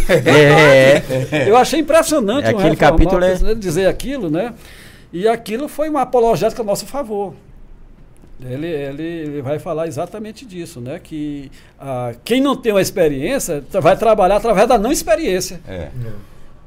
eu 1.48 1.56
achei 1.56 1.80
impressionante 1.80 2.48
aquele 2.48 2.76
capítulo 2.76 3.24
é... 3.24 3.56
dizer 3.56 3.88
aquilo, 3.88 4.33
né? 4.34 4.54
E 5.14 5.28
aquilo 5.28 5.68
foi 5.68 5.90
uma 5.90 6.02
apologética 6.02 6.62
a 6.62 6.66
nosso 6.66 6.86
favor. 6.86 7.34
Ele, 8.42 8.68
ele, 8.68 9.04
ele, 9.04 9.42
vai 9.42 9.60
falar 9.60 9.88
exatamente 9.88 10.46
disso, 10.46 10.82
né? 10.82 11.00
Que 11.02 11.50
ah, 11.80 12.14
quem 12.26 12.42
não 12.42 12.56
tem 12.56 12.74
uma 12.74 12.82
experiência 12.82 13.64
vai 13.70 13.96
trabalhar 13.96 14.38
através 14.38 14.68
da 14.68 14.78
não 14.78 14.92
experiência. 14.92 15.62
É. 15.68 15.90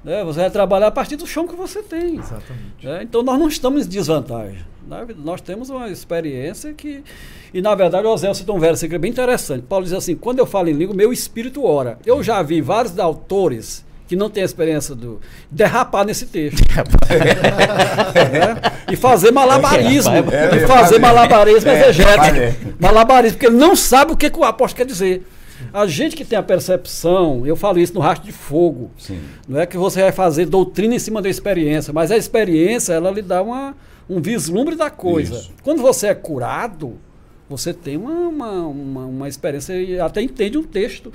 Né? 0.02 0.22
Você 0.24 0.40
vai 0.40 0.50
trabalhar 0.50 0.86
a 0.86 0.90
partir 0.90 1.16
do 1.16 1.26
chão 1.26 1.46
que 1.46 1.56
você 1.56 1.82
tem. 1.82 2.16
Exatamente. 2.16 2.86
É, 2.86 3.02
então 3.02 3.22
nós 3.22 3.38
não 3.38 3.48
estamos 3.48 3.84
em 3.84 3.88
desvantagem. 3.88 4.64
Nós 5.18 5.40
temos 5.40 5.68
uma 5.68 5.88
experiência 5.88 6.72
que. 6.72 7.02
E 7.52 7.60
na 7.60 7.74
verdade 7.74 8.06
o 8.06 8.10
Osel 8.10 8.32
citou 8.32 8.56
um 8.56 8.60
versículo 8.60 9.00
bem 9.00 9.10
interessante. 9.10 9.62
Paulo 9.62 9.84
diz 9.84 9.92
assim: 9.92 10.14
quando 10.14 10.38
eu 10.38 10.46
falo 10.46 10.68
em 10.68 10.72
língua, 10.72 10.94
meu 10.94 11.12
espírito 11.12 11.64
ora. 11.64 11.98
Eu 12.06 12.22
já 12.22 12.40
vi 12.40 12.60
vários 12.60 12.96
autores 12.98 13.84
que 14.06 14.16
não 14.16 14.30
tem 14.30 14.42
a 14.42 14.46
experiência 14.46 14.94
do 14.94 15.20
derrapar 15.50 16.04
nesse 16.04 16.26
texto. 16.26 16.62
é, 18.16 18.92
e 18.92 18.96
fazer 18.96 19.30
malabarismo. 19.30 20.12
É, 20.12 20.56
e 20.56 20.66
fazer 20.66 20.98
malabarismo 20.98 21.70
é, 21.70 21.80
exegético. 21.80 22.74
Malabarismo, 22.78 23.38
porque 23.38 23.46
ele 23.46 23.56
não 23.56 23.74
sabe 23.74 24.12
o 24.12 24.16
que, 24.16 24.30
que 24.30 24.38
o 24.38 24.44
apóstolo 24.44 24.78
quer 24.78 24.86
dizer. 24.86 25.26
A 25.72 25.86
gente 25.86 26.16
que 26.16 26.24
tem 26.24 26.38
a 26.38 26.42
percepção, 26.42 27.46
eu 27.46 27.56
falo 27.56 27.78
isso 27.78 27.94
no 27.94 28.00
rastro 28.00 28.26
de 28.26 28.32
fogo, 28.32 28.90
Sim. 28.98 29.20
não 29.48 29.60
é 29.60 29.66
que 29.66 29.76
você 29.76 30.02
vai 30.02 30.12
fazer 30.12 30.46
doutrina 30.46 30.94
em 30.94 30.98
cima 30.98 31.20
da 31.22 31.28
experiência, 31.28 31.92
mas 31.92 32.10
a 32.10 32.16
experiência 32.16 32.92
ela 32.92 33.10
lhe 33.10 33.22
dá 33.22 33.42
uma, 33.42 33.74
um 34.08 34.20
vislumbre 34.20 34.76
da 34.76 34.90
coisa. 34.90 35.34
Isso. 35.34 35.52
Quando 35.62 35.80
você 35.80 36.08
é 36.08 36.14
curado, 36.14 36.98
você 37.48 37.72
tem 37.72 37.96
uma, 37.96 38.28
uma, 38.28 38.66
uma, 38.66 39.06
uma 39.06 39.28
experiência 39.28 39.74
e 39.74 40.00
até 40.00 40.20
entende 40.20 40.58
um 40.58 40.62
texto. 40.62 41.12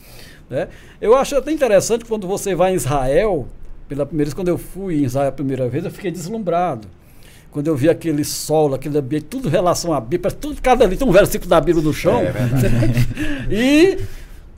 Né? 0.51 0.67
Eu 0.99 1.15
acho 1.15 1.33
até 1.37 1.49
interessante 1.49 2.03
quando 2.03 2.27
você 2.27 2.53
vai 2.53 2.73
em 2.73 2.75
Israel, 2.75 3.47
pela 3.87 4.05
primeira 4.05 4.27
vez, 4.27 4.33
quando 4.33 4.49
eu 4.49 4.57
fui 4.57 4.99
em 4.99 5.05
Israel 5.05 5.29
a 5.29 5.31
primeira 5.31 5.69
vez, 5.69 5.85
eu 5.85 5.89
fiquei 5.89 6.11
deslumbrado. 6.11 6.89
Quando 7.49 7.67
eu 7.67 7.75
vi 7.75 7.89
aquele 7.89 8.25
sol, 8.25 8.73
aquele 8.73 8.97
ambiente, 8.97 9.25
tudo 9.25 9.47
em 9.47 9.51
relação 9.51 9.93
à 9.93 9.99
Bíblia, 9.99 10.29
tudo, 10.29 10.61
cada 10.61 10.83
ali 10.83 10.97
tem 10.97 11.07
um 11.07 11.11
versículo 11.11 11.49
da 11.49 11.59
Bíblia 11.59 11.83
no 11.83 11.93
chão. 11.93 12.19
É 12.19 12.33
e 13.49 13.97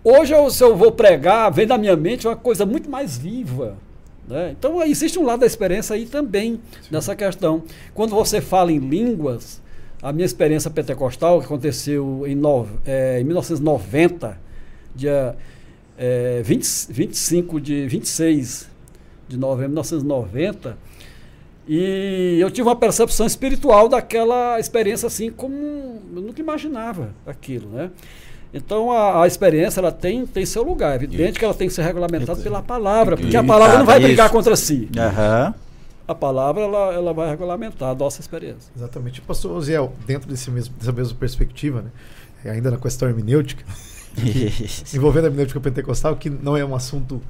hoje, 0.03 0.34
eu, 0.34 0.49
se 0.49 0.64
eu 0.64 0.76
vou 0.76 0.91
pregar, 0.91 1.52
vem 1.52 1.68
na 1.68 1.78
minha 1.78 1.95
mente 1.95 2.28
uma 2.28 2.36
coisa 2.36 2.65
muito 2.65 2.90
mais 2.90 3.15
viva. 3.15 3.78
Né? 4.28 4.56
Então, 4.57 4.82
existe 4.84 5.20
um 5.20 5.26
lado 5.26 5.41
da 5.41 5.45
experiência 5.45 5.95
aí 5.95 6.06
também, 6.06 6.60
Sim. 6.82 6.88
nessa 6.90 7.15
questão. 7.15 7.64
Quando 7.94 8.15
você 8.15 8.41
fala 8.41 8.72
em 8.72 8.80
línguas, 8.80 9.61
a 10.02 10.11
minha 10.11 10.26
experiência 10.26 10.72
pentecostal, 10.72 11.40
que 11.40 11.45
aconteceu 11.45 12.24
em, 12.26 12.36
no, 12.36 12.68
é, 12.86 13.20
em 13.22 13.24
1990, 13.24 14.38
dia 14.95 15.36
é, 16.04 16.42
20, 16.44 16.88
25 16.90 17.62
de 17.62 17.88
26 17.88 18.70
de 19.30 19.38
novembro 19.38 19.70
de 19.70 19.74
1990 19.74 20.78
e 21.66 22.40
eu 22.42 22.52
tive 22.52 22.68
uma 22.68 22.76
percepção 22.76 23.26
espiritual 23.26 23.88
daquela 23.88 24.60
experiência 24.60 25.08
assim 25.08 25.32
como 25.32 25.56
eu 26.14 26.22
nunca 26.22 26.42
imaginava 26.42 27.12
aquilo, 27.26 27.70
né? 27.70 27.90
Então 28.54 28.92
a, 28.92 29.24
a 29.24 29.28
experiência 29.28 29.80
ela 29.80 29.94
tem, 29.94 30.26
tem 30.26 30.46
seu 30.46 30.62
lugar, 30.62 30.92
é 30.92 30.96
evidente 30.96 31.30
isso. 31.30 31.40
que 31.40 31.46
ela 31.46 31.54
tem 31.54 31.70
que 31.70 31.74
ser 31.74 31.84
regulamentada 31.84 32.42
pela 32.42 32.62
palavra, 32.62 33.16
porque 33.16 33.38
a 33.38 33.44
palavra 33.44 33.78
não 33.80 33.86
vai 33.86 34.00
brigar 34.02 34.30
contra 34.30 34.58
si. 34.58 34.90
Uhum. 34.96 35.54
A 36.06 36.14
palavra 36.14 36.64
ela, 36.64 36.94
ela 36.94 37.14
vai 37.14 37.30
regulamentar 37.30 37.92
a 37.92 37.96
nossa 37.96 38.20
experiência. 38.20 38.70
Exatamente. 38.76 39.22
Pastor 39.22 39.56
Oziel, 39.56 39.94
dentro 40.06 40.30
desse 40.30 40.52
mesmo, 40.52 40.76
dessa 40.78 40.92
mesma 40.92 41.18
perspectiva, 41.18 41.82
né? 41.82 42.52
ainda 42.52 42.70
na 42.70 42.78
questão 42.78 43.08
hermenêutica, 43.08 43.64
envolvendo 44.94 45.26
a 45.26 45.27
hermenêutica 45.27 45.60
pentecostal, 45.60 46.15
que 46.15 46.30
não 46.30 46.56
é 46.56 46.64
um 46.65 46.76
assunto. 46.76 47.22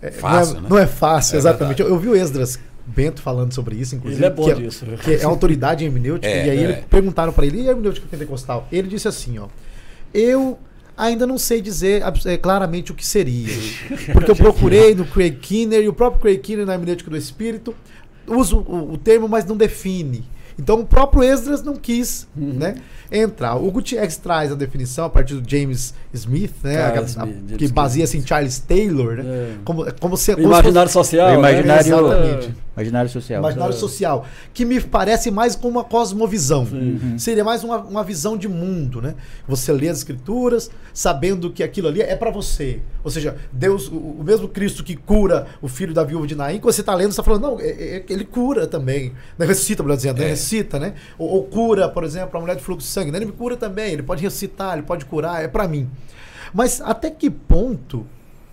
É, 0.00 0.10
fácil, 0.10 0.54
não, 0.54 0.60
é, 0.60 0.62
né? 0.62 0.68
não 0.70 0.78
é 0.78 0.86
fácil, 0.86 1.36
é 1.36 1.38
exatamente. 1.38 1.80
Eu, 1.82 1.88
eu, 1.88 1.98
vi 1.98 2.08
o 2.08 2.16
Esdras 2.16 2.58
Bento 2.86 3.20
falando 3.20 3.52
sobre 3.52 3.76
isso, 3.76 3.96
inclusive. 3.96 4.22
Ele 4.22 4.32
é 4.32 4.34
bom 4.34 4.44
que, 4.44 4.50
é 4.50 4.54
disso. 4.54 4.86
que 5.02 5.14
é 5.14 5.24
autoridade 5.24 5.84
em 5.84 5.86
hermenêutica. 5.88 6.32
É, 6.32 6.46
e 6.46 6.50
aí 6.50 6.58
é. 6.58 6.62
ele 6.62 6.74
perguntaram 6.88 7.32
para 7.32 7.46
ele, 7.46 7.62
e 7.62 7.68
a 7.68 7.70
hermenêutica 7.70 8.06
pentecostal? 8.08 8.68
Ele 8.70 8.88
disse 8.88 9.08
assim, 9.08 9.38
ó. 9.38 9.48
Eu 10.14 10.58
ainda 10.96 11.26
não 11.26 11.36
sei 11.36 11.60
dizer 11.60 12.02
é, 12.24 12.36
claramente 12.36 12.92
o 12.92 12.94
que 12.94 13.04
seria. 13.04 13.52
Porque 14.12 14.30
eu 14.30 14.36
procurei 14.36 14.94
no 14.94 15.04
Craig 15.04 15.36
Kinner, 15.36 15.82
e 15.82 15.88
o 15.88 15.92
próprio 15.92 16.20
Craig 16.20 16.38
Kinner 16.38 16.64
na 16.64 16.74
hermenêutica 16.74 17.10
do 17.10 17.16
Espírito 17.16 17.74
usa 18.26 18.56
o, 18.56 18.92
o 18.92 18.98
termo, 18.98 19.28
mas 19.28 19.44
não 19.44 19.56
define. 19.56 20.24
Então 20.58 20.80
o 20.80 20.86
próprio 20.86 21.22
Esdras 21.22 21.62
não 21.62 21.76
quis, 21.76 22.26
uhum. 22.36 22.54
né? 22.54 22.76
Entrar. 23.10 23.56
O 23.56 23.70
Gutierrez 23.70 24.16
traz 24.16 24.52
a 24.52 24.54
definição 24.54 25.04
a 25.04 25.10
partir 25.10 25.34
do 25.34 25.48
James 25.48 25.94
Smith, 26.12 26.54
né? 26.62 26.82
a, 26.82 26.88
a, 26.88 27.56
que 27.56 27.68
baseia-se 27.68 28.18
em 28.18 28.26
Charles 28.26 28.58
Taylor, 28.58 29.16
né? 29.16 29.24
É. 29.24 29.54
Como, 29.64 29.84
como 29.94 30.16
se, 30.16 30.34
como 30.34 30.46
imaginário 30.46 30.88
se 30.88 30.94
fosse, 30.94 31.10
social. 31.10 31.28
Né? 31.28 31.34
Imaginário, 31.34 31.86
Exatamente. 31.86 32.54
imaginário 32.76 33.10
social. 33.10 33.40
Imaginário 33.40 33.74
é. 33.74 33.78
social. 33.78 34.26
Que 34.52 34.64
me 34.64 34.80
parece 34.80 35.30
mais 35.30 35.54
como 35.54 35.78
uma 35.78 35.84
cosmovisão. 35.84 36.66
Uhum. 36.70 37.18
Seria 37.18 37.44
mais 37.44 37.64
uma, 37.64 37.78
uma 37.78 38.04
visão 38.04 38.36
de 38.36 38.48
mundo, 38.48 39.00
né? 39.00 39.14
Você 39.46 39.72
lê 39.72 39.88
as 39.88 39.98
escrituras, 39.98 40.70
sabendo 40.92 41.50
que 41.50 41.62
aquilo 41.62 41.88
ali 41.88 42.00
é 42.02 42.16
para 42.16 42.30
você. 42.30 42.80
Ou 43.04 43.10
seja, 43.10 43.36
Deus, 43.52 43.88
o, 43.88 43.96
o, 43.96 44.24
mesmo 44.24 44.48
Cristo 44.48 44.82
que 44.82 44.96
cura 44.96 45.46
o 45.62 45.68
filho 45.68 45.94
da 45.94 46.02
viúva 46.02 46.26
de 46.26 46.34
Naim, 46.34 46.58
quando 46.58 46.74
você 46.74 46.80
está 46.80 46.94
lendo, 46.94 47.12
você 47.12 47.20
está 47.20 47.22
falando, 47.22 47.42
não, 47.42 47.60
é, 47.60 47.68
é, 47.68 48.04
ele 48.08 48.24
cura 48.24 48.66
também. 48.66 49.12
Né? 49.38 49.46
Ressuscita, 49.46 49.82
melhor 49.82 49.96
dizendo, 49.96 50.18
né? 50.18 50.26
é. 50.26 50.28
ressuscita, 50.30 50.80
né? 50.80 50.94
Ou, 51.18 51.28
ou, 51.28 51.44
cura, 51.44 51.88
por 51.88 52.04
exemplo, 52.04 52.36
a 52.36 52.40
mulher 52.40 52.56
de 52.56 52.62
fluxo 52.62 52.86
sangue. 52.96 53.10
Né? 53.10 53.18
Ele 53.18 53.26
me 53.26 53.32
cura 53.32 53.56
também, 53.56 53.92
ele 53.92 54.02
pode 54.02 54.22
ressuscitar, 54.22 54.74
ele 54.74 54.82
pode 54.82 55.04
curar, 55.04 55.44
é 55.44 55.48
para 55.48 55.68
mim. 55.68 55.88
Mas 56.54 56.80
até 56.80 57.10
que 57.10 57.28
ponto 57.30 58.06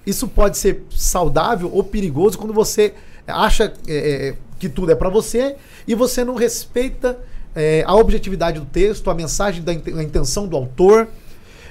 isso 0.06 0.28
pode 0.28 0.57
ser 0.57 0.84
saudável 0.90 1.70
ou 1.74 1.84
perigoso 1.84 2.38
quando 2.38 2.53
você 2.53 2.94
acha 3.26 3.74
é, 3.88 4.28
é 4.28 4.36
que 4.60 4.68
tudo 4.68 4.91
é 4.91 4.95
para 4.95 5.10
você 5.10 5.56
e 5.88 5.95
você 5.95 6.24
não 6.24 6.36
respeita 6.36 7.18
é, 7.56 7.84
a 7.86 7.95
objetividade 7.95 8.60
do 8.60 8.65
texto, 8.65 9.10
a 9.10 9.14
mensagem 9.14 9.64
da 9.64 9.74
intenção 9.74 10.48
do 10.48 10.57
autor. 10.57 11.07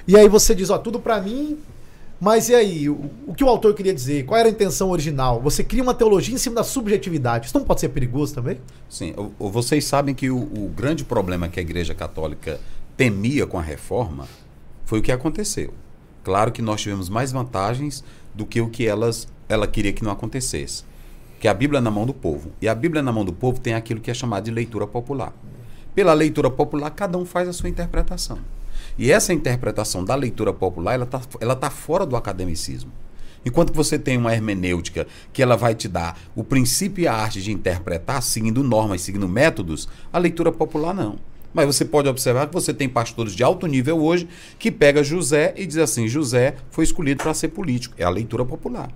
E 0.07 0.17
aí 0.17 0.29
você 0.29 0.55
diz, 0.55 0.71
ó, 0.71 0.79
tudo 0.79 0.99
para 0.99 1.21
mim, 1.21 1.59
mas 2.25 2.49
e 2.49 2.55
aí? 2.55 2.89
O, 2.89 3.11
o, 3.27 3.35
que 3.35 3.43
o 3.43 3.49
autor 3.49 3.75
queria 3.75 3.93
dizer? 3.93 4.25
Qual 4.27 4.39
era 4.39 4.49
a 4.49 4.53
intenção 4.53 4.91
original? 4.91 5.43
Você 5.43 5.65
cria 5.65 5.83
uma 5.83 5.93
teologia 5.93 6.33
em 6.33 6.39
cima 6.39 6.55
da 6.55 6.63
subjetividade. 6.63 7.47
Isso 7.47 7.59
não 7.59 7.67
pode 7.67 7.81
ser 7.81 7.89
perigoso 7.89 8.33
também? 8.33 8.61
Sim. 8.89 9.13
O, 9.41 9.51
vocês 9.51 9.85
sabem 9.85 10.15
que 10.15 10.31
o, 10.31 10.39
o 10.39 10.69
grande 10.69 11.05
problema 11.05 11.49
que 11.49 11.59
a 11.59 11.63
Igreja 11.63 11.97
Católica 11.97 12.61
temia 12.97 13.45
com 13.45 13.59
a 13.59 13.61
reforma 13.61 14.29
foi 14.85 15.01
o 15.01 15.03
que 15.03 15.11
aconteceu. 15.11 15.75
Claro 16.23 16.53
que 16.53 16.63
nós 16.63 16.81
tivemos 16.81 17.09
mais 17.09 17.33
vantagens 17.33 18.05
do 18.33 18.47
que 18.47 18.61
o 18.61 18.71
que 18.71 18.87
elas, 18.87 19.27
ela 19.49 19.67
queria 19.67 19.93
que 19.93 20.05
não 20.05 20.13
acontecesse. 20.13 20.85
Que 21.41 21.49
a 21.49 21.55
Bíblia 21.55 21.79
é 21.79 21.83
na 21.83 21.91
mão 21.91 22.07
do 22.07 22.15
povo. 22.15 22.53
E 22.63 22.69
a 22.69 22.75
Bíblia 22.77 23.03
na 23.03 23.11
mão 23.11 23.25
do 23.25 23.33
povo 23.33 23.59
tem 23.59 23.75
aquilo 23.75 24.01
que 24.01 24.13
é 24.13 24.15
chamado 24.15 24.45
de 24.45 24.53
leitura 24.53 24.87
popular. 24.87 25.35
Pela 25.93 26.13
leitura 26.13 26.49
popular, 26.49 26.91
cada 26.91 27.19
um 27.19 27.25
faz 27.25 27.49
a 27.49 27.53
sua 27.53 27.69
interpretação. 27.69 28.39
E 28.99 29.11
essa 29.11 29.33
interpretação 29.33 30.05
da 30.05 30.15
leitura 30.15 30.53
popular, 30.53 30.95
ela 30.95 31.05
está 31.05 31.21
ela 31.41 31.57
tá 31.57 31.71
fora 31.71 32.05
do 32.05 32.17
academicismo. 32.17 32.93
Enquanto 33.45 33.73
você 33.73 33.99
tem 33.99 34.17
uma 34.17 34.33
hermenêutica 34.33 35.07
que 35.33 35.43
ela 35.43 35.57
vai 35.57 35.75
te 35.75 35.89
dar 35.89 36.19
o 36.35 36.45
princípio 36.45 37.03
e 37.03 37.09
a 37.09 37.15
arte 37.15 37.43
de 37.43 37.51
interpretar, 37.51 38.23
seguindo 38.23 38.63
normas, 38.63 39.03
seguindo 39.03 39.29
métodos, 39.29 39.89
a 40.13 40.19
leitura 40.19 40.53
popular 40.53 40.95
não. 40.95 41.19
Mas 41.53 41.67
você 41.67 41.85
pode 41.85 42.09
observar 42.09 42.47
que 42.47 42.55
você 42.55 42.73
tem 42.73 42.89
pastores 42.89 43.35
de 43.35 43.43
alto 43.43 43.67
nível 43.67 44.03
hoje 44.03 44.29
que 44.59 44.71
pega 44.71 45.03
José 45.03 45.55
e 45.57 45.67
diz 45.67 45.77
assim: 45.77 46.09
José 46.09 46.55
foi 46.71 46.85
escolhido 46.85 47.23
para 47.23 47.35
ser 47.35 47.49
político. 47.49 47.95
É 47.99 48.05
a 48.05 48.11
leitura 48.11 48.45
popular. 48.45 48.91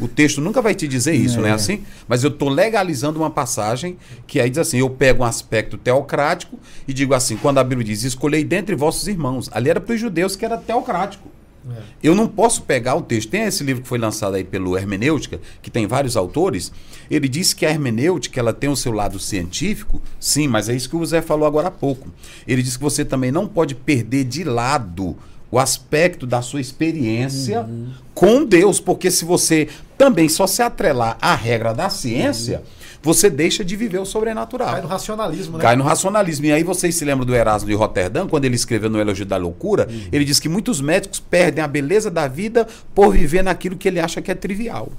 O 0.00 0.08
texto 0.08 0.40
nunca 0.40 0.62
vai 0.62 0.74
te 0.74 0.86
dizer 0.86 1.14
isso, 1.14 1.38
é. 1.38 1.42
não 1.42 1.48
é 1.48 1.52
assim? 1.52 1.84
Mas 2.06 2.22
eu 2.24 2.30
estou 2.30 2.48
legalizando 2.48 3.18
uma 3.18 3.30
passagem 3.30 3.96
que 4.26 4.40
aí 4.40 4.48
diz 4.48 4.58
assim: 4.58 4.78
eu 4.78 4.90
pego 4.90 5.22
um 5.22 5.26
aspecto 5.26 5.76
teocrático 5.76 6.58
e 6.86 6.92
digo 6.92 7.14
assim: 7.14 7.36
quando 7.36 7.58
a 7.58 7.64
Bíblia 7.64 7.86
diz, 7.86 8.04
escolhei 8.04 8.44
dentre 8.44 8.74
vossos 8.74 9.08
irmãos. 9.08 9.48
Ali 9.52 9.70
era 9.70 9.80
para 9.80 9.94
os 9.94 10.00
judeus 10.00 10.36
que 10.36 10.44
era 10.44 10.56
teocrático. 10.56 11.35
É. 11.70 11.82
Eu 12.02 12.14
não 12.14 12.28
posso 12.28 12.62
pegar 12.62 12.94
o 12.94 13.02
texto. 13.02 13.30
Tem 13.30 13.42
esse 13.42 13.64
livro 13.64 13.82
que 13.82 13.88
foi 13.88 13.98
lançado 13.98 14.34
aí 14.34 14.44
pelo 14.44 14.76
Hermenêutica, 14.76 15.40
que 15.60 15.70
tem 15.70 15.86
vários 15.86 16.16
autores. 16.16 16.72
Ele 17.10 17.28
diz 17.28 17.52
que 17.52 17.66
a 17.66 17.70
hermenêutica 17.70 18.38
ela 18.40 18.52
tem 18.52 18.70
o 18.70 18.76
seu 18.76 18.92
lado 18.92 19.18
científico, 19.18 20.00
sim, 20.18 20.48
mas 20.48 20.68
é 20.68 20.74
isso 20.74 20.88
que 20.88 20.96
o 20.96 21.06
Zé 21.06 21.22
falou 21.22 21.46
agora 21.46 21.68
há 21.68 21.70
pouco. 21.70 22.08
Ele 22.46 22.62
diz 22.62 22.76
que 22.76 22.82
você 22.82 23.04
também 23.04 23.30
não 23.30 23.46
pode 23.46 23.74
perder 23.74 24.24
de 24.24 24.44
lado 24.44 25.16
o 25.50 25.58
aspecto 25.58 26.26
da 26.26 26.42
sua 26.42 26.60
experiência 26.60 27.62
uhum. 27.62 27.92
com 28.12 28.44
Deus, 28.44 28.80
porque 28.80 29.10
se 29.10 29.24
você 29.24 29.68
também 29.96 30.28
só 30.28 30.46
se 30.46 30.60
atrelar 30.60 31.16
à 31.20 31.34
regra 31.34 31.72
da 31.72 31.88
ciência, 31.88 32.58
uhum 32.58 32.85
você 33.06 33.30
deixa 33.30 33.64
de 33.64 33.76
viver 33.76 34.00
o 34.00 34.04
sobrenatural. 34.04 34.72
Cai 34.72 34.82
no 34.82 34.88
racionalismo, 34.88 35.56
né? 35.58 35.62
Cai 35.62 35.76
no 35.76 35.84
racionalismo. 35.84 36.46
E 36.46 36.52
aí 36.52 36.64
vocês 36.64 36.92
se 36.96 37.04
lembram 37.04 37.24
do 37.24 37.36
Erasmo 37.36 37.68
de 37.68 37.74
Roterdã, 37.74 38.26
quando 38.26 38.46
ele 38.46 38.56
escreveu 38.56 38.90
no 38.90 39.00
Elogio 39.00 39.24
da 39.24 39.36
Loucura, 39.36 39.86
uhum. 39.88 40.08
ele 40.10 40.24
diz 40.24 40.40
que 40.40 40.48
muitos 40.48 40.80
médicos 40.80 41.20
perdem 41.20 41.62
a 41.62 41.68
beleza 41.68 42.10
da 42.10 42.26
vida 42.26 42.66
por 42.92 43.12
viver 43.12 43.44
naquilo 43.44 43.76
que 43.76 43.86
ele 43.86 44.00
acha 44.00 44.20
que 44.20 44.28
é 44.28 44.34
trivial. 44.34 44.90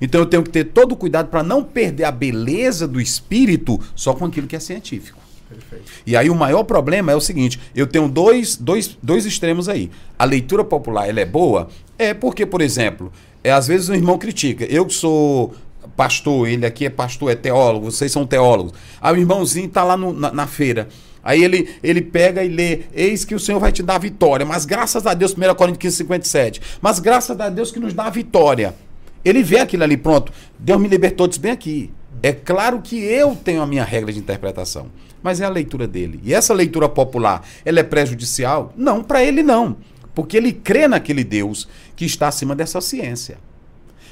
Então 0.00 0.20
eu 0.20 0.26
tenho 0.26 0.44
que 0.44 0.50
ter 0.50 0.62
todo 0.66 0.92
o 0.92 0.96
cuidado 0.96 1.26
para 1.26 1.42
não 1.42 1.64
perder 1.64 2.04
a 2.04 2.12
beleza 2.12 2.86
do 2.86 3.00
espírito 3.00 3.80
só 3.96 4.14
com 4.14 4.26
aquilo 4.26 4.46
que 4.46 4.54
é 4.54 4.60
científico. 4.60 5.18
Perfeito. 5.48 5.90
E 6.06 6.16
aí 6.16 6.30
o 6.30 6.34
maior 6.36 6.62
problema 6.62 7.10
é 7.10 7.16
o 7.16 7.20
seguinte: 7.20 7.58
eu 7.74 7.88
tenho 7.88 8.08
dois, 8.08 8.56
dois, 8.56 8.96
dois 9.02 9.26
extremos 9.26 9.68
aí. 9.68 9.90
A 10.16 10.24
leitura 10.24 10.62
popular 10.62 11.08
ela 11.08 11.18
é 11.18 11.26
boa? 11.26 11.68
É 11.98 12.14
porque, 12.14 12.46
por 12.46 12.60
exemplo, 12.60 13.12
é, 13.42 13.50
às 13.50 13.66
vezes 13.66 13.88
o 13.88 13.94
irmão 13.94 14.16
critica. 14.16 14.64
Eu 14.66 14.86
que 14.86 14.94
sou 14.94 15.52
pastor, 16.00 16.48
ele 16.48 16.64
aqui 16.64 16.86
é 16.86 16.88
pastor, 16.88 17.30
é 17.30 17.34
teólogo, 17.34 17.90
vocês 17.90 18.10
são 18.10 18.24
teólogos. 18.24 18.72
Aí 19.02 19.14
o 19.14 19.18
irmãozinho 19.18 19.66
está 19.66 19.84
lá 19.84 19.98
no, 19.98 20.14
na, 20.14 20.32
na 20.32 20.46
feira. 20.46 20.88
Aí 21.22 21.44
ele, 21.44 21.68
ele 21.82 22.00
pega 22.00 22.42
e 22.42 22.48
lê: 22.48 22.84
Eis 22.94 23.22
que 23.22 23.34
o 23.34 23.38
Senhor 23.38 23.58
vai 23.60 23.70
te 23.70 23.82
dar 23.82 23.98
vitória. 23.98 24.46
Mas 24.46 24.64
graças 24.64 25.06
a 25.06 25.12
Deus, 25.12 25.36
1 25.36 25.54
Coríntios 25.54 25.76
15, 25.76 25.96
57. 25.96 26.62
Mas 26.80 27.00
graças 27.00 27.38
a 27.38 27.50
Deus 27.50 27.70
que 27.70 27.78
nos 27.78 27.92
dá 27.92 28.04
a 28.04 28.10
vitória. 28.10 28.74
Ele 29.22 29.42
vê 29.42 29.58
aquilo 29.58 29.84
ali, 29.84 29.98
pronto. 29.98 30.32
Deus 30.58 30.80
me 30.80 30.88
libertou, 30.88 31.28
diz 31.28 31.36
bem 31.36 31.52
aqui. 31.52 31.90
É 32.22 32.32
claro 32.32 32.80
que 32.80 32.96
eu 32.98 33.36
tenho 33.36 33.60
a 33.60 33.66
minha 33.66 33.84
regra 33.84 34.10
de 34.10 34.18
interpretação. 34.18 34.86
Mas 35.22 35.38
é 35.42 35.44
a 35.44 35.50
leitura 35.50 35.86
dele. 35.86 36.18
E 36.24 36.32
essa 36.32 36.54
leitura 36.54 36.88
popular, 36.88 37.46
ela 37.62 37.80
é 37.80 37.82
prejudicial? 37.82 38.72
Não, 38.74 39.04
para 39.04 39.22
ele 39.22 39.42
não. 39.42 39.76
Porque 40.14 40.38
ele 40.38 40.50
crê 40.50 40.88
naquele 40.88 41.24
Deus 41.24 41.68
que 41.94 42.06
está 42.06 42.28
acima 42.28 42.56
dessa 42.56 42.80
ciência. 42.80 43.36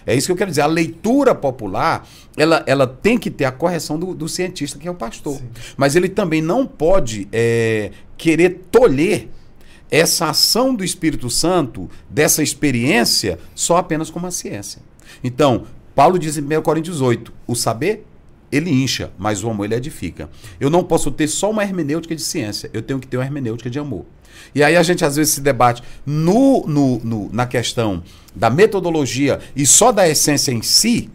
É 0.08 0.14
isso 0.14 0.26
que 0.26 0.32
eu 0.32 0.36
quero 0.36 0.50
dizer. 0.50 0.62
A 0.62 0.66
leitura 0.66 1.34
popular, 1.34 2.08
ela, 2.34 2.64
ela 2.66 2.86
tem 2.86 3.18
que 3.18 3.30
ter 3.30 3.44
a 3.44 3.52
correção 3.52 3.98
do, 3.98 4.14
do 4.14 4.26
cientista, 4.26 4.78
que 4.78 4.88
é 4.88 4.90
o 4.90 4.94
pastor. 4.94 5.36
Sim. 5.36 5.48
Mas 5.76 5.94
ele 5.94 6.08
também 6.08 6.40
não 6.40 6.66
pode 6.66 7.28
é, 7.30 7.90
querer 8.16 8.62
tolher 8.70 9.28
essa 9.90 10.30
ação 10.30 10.74
do 10.74 10.82
Espírito 10.82 11.28
Santo, 11.28 11.90
dessa 12.08 12.42
experiência, 12.42 13.38
só 13.54 13.76
apenas 13.76 14.08
como 14.08 14.26
a 14.26 14.30
ciência. 14.30 14.80
Então, 15.22 15.66
Paulo 15.94 16.18
diz 16.18 16.38
em 16.38 16.42
1 16.42 16.62
Coríntios 16.62 17.02
8: 17.02 17.30
o 17.46 17.54
saber 17.54 18.06
ele 18.50 18.70
incha, 18.70 19.10
mas 19.18 19.42
o 19.44 19.50
amor 19.50 19.64
ele 19.64 19.74
edifica. 19.74 20.28
Eu 20.58 20.70
não 20.70 20.82
posso 20.82 21.10
ter 21.10 21.28
só 21.28 21.50
uma 21.50 21.62
hermenêutica 21.62 22.14
de 22.14 22.22
ciência, 22.22 22.70
eu 22.72 22.82
tenho 22.82 22.98
que 22.98 23.06
ter 23.06 23.16
uma 23.16 23.24
hermenêutica 23.24 23.68
de 23.68 23.78
amor. 23.78 24.04
E 24.54 24.62
aí 24.62 24.76
a 24.76 24.82
gente 24.82 25.04
às 25.04 25.16
vezes 25.16 25.34
se 25.34 25.40
debate 25.40 25.82
no, 26.06 26.64
no, 26.66 26.98
no, 26.98 27.32
na 27.32 27.46
questão 27.46 28.02
da 28.34 28.48
metodologia 28.48 29.40
e 29.54 29.66
só 29.66 29.92
da 29.92 30.08
essência 30.08 30.52
em 30.52 30.62
si, 30.62 31.10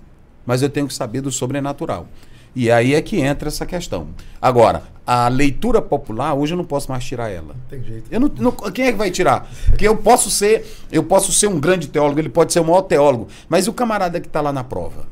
mas 0.45 0.61
eu 0.61 0.69
tenho 0.69 0.87
que 0.87 0.93
saber 0.93 1.21
do 1.21 1.31
sobrenatural. 1.31 2.07
E 2.55 2.69
aí 2.69 2.93
é 2.93 3.01
que 3.01 3.19
entra 3.19 3.47
essa 3.47 3.65
questão. 3.65 4.09
Agora, 4.39 4.83
a 5.05 5.27
leitura 5.27 5.81
popular, 5.81 6.35
hoje 6.35 6.53
eu 6.53 6.57
não 6.57 6.65
posso 6.65 6.91
mais 6.91 7.03
tirar 7.03 7.29
ela. 7.29 7.55
Tem 7.67 7.83
jeito. 7.83 8.05
Eu 8.11 8.19
não, 8.19 8.31
não, 8.37 8.51
quem 8.51 8.85
é 8.85 8.91
que 8.91 8.97
vai 8.97 9.09
tirar? 9.09 9.49
Porque 9.65 9.87
eu 9.87 9.97
posso 9.97 10.29
ser, 10.29 10.65
eu 10.91 11.03
posso 11.03 11.31
ser 11.31 11.47
um 11.47 11.59
grande 11.59 11.87
teólogo, 11.87 12.19
ele 12.19 12.29
pode 12.29 12.53
ser 12.53 12.59
o 12.59 12.63
maior 12.63 12.83
teólogo, 12.83 13.27
mas 13.49 13.67
o 13.67 13.73
camarada 13.73 14.21
que 14.21 14.27
está 14.27 14.39
lá 14.39 14.53
na 14.53 14.63
prova. 14.63 15.07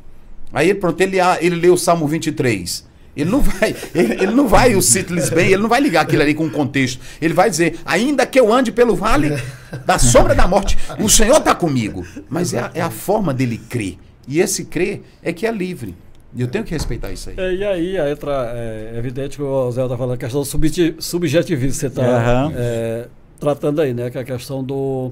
Aí 0.53 0.73
pronto, 0.73 0.99
ele, 1.01 1.17
ele 1.39 1.55
lê 1.55 1.69
o 1.69 1.77
Salmo 1.77 2.07
23. 2.07 2.91
Ele 3.15 3.29
não 3.29 3.41
vai, 3.41 3.75
ele, 3.93 4.13
ele 4.13 4.31
não 4.31 4.47
vai, 4.47 4.75
o 4.75 4.81
Citlis 4.81 5.29
bem, 5.29 5.47
ele 5.47 5.61
não 5.61 5.67
vai 5.67 5.81
ligar 5.81 6.01
aquilo 6.01 6.21
ali 6.21 6.33
com 6.33 6.45
o 6.45 6.49
contexto. 6.49 7.01
Ele 7.21 7.33
vai 7.33 7.49
dizer, 7.49 7.79
ainda 7.85 8.25
que 8.25 8.39
eu 8.39 8.51
ande 8.53 8.71
pelo 8.71 8.95
vale 8.95 9.37
da 9.85 9.99
sombra 9.99 10.33
da 10.33 10.47
morte, 10.47 10.77
o 10.99 11.09
Senhor 11.09 11.37
está 11.37 11.53
comigo. 11.53 12.05
Mas 12.29 12.53
é 12.53 12.59
a, 12.59 12.71
é 12.73 12.81
a, 12.81 12.89
forma 12.89 13.33
dele 13.33 13.57
crer. 13.57 13.97
E 14.27 14.39
esse 14.39 14.65
crer 14.65 15.01
é 15.21 15.33
que 15.33 15.45
é 15.45 15.51
livre. 15.51 15.95
E 16.33 16.41
eu 16.41 16.47
tenho 16.47 16.63
que 16.63 16.71
respeitar 16.71 17.11
isso 17.11 17.29
aí. 17.29 17.35
É, 17.37 17.53
e 17.53 17.63
aí 17.65 18.11
entra, 18.11 18.53
é, 18.55 18.91
é 18.95 18.97
evidente 18.97 19.35
que 19.35 19.43
o 19.43 19.71
Zé 19.71 19.83
está 19.83 19.97
falando 19.97 20.13
a 20.13 20.17
questão 20.17 20.41
do 20.41 21.01
subjetivismo, 21.01 21.73
você 21.73 21.87
está 21.87 22.01
uhum. 22.01 22.53
é, 22.55 23.07
tratando 23.37 23.81
aí, 23.81 23.93
né? 23.93 24.09
Que 24.09 24.17
é 24.17 24.21
a 24.21 24.23
questão 24.23 24.63
do 24.63 25.11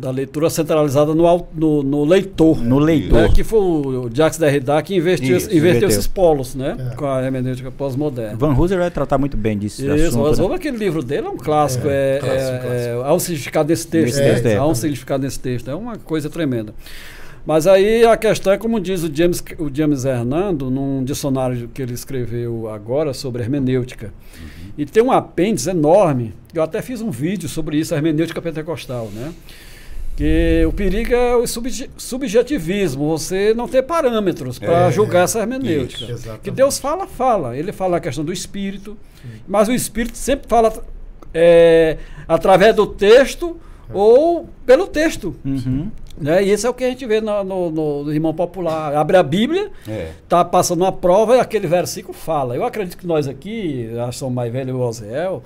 da 0.00 0.10
leitura 0.10 0.48
centralizada 0.48 1.14
no, 1.14 1.46
no, 1.54 1.82
no 1.82 2.04
leitor. 2.04 2.62
No 2.62 2.78
leitor. 2.78 3.22
Né, 3.22 3.32
que 3.34 3.44
foi 3.44 3.60
o 3.60 4.10
Jacques 4.12 4.38
Derrida 4.38 4.80
que 4.82 4.96
investiu, 4.96 5.36
Isso, 5.36 5.54
inverteu 5.54 5.88
esses 5.88 6.06
polos, 6.06 6.54
né? 6.54 6.76
É. 6.92 6.94
Com 6.96 7.06
a 7.06 7.22
hermenêutica 7.22 7.70
pós-moderna. 7.70 8.36
Van 8.36 8.54
Hooser 8.54 8.78
vai 8.78 8.90
tratar 8.90 9.18
muito 9.18 9.36
bem 9.36 9.58
disso. 9.58 9.82
Isso, 9.82 10.26
assunto, 10.26 10.48
né? 10.48 10.54
aquele 10.54 10.78
livro 10.78 11.02
dele 11.02 11.26
é 11.26 11.30
um 11.30 11.36
clássico. 11.36 11.86
É, 11.86 12.16
é, 12.16 12.18
clássico, 12.18 12.40
é, 12.40 12.58
clássico. 12.58 12.72
é 12.72 12.92
há 13.04 13.14
um 13.14 13.18
significado 13.18 13.68
desse 13.68 13.86
texto. 13.86 14.44
Né? 14.44 14.56
Há 14.56 14.66
um 14.66 14.74
significado 14.74 15.22
desse 15.22 15.38
texto. 15.38 15.70
É 15.70 15.74
uma 15.74 15.98
coisa 15.98 16.30
tremenda. 16.30 16.72
Mas 17.44 17.66
aí 17.66 18.04
a 18.04 18.16
questão 18.16 18.52
é 18.52 18.58
como 18.58 18.78
diz 18.80 19.02
o 19.02 19.14
James, 19.14 19.42
o 19.58 19.70
James 19.72 20.04
Hernando, 20.04 20.70
num 20.70 21.02
dicionário 21.04 21.68
que 21.68 21.82
ele 21.82 21.94
escreveu 21.94 22.68
agora 22.68 23.12
sobre 23.12 23.42
hermenêutica. 23.42 24.06
Uhum. 24.06 24.72
E 24.78 24.86
tem 24.86 25.02
um 25.02 25.10
apêndice 25.10 25.68
enorme. 25.68 26.34
Eu 26.54 26.62
até 26.62 26.80
fiz 26.80 27.00
um 27.00 27.10
vídeo 27.10 27.48
sobre 27.48 27.78
isso, 27.78 27.94
a 27.94 27.96
hermenêutica 27.96 28.40
pentecostal, 28.40 29.10
né? 29.14 29.32
Que 30.20 30.66
o 30.66 30.72
perigo 30.72 31.14
é 31.14 31.34
o 31.34 31.46
subjetivismo, 31.46 33.08
você 33.08 33.54
não 33.54 33.66
ter 33.66 33.80
parâmetros 33.80 34.58
para 34.58 34.88
é, 34.88 34.92
julgar 34.92 35.24
essa 35.24 35.38
hermenêutica. 35.40 36.12
Isso, 36.12 36.38
que 36.42 36.50
Deus 36.50 36.78
fala, 36.78 37.06
fala. 37.06 37.56
Ele 37.56 37.72
fala 37.72 37.96
a 37.96 38.00
questão 38.00 38.22
do 38.22 38.30
espírito, 38.30 38.98
mas 39.48 39.66
o 39.66 39.72
espírito 39.72 40.18
sempre 40.18 40.46
fala 40.46 40.84
é, 41.32 41.96
através 42.28 42.76
do 42.76 42.86
texto 42.86 43.56
é. 43.88 43.92
ou 43.94 44.46
pelo 44.66 44.86
texto. 44.86 45.34
Uhum. 45.42 45.90
Né? 46.18 46.44
E 46.44 46.52
isso 46.52 46.66
é 46.66 46.70
o 46.70 46.74
que 46.74 46.84
a 46.84 46.88
gente 46.90 47.06
vê 47.06 47.22
no, 47.22 47.42
no, 47.42 47.70
no 48.04 48.12
irmão 48.12 48.34
popular. 48.34 48.94
Abre 48.94 49.16
a 49.16 49.22
Bíblia, 49.22 49.70
está 50.22 50.40
é. 50.40 50.44
passando 50.44 50.82
uma 50.82 50.92
prova 50.92 51.36
e 51.36 51.40
aquele 51.40 51.66
versículo 51.66 52.12
fala. 52.12 52.54
Eu 52.54 52.66
acredito 52.66 52.98
que 52.98 53.06
nós 53.06 53.26
aqui, 53.26 53.88
acho 54.00 54.10
que 54.10 54.16
são 54.16 54.28
mais 54.28 54.52
velhos, 54.52 54.76
o 54.76 54.80
Ozel, 54.80 55.42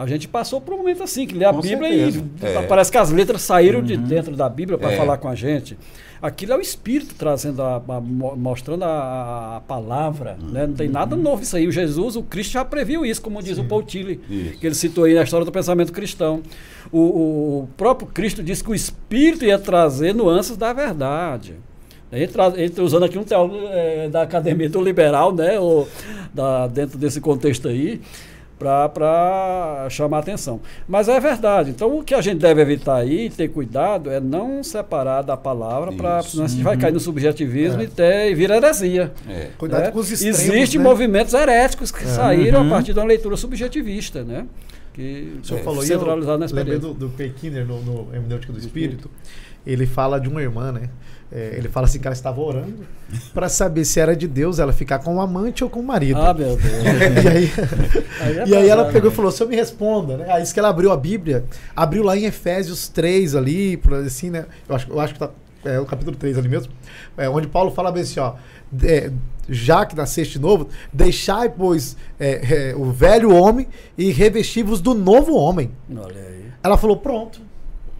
a 0.00 0.06
gente 0.06 0.26
passou 0.26 0.62
por 0.62 0.72
um 0.72 0.78
momento 0.78 1.02
assim, 1.02 1.26
que 1.26 1.34
lê 1.34 1.44
a 1.44 1.52
com 1.52 1.60
Bíblia 1.60 2.10
certeza. 2.10 2.24
e 2.42 2.46
é. 2.46 2.66
parece 2.66 2.90
que 2.90 2.96
as 2.96 3.10
letras 3.10 3.42
saíram 3.42 3.80
uhum. 3.80 3.84
de 3.84 3.98
dentro 3.98 4.34
da 4.34 4.48
Bíblia 4.48 4.78
para 4.78 4.92
é. 4.92 4.96
falar 4.96 5.18
com 5.18 5.28
a 5.28 5.34
gente. 5.34 5.76
Aquilo 6.22 6.54
é 6.54 6.56
o 6.56 6.60
Espírito 6.62 7.14
trazendo, 7.18 7.60
a, 7.60 7.76
a, 7.76 8.00
mostrando 8.00 8.82
a, 8.82 9.56
a 9.58 9.60
palavra. 9.60 10.38
Uhum. 10.40 10.48
Né? 10.52 10.66
Não 10.66 10.72
tem 10.72 10.88
nada 10.88 11.14
novo 11.14 11.42
isso 11.42 11.54
aí. 11.54 11.68
O 11.68 11.72
Jesus, 11.72 12.16
o 12.16 12.22
Cristo 12.22 12.52
já 12.52 12.64
previu 12.64 13.04
isso, 13.04 13.20
como 13.20 13.42
diz 13.42 13.56
Sim. 13.56 13.60
o 13.60 13.68
Paul 13.68 13.82
Tilly, 13.82 14.16
que 14.58 14.66
ele 14.66 14.74
citou 14.74 15.04
aí 15.04 15.12
na 15.12 15.22
história 15.22 15.44
do 15.44 15.52
pensamento 15.52 15.92
cristão. 15.92 16.40
O, 16.90 16.98
o, 16.98 17.68
próprio 17.76 18.08
Cristo 18.08 18.42
disse 18.42 18.64
que 18.64 18.70
o 18.70 18.74
Espírito 18.74 19.44
ia 19.44 19.58
trazer 19.58 20.14
nuances 20.14 20.56
da 20.56 20.72
verdade. 20.72 21.56
Entre, 22.10 22.80
usando 22.80 23.04
aqui 23.04 23.18
um 23.18 23.22
teólogo 23.22 23.66
é, 23.68 24.08
da 24.08 24.22
academia 24.22 24.70
do 24.70 24.80
liberal, 24.80 25.30
né, 25.34 25.60
ou 25.60 25.86
da, 26.32 26.66
dentro 26.68 26.96
desse 26.96 27.20
contexto 27.20 27.68
aí, 27.68 28.00
para 28.60 29.86
chamar 29.88 30.18
atenção. 30.18 30.60
Mas 30.86 31.08
é 31.08 31.18
verdade. 31.18 31.70
Então, 31.70 31.98
o 31.98 32.04
que 32.04 32.14
a 32.14 32.20
gente 32.20 32.38
deve 32.38 32.60
evitar 32.60 32.96
aí, 32.96 33.30
ter 33.30 33.48
cuidado, 33.48 34.10
é 34.10 34.20
não 34.20 34.62
separar 34.62 35.22
da 35.22 35.34
palavra, 35.34 35.92
para 35.92 36.22
senão 36.22 36.44
a 36.44 36.48
gente 36.48 36.62
vai 36.62 36.76
cair 36.76 36.92
no 36.92 37.00
subjetivismo 37.00 37.80
é. 37.80 37.84
e, 37.84 37.86
ter, 37.86 38.30
e 38.30 38.34
vir 38.34 38.50
heresia. 38.50 39.12
É. 39.26 39.48
Cuidado 39.56 39.84
né? 39.84 39.90
com 39.90 39.98
os 39.98 40.10
extremos, 40.10 40.40
Existem 40.40 40.78
né? 40.78 40.84
movimentos 40.84 41.32
heréticos 41.32 41.90
que 41.90 42.04
é. 42.04 42.06
saíram 42.06 42.60
uhum. 42.60 42.66
a 42.66 42.70
partir 42.70 42.92
de 42.92 42.98
uma 42.98 43.06
leitura 43.06 43.36
subjetivista, 43.36 44.22
né? 44.22 44.46
Que 44.92 45.38
o 45.42 45.46
senhor 45.46 45.62
falou 45.62 45.82
centralizado 45.82 46.38
na 46.38 46.46
experiência. 46.46 46.86
Lembrei 46.86 46.94
do, 46.94 47.08
do 47.08 47.16
Peikiner 47.16 47.64
no, 47.64 47.80
no 47.80 48.14
Hermenêutica 48.14 48.52
do 48.52 48.58
Espírito. 48.58 49.10
Ele 49.66 49.86
fala 49.86 50.20
de 50.20 50.28
uma 50.28 50.42
irmã, 50.42 50.72
né? 50.72 50.90
É, 51.32 51.54
ele 51.56 51.68
fala 51.68 51.86
assim 51.86 52.00
que 52.00 52.08
ela 52.08 52.14
estava 52.14 52.40
orando 52.40 52.84
para 53.32 53.48
saber 53.48 53.84
se 53.84 54.00
era 54.00 54.16
de 54.16 54.26
Deus 54.26 54.58
ela 54.58 54.72
ficar 54.72 54.98
com 54.98 55.16
o 55.16 55.20
amante 55.20 55.62
ou 55.62 55.70
com 55.70 55.78
o 55.78 55.82
marido. 55.82 56.20
Ah, 56.20 56.34
meu 56.34 56.56
Deus. 56.56 56.82
e 57.22 57.28
aí, 57.28 57.52
aí 58.20 58.38
é 58.38 58.44
e 58.48 58.56
aí 58.56 58.68
ela 58.68 58.86
pegou 58.86 59.08
e 59.08 59.10
né? 59.10 59.16
falou: 59.16 59.30
"Se 59.30 59.42
eu 59.42 59.48
me 59.48 59.54
responda", 59.54 60.16
né? 60.16 60.26
Aí 60.28 60.42
isso 60.42 60.52
que 60.52 60.58
ela 60.58 60.70
abriu 60.70 60.90
a 60.90 60.96
Bíblia, 60.96 61.44
abriu 61.74 62.02
lá 62.02 62.16
em 62.16 62.24
Efésios 62.24 62.88
3 62.88 63.36
ali, 63.36 63.80
assim, 64.04 64.30
né? 64.30 64.46
Eu 64.68 64.74
acho, 64.74 64.90
eu 64.90 65.00
acho 65.00 65.14
que 65.14 65.20
tá 65.20 65.30
é 65.64 65.78
o 65.78 65.84
capítulo 65.84 66.16
3 66.16 66.38
ali 66.38 66.48
mesmo, 66.48 66.72
é, 67.16 67.28
onde 67.28 67.46
Paulo 67.46 67.70
fala 67.70 67.92
bem 67.92 68.02
assim, 68.02 68.18
ó, 68.18 68.34
é, 68.82 69.10
já 69.48 69.84
que 69.84 69.94
nasceste 69.94 70.38
novo, 70.38 70.68
deixai, 70.92 71.48
pois, 71.50 71.96
é, 72.18 72.74
o 72.76 72.90
velho 72.90 73.34
homem 73.34 73.66
e 73.96 74.10
revesti-vos 74.10 74.80
do 74.80 74.94
novo 74.94 75.34
homem. 75.34 75.70
Ela 76.62 76.76
falou, 76.78 76.96
pronto. 76.96 77.40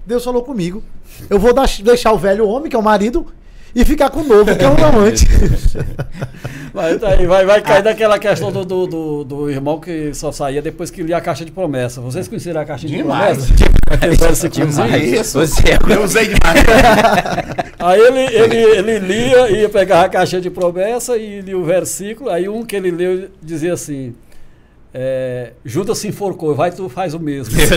Deus 0.07 0.24
falou 0.24 0.43
comigo. 0.43 0.82
Eu 1.29 1.39
vou 1.39 1.53
deixar 1.83 2.13
o 2.13 2.19
velho 2.19 2.47
homem, 2.47 2.71
que 2.71 2.77
é 2.77 2.79
o 2.79 2.83
marido, 2.83 3.27
e 3.75 3.85
ficar 3.85 4.11
com 4.11 4.21
o 4.21 4.25
novo, 4.25 4.57
que 4.57 4.65
é 4.65 4.69
um 4.69 4.85
amante. 4.85 5.27
Vai, 6.73 6.97
vai, 6.99 7.27
vai, 7.27 7.45
vai 7.45 7.61
cair 7.63 7.83
daquela 7.83 8.17
questão 8.17 8.53
do, 8.53 8.65
do, 8.65 8.87
do, 8.87 9.25
do 9.25 9.51
irmão 9.51 9.81
que 9.81 10.15
só 10.15 10.31
saía 10.31 10.63
depois 10.63 10.89
que 10.89 11.03
lia 11.03 11.17
a 11.17 11.21
caixa 11.21 11.45
de 11.45 11.51
promessa. 11.51 12.01
Vocês 12.01 12.29
conheceram 12.29 12.61
a 12.61 12.65
caixa 12.65 12.87
de 12.87 12.97
Demais. 12.97 13.51
promessa? 14.15 14.49
Demais. 14.49 15.13
Isso. 15.13 15.41
Você 15.41 15.63
é 15.69 15.79
Eu 15.93 16.05
usei 16.05 16.27
demais. 16.27 16.61
Aí 17.77 18.01
ele, 18.01 18.37
ele, 18.37 18.57
ele 18.57 18.99
lia, 19.01 19.51
ia 19.51 19.69
pegar 19.69 20.05
a 20.05 20.09
caixa 20.09 20.41
de 20.41 20.49
promessa 20.49 21.17
e 21.17 21.41
lia 21.41 21.59
o 21.59 21.65
versículo. 21.65 22.31
Aí 22.31 22.49
um 22.49 22.65
que 22.65 22.77
ele 22.77 22.93
leu 22.93 23.29
dizia 23.43 23.73
assim: 23.73 24.15
é, 24.95 25.53
Judas 25.65 25.99
se 25.99 26.07
enforcou, 26.07 26.55
vai 26.55 26.71
tu 26.71 26.89
faz 26.89 27.15
o 27.15 27.19
mesmo. 27.19 27.55
Deus 27.57 27.71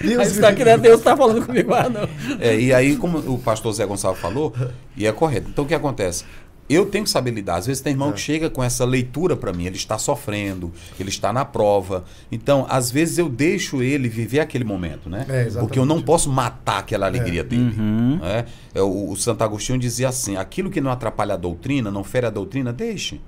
Aí 0.00 0.14
você 0.16 0.40
tá 0.40 0.52
querendo, 0.52 0.82
Deus 0.82 0.98
está 0.98 1.16
falando 1.16 1.44
comigo, 1.44 1.72
ah, 1.74 1.88
não. 1.88 2.08
É, 2.40 2.58
e 2.58 2.72
aí, 2.72 2.96
como 2.96 3.18
o 3.18 3.38
pastor 3.38 3.72
Zé 3.72 3.86
Gonçalves 3.86 4.20
falou, 4.20 4.54
e 4.96 5.06
é 5.06 5.12
correto. 5.12 5.48
Então, 5.50 5.64
o 5.64 5.68
que 5.68 5.74
acontece? 5.74 6.24
Eu 6.68 6.84
tenho 6.84 7.04
que 7.04 7.10
saber 7.10 7.30
lidar. 7.30 7.56
Às 7.56 7.66
vezes 7.66 7.80
tem 7.80 7.92
irmão 7.92 8.12
que 8.12 8.20
chega 8.20 8.50
com 8.50 8.62
essa 8.62 8.84
leitura 8.84 9.34
para 9.34 9.52
mim, 9.52 9.64
ele 9.64 9.76
está 9.76 9.96
sofrendo, 9.96 10.70
ele 11.00 11.08
está 11.08 11.32
na 11.32 11.44
prova. 11.44 12.04
Então, 12.30 12.66
às 12.68 12.90
vezes 12.90 13.16
eu 13.16 13.28
deixo 13.28 13.82
ele 13.82 14.06
viver 14.08 14.40
aquele 14.40 14.64
momento, 14.64 15.08
né? 15.08 15.24
É. 15.28 15.44
Porque 15.58 15.78
eu 15.78 15.86
não 15.86 16.02
posso 16.02 16.30
matar 16.30 16.80
aquela 16.80 17.06
alegria 17.06 17.42
dele. 17.42 17.74
Uhum. 17.78 18.18
né? 18.20 18.44
É, 18.74 18.82
o, 18.82 19.10
o 19.10 19.16
Santo 19.16 19.42
Agostinho 19.42 19.78
dizia 19.78 20.08
assim: 20.08 20.36
aquilo 20.36 20.70
que 20.70 20.80
não 20.80 20.90
atrapalha 20.90 21.34
a 21.34 21.38
doutrina, 21.38 21.90
não 21.90 22.04
fere 22.04 22.26
a 22.26 22.30
doutrina, 22.30 22.70
deixe. 22.70 23.18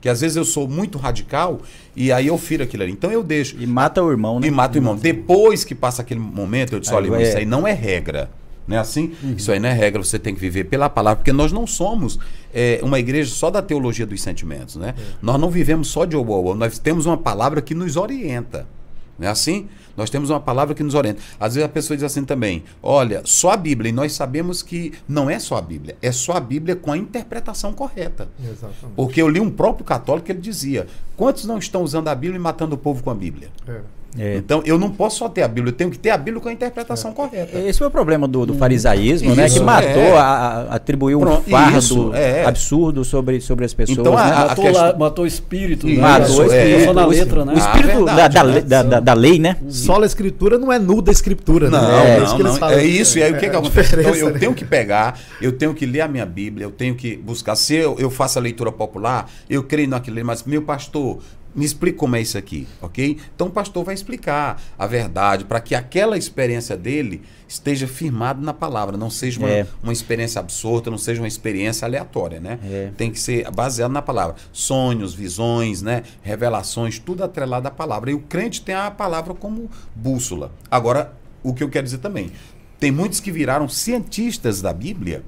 Que 0.00 0.08
às 0.08 0.20
vezes 0.20 0.36
eu 0.36 0.44
sou 0.44 0.68
muito 0.68 0.96
radical 0.98 1.60
e 1.96 2.12
aí 2.12 2.26
eu 2.28 2.38
firo 2.38 2.62
aquilo 2.62 2.82
ali. 2.84 2.92
Então 2.92 3.10
eu 3.10 3.22
deixo. 3.22 3.56
E 3.58 3.66
mata 3.66 4.02
o 4.02 4.10
irmão, 4.10 4.38
né? 4.38 4.46
E 4.46 4.50
mata 4.50 4.74
o 4.76 4.78
irmão. 4.78 4.94
Depois 4.96 5.64
que 5.64 5.74
passa 5.74 6.02
aquele 6.02 6.20
momento, 6.20 6.72
eu 6.74 6.80
disse: 6.80 6.92
olha, 6.94 7.06
irmão, 7.06 7.18
vai- 7.18 7.28
isso 7.28 7.36
aí 7.38 7.44
não 7.46 7.66
é 7.66 7.72
regra. 7.72 8.30
Não 8.66 8.76
é 8.76 8.80
assim? 8.80 9.12
Isso 9.36 9.50
aí 9.50 9.58
não 9.58 9.68
é 9.68 9.72
regra, 9.72 10.02
você 10.04 10.18
tem 10.18 10.34
que 10.34 10.40
viver 10.40 10.64
pela 10.64 10.90
palavra, 10.90 11.16
porque 11.16 11.32
nós 11.32 11.50
não 11.50 11.66
somos 11.66 12.18
é, 12.52 12.78
uma 12.82 12.98
igreja 13.00 13.30
só 13.34 13.48
da 13.50 13.62
teologia 13.62 14.04
dos 14.04 14.20
sentimentos, 14.20 14.76
né? 14.76 14.94
Nós 15.22 15.40
não 15.40 15.48
vivemos 15.50 15.88
só 15.88 16.04
de 16.04 16.14
obo 16.14 16.54
nós 16.54 16.78
temos 16.78 17.06
uma 17.06 17.16
palavra 17.16 17.62
que 17.62 17.74
nos 17.74 17.96
orienta. 17.96 18.66
Não 19.18 19.26
é 19.26 19.30
assim? 19.30 19.68
Nós 19.96 20.10
temos 20.10 20.30
uma 20.30 20.38
palavra 20.38 20.74
que 20.74 20.82
nos 20.82 20.94
orienta. 20.94 21.20
Às 21.40 21.56
vezes 21.56 21.68
a 21.68 21.72
pessoa 21.72 21.96
diz 21.96 22.04
assim 22.04 22.24
também: 22.24 22.62
olha, 22.82 23.22
só 23.24 23.50
a 23.50 23.56
Bíblia, 23.56 23.88
e 23.88 23.92
nós 23.92 24.12
sabemos 24.12 24.62
que 24.62 24.92
não 25.08 25.28
é 25.28 25.38
só 25.38 25.56
a 25.56 25.60
Bíblia, 25.60 25.96
é 26.00 26.12
só 26.12 26.34
a 26.34 26.40
Bíblia 26.40 26.76
com 26.76 26.92
a 26.92 26.96
interpretação 26.96 27.72
correta. 27.72 28.28
Exatamente. 28.38 28.94
Porque 28.94 29.20
eu 29.20 29.28
li 29.28 29.40
um 29.40 29.50
próprio 29.50 29.84
católico 29.84 30.26
que 30.26 30.32
ele 30.32 30.40
dizia: 30.40 30.86
quantos 31.16 31.44
não 31.44 31.58
estão 31.58 31.82
usando 31.82 32.08
a 32.08 32.14
Bíblia 32.14 32.36
e 32.36 32.40
matando 32.40 32.76
o 32.76 32.78
povo 32.78 33.02
com 33.02 33.10
a 33.10 33.14
Bíblia? 33.14 33.50
É. 33.66 33.80
É. 34.18 34.36
Então, 34.36 34.62
eu 34.64 34.78
não 34.78 34.90
posso 34.90 35.18
só 35.18 35.28
ter 35.28 35.42
a 35.42 35.48
Bíblia, 35.48 35.70
eu 35.72 35.76
tenho 35.76 35.90
que 35.90 35.98
ter 35.98 36.10
a 36.10 36.16
Bíblia 36.18 36.40
com 36.42 36.48
a 36.48 36.52
interpretação 36.52 37.12
correta. 37.12 37.58
Esse 37.58 37.78
foi 37.78 37.86
o 37.88 37.90
problema 37.90 38.26
do, 38.26 38.44
do 38.46 38.54
farisaísmo, 38.54 39.34
né? 39.34 39.46
Isso, 39.46 39.58
Que 39.58 39.64
matou, 39.64 39.88
é. 40.02 40.18
a- 40.18 40.66
atribuiu 40.70 41.18
um 41.18 41.22
Pronto, 41.22 41.48
fardo 41.50 41.78
isso, 41.78 42.14
é. 42.14 42.44
absurdo 42.44 43.04
sobre, 43.04 43.40
sobre 43.40 43.64
as 43.64 43.72
pessoas. 43.74 43.98
Então, 43.98 44.16
a- 44.16 44.24
né? 44.24 44.32
a- 44.32 44.38
Matou, 44.48 44.64
questão- 44.64 44.82
lá- 44.86 44.96
matou 44.98 45.24
o 45.24 45.28
espírito. 45.28 45.86
Né? 45.86 45.96
Matou 45.96 46.38
o 46.38 46.42
é. 46.52 46.56
espírito, 46.64 46.84
Só 46.86 46.92
na 46.94 47.06
letra, 47.06 47.44
né? 47.44 47.52
O 47.54 47.58
espírito 47.58 48.08
Ah, 48.08 48.14
da, 48.14 48.28
da, 48.28 48.42
verdade, 48.42 48.52
le- 48.54 48.60
da, 48.62 48.82
da- 48.82 49.00
da 49.00 49.12
lei, 49.14 49.38
né? 49.38 49.56
Sola 49.68 50.04
a 50.04 50.06
escritura 50.06 50.58
não 50.58 50.72
é 50.72 50.78
nuda 50.78 51.10
a 51.10 51.12
escritura, 51.12 51.70
Não, 51.70 51.80
né? 51.80 52.16
É 52.18 52.22
isso 52.22 52.26
não, 52.30 52.36
que 52.36 52.42
eles 52.42 52.52
não. 52.52 52.58
falam. 52.58 52.78
É 52.78 52.84
isso. 52.84 53.18
E 53.18 53.22
aí 53.22 53.32
o 53.32 53.38
que, 53.38 53.46
É 53.46 53.48
que 53.50 53.56
a 53.56 53.58
acontece? 53.58 53.88
Então, 53.88 53.98
diferença, 53.98 54.18
eu 54.26 54.32
né? 54.32 54.38
tenho 54.38 54.54
que 54.54 54.64
pegar, 54.64 55.18
eu 55.40 55.52
tenho 55.52 55.74
que 55.74 55.86
ler 55.86 56.00
a 56.02 56.08
minha 56.08 56.26
Bíblia, 56.26 56.64
eu 56.66 56.70
tenho 56.70 56.94
que 56.94 57.16
buscar. 57.16 57.54
Se 57.56 57.74
eu, 57.74 57.96
eu 57.98 58.10
faço 58.10 58.38
a 58.38 58.42
leitura 58.42 58.72
popular, 58.72 59.30
eu 59.48 59.62
creio 59.62 59.88
naquilo, 59.88 60.18
mas 60.24 60.42
meu 60.44 60.62
pastor, 60.62 61.18
me 61.54 61.64
explica 61.64 61.98
como 61.98 62.14
é 62.14 62.20
isso 62.20 62.36
aqui, 62.38 62.68
ok? 62.80 63.18
Então 63.34 63.48
o 63.48 63.50
pastor 63.50 63.84
vai 63.84 63.94
explicar 63.94 64.60
a 64.78 64.86
verdade 64.86 65.44
para 65.44 65.60
que 65.60 65.74
aquela 65.74 66.16
experiência 66.16 66.76
dele 66.76 67.22
esteja 67.48 67.86
firmada 67.88 68.40
na 68.40 68.52
palavra, 68.54 68.96
não 68.96 69.10
seja 69.10 69.40
uma, 69.40 69.48
É. 69.50 69.66
uma 69.82 69.92
experiência 69.92 70.38
absurda, 70.38 70.90
não 70.90 70.98
seja 70.98 71.20
uma 71.20 71.26
experiência 71.28 71.86
aleatória, 71.86 72.38
né? 72.40 72.58
É. 72.64 72.90
Tem 72.96 73.10
que 73.10 73.18
ser 73.18 73.50
baseado 73.50 73.90
na 73.90 74.02
palavra. 74.02 74.36
Sonhos, 74.52 75.14
visões, 75.14 75.82
né? 75.82 76.02
revelações, 76.22 76.98
tudo 76.98 77.24
atrelado 77.24 77.66
à 77.66 77.70
palavra. 77.70 78.10
E 78.10 78.14
o 78.14 78.20
crente 78.20 78.60
tem 78.60 78.74
a 78.74 78.90
palavra 78.90 79.34
como 79.34 79.70
bússola. 79.94 80.52
Agora, 80.70 81.12
o 81.42 81.54
que 81.54 81.62
eu 81.64 81.68
quero 81.68 81.84
dizer 81.84 81.98
também, 81.98 82.30
tem 82.78 82.92
muitos 82.92 83.18
que 83.18 83.32
viraram 83.32 83.68
cientistas 83.68 84.60
da 84.62 84.72
Bíblia, 84.72 85.24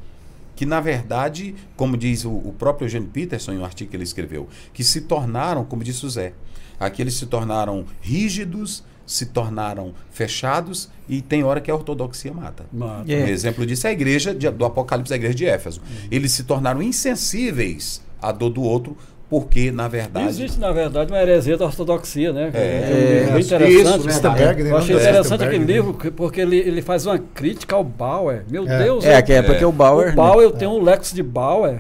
que 0.61 0.67
na 0.67 0.79
verdade, 0.79 1.55
como 1.75 1.97
diz 1.97 2.27
o, 2.27 2.31
o 2.31 2.53
próprio 2.59 2.85
Eugênio 2.85 3.09
Peterson 3.09 3.53
em 3.55 3.59
um 3.59 3.65
artigo 3.65 3.89
que 3.91 3.97
ele 3.97 4.05
escreveu, 4.05 4.47
que 4.75 4.85
se 4.85 5.01
tornaram, 5.01 5.65
como 5.65 5.83
disse 5.83 6.05
o 6.05 6.11
Zé, 6.11 6.35
aqui 6.79 7.01
eles 7.01 7.15
se 7.15 7.25
tornaram 7.25 7.87
rígidos, 8.03 8.85
se 9.07 9.25
tornaram 9.25 9.95
fechados 10.11 10.91
e 11.09 11.23
tem 11.23 11.43
hora 11.45 11.63
que 11.63 11.71
a 11.71 11.75
ortodoxia 11.75 12.31
mata. 12.35 12.67
Mata. 12.71 13.11
É. 13.11 13.25
Um 13.25 13.29
exemplo 13.29 13.65
disso 13.65 13.87
é 13.87 13.91
a 13.91 13.93
igreja 13.95 14.35
de- 14.35 14.51
do 14.51 14.67
Apocalipse, 14.67 15.11
a 15.15 15.17
igreja 15.17 15.35
de 15.35 15.47
Éfeso. 15.47 15.81
Eles 16.11 16.31
se 16.33 16.45
tornaram 16.45 16.83
insensíveis 16.83 18.03
à 18.21 18.31
dor 18.31 18.51
do 18.51 18.61
outro, 18.63 18.99
porque, 19.31 19.71
na 19.71 19.87
verdade. 19.87 20.27
Existe, 20.29 20.59
na 20.59 20.73
verdade, 20.73 21.13
uma 21.13 21.23
heresia 21.23 21.57
da 21.57 21.65
ortodoxia, 21.65 22.33
né? 22.33 22.51
É. 22.53 22.89
um 22.91 22.97
livro 23.21 23.33
bem 23.33 23.39
Isso, 23.41 23.55
interessante. 23.55 24.07
né? 24.07 24.13
Stenberg, 24.13 24.63
né? 24.65 24.71
Eu 24.73 24.77
achei 24.77 24.97
É. 24.97 25.01
interessante 25.01 25.45
aquele 25.45 25.65
né? 25.65 25.73
livro, 25.73 25.95
que- 25.95 26.11
porque 26.11 26.41
ele, 26.41 26.57
ele 26.57 26.83
faz 26.83 27.07
uma 27.07 27.17
crítica 27.19 27.77
ao 27.77 27.85
Bauer. 27.85 28.43
Meu 28.51 28.69
É. 28.69 28.83
Deus, 28.83 29.05
É, 29.05 29.19
eu- 29.19 29.23
que 29.23 29.33
é 29.33 29.41
porque 29.41 29.65
o 29.65 29.71
Bauer. 29.73 30.07
o 30.07 30.11
né? 30.11 30.17
Bauer 30.17 30.51
tem 30.51 30.67
um 30.67 30.83
Lexo 30.83 31.15
de 31.15 31.23
Bauer, 31.23 31.79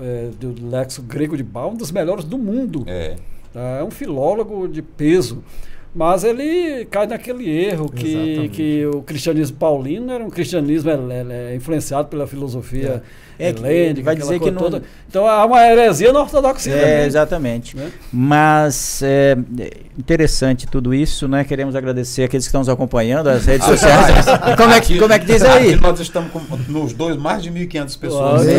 é, 0.00 0.28
do 0.40 0.54
Lexo 0.70 1.02
grego 1.02 1.36
de 1.36 1.42
Bauer, 1.42 1.72
um 1.74 1.76
dos 1.76 1.92
melhores 1.92 2.24
do 2.24 2.38
mundo. 2.38 2.82
É. 2.86 3.14
tá? 3.52 3.78
É 3.80 3.84
um 3.84 3.90
filólogo 3.90 4.66
de 4.66 4.80
peso. 4.82 5.44
Mas 5.96 6.24
ele 6.24 6.84
cai 6.90 7.06
naquele 7.06 7.48
erro 7.48 7.88
que, 7.88 8.06
Exatamente. 8.14 8.48
que 8.50 8.86
o 8.86 9.00
cristianismo 9.00 9.56
paulino 9.56 10.12
era 10.12 10.22
um 10.22 10.28
cristianismo 10.28 10.90
ele 10.90 11.32
é 11.32 11.54
influenciado 11.56 12.08
pela 12.08 12.26
filosofia 12.26 13.02
É. 13.38 13.48
É 13.48 13.52
que 13.52 13.60
helênica, 13.62 14.02
vai 14.02 14.16
dizer 14.16 14.40
que 14.40 14.50
não- 14.50 14.62
toda. 14.62 14.82
Então 15.08 15.26
há 15.26 15.44
uma 15.44 15.62
heresia 15.66 16.10
na 16.10 16.20
ortodoxia 16.20 16.74
É, 16.74 16.80
também. 16.80 17.06
exatamente. 17.06 17.76
né? 17.76 17.90
Mas 18.10 19.02
é 19.02 19.36
é 19.60 19.70
interessante 19.98 20.66
tudo 20.66 20.94
isso, 20.94 21.26
né? 21.28 21.44
Queremos 21.44 21.74
agradecer 21.76 22.22
aqueles 22.24 22.44
que 22.46 22.48
estão 22.48 22.60
nos 22.62 22.68
acompanhando, 22.70 23.28
as 23.28 23.44
redes 23.44 23.66
sociais. 23.66 24.24
Como, 24.56 24.72
é 24.72 24.80
que, 24.80 24.98
como 24.98 25.12
é 25.12 25.18
que 25.18 25.26
diz 25.26 25.42
aí? 25.42 25.74
Aqui 25.74 25.82
nós 25.82 26.00
estamos 26.00 26.30
com, 26.30 26.40
nos 26.68 26.92
dois 26.94 27.16
mais 27.16 27.42
de 27.42 27.50
1.500 27.50 27.98
pessoas 27.98 28.44
né. 28.44 28.52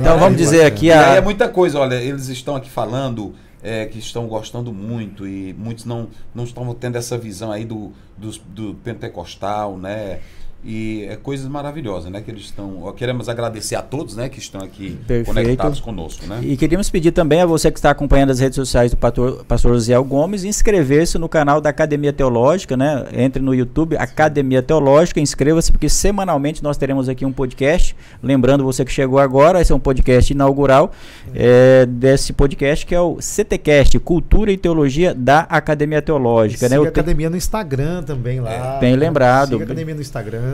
Então 0.00 0.18
vamos 0.18 0.38
dizer 0.38 0.64
aqui 0.64 0.86
E 0.86 0.92
aí 0.92 1.14
é 1.16 1.18
a. 1.18 1.22
muita 1.22 1.48
coisa, 1.48 1.78
olha, 1.78 1.94
eles 1.96 2.28
estão 2.28 2.54
aqui 2.56 2.70
falando 2.70 3.34
é, 3.62 3.86
que 3.86 3.98
estão 3.98 4.26
gostando 4.26 4.72
muito 4.72 5.26
e 5.26 5.52
muitos 5.54 5.84
não, 5.84 6.08
não 6.34 6.44
estão 6.44 6.72
tendo 6.74 6.96
essa 6.96 7.16
visão 7.18 7.52
aí 7.52 7.64
do, 7.64 7.92
dos- 8.16 8.38
do 8.38 8.74
pentecostal, 8.76 9.76
né? 9.78 10.20
E 10.62 11.06
é 11.08 11.16
coisas 11.16 11.48
maravilhosas, 11.48 12.10
né? 12.12 12.20
Que 12.20 12.30
eles 12.30 12.42
estão. 12.42 12.92
Queremos 12.94 13.30
agradecer 13.30 13.76
a 13.76 13.82
todos, 13.82 14.14
né? 14.14 14.28
Que 14.28 14.38
estão 14.38 14.60
aqui 14.60 14.90
Perfeito. 15.06 15.26
conectados 15.26 15.80
conosco, 15.80 16.26
né? 16.26 16.40
E 16.42 16.54
queríamos 16.54 16.90
pedir 16.90 17.12
também 17.12 17.40
a 17.40 17.46
você 17.46 17.70
que 17.70 17.78
está 17.78 17.90
acompanhando 17.90 18.28
as 18.28 18.40
redes 18.40 18.56
sociais 18.56 18.90
do 18.90 18.96
pastor, 18.98 19.42
pastor 19.46 19.72
Osiel 19.72 20.04
Gomes, 20.04 20.44
inscrever-se 20.44 21.16
no 21.16 21.30
canal 21.30 21.62
da 21.62 21.70
Academia 21.70 22.12
Teológica, 22.12 22.76
né? 22.76 23.06
Entre 23.14 23.42
no 23.42 23.54
YouTube, 23.54 23.96
Academia 23.96 24.62
Teológica, 24.62 25.18
inscreva-se, 25.18 25.72
porque 25.72 25.88
semanalmente 25.88 26.62
nós 26.62 26.76
teremos 26.76 27.08
aqui 27.08 27.24
um 27.24 27.32
podcast. 27.32 27.96
Lembrando 28.22 28.62
você 28.62 28.84
que 28.84 28.92
chegou 28.92 29.18
agora, 29.18 29.62
esse 29.62 29.72
é 29.72 29.74
um 29.74 29.80
podcast 29.80 30.30
inaugural 30.30 30.92
é, 31.34 31.86
desse 31.86 32.34
podcast 32.34 32.84
que 32.84 32.94
é 32.94 33.00
o 33.00 33.16
CTCast, 33.18 33.98
Cultura 34.00 34.52
e 34.52 34.58
Teologia 34.58 35.14
da 35.14 35.40
Academia 35.40 36.02
Teológica. 36.02 36.66
né? 36.68 36.76
Siga 36.76 36.76
Eu 36.76 36.82
a 36.82 36.86
te- 36.86 37.00
academia 37.00 37.30
no 37.30 37.36
Instagram 37.38 38.02
também 38.02 38.40
lá. 38.40 38.76
Bem 38.78 38.94
lembrado. 38.94 39.52
Siga 39.52 39.62
a 39.62 39.64
academia 39.64 39.94
no 39.94 40.00
Instagram. 40.02 40.49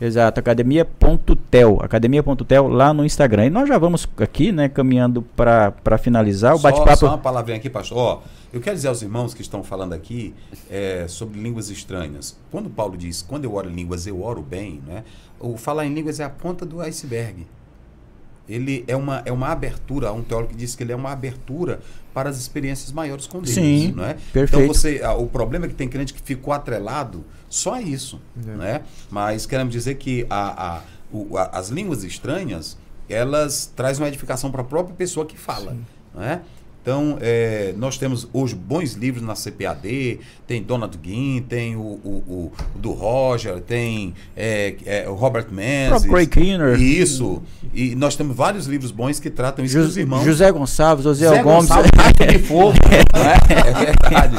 Exato, 0.00 0.40
academia.tel, 0.40 1.78
academia.tel 1.82 2.68
lá 2.68 2.94
no 2.94 3.04
Instagram. 3.04 3.46
E 3.46 3.50
nós 3.50 3.68
já 3.68 3.76
vamos 3.76 4.08
aqui, 4.16 4.50
né, 4.50 4.66
caminhando 4.66 5.20
para 5.20 5.98
finalizar 5.98 6.56
o 6.56 6.58
bate-papo. 6.58 6.96
Só 6.96 7.08
uma 7.08 7.18
palavrinha 7.18 7.58
aqui, 7.58 7.68
pastor. 7.68 7.98
Ó, 7.98 8.22
eu 8.50 8.62
quero 8.62 8.76
dizer 8.76 8.88
aos 8.88 9.02
irmãos 9.02 9.34
que 9.34 9.42
estão 9.42 9.62
falando 9.62 9.92
aqui 9.92 10.34
é, 10.70 11.04
sobre 11.06 11.38
línguas 11.38 11.68
estranhas. 11.68 12.34
Quando 12.50 12.70
Paulo 12.70 12.96
diz, 12.96 13.20
quando 13.20 13.44
eu 13.44 13.54
oro 13.54 13.68
em 13.68 13.74
línguas, 13.74 14.06
eu 14.06 14.22
oro 14.22 14.40
bem, 14.40 14.80
né? 14.86 15.04
O 15.38 15.58
falar 15.58 15.84
em 15.84 15.92
línguas 15.92 16.18
é 16.18 16.24
a 16.24 16.30
ponta 16.30 16.64
do 16.64 16.80
iceberg. 16.80 17.46
Ele 18.48 18.84
é 18.88 18.96
uma, 18.96 19.22
é 19.24 19.30
uma 19.30 19.48
abertura, 19.48 20.12
um 20.12 20.22
teólogo 20.22 20.50
que 20.50 20.56
diz 20.56 20.74
que 20.74 20.82
ele 20.82 20.92
é 20.92 20.96
uma 20.96 21.12
abertura 21.12 21.78
para 22.12 22.28
as 22.28 22.38
experiências 22.38 22.90
maiores 22.90 23.26
com 23.26 23.40
Deus. 23.40 23.54
Sim, 23.54 23.92
não 23.94 24.04
é? 24.04 24.16
perfeito. 24.32 24.64
Então 24.64 24.66
você, 24.66 25.00
ah, 25.04 25.14
o 25.14 25.26
problema 25.26 25.66
é 25.66 25.68
que 25.68 25.74
tem 25.74 25.88
crente 25.88 26.12
que 26.12 26.20
ficou 26.20 26.52
atrelado 26.52 27.24
só 27.50 27.78
isso. 27.80 28.18
É. 28.46 28.50
Né? 28.56 28.82
Mas 29.10 29.44
queremos 29.44 29.72
dizer 29.72 29.96
que 29.96 30.26
a, 30.30 30.76
a, 30.76 30.82
o- 31.12 31.36
a- 31.36 31.50
as 31.52 31.68
línguas 31.68 32.02
estranhas, 32.04 32.78
elas 33.08 33.70
trazem 33.76 34.02
uma 34.02 34.08
edificação 34.08 34.50
para 34.50 34.62
a 34.62 34.64
própria 34.64 34.94
pessoa 34.96 35.26
que 35.26 35.36
fala. 35.36 35.76
Né? 36.14 36.40
Então, 36.82 37.18
é, 37.20 37.74
nós 37.76 37.98
temos 37.98 38.26
hoje 38.32 38.54
bons 38.54 38.94
livros 38.94 39.22
na 39.22 39.34
CPAD, 39.34 40.18
tem 40.46 40.62
Donald 40.62 40.96
Guin, 40.96 41.44
tem 41.46 41.76
o, 41.76 41.80
o, 41.80 42.24
o 42.26 42.52
do 42.74 42.92
Roger, 42.92 43.60
tem 43.60 44.14
é, 44.34 44.74
é, 44.86 45.08
o 45.08 45.14
Robert 45.14 45.46
Menzies. 45.50 46.10
Craig 46.10 46.28
Keener. 46.28 46.80
Isso. 46.80 47.42
E 47.74 47.94
nós 47.94 48.16
temos 48.16 48.34
vários 48.34 48.66
livros 48.66 48.90
bons 48.90 49.20
que 49.20 49.28
tratam 49.28 49.62
isso 49.62 49.78
dos 49.78 49.96
irmãos. 49.96 50.24
José 50.24 50.50
Gonçalves, 50.50 51.04
José 51.04 51.42
Gomes. 51.42 51.68
Gonçalves, 51.68 51.90
de 52.18 52.38
fogo. 52.38 52.72
né? 53.14 53.34
É 53.48 53.84
verdade. 53.84 54.36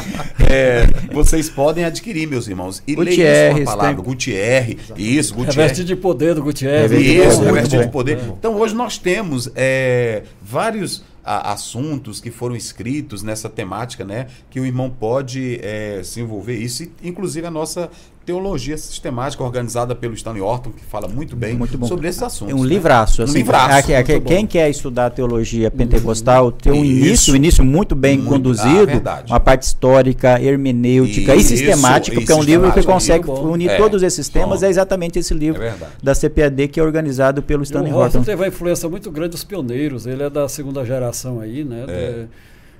É, 0.50 0.88
vocês 1.14 1.48
podem 1.48 1.86
adquirir, 1.86 2.28
meus 2.28 2.48
irmãos. 2.48 2.82
E 2.88 2.96
leiam 2.96 3.56
sua 3.56 3.66
palavra. 3.66 3.96
Tem... 3.96 4.04
Gutierre. 4.04 4.80
Isso, 4.98 5.36
Gutierre. 5.36 5.62
Reveste 5.62 5.84
de 5.84 5.96
poder 5.96 6.34
do 6.34 6.44
Gutierre. 6.44 6.98
Isso, 6.98 7.42
reveste 7.44 7.78
de 7.78 7.88
poder. 7.90 8.20
Então, 8.38 8.56
hoje 8.56 8.74
nós 8.74 8.98
temos 8.98 9.50
é, 9.56 10.24
vários 10.42 11.04
a, 11.24 11.52
assuntos 11.52 12.20
que 12.20 12.32
foram 12.32 12.56
escritos 12.56 13.24
nessa 13.24 13.50
temática, 13.50 14.04
né? 14.04 14.28
Que 14.50 14.60
o 14.60 14.66
irmão 14.66 14.90
pode 14.90 15.60
é, 15.62 16.02
se 16.04 16.22
envolver 16.22 16.56
isso, 16.56 16.88
inclusive 17.04 17.46
a 17.48 17.52
nossa 17.52 17.90
teologia 18.26 18.78
sistemática 18.78 19.44
organizada 19.44 19.96
pelo 19.96 20.14
Stanley 20.14 20.42
Orton, 20.42 20.72
que 20.72 20.84
fala 20.84 21.08
muito 21.08 21.36
bem 21.36 21.56
muito 21.56 21.86
sobre 21.88 22.08
esses 22.08 22.22
assuntos. 22.22 22.54
É 22.54 22.58
um 22.58 22.64
né? 22.64 22.70
livraço. 22.70 23.24
Assim, 23.24 23.34
um 23.34 23.36
livraço. 23.36 23.92
É, 23.92 24.04
quem 24.04 24.46
quer 24.46 24.70
estudar 24.70 25.10
teologia 25.10 25.72
pentecostal 25.72 26.52
tem 26.52 26.72
um 26.72 26.86
início, 26.86 27.34
um 27.34 27.36
início 27.36 27.64
muito 27.64 27.96
bem 27.96 28.18
muito, 28.18 28.30
conduzido, 28.30 29.02
ah, 29.06 29.24
uma 29.28 29.40
parte 29.40 29.64
histórica, 29.64 30.42
hermenêutica 30.42 31.36
isso, 31.36 31.54
e 31.54 31.58
sistemática, 31.58 32.16
porque 32.16 32.32
é 32.32 32.36
um 32.36 32.44
livro 32.44 32.72
que 32.72 32.84
consegue 32.84 33.30
unir 33.30 33.72
é, 33.72 33.78
todos 33.78 34.04
esses 34.04 34.30
temas, 34.30 34.60
bom. 34.60 34.66
é 34.66 34.70
exatamente 34.70 35.18
esse 35.18 35.34
livro 35.34 35.62
é 35.62 35.74
da 36.02 36.14
CPAD 36.14 36.68
que 36.68 36.80
é 36.80 36.84
organizado 36.84 37.42
pelo 37.42 37.64
Stanley 37.64 37.94
Orton. 37.94 38.20
O 38.20 38.26
teve 38.26 38.42
uma 38.42 38.48
influência 38.48 38.88
muito 38.88 39.10
grande 39.10 39.32
dos 39.32 39.44
pioneiros, 39.44 40.06
ele 40.06 40.24
é 40.24 40.30
da 40.30 40.48
segunda 40.48 40.86
geração 40.86 41.40
aí, 41.40 41.64
né? 41.64 41.86
É. 41.88 42.12
De, 42.12 42.28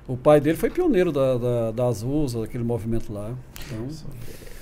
o 0.06 0.16
pai 0.16 0.40
dele 0.40 0.56
foi 0.56 0.68
pioneiro 0.68 1.12
da, 1.12 1.36
da, 1.36 1.70
das 1.70 2.02
USA, 2.02 2.40
daquele 2.40 2.64
movimento 2.64 3.12
lá. 3.12 3.30
Então, 3.66 3.88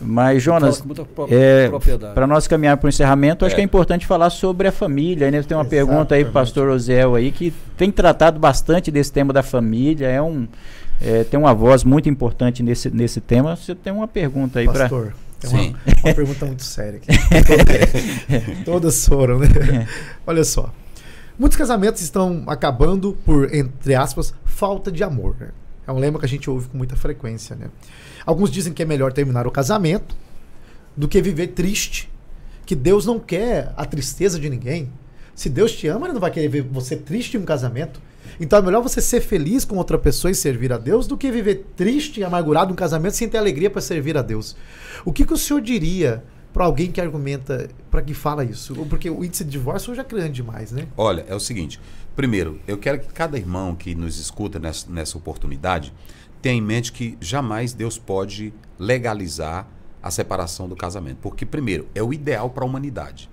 mas, 0.01 0.43
Jonas, 0.43 0.83
é, 1.31 1.71
para 2.15 2.27
nós 2.27 2.47
caminhar 2.47 2.77
para 2.79 2.87
o 2.87 2.89
encerramento, 2.89 3.45
é. 3.45 3.47
acho 3.47 3.55
que 3.55 3.61
é 3.61 3.65
importante 3.65 4.07
falar 4.07 4.31
sobre 4.31 4.67
a 4.69 4.73
família. 4.73 5.31
Né? 5.31 5.43
Tem 5.43 5.57
uma 5.57 5.63
Exatamente. 5.63 5.69
pergunta 5.69 6.15
aí 6.15 6.25
para 6.25 6.31
o 6.31 6.33
pastor 6.33 6.69
Osiel 6.71 7.15
aí, 7.15 7.31
que 7.31 7.53
tem 7.77 7.91
tratado 7.91 8.39
bastante 8.39 8.91
desse 8.91 9.13
tema 9.13 9.33
da 9.33 9.43
família. 9.43 10.07
É 10.07 10.23
um, 10.23 10.49
é, 11.03 11.25
tem 11.25 11.39
uma 11.39 11.53
voz 11.53 11.85
muito 11.85 12.09
importante 12.09 12.63
nesse, 12.63 12.91
nesse 12.91 13.21
tema. 13.21 13.57
Você 13.57 13.75
tem 13.75 13.93
uma 13.93 14.09
pergunta 14.09 14.59
aí 14.59 14.67
para. 14.67 14.89
Pastor. 14.89 15.15
Tem 15.39 15.51
uma, 15.51 15.79
uma, 16.05 16.15
pergunta 16.15 16.47
muito 16.47 16.63
séria 16.63 16.99
aqui. 16.99 17.09
Todas 18.65 19.07
foram, 19.07 19.39
né? 19.39 19.47
É. 19.83 19.87
Olha 20.27 20.45
só. 20.45 20.73
Muitos 21.39 21.57
casamentos 21.57 22.03
estão 22.03 22.45
acabando 22.47 23.17
por, 23.25 23.55
entre 23.55 23.95
aspas, 23.95 24.35
falta 24.45 24.93
de 24.93 25.03
amor. 25.03 25.35
Né? 25.41 25.49
É 25.87 25.93
um 25.93 25.99
lema 25.99 26.19
que 26.19 26.27
a 26.27 26.29
gente 26.29 26.51
ouve 26.51 26.69
com 26.69 26.77
muita 26.77 26.95
frequência, 26.97 27.57
né? 27.57 27.69
Alguns 28.25 28.51
dizem 28.51 28.73
que 28.73 28.83
é 28.83 28.87
melhor 28.87 29.13
terminar 29.13 29.47
o 29.47 29.51
casamento 29.51 30.15
do 30.97 31.09
que 31.09 31.21
viver 31.21 31.49
triste, 31.49 32.11
que 32.67 32.75
Deus 32.75 33.07
não 33.07 33.19
quer 33.19 33.73
a 33.77 33.85
tristeza 33.85 34.39
de 34.39 34.49
ninguém. 34.49 34.91
Se 35.35 35.49
Deus 35.49 35.73
te 35.73 35.87
ama, 35.87 36.07
ele 36.07 36.15
não 36.15 36.21
vai 36.21 36.31
querer 36.31 36.49
ver 36.49 36.63
você 36.63 36.97
triste 36.97 37.37
em 37.37 37.41
um 37.41 37.45
casamento. 37.45 38.01
Então 38.39 38.59
é 38.59 38.63
melhor 38.63 38.83
você 38.83 39.01
ser 39.01 39.21
feliz 39.21 39.65
com 39.65 39.77
outra 39.77 39.99
pessoa 39.99 40.31
e 40.31 40.35
servir 40.35 40.73
a 40.73 40.79
Deus 40.79 41.07
do 41.07 41.17
que 41.17 41.31
viver 41.31 41.67
triste 41.77 42.21
e 42.21 42.25
amargurado 42.25 42.71
em 42.71 42.73
um 42.75 42.77
casamento 42.77 43.17
sem 43.17 43.29
ter 43.29 43.39
alegria 43.39 43.71
para 43.71 43.81
servir 43.81 44.17
a 44.17 44.23
Deus. 44.23 44.57
O 45.05 45.13
que, 45.13 45.25
que 45.25 45.33
o 45.33 45.37
senhor 45.37 45.61
diria 45.61 46.23
para 46.53 46.65
alguém 46.65 46.91
que 46.91 47.01
argumenta, 47.01 47.69
para 47.91 48.03
que 48.03 48.13
fala 48.13 48.45
isso? 48.45 48.75
Porque 48.87 49.09
o 49.09 49.25
índice 49.25 49.45
de 49.45 49.51
divórcio 49.51 49.93
hoje 49.93 50.01
é 50.01 50.05
grande 50.05 50.35
demais, 50.35 50.73
né? 50.73 50.87
Olha, 50.97 51.25
é 51.29 51.35
o 51.35 51.41
seguinte. 51.41 51.81
Primeiro, 52.15 52.61
eu 52.67 52.77
quero 52.77 53.01
que 53.01 53.09
cada 53.13 53.39
irmão 53.39 53.75
que 53.75 53.95
nos 53.95 54.19
escuta 54.19 54.59
nessa, 54.59 54.91
nessa 54.91 55.17
oportunidade 55.17 55.93
tenha 56.41 56.57
em 56.57 56.61
mente 56.61 56.93
que 56.93 57.17
jamais 57.21 57.73
Deus 57.73 57.99
pode 57.99 58.53
legalizar 58.79 59.67
a 60.03 60.11
separação 60.11 60.69
do 60.69 60.77
casamento. 60.77 61.19
Porque, 61.21 61.45
primeiro, 61.45 61.89
é 61.95 62.03
o 62.03 62.13
ideal 62.13 62.51
para 62.51 62.65
a 62.65 62.67
humanidade. 62.67 63.29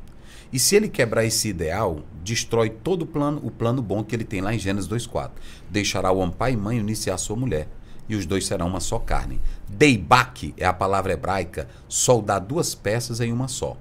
E 0.51 0.59
se 0.59 0.75
ele 0.75 0.87
quebrar 0.87 1.25
esse 1.25 1.49
ideal, 1.49 2.01
destrói 2.23 2.69
todo 2.69 3.01
o 3.01 3.05
plano, 3.05 3.41
o 3.43 3.51
plano 3.51 3.81
bom 3.81 4.03
que 4.03 4.15
ele 4.15 4.23
tem 4.23 4.41
lá 4.41 4.53
em 4.53 4.59
Gênesis 4.59 4.89
2,4. 4.89 5.31
Deixará 5.69 6.11
o 6.11 6.19
homem 6.19 6.35
pai 6.37 6.53
e 6.53 6.57
mãe 6.57 6.85
à 7.11 7.17
sua 7.17 7.35
mulher, 7.35 7.67
e 8.07 8.15
os 8.15 8.25
dois 8.25 8.45
serão 8.45 8.67
uma 8.67 8.79
só 8.79 8.97
carne. 8.97 9.41
Deibak 9.67 10.53
é 10.57 10.65
a 10.65 10.73
palavra 10.73 11.13
hebraica, 11.13 11.67
soldar 11.87 12.39
duas 12.39 12.73
peças 12.73 13.19
em 13.19 13.33
uma 13.33 13.47
só. 13.47 13.75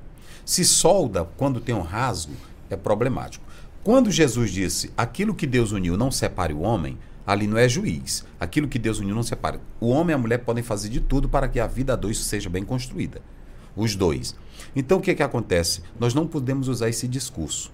Se 0.44 0.64
solda, 0.64 1.28
quando 1.36 1.60
tem 1.60 1.74
um 1.74 1.82
rasgo, 1.82 2.34
é 2.68 2.76
problemático. 2.76 3.44
Quando 3.84 4.10
Jesus 4.10 4.50
disse, 4.50 4.92
aquilo 4.96 5.34
que 5.34 5.46
Deus 5.46 5.70
uniu 5.70 5.96
não 5.96 6.10
separe 6.10 6.52
o 6.52 6.60
homem, 6.60 6.98
ali 7.26 7.46
não 7.46 7.58
é 7.58 7.68
juiz. 7.68 8.24
Aquilo 8.38 8.68
que 8.68 8.78
Deus 8.78 9.00
uniu 9.00 9.14
não 9.14 9.22
separa. 9.22 9.60
O 9.80 9.88
homem 9.88 10.12
e 10.12 10.14
a 10.14 10.18
mulher 10.18 10.38
podem 10.38 10.62
fazer 10.62 10.88
de 10.88 11.00
tudo 11.00 11.28
para 11.28 11.48
que 11.48 11.58
a 11.58 11.66
vida 11.66 11.94
a 11.94 11.96
dois 11.96 12.18
seja 12.18 12.48
bem 12.48 12.64
construída. 12.64 13.20
Os 13.74 13.96
dois. 13.96 14.34
Então 14.74 14.98
o 14.98 15.00
que, 15.00 15.10
é 15.10 15.14
que 15.14 15.22
acontece? 15.22 15.82
Nós 15.98 16.14
não 16.14 16.26
podemos 16.26 16.68
usar 16.68 16.88
esse 16.88 17.08
discurso. 17.08 17.72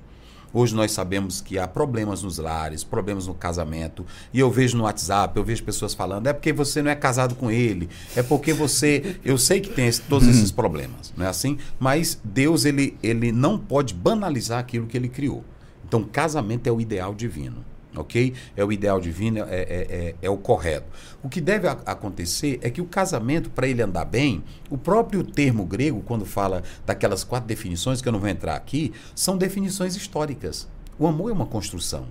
Hoje 0.55 0.75
nós 0.75 0.93
sabemos 0.93 1.41
que 1.41 1.59
há 1.59 1.67
problemas 1.67 2.23
nos 2.23 2.37
lares, 2.37 2.85
problemas 2.85 3.27
no 3.27 3.35
casamento. 3.35 4.05
E 4.35 4.39
eu 4.39 4.51
vejo 4.51 4.77
no 4.77 4.85
WhatsApp, 4.85 5.37
eu 5.37 5.45
vejo 5.45 5.65
pessoas 5.65 5.95
falando, 5.95 6.27
é 6.27 6.33
porque 6.33 6.53
você 6.53 6.83
não 6.83 6.91
é 6.91 6.95
casado 6.95 7.35
com 7.35 7.51
ele, 7.51 7.89
é 8.15 8.23
porque 8.23 8.53
você. 8.53 9.17
Eu 9.25 9.39
sei 9.39 9.61
que 9.61 9.71
tem 9.71 9.87
esse, 9.87 10.03
todos 10.03 10.29
esses 10.29 10.51
problemas, 10.51 11.13
não 11.17 11.25
é 11.25 11.29
assim? 11.29 11.57
Mas 11.81 12.21
Deus, 12.23 12.67
ele, 12.67 12.99
ele 13.03 13.33
não 13.33 13.59
pode 13.59 13.95
banalizar 13.95 14.59
aquilo 14.59 14.87
que 14.87 14.97
ele 14.97 15.09
criou. 15.09 15.43
Então, 15.87 16.03
casamento 16.05 16.67
é 16.67 16.73
o 16.73 16.81
ideal 16.81 17.15
divino 17.15 17.72
ok? 17.97 18.35
É 18.57 18.65
o 18.65 18.73
ideal 18.73 19.01
divino, 19.01 19.39
é, 19.39 19.43
é, 19.43 19.47
é, 19.51 20.15
é 20.23 20.31
o 20.31 20.37
correto. 20.37 20.87
O 21.23 21.29
que 21.29 21.41
deve 21.41 21.69
a, 21.69 21.73
acontecer 21.87 22.59
é 22.63 22.71
que 22.71 22.81
o 22.81 22.87
casamento, 22.87 23.51
para 23.51 23.67
ele 23.67 23.83
andar 23.83 24.05
bem, 24.05 24.43
o 24.71 24.79
próprio 24.79 25.23
termo 25.23 25.65
grego, 25.65 26.03
quando 26.03 26.25
fala 26.25 26.63
daquelas 26.87 27.25
quatro 27.25 27.47
definições, 27.47 28.01
que 28.01 28.09
eu 28.09 28.13
não 28.13 28.21
vou 28.21 28.29
entrar 28.29 28.57
aqui, 28.57 28.93
são 29.15 29.37
definições 29.37 29.97
históricas. 29.97 30.69
O 30.99 31.07
amor 31.07 31.31
é 31.31 31.33
uma 31.33 31.47
construção. 31.47 32.07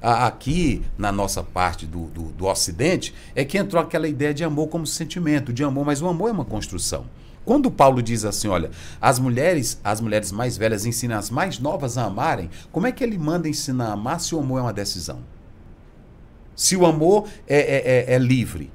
Aqui, 0.00 0.82
na 0.98 1.10
nossa 1.10 1.42
parte 1.42 1.86
do, 1.86 2.06
do, 2.08 2.24
do 2.24 2.46
Ocidente, 2.46 3.14
é 3.34 3.44
que 3.44 3.56
entrou 3.56 3.82
aquela 3.82 4.06
ideia 4.06 4.32
de 4.32 4.44
amor 4.44 4.68
como 4.68 4.86
sentimento, 4.86 5.52
de 5.52 5.64
amor, 5.64 5.86
mas 5.86 6.02
o 6.02 6.06
amor 6.06 6.28
é 6.28 6.32
uma 6.32 6.44
construção. 6.44 7.06
Quando 7.46 7.70
Paulo 7.70 8.02
diz 8.02 8.24
assim, 8.24 8.48
olha, 8.48 8.72
as 9.00 9.20
mulheres, 9.20 9.80
as 9.84 10.00
mulheres 10.00 10.32
mais 10.32 10.56
velhas 10.56 10.84
ensinam 10.84 11.16
as 11.16 11.30
mais 11.30 11.60
novas 11.60 11.96
a 11.96 12.04
amarem, 12.04 12.50
como 12.72 12.88
é 12.88 12.92
que 12.92 13.04
ele 13.04 13.16
manda 13.16 13.48
ensinar 13.48 13.86
a 13.86 13.92
amar 13.92 14.18
se 14.18 14.34
o 14.34 14.40
amor 14.40 14.58
é 14.58 14.62
uma 14.62 14.72
decisão? 14.72 15.20
Se 16.56 16.76
o 16.76 16.84
amor 16.84 17.28
é, 17.46 17.56
é, 17.56 18.12
é, 18.12 18.14
é 18.14 18.18
livre. 18.18 18.72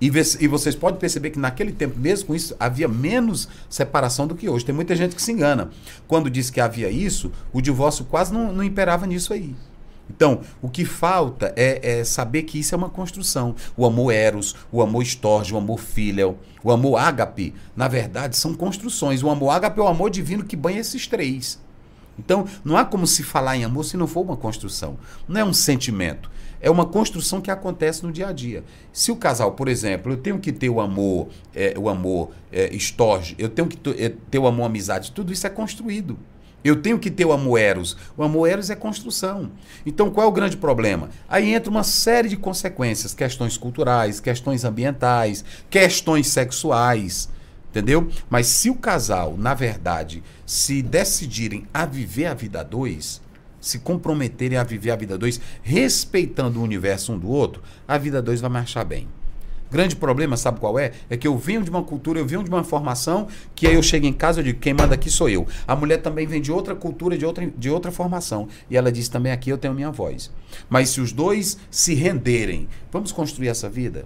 E, 0.00 0.06
e, 0.06 0.46
vocês 0.46 0.76
podem 0.76 1.00
perceber 1.00 1.30
que 1.30 1.40
naquele 1.40 1.72
tempo, 1.72 1.98
mesmo 1.98 2.28
com 2.28 2.34
isso, 2.36 2.54
havia 2.60 2.86
menos 2.86 3.48
separação 3.68 4.28
do 4.28 4.36
que 4.36 4.48
hoje. 4.48 4.64
Tem 4.64 4.74
muita 4.74 4.94
gente 4.94 5.16
que 5.16 5.22
se 5.22 5.32
engana. 5.32 5.70
Quando 6.06 6.30
diz 6.30 6.50
que 6.50 6.60
havia 6.60 6.90
isso, 6.90 7.32
o 7.52 7.60
divórcio 7.60 8.04
quase 8.04 8.32
não, 8.32 8.52
não 8.52 8.62
imperava 8.62 9.06
nisso 9.06 9.32
aí. 9.32 9.56
Então, 10.08 10.40
o 10.60 10.68
que 10.68 10.84
falta 10.84 11.52
é, 11.56 12.00
é, 12.00 12.04
saber 12.04 12.42
que 12.42 12.58
isso 12.58 12.74
é 12.74 12.78
uma 12.78 12.90
construção. 12.90 13.54
O 13.76 13.86
amor 13.86 14.12
eros, 14.12 14.54
o 14.70 14.82
amor 14.82 15.02
estorge, 15.02 15.54
o 15.54 15.56
amor 15.56 15.78
filial, 15.78 16.36
o 16.62 16.70
amor 16.70 16.98
ágape, 16.98 17.54
na 17.74 17.88
verdade, 17.88 18.36
são 18.36 18.54
construções. 18.54 19.22
O 19.22 19.30
amor 19.30 19.50
ágape 19.50 19.80
é 19.80 19.82
o 19.82 19.88
amor 19.88 20.10
divino 20.10 20.44
que 20.44 20.56
banha 20.56 20.80
esses 20.80 21.06
três. 21.06 21.62
Então, 22.18 22.46
não 22.64 22.76
há 22.76 22.84
como 22.84 23.06
se 23.06 23.22
falar 23.22 23.56
em 23.56 23.64
amor 23.64 23.84
se 23.84 23.96
não 23.96 24.06
for 24.06 24.20
uma 24.20 24.36
construção. 24.36 24.96
Não 25.26 25.40
é 25.40 25.44
um 25.44 25.52
sentimento. 25.52 26.30
É 26.60 26.70
uma 26.70 26.86
construção 26.86 27.40
que 27.40 27.50
acontece 27.50 28.04
no 28.04 28.12
dia 28.12 28.28
a 28.28 28.32
dia. 28.32 28.64
Se 28.92 29.10
o 29.10 29.16
casal, 29.16 29.52
por 29.52 29.68
exemplo, 29.68 30.12
eu 30.12 30.16
tenho 30.16 30.38
que 30.38 30.52
ter 30.52 30.70
o 30.70 30.80
amor, 30.80 31.28
é, 31.54 31.74
o 31.76 31.88
amor 31.88 32.30
é, 32.50 32.74
estorge, 32.74 33.34
eu 33.36 33.50
tenho 33.50 33.68
que 33.68 33.78
é, 34.02 34.14
ter 34.30 34.38
o 34.38 34.46
amor 34.46 34.64
amizade, 34.64 35.12
tudo 35.12 35.32
isso 35.32 35.46
é 35.46 35.50
construído. 35.50 36.18
Eu 36.64 36.76
tenho 36.76 36.98
que 36.98 37.10
ter 37.10 37.26
o 37.26 37.32
amoeros. 37.32 37.94
O 38.16 38.22
amoeros 38.22 38.70
é 38.70 38.74
construção. 38.74 39.52
Então, 39.84 40.10
qual 40.10 40.26
é 40.26 40.30
o 40.30 40.32
grande 40.32 40.56
problema? 40.56 41.10
Aí 41.28 41.52
entra 41.52 41.70
uma 41.70 41.84
série 41.84 42.28
de 42.28 42.38
consequências, 42.38 43.12
questões 43.12 43.58
culturais, 43.58 44.18
questões 44.18 44.64
ambientais, 44.64 45.44
questões 45.68 46.28
sexuais, 46.28 47.28
entendeu? 47.68 48.08
Mas 48.30 48.46
se 48.46 48.70
o 48.70 48.74
casal, 48.74 49.36
na 49.36 49.52
verdade, 49.52 50.22
se 50.46 50.80
decidirem 50.80 51.66
a 51.74 51.84
viver 51.84 52.26
a 52.26 52.34
vida 52.34 52.60
a 52.60 52.62
dois, 52.62 53.20
se 53.60 53.80
comprometerem 53.80 54.56
a 54.56 54.64
viver 54.64 54.90
a 54.90 54.96
vida 54.96 55.14
a 55.14 55.18
dois, 55.18 55.40
respeitando 55.62 56.60
o 56.60 56.62
universo 56.62 57.12
um 57.12 57.18
do 57.18 57.28
outro, 57.28 57.62
a 57.86 57.98
vida 57.98 58.18
a 58.18 58.22
dois 58.22 58.40
vai 58.40 58.50
marchar 58.50 58.84
bem. 58.84 59.06
Grande 59.70 59.96
problema, 59.96 60.36
sabe 60.36 60.60
qual 60.60 60.78
é? 60.78 60.92
É 61.10 61.16
que 61.16 61.26
eu 61.26 61.36
venho 61.36 61.62
de 61.62 61.70
uma 61.70 61.82
cultura, 61.82 62.20
eu 62.20 62.26
venho 62.26 62.44
de 62.44 62.50
uma 62.50 62.62
formação, 62.62 63.26
que 63.54 63.66
aí 63.66 63.74
eu 63.74 63.82
chego 63.82 64.06
em 64.06 64.12
casa 64.12 64.40
e 64.40 64.44
digo, 64.44 64.60
quem 64.60 64.72
manda 64.72 64.94
aqui 64.94 65.10
sou 65.10 65.28
eu. 65.28 65.46
A 65.66 65.74
mulher 65.74 66.00
também 66.00 66.26
vem 66.26 66.40
de 66.40 66.52
outra 66.52 66.74
cultura, 66.74 67.18
de 67.18 67.26
outra, 67.26 67.46
de 67.46 67.70
outra 67.70 67.90
formação. 67.90 68.48
E 68.70 68.76
ela 68.76 68.92
diz 68.92 69.08
também 69.08 69.32
aqui 69.32 69.50
eu 69.50 69.58
tenho 69.58 69.74
minha 69.74 69.90
voz. 69.90 70.30
Mas 70.68 70.90
se 70.90 71.00
os 71.00 71.12
dois 71.12 71.58
se 71.70 71.94
renderem, 71.94 72.68
vamos 72.92 73.10
construir 73.10 73.48
essa 73.48 73.68
vida? 73.68 74.04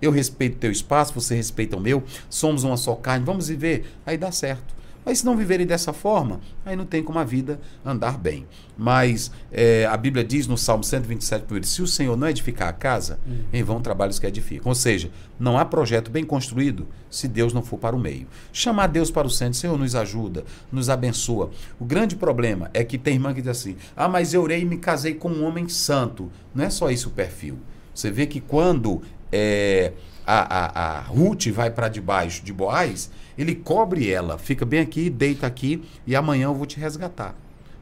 Eu 0.00 0.10
respeito 0.10 0.58
teu 0.58 0.70
espaço, 0.70 1.14
você 1.14 1.34
respeita 1.34 1.76
o 1.76 1.80
meu, 1.80 2.02
somos 2.28 2.64
uma 2.64 2.76
só 2.76 2.94
carne, 2.94 3.24
vamos 3.24 3.48
viver, 3.48 3.86
aí 4.04 4.18
dá 4.18 4.32
certo. 4.32 4.81
Mas 5.04 5.18
se 5.18 5.26
não 5.26 5.36
viverem 5.36 5.66
dessa 5.66 5.92
forma, 5.92 6.40
aí 6.64 6.76
não 6.76 6.86
tem 6.86 7.02
como 7.02 7.18
a 7.18 7.24
vida 7.24 7.60
andar 7.84 8.16
bem. 8.16 8.46
Mas 8.76 9.30
é, 9.50 9.86
a 9.86 9.96
Bíblia 9.96 10.24
diz 10.24 10.46
no 10.46 10.56
Salmo 10.56 10.84
127, 10.84 11.44
por 11.44 11.64
se 11.64 11.82
o 11.82 11.86
Senhor 11.86 12.16
não 12.16 12.28
edificar 12.28 12.68
a 12.68 12.72
casa, 12.72 13.18
uhum. 13.26 13.44
em 13.52 13.62
vão 13.62 13.80
trabalhos 13.80 14.18
que 14.18 14.26
edificam. 14.26 14.68
Ou 14.68 14.74
seja, 14.74 15.10
não 15.38 15.58
há 15.58 15.64
projeto 15.64 16.10
bem 16.10 16.24
construído 16.24 16.86
se 17.10 17.28
Deus 17.28 17.52
não 17.52 17.62
for 17.62 17.78
para 17.78 17.96
o 17.96 17.98
meio. 17.98 18.26
Chamar 18.52 18.86
Deus 18.86 19.10
para 19.10 19.26
o 19.26 19.30
centro, 19.30 19.54
Senhor, 19.54 19.78
nos 19.78 19.94
ajuda, 19.94 20.44
nos 20.70 20.88
abençoa. 20.88 21.50
O 21.78 21.84
grande 21.84 22.16
problema 22.16 22.70
é 22.72 22.84
que 22.84 22.96
tem 22.96 23.14
irmã 23.14 23.34
que 23.34 23.40
diz 23.40 23.50
assim: 23.50 23.76
ah, 23.96 24.08
mas 24.08 24.32
eu 24.32 24.42
orei 24.42 24.62
e 24.62 24.64
me 24.64 24.78
casei 24.78 25.14
com 25.14 25.28
um 25.28 25.44
homem 25.44 25.68
santo. 25.68 26.30
Não 26.54 26.64
é 26.64 26.70
só 26.70 26.90
isso 26.90 27.08
o 27.08 27.12
perfil. 27.12 27.58
Você 27.94 28.10
vê 28.10 28.26
que 28.26 28.40
quando 28.40 29.02
é, 29.30 29.92
a, 30.26 30.40
a, 30.42 30.98
a 30.98 31.00
Ruth 31.00 31.48
vai 31.48 31.70
para 31.70 31.88
debaixo 31.88 32.44
de 32.44 32.52
Boaz, 32.52 33.10
ele 33.36 33.54
cobre 33.54 34.10
ela, 34.10 34.38
fica 34.38 34.64
bem 34.64 34.80
aqui, 34.80 35.08
deita 35.08 35.46
aqui 35.46 35.82
e 36.06 36.14
amanhã 36.14 36.44
eu 36.44 36.54
vou 36.54 36.66
te 36.66 36.78
resgatar. 36.78 37.34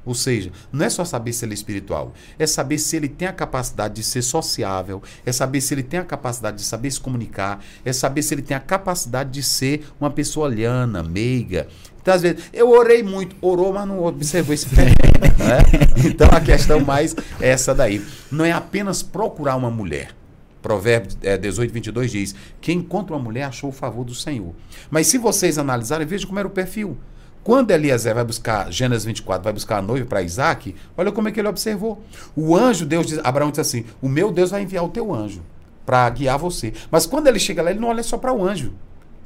Ou 0.05 0.15
seja, 0.15 0.51
não 0.73 0.85
é 0.85 0.89
só 0.89 1.05
saber 1.05 1.33
se 1.33 1.45
ele 1.45 1.53
é 1.53 1.55
espiritual, 1.55 2.15
é 2.39 2.47
saber 2.47 2.79
se 2.79 2.97
ele 2.97 3.09
tem 3.09 3.29
a 3.29 3.33
capacidade 3.33 3.95
de 3.95 4.03
ser 4.03 4.23
sociável, 4.23 5.03
é 5.27 5.31
saber 5.31 5.61
se 5.61 5.75
ele 5.75 5.83
tem 5.83 6.01
a 6.01 6.05
capacidade 6.05 6.57
de 6.57 6.65
saber 6.65 6.91
se 6.91 6.99
comunicar, 6.99 7.63
é 7.85 7.93
saber 7.93 8.23
se 8.23 8.33
ele 8.35 8.43
tem 8.43 8.57
a 8.57 8.61
capacidade 8.61 9.31
de 9.31 9.43
ser 9.43 9.87
uma 10.01 10.11
pessoa 10.11 10.49
liana, 10.49 11.03
meiga. 11.03 11.69
Então, 12.01 12.15
às 12.15 12.23
vezes, 12.23 12.45
eu 12.51 12.71
orei 12.71 13.03
muito, 13.03 13.37
orou, 13.43 13.75
mas 13.75 13.87
não 13.87 14.03
observou 14.03 14.55
esse 14.55 14.67
né? 14.75 15.61
Então, 16.03 16.29
a 16.33 16.41
questão 16.41 16.81
mais 16.81 17.15
é 17.39 17.51
essa 17.51 17.75
daí. 17.75 18.03
Não 18.33 18.45
é 18.45 18.53
apenas 18.53 19.03
procurar 19.03 19.57
uma 19.57 19.71
mulher. 19.71 20.20
Provérbios 20.61 21.17
é, 21.23 21.37
18, 21.37 21.73
22 21.73 22.11
diz: 22.11 22.35
Quem 22.61 22.79
encontra 22.79 23.15
uma 23.15 23.23
mulher 23.23 23.45
achou 23.45 23.71
o 23.71 23.73
favor 23.73 24.05
do 24.05 24.15
Senhor. 24.15 24.55
Mas 24.91 25.07
se 25.07 25.19
vocês 25.19 25.59
analisarem, 25.59 26.07
vejam 26.07 26.29
como 26.29 26.39
era 26.39 26.49
o 26.49 26.51
perfil. 26.51 26.97
Quando 27.43 27.71
Eliezer 27.71 28.15
vai 28.15 28.25
buscar, 28.25 28.71
Gênesis 28.71 29.05
24, 29.05 29.43
vai 29.43 29.53
buscar 29.53 29.79
a 29.79 29.83
noiva 29.83 30.07
para 30.07 30.23
Isaac, 30.23 30.75
olha 30.97 31.11
como 31.11 31.29
é 31.29 31.33
que 31.33 31.41
ele 31.41 31.49
observou. 31.49 32.05
O 32.37 32.55
anjo, 32.55 32.85
Deus 32.85 33.07
diz, 33.07 33.19
Abraão 33.25 33.51
diz 33.51 33.61
assim: 33.61 33.85
O 34.03 34.09
meu 34.09 34.31
Deus 34.31 34.51
vai 34.51 34.63
enviar 34.63 34.85
o 34.85 34.89
teu 34.89 35.13
anjo 35.13 35.43
para 35.87 36.09
guiar 36.11 36.39
você. 36.39 36.73
Mas 36.91 37.07
quando 37.07 37.27
ele 37.27 37.39
chega 37.39 37.63
lá, 37.63 37.71
ele 37.71 37.81
não 37.81 37.89
olha 37.89 38.03
só 38.03 38.19
para 38.19 38.33
o 38.33 38.47
anjo. 38.47 38.73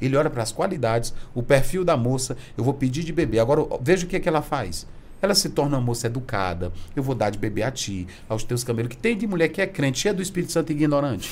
Ele 0.01 0.16
olha 0.16 0.31
para 0.31 0.43
as 0.43 0.52
qualidades, 0.52 1.15
o 1.35 1.43
perfil 1.43 1.85
da 1.85 1.97
moça. 1.97 2.36
Eu 2.56 2.62
vou 2.62 2.74
pedir 2.74 3.02
de 3.02 3.12
beber. 3.12 3.40
Agora, 3.40 3.62
veja 3.81 4.06
o 4.06 4.09
que, 4.09 4.16
é 4.16 4.20
que 4.20 4.28
ela 4.28 4.43
faz 4.43 4.86
ela 5.20 5.35
se 5.35 5.49
torna 5.49 5.77
uma 5.77 5.82
moça 5.82 6.07
educada. 6.07 6.73
Eu 6.95 7.03
vou 7.03 7.15
dar 7.15 7.31
de 7.31 7.39
beber 7.39 7.62
a 7.62 7.70
ti, 7.70 8.07
aos 8.28 8.45
teus 8.45 8.62
camelos. 8.62 8.91
Que 8.91 8.97
tem 8.97 9.16
de 9.16 9.27
mulher 9.27 9.49
que 9.49 9.61
é 9.61 9.66
crente, 9.66 10.01
cheia 10.01 10.15
do 10.15 10.23
Espírito 10.23 10.53
Santo 10.53 10.70
e 10.70 10.74
ignorante. 10.74 11.31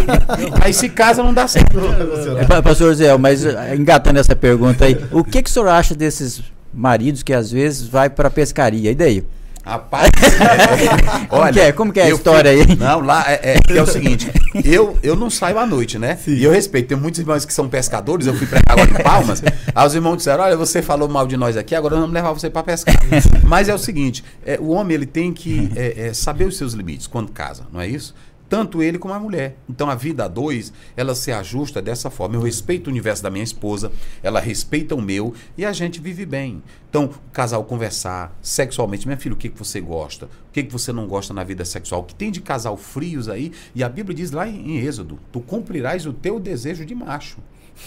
aí 0.62 0.72
se 0.72 0.88
casa, 0.88 1.22
não 1.22 1.34
dá 1.34 1.48
certo. 1.48 1.78
É, 2.38 2.62
pastor 2.62 2.94
Zé, 2.94 3.16
mas 3.16 3.44
eh, 3.44 3.74
engatando 3.76 4.18
essa 4.18 4.36
pergunta 4.36 4.84
aí, 4.84 4.96
o 5.10 5.24
que, 5.24 5.42
que 5.42 5.50
o 5.50 5.52
senhor 5.52 5.68
acha 5.68 5.94
desses 5.94 6.42
maridos 6.72 7.22
que 7.22 7.32
às 7.32 7.50
vezes 7.50 7.86
vai 7.86 8.08
para 8.08 8.30
pescaria? 8.30 8.90
E 8.90 8.94
daí? 8.94 9.24
Rapaz, 9.64 10.10
é, 10.20 11.26
como 11.26 11.52
que 11.52 11.60
é, 11.60 11.72
como 11.72 11.92
que 11.92 12.00
é 12.00 12.02
a 12.04 12.10
história 12.10 12.50
aí? 12.50 12.76
Não, 12.76 13.00
lá 13.00 13.24
é, 13.26 13.54
é, 13.54 13.76
é, 13.76 13.82
o 13.82 13.86
seguinte, 13.86 14.30
eu, 14.62 14.98
eu 15.02 15.16
não 15.16 15.30
saio 15.30 15.58
à 15.58 15.64
noite, 15.64 15.98
né? 15.98 16.16
Sim. 16.16 16.34
E 16.34 16.44
eu 16.44 16.52
respeito, 16.52 16.88
tem 16.88 16.98
muitos 16.98 17.18
irmãos 17.18 17.46
que 17.46 17.52
são 17.52 17.66
pescadores, 17.66 18.26
eu 18.26 18.34
fui 18.34 18.46
pregar 18.46 18.78
agora 18.78 18.90
em 18.90 19.02
Palmas, 19.02 19.42
aí 19.74 19.86
os 19.86 19.94
irmãos 19.94 20.16
disseram, 20.18 20.44
olha, 20.44 20.54
você 20.54 20.82
falou 20.82 21.08
mal 21.08 21.26
de 21.26 21.38
nós 21.38 21.56
aqui, 21.56 21.74
agora 21.74 21.96
vamos 21.96 22.12
levar 22.12 22.32
você 22.32 22.50
para 22.50 22.62
pescar. 22.62 22.94
Mas 23.42 23.70
é 23.70 23.74
o 23.74 23.78
seguinte, 23.78 24.22
é, 24.44 24.58
o 24.60 24.68
homem 24.68 24.96
ele 24.96 25.06
tem 25.06 25.32
que 25.32 25.70
é, 25.74 26.08
é, 26.08 26.12
saber 26.12 26.44
os 26.44 26.58
seus 26.58 26.74
limites 26.74 27.06
quando 27.06 27.32
casa, 27.32 27.62
não 27.72 27.80
é 27.80 27.88
isso? 27.88 28.14
Tanto 28.48 28.82
ele 28.82 28.98
como 28.98 29.14
a 29.14 29.20
mulher. 29.20 29.56
Então 29.68 29.88
a 29.88 29.94
vida 29.94 30.24
a 30.24 30.28
dois, 30.28 30.72
ela 30.96 31.14
se 31.14 31.32
ajusta 31.32 31.80
dessa 31.80 32.10
forma. 32.10 32.36
Eu 32.36 32.42
respeito 32.42 32.86
o 32.86 32.90
universo 32.90 33.22
da 33.22 33.30
minha 33.30 33.44
esposa, 33.44 33.90
ela 34.22 34.40
respeita 34.40 34.94
o 34.94 35.02
meu 35.02 35.34
e 35.56 35.64
a 35.64 35.72
gente 35.72 36.00
vive 36.00 36.26
bem. 36.26 36.62
Então, 36.88 37.06
o 37.06 37.30
casal 37.32 37.64
conversar 37.64 38.36
sexualmente, 38.40 39.04
minha 39.08 39.18
filha, 39.18 39.34
o 39.34 39.36
que, 39.36 39.48
que 39.48 39.58
você 39.58 39.80
gosta? 39.80 40.26
O 40.26 40.52
que, 40.52 40.62
que 40.62 40.72
você 40.72 40.92
não 40.92 41.08
gosta 41.08 41.34
na 41.34 41.42
vida 41.42 41.64
sexual? 41.64 42.02
O 42.02 42.04
que 42.04 42.14
tem 42.14 42.30
de 42.30 42.40
casal 42.40 42.76
frios 42.76 43.28
aí? 43.28 43.50
E 43.74 43.82
a 43.82 43.88
Bíblia 43.88 44.14
diz 44.14 44.30
lá 44.30 44.46
em, 44.48 44.78
Êxodo: 44.78 45.18
tu 45.32 45.40
cumprirás 45.40 46.06
o 46.06 46.12
teu 46.12 46.38
desejo 46.38 46.86
de 46.86 46.94
macho. 46.94 47.38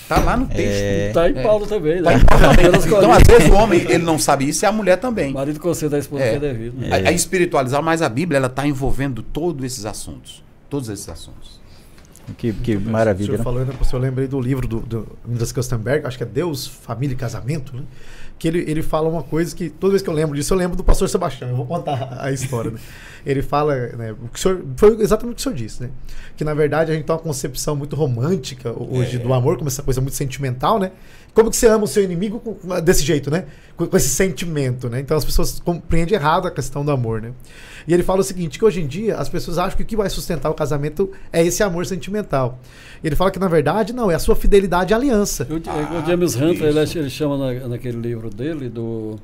Tá 0.10 0.20
lá 0.20 0.36
no 0.36 0.46
texto. 0.48 0.84
É... 0.84 1.12
Tá 1.14 1.30
em 1.30 1.36
Paulo 1.36 1.64
é. 1.64 1.68
também, 1.70 2.02
né? 2.02 2.04
Tá 2.04 2.14
em 2.14 2.26
Paulo 2.26 2.44
também. 2.50 2.66
então, 2.86 3.14
às 3.14 3.24
vezes, 3.24 3.50
o 3.50 3.54
homem 3.54 3.80
ele 3.90 4.04
não 4.04 4.20
sabe 4.20 4.50
isso 4.50 4.66
e 4.66 4.68
a 4.68 4.72
mulher 4.74 4.98
também. 4.98 5.32
O 5.32 5.36
marido 5.36 5.62
conselho 5.62 5.90
da 5.90 6.00
esposa 6.00 6.26
é. 6.26 6.32
que 6.32 6.36
é 6.36 6.40
devido. 6.40 6.78
Né? 6.78 6.90
A, 6.92 6.96
a 7.08 7.12
espiritualizar, 7.14 7.82
mas 7.82 8.02
a 8.02 8.10
Bíblia 8.10 8.36
ela 8.36 8.48
está 8.48 8.68
envolvendo 8.68 9.24
todos 9.24 9.64
esses 9.64 9.86
assuntos 9.86 10.44
todos 10.70 10.90
esses 10.90 11.08
assuntos. 11.10 11.60
Que, 12.38 12.52
que 12.52 12.78
maravilha. 12.78 13.24
O 13.24 13.26
senhor 13.28 13.38
né? 13.38 13.44
falando, 13.44 13.94
eu 13.94 14.00
lembrei 14.00 14.28
do 14.28 14.40
livro 14.40 14.68
do, 14.68 14.82
do 14.82 15.08
Midas 15.26 15.54
Kustenberg, 15.54 16.06
acho 16.06 16.18
que 16.18 16.24
é 16.24 16.26
Deus, 16.26 16.68
Família 16.68 17.14
e 17.14 17.18
Casamento, 17.18 17.76
né? 17.76 17.84
que 18.38 18.48
ele, 18.48 18.60
ele 18.68 18.84
fala 18.84 19.10
uma 19.10 19.24
coisa 19.24 19.56
que 19.56 19.70
toda 19.70 19.92
vez 19.92 20.02
que 20.02 20.10
eu 20.10 20.14
lembro 20.14 20.36
disso, 20.36 20.54
eu 20.54 20.58
lembro 20.58 20.78
do 20.78 20.84
pastor 20.84 21.10
Sebastião. 21.10 21.50
Eu 21.50 21.56
vou 21.56 21.66
contar 21.66 22.18
a 22.22 22.32
história. 22.32 22.72
Né? 22.72 22.80
Ele 23.26 23.42
fala, 23.42 23.76
né, 23.76 24.12
o 24.12 24.28
que 24.28 24.38
o 24.38 24.42
senhor, 24.42 24.64
foi 24.76 25.02
exatamente 25.02 25.34
o 25.34 25.36
que 25.36 25.42
o 25.42 25.44
senhor 25.44 25.56
disse, 25.56 25.84
né? 25.84 25.90
Que 26.36 26.44
na 26.44 26.54
verdade 26.54 26.92
a 26.92 26.96
gente 26.96 27.06
tem 27.06 27.16
uma 27.16 27.22
concepção 27.22 27.76
muito 27.76 27.96
romântica 27.96 28.72
hoje 28.78 29.18
é. 29.18 29.20
do 29.20 29.34
amor, 29.34 29.58
como 29.58 29.68
essa 29.68 29.82
coisa 29.82 30.00
muito 30.00 30.16
sentimental, 30.16 30.80
né? 30.80 30.92
Como 31.34 31.50
que 31.50 31.58
você 31.58 31.68
ama 31.68 31.84
o 31.84 31.88
seu 31.88 32.04
inimigo 32.04 32.40
com, 32.40 32.80
desse 32.82 33.04
jeito, 33.04 33.30
né? 33.30 33.46
Com, 33.76 33.88
com, 33.88 33.98
esse 33.98 34.10
sentimento, 34.10 34.90
né? 34.90 35.00
Então 35.00 35.18
as 35.18 35.26
pessoas 35.26 35.60
compreendem 35.60 36.16
errado 36.16 36.48
a 36.48 36.52
questão 36.52 36.86
do 36.86 36.92
amor, 36.92 37.22
né? 37.22 37.32
E 37.88 37.94
ele 37.94 38.04
fala 38.04 38.20
o 38.20 38.24
seguinte, 38.24 38.60
que 38.60 38.66
hoje 38.66 38.82
em 38.82 38.88
dia 38.88 39.16
as 39.16 39.30
pessoas 39.30 39.58
acham 39.58 39.78
que 39.78 39.84
o 39.84 39.86
que 39.86 39.96
vai 39.96 40.10
sustentar 40.10 40.50
o 40.50 40.54
casamento 40.54 41.10
é 41.32 41.44
esse 41.44 41.64
amor 41.64 41.86
sentimental. 41.86 42.60
E 43.02 43.08
ele 43.08 43.16
fala 43.16 43.32
que 43.32 43.40
na 43.40 43.48
verdade 43.48 43.94
não, 43.94 44.12
é 44.12 44.16
a 44.16 44.20
sua 44.20 44.36
fidelidade 44.36 44.94
à 44.94 44.98
aliança. 44.98 45.48
O, 45.50 45.56
ah, 45.70 46.02
o 46.04 46.06
James 46.06 46.36
Hunter, 46.36 46.68
ele, 46.68 46.80
ele, 46.80 47.10
chama 47.10 47.38
na, 47.38 47.68
naquele 47.70 47.98
livro 47.98 48.30
dele 48.30 48.68
do 48.68 49.16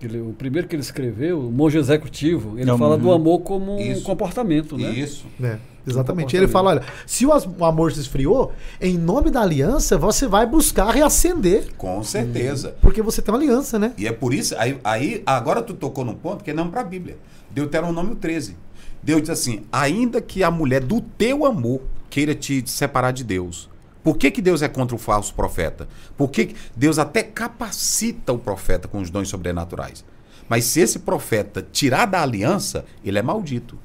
ele, 0.00 0.20
o 0.20 0.34
primeiro 0.36 0.66
que 0.66 0.74
ele 0.74 0.82
escreveu, 0.82 1.38
o 1.38 1.52
Monge 1.52 1.78
Executivo, 1.78 2.58
ele 2.58 2.76
fala 2.76 2.96
do 2.98 3.12
amor 3.12 3.40
como 3.40 3.78
Isso. 3.78 4.00
um 4.00 4.02
comportamento, 4.02 4.76
né? 4.76 4.90
Isso. 4.90 5.26
É. 5.40 5.58
Exatamente. 5.86 6.36
Ele 6.36 6.48
fala: 6.48 6.70
olha, 6.70 6.82
se 7.06 7.26
o 7.26 7.64
amor 7.64 7.92
se 7.92 8.00
esfriou, 8.00 8.52
em 8.80 8.96
nome 8.96 9.30
da 9.30 9.42
aliança, 9.42 9.98
você 9.98 10.26
vai 10.26 10.46
buscar 10.46 10.90
reacender. 10.90 11.68
Com 11.76 12.02
certeza. 12.02 12.74
Porque 12.80 13.02
você 13.02 13.20
tem 13.20 13.32
uma 13.32 13.40
aliança, 13.40 13.78
né? 13.78 13.92
E 13.98 14.06
é 14.06 14.12
por 14.12 14.32
isso, 14.32 14.54
aí, 14.58 14.78
aí 14.84 15.22
agora 15.26 15.62
tu 15.62 15.74
tocou 15.74 16.04
num 16.04 16.14
ponto 16.14 16.44
que 16.44 16.50
é 16.50 16.54
não 16.54 16.70
para 16.70 16.80
a 16.80 16.84
Bíblia. 16.84 17.16
Deuteronômio 17.50 18.16
13. 18.16 18.56
Deus 19.02 19.20
diz 19.22 19.30
assim: 19.30 19.62
ainda 19.72 20.20
que 20.20 20.42
a 20.42 20.50
mulher 20.50 20.82
do 20.82 21.00
teu 21.00 21.44
amor 21.44 21.82
queira 22.08 22.34
te 22.34 22.62
separar 22.66 23.12
de 23.12 23.24
Deus. 23.24 23.70
Por 24.02 24.16
que, 24.16 24.30
que 24.30 24.42
Deus 24.42 24.62
é 24.62 24.68
contra 24.68 24.96
o 24.96 24.98
falso 24.98 25.32
profeta? 25.32 25.88
Por 26.16 26.28
que 26.30 26.54
Deus 26.76 26.98
até 26.98 27.22
capacita 27.22 28.32
o 28.32 28.38
profeta 28.38 28.88
com 28.88 28.98
os 28.98 29.10
dons 29.10 29.28
sobrenaturais? 29.28 30.04
Mas 30.48 30.64
se 30.64 30.80
esse 30.80 30.98
profeta 30.98 31.66
tirar 31.72 32.06
da 32.06 32.20
aliança, 32.20 32.84
ele 33.04 33.18
é 33.18 33.22
maldito. 33.22 33.78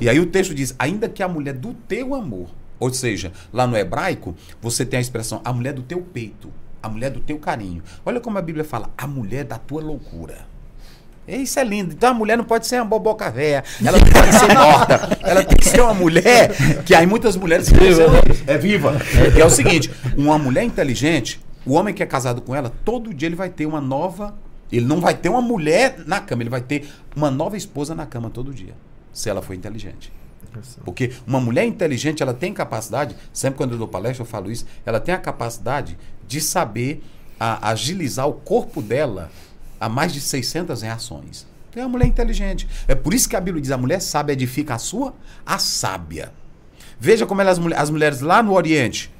E 0.00 0.08
aí 0.08 0.18
o 0.20 0.26
texto 0.26 0.54
diz: 0.54 0.74
ainda 0.78 1.08
que 1.08 1.22
a 1.22 1.28
mulher 1.28 1.54
do 1.54 1.74
teu 1.74 2.14
amor, 2.14 2.48
ou 2.78 2.92
seja, 2.92 3.32
lá 3.52 3.66
no 3.66 3.76
hebraico, 3.76 4.34
você 4.60 4.84
tem 4.84 4.98
a 4.98 5.00
expressão 5.00 5.40
a 5.44 5.52
mulher 5.52 5.72
do 5.72 5.82
teu 5.82 6.00
peito, 6.00 6.52
a 6.82 6.88
mulher 6.88 7.10
do 7.10 7.20
teu 7.20 7.38
carinho. 7.38 7.82
Olha 8.04 8.20
como 8.20 8.38
a 8.38 8.42
Bíblia 8.42 8.64
fala: 8.64 8.90
a 8.98 9.06
mulher 9.06 9.44
da 9.44 9.58
tua 9.58 9.80
loucura. 9.80 10.52
Isso 11.26 11.60
é 11.60 11.64
lindo. 11.64 11.92
Então 11.92 12.10
a 12.10 12.14
mulher 12.14 12.36
não 12.36 12.44
pode 12.44 12.66
ser 12.66 12.76
uma 12.76 12.84
boboca 12.84 13.30
velha. 13.30 13.62
Ela 13.84 13.98
não 13.98 14.08
pode 14.08 14.32
ser 14.32 14.52
morta. 14.52 15.18
Ela 15.22 15.44
tem 15.44 15.56
que 15.56 15.68
ser 15.68 15.80
uma 15.80 15.94
mulher 15.94 16.50
que 16.84 16.94
aí 16.94 17.06
muitas 17.06 17.36
mulheres 17.36 17.68
viva, 17.70 18.02
é 18.46 18.58
viva. 18.58 18.96
E 19.36 19.40
é 19.40 19.44
o 19.44 19.50
seguinte: 19.50 19.90
uma 20.16 20.36
mulher 20.36 20.64
inteligente, 20.64 21.40
o 21.64 21.74
homem 21.74 21.94
que 21.94 22.02
é 22.02 22.06
casado 22.06 22.42
com 22.42 22.54
ela, 22.54 22.72
todo 22.84 23.14
dia 23.14 23.28
ele 23.28 23.36
vai 23.36 23.48
ter 23.48 23.66
uma 23.66 23.80
nova. 23.80 24.34
Ele 24.72 24.86
não 24.86 25.00
vai 25.00 25.14
ter 25.14 25.28
uma 25.28 25.42
mulher 25.42 25.96
na 26.06 26.18
cama, 26.18 26.42
ele 26.42 26.50
vai 26.50 26.62
ter 26.62 26.88
uma 27.14 27.30
nova 27.30 27.58
esposa 27.58 27.94
na 27.94 28.06
cama 28.06 28.30
todo 28.30 28.54
dia 28.54 28.74
se 29.12 29.28
ela 29.28 29.42
for 29.42 29.54
inteligente. 29.54 30.12
Porque 30.84 31.12
uma 31.26 31.40
mulher 31.40 31.64
inteligente, 31.64 32.22
ela 32.22 32.34
tem 32.34 32.52
capacidade, 32.52 33.16
sempre 33.32 33.56
quando 33.56 33.72
eu 33.72 33.78
dou 33.78 33.88
palestra 33.88 34.22
eu 34.22 34.26
falo 34.26 34.50
isso, 34.50 34.66
ela 34.84 35.00
tem 35.00 35.14
a 35.14 35.18
capacidade 35.18 35.98
de 36.26 36.40
saber 36.40 37.02
a, 37.38 37.70
agilizar 37.70 38.28
o 38.28 38.34
corpo 38.34 38.82
dela 38.82 39.30
a 39.80 39.88
mais 39.88 40.12
de 40.12 40.20
600 40.20 40.82
reações. 40.82 41.46
É 41.74 41.80
uma 41.80 41.88
mulher 41.88 42.06
inteligente. 42.06 42.68
É 42.86 42.94
por 42.94 43.14
isso 43.14 43.28
que 43.28 43.36
a 43.36 43.40
Bíblia 43.40 43.62
diz: 43.62 43.70
a 43.70 43.78
mulher 43.78 44.00
sábia 44.00 44.34
edifica 44.34 44.74
a 44.74 44.78
sua, 44.78 45.14
a 45.44 45.58
sábia. 45.58 46.32
Veja 47.00 47.26
como 47.26 47.40
elas, 47.40 47.58
as 47.76 47.90
mulheres 47.90 48.20
lá 48.20 48.42
no 48.42 48.52
Oriente, 48.52 49.10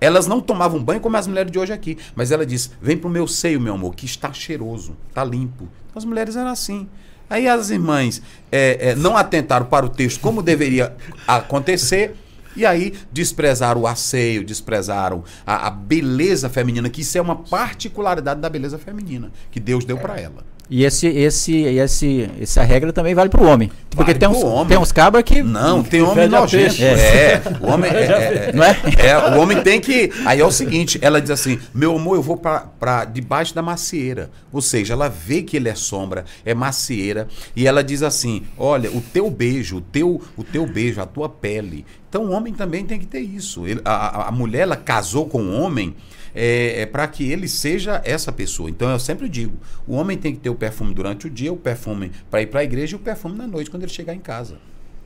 elas 0.00 0.26
não 0.26 0.40
tomavam 0.40 0.82
banho 0.82 1.00
como 1.00 1.16
as 1.16 1.26
mulheres 1.26 1.52
de 1.52 1.58
hoje 1.58 1.72
aqui. 1.72 1.98
Mas 2.16 2.32
ela 2.32 2.46
diz: 2.46 2.70
vem 2.80 2.96
para 2.96 3.08
o 3.08 3.10
meu 3.10 3.28
seio, 3.28 3.60
meu 3.60 3.74
amor, 3.74 3.94
que 3.94 4.06
está 4.06 4.32
cheiroso, 4.32 4.96
está 5.08 5.22
limpo. 5.22 5.68
As 5.94 6.04
mulheres 6.04 6.34
eram 6.34 6.50
assim. 6.50 6.88
Aí 7.32 7.48
as 7.48 7.70
irmãs 7.70 8.20
é, 8.50 8.90
é, 8.90 8.94
não 8.94 9.16
atentaram 9.16 9.64
para 9.64 9.86
o 9.86 9.88
texto 9.88 10.20
como 10.20 10.42
deveria 10.42 10.94
acontecer. 11.26 12.14
E 12.54 12.66
aí 12.66 12.92
desprezaram 13.10 13.80
o 13.80 13.86
asseio, 13.86 14.44
desprezaram 14.44 15.24
a, 15.46 15.68
a, 15.68 15.70
beleza 15.70 16.50
feminina, 16.50 16.90
que 16.90 17.00
isso 17.00 17.16
é 17.16 17.20
uma 17.22 17.36
particularidade 17.36 18.42
da 18.42 18.50
beleza 18.50 18.76
feminina 18.76 19.32
que 19.50 19.58
Deus 19.58 19.86
deu 19.86 19.96
para 19.96 20.20
ela. 20.20 20.51
E 20.74 20.84
esse, 20.86 21.06
esse, 21.06 21.54
esse, 21.64 22.30
essa 22.40 22.62
regra 22.62 22.94
também 22.94 23.14
vale 23.14 23.28
para 23.28 23.42
o 23.42 23.46
homem. 23.46 23.70
Porque 23.90 24.12
Vale 24.14 24.18
tem 24.18 24.26
uns, 24.26 24.38
pro 24.38 24.48
homem. 24.48 24.68
tem 24.68 24.78
uns 24.78 24.90
cabras 24.90 25.22
que. 25.22 25.42
Não, 25.42 25.82
tem 25.82 26.00
homem 26.00 26.26
nojento. 26.26 26.64
peixe. 26.76 26.82
É. 26.82 27.42
o 27.60 27.66
homem 27.70 27.90
é, 27.92 28.04
é, 28.48 28.52
Não 28.54 28.64
é? 28.64 28.76
é, 28.98 29.36
o 29.36 29.40
homem 29.42 29.62
tem 29.62 29.78
que. 29.78 30.10
Aí 30.24 30.40
é 30.40 30.44
o 30.46 30.50
seguinte, 30.50 30.98
ela 31.02 31.20
diz 31.20 31.30
assim: 31.30 31.58
meu 31.74 31.94
amor, 31.94 32.14
eu 32.16 32.22
vou 32.22 32.38
pra 32.38 33.04
debaixo 33.04 33.54
da 33.54 33.60
macieira. 33.60 34.30
Ou 34.50 34.62
seja, 34.62 34.94
ela 34.94 35.10
vê 35.10 35.42
que 35.42 35.58
ele 35.58 35.68
é 35.68 35.74
sombra, 35.74 36.24
é 36.42 36.54
macieira, 36.54 37.28
e 37.54 37.66
ela 37.66 37.84
diz 37.84 38.02
assim: 38.02 38.42
olha, 38.56 38.90
o 38.90 39.02
teu 39.02 39.30
beijo, 39.30 39.76
o 39.76 39.80
teu, 39.82 40.22
o 40.38 40.42
teu 40.42 40.64
beijo, 40.66 41.02
a 41.02 41.06
tua 41.06 41.28
pele. 41.28 41.84
Então 42.08 42.24
o 42.24 42.30
homem 42.30 42.54
também 42.54 42.82
tem 42.86 42.98
que 42.98 43.06
ter 43.06 43.20
isso. 43.20 43.66
Ele- 43.66 43.82
a, 43.84 43.92
a- 44.24 44.28
a 44.28 44.30
mulher 44.32 44.60
ela 44.62 44.76
casou 44.76 45.26
com 45.26 45.42
o 45.42 45.52
homem 45.60 45.94
é, 46.34 46.86
para 46.86 47.06
que 47.08 47.30
ele 47.30 47.48
seja 47.48 48.00
essa 48.04 48.32
pessoa. 48.32 48.70
Então 48.70 48.90
eu 48.90 48.98
sempre 48.98 49.28
digo: 49.28 49.56
o 49.86 49.94
homem 49.94 50.16
tem 50.16 50.34
que 50.34 50.40
ter 50.40 50.50
o 50.50 50.54
perfume 50.54 50.94
durante 50.94 51.26
o 51.26 51.30
dia, 51.30 51.52
o 51.52 51.56
perfume 51.56 52.12
para 52.30 52.42
ir 52.42 52.46
para 52.46 52.60
a 52.60 52.64
igreja 52.64 52.94
e 52.94 52.96
o 52.96 53.00
perfume 53.00 53.36
na 53.36 53.46
noite 53.46 53.70
quando 53.70 53.82
ele 53.82 53.92
chegar 53.92 54.14
em 54.14 54.20
casa. 54.20 54.56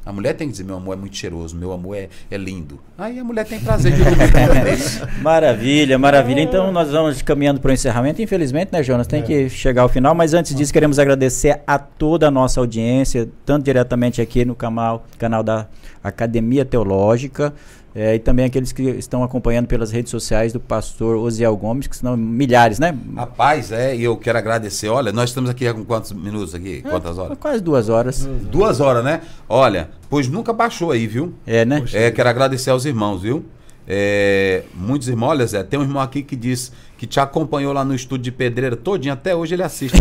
A 0.06 0.12
mulher 0.12 0.34
tem 0.34 0.46
que 0.46 0.52
dizer: 0.52 0.62
meu 0.62 0.76
amor 0.76 0.92
é 0.92 0.96
muito 0.96 1.16
cheiroso, 1.16 1.56
meu 1.56 1.72
amor 1.72 1.96
é, 1.96 2.08
é 2.30 2.36
lindo. 2.36 2.78
Aí 2.96 3.18
a 3.18 3.24
mulher 3.24 3.44
tem 3.44 3.58
prazer 3.58 3.90
de 3.90 4.04
dormir 4.04 4.30
com 4.30 4.38
o 4.38 4.50
homem 4.50 4.62
desse. 4.62 5.00
Maravilha, 5.20 5.98
maravilha. 5.98 6.40
Então 6.40 6.70
nós 6.70 6.92
vamos 6.92 7.20
caminhando 7.22 7.58
para 7.58 7.70
o 7.70 7.74
encerramento. 7.74 8.22
Infelizmente, 8.22 8.72
né, 8.72 8.84
Jonas? 8.84 9.08
Tem 9.08 9.20
que 9.20 9.48
chegar 9.48 9.82
ao 9.82 9.88
final. 9.88 10.14
Mas 10.14 10.32
antes 10.32 10.54
disso, 10.54 10.72
queremos 10.72 11.00
agradecer 11.00 11.60
a 11.66 11.76
toda 11.76 12.28
a 12.28 12.30
nossa 12.30 12.60
audiência, 12.60 13.28
tanto 13.44 13.64
diretamente 13.64 14.22
aqui 14.22 14.44
no 14.44 14.54
canal, 14.54 15.04
canal 15.18 15.42
da 15.42 15.66
Academia 16.04 16.64
Teológica. 16.64 17.52
Eh, 17.96 18.16
e 18.16 18.18
também 18.18 18.44
aqueles 18.44 18.72
que 18.72 18.82
estão 18.82 19.24
acompanhando 19.24 19.66
pelas 19.66 19.90
redes 19.90 20.10
sociais 20.10 20.52
do 20.52 20.60
pastor 20.60 21.16
Osiel 21.16 21.56
Gomes, 21.56 21.86
que 21.86 21.96
são 21.96 22.14
milhares, 22.14 22.78
né? 22.78 22.94
Rapaz, 23.16 23.72
é, 23.72 23.96
e 23.96 24.04
eu 24.04 24.18
quero 24.18 24.36
agradecer. 24.36 24.90
Olha, 24.90 25.10
nós 25.12 25.30
estamos 25.30 25.48
aqui 25.48 25.72
com 25.72 25.82
quantos 25.82 26.12
minutos 26.12 26.54
aqui? 26.54 26.82
Quantas 26.82 27.16
horas? 27.16 27.38
Quase 27.40 27.62
duas 27.62 27.88
horas. 27.88 28.28
Duas 28.52 28.80
horas, 28.80 29.02
né? 29.02 29.22
Olha, 29.48 29.88
pois 30.10 30.28
nunca 30.28 30.52
baixou 30.52 30.90
aí, 30.90 31.06
viu? 31.06 31.32
É, 31.46 31.64
né? 31.64 31.82
É, 31.94 32.10
quero 32.10 32.28
agradecer 32.28 32.68
aos 32.68 32.84
irmãos, 32.84 33.22
viu? 33.22 33.42
É, 33.88 34.64
muitos 34.74 35.08
irmãos, 35.08 35.30
olha 35.30 35.46
Zé, 35.46 35.62
tem 35.62 35.78
um 35.78 35.82
irmão 35.82 36.02
aqui 36.02 36.22
que 36.22 36.34
diz 36.34 36.72
que 36.98 37.06
te 37.06 37.20
acompanhou 37.20 37.72
lá 37.72 37.84
no 37.84 37.94
estúdio 37.94 38.24
de 38.24 38.32
pedreira 38.32 38.74
todinho, 38.74 39.12
até 39.12 39.34
hoje 39.34 39.54
ele 39.54 39.62
assiste. 39.62 39.96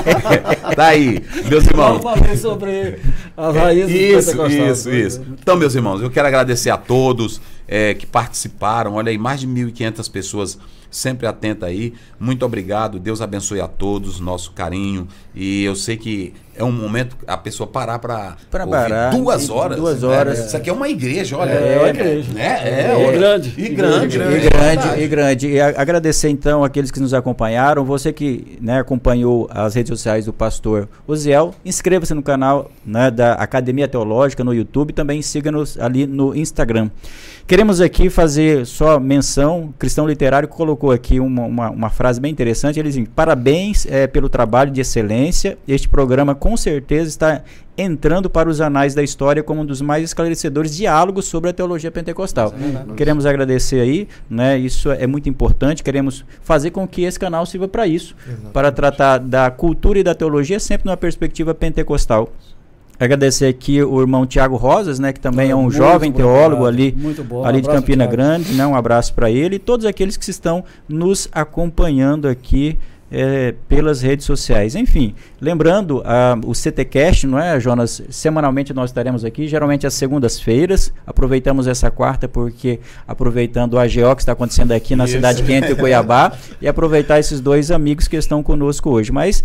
tá 0.74 0.86
aí, 0.86 1.22
meus 1.48 1.66
irmãos. 1.66 2.00
Sobre 2.40 2.98
as 3.36 3.56
raízes 3.56 3.90
do 3.90 3.96
Isso, 3.96 4.30
pentecostal. 4.30 4.70
isso, 4.70 4.90
isso. 4.90 5.22
Então, 5.40 5.56
meus 5.56 5.74
irmãos, 5.74 6.00
eu 6.00 6.10
quero 6.10 6.28
agradecer 6.28 6.70
a 6.70 6.76
todos 6.76 7.40
é, 7.66 7.94
que 7.94 8.06
participaram. 8.06 8.94
Olha 8.94 9.10
aí, 9.10 9.18
mais 9.18 9.40
de 9.40 9.48
1.500 9.48 10.10
pessoas 10.10 10.58
sempre 10.90 11.26
atentas 11.26 11.68
aí. 11.68 11.94
Muito 12.18 12.44
obrigado. 12.44 12.98
Deus 12.98 13.20
abençoe 13.20 13.60
a 13.60 13.68
todos, 13.68 14.20
nosso 14.20 14.52
carinho. 14.52 15.06
E 15.34 15.64
eu 15.64 15.76
sei 15.76 15.96
que 15.96 16.32
é 16.56 16.64
um 16.64 16.72
momento 16.72 17.16
a 17.26 17.36
pessoa 17.36 17.66
parar 17.66 17.98
para 17.98 18.36
parar, 18.50 19.10
duas 19.10 19.48
e- 19.48 19.52
horas. 19.52 19.76
duas 19.78 20.02
né? 20.02 20.08
horas. 20.08 20.46
Isso 20.46 20.56
aqui 20.56 20.68
é 20.70 20.72
uma 20.72 20.88
igreja, 20.88 21.36
olha. 21.36 21.50
É, 21.50 21.78
uma 21.78 21.88
igreja. 21.88 22.32
Né? 22.32 22.42
É, 22.42 22.92
É, 23.08 23.12
grande. 23.12 23.54
E 23.56 23.68
grande. 23.68 24.18
E 24.18 24.20
E 24.20 24.46
é 24.46 24.50
grande, 24.50 25.02
e 25.02 25.08
grande. 25.08 25.48
E 25.48 25.60
a- 25.60 25.74
agradecer 25.76 26.28
então 26.28 26.62
aqueles 26.64 26.90
que 26.90 27.00
nos 27.00 27.14
acompanharam, 27.14 27.84
você 27.84 28.12
que 28.12 28.58
né, 28.60 28.80
acompanhou 28.80 29.48
as 29.52 29.74
redes 29.74 29.90
sociais 29.90 30.26
do 30.26 30.32
pastor 30.32 30.88
Oziel, 31.06 31.54
inscreva-se 31.64 32.14
no 32.14 32.22
canal 32.22 32.70
né, 32.84 33.10
da 33.10 33.34
Academia 33.34 33.88
Teológica 33.88 34.44
no 34.44 34.52
YouTube, 34.54 34.92
também 34.92 35.22
siga-nos 35.22 35.78
ali 35.78 36.06
no 36.06 36.34
Instagram. 36.36 36.90
Queremos 37.46 37.80
aqui 37.80 38.08
fazer 38.08 38.64
só 38.64 39.00
menção, 39.00 39.74
Cristão 39.76 40.06
Literário 40.06 40.46
colocou 40.46 40.92
aqui 40.92 41.18
uma, 41.18 41.42
uma, 41.42 41.70
uma 41.70 41.90
frase 41.90 42.20
bem 42.20 42.30
interessante, 42.30 42.78
ele 42.78 42.90
diz, 42.90 43.08
parabéns 43.16 43.86
eh, 43.90 44.06
pelo 44.06 44.28
trabalho 44.28 44.70
de 44.70 44.80
excelência, 44.80 45.58
este 45.66 45.88
programa 45.88 46.32
com 46.40 46.56
certeza 46.56 47.08
está 47.08 47.42
entrando 47.76 48.28
para 48.28 48.48
os 48.48 48.60
anais 48.60 48.94
da 48.94 49.02
história 49.02 49.42
como 49.42 49.60
um 49.60 49.64
dos 49.66 49.80
mais 49.80 50.02
esclarecedores 50.02 50.74
diálogos 50.74 51.26
sobre 51.26 51.50
a 51.50 51.52
teologia 51.52 51.90
pentecostal. 51.90 52.52
Queremos 52.96 53.26
agradecer 53.26 53.80
aí, 53.80 54.08
né? 54.28 54.58
Isso 54.58 54.90
é 54.90 55.06
muito 55.06 55.28
importante. 55.28 55.82
Queremos 55.82 56.24
fazer 56.42 56.70
com 56.70 56.88
que 56.88 57.02
esse 57.02 57.18
canal 57.18 57.46
sirva 57.46 57.68
para 57.68 57.86
isso, 57.86 58.16
para 58.52 58.72
tratar 58.72 59.18
da 59.18 59.50
cultura 59.50 59.98
e 59.98 60.02
da 60.02 60.14
teologia 60.14 60.58
sempre 60.58 60.86
numa 60.86 60.96
perspectiva 60.96 61.54
pentecostal. 61.54 62.32
Agradecer 62.98 63.46
aqui 63.46 63.82
o 63.82 63.98
irmão 63.98 64.26
Tiago 64.26 64.56
Rosas, 64.56 64.98
né, 64.98 65.10
que 65.10 65.20
também 65.20 65.50
é 65.50 65.56
um 65.56 65.62
Muito 65.62 65.76
jovem 65.76 66.12
teólogo 66.12 66.66
ali, 66.66 66.94
bom. 67.26 67.44
ali 67.46 67.58
Um 67.58 67.62
de 67.62 67.68
Campina. 67.68 68.06
Grande, 68.06 68.52
né? 68.52 68.66
Um 68.66 68.74
abraço 68.74 69.14
para 69.14 69.30
ele 69.30 69.56
e 69.56 69.58
todos 69.58 69.86
aqueles 69.86 70.18
que 70.18 70.28
estão 70.28 70.62
nos 70.86 71.26
acompanhando 71.32 72.28
aqui 72.28 72.78
eh, 73.12 73.54
pelas 73.68 74.00
redes 74.00 74.24
sociais. 74.24 74.74
Enfim, 74.74 75.14
lembrando, 75.40 76.02
ah, 76.04 76.38
o 76.46 76.54
CTcast, 76.54 77.26
não 77.26 77.38
é, 77.38 77.58
Jonas? 77.58 78.02
Semanalmente 78.10 78.72
nós 78.72 78.90
estaremos 78.90 79.24
aqui, 79.24 79.48
geralmente 79.48 79.86
às 79.86 79.94
segundas-feiras. 79.94 80.92
Aproveitamos 81.06 81.66
essa 81.66 81.90
quarta 81.90 82.28
porque 82.28 82.80
aproveitando 83.06 83.74
o 83.74 83.78
AGO 83.78 84.14
que 84.14 84.22
está 84.22 84.32
acontecendo 84.32 84.72
aqui 84.72 84.94
na 84.94 85.04
Isso. 85.04 85.14
cidade 85.14 85.42
quente 85.42 85.74
Cuiabá 85.74 86.32
e 86.60 86.68
aproveitar 86.68 87.18
esses 87.18 87.40
dois 87.40 87.70
amigos 87.70 88.06
que 88.06 88.16
estão 88.16 88.42
conosco 88.42 88.90
hoje. 88.90 89.10
Mas 89.10 89.42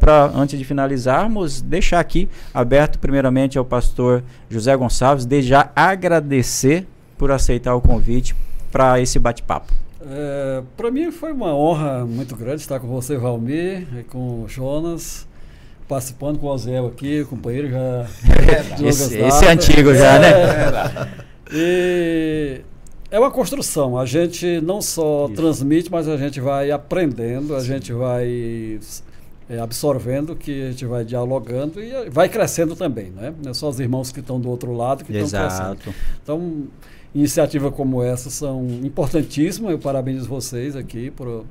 para 0.00 0.30
antes 0.34 0.58
de 0.58 0.64
finalizarmos, 0.64 1.60
deixar 1.60 2.00
aqui 2.00 2.28
aberto 2.52 2.98
primeiramente 2.98 3.56
ao 3.56 3.64
pastor 3.64 4.22
José 4.50 4.76
Gonçalves, 4.76 5.24
desde 5.24 5.50
já 5.50 5.70
agradecer 5.74 6.86
por 7.18 7.30
aceitar 7.30 7.74
o 7.74 7.80
convite 7.80 8.34
para 8.70 9.00
esse 9.00 9.18
bate-papo. 9.18 9.81
É, 10.04 10.62
para 10.76 10.90
mim 10.90 11.10
foi 11.12 11.32
uma 11.32 11.54
honra 11.54 12.04
muito 12.04 12.34
grande 12.34 12.60
estar 12.60 12.80
com 12.80 12.88
você, 12.88 13.16
Valmir, 13.16 13.86
e 13.98 14.02
com 14.02 14.42
o 14.42 14.48
Jonas, 14.48 15.26
participando 15.88 16.38
com 16.38 16.46
o 16.46 16.50
Ozel 16.50 16.86
aqui, 16.86 17.24
companheiro 17.24 17.70
já 17.70 18.06
longas 18.78 19.00
Esse, 19.00 19.18
esse 19.18 19.44
é 19.44 19.48
antigo 19.48 19.94
já, 19.94 20.18
né? 20.18 20.30
É, 21.50 21.52
e 21.52 22.60
é 23.10 23.18
uma 23.18 23.30
construção. 23.30 23.98
A 23.98 24.06
gente 24.06 24.60
não 24.60 24.80
só 24.80 25.26
Isso. 25.26 25.34
transmite, 25.34 25.90
mas 25.90 26.08
a 26.08 26.16
gente 26.16 26.40
vai 26.40 26.70
aprendendo, 26.70 27.54
a 27.54 27.60
gente 27.60 27.92
vai 27.92 28.80
é, 29.48 29.58
absorvendo, 29.60 30.34
que 30.34 30.62
a 30.62 30.70
gente 30.70 30.86
vai 30.86 31.04
dialogando 31.04 31.80
e 31.80 32.08
vai 32.08 32.28
crescendo 32.28 32.74
também, 32.74 33.10
né? 33.10 33.34
Não 33.42 33.50
é 33.50 33.54
só 33.54 33.68
os 33.68 33.78
irmãos 33.78 34.10
que 34.10 34.20
estão 34.20 34.40
do 34.40 34.48
outro 34.48 34.72
lado 34.72 35.04
que 35.04 35.12
estão 35.12 35.40
crescendo. 35.40 35.94
Então, 36.22 36.68
iniciativas 37.14 37.72
como 37.74 38.02
essa 38.02 38.30
são 38.30 38.66
importantíssimas. 38.82 39.72
Eu 39.72 39.78
parabenizo 39.78 40.28
vocês 40.28 40.74
aqui 40.76 41.10
por, 41.10 41.44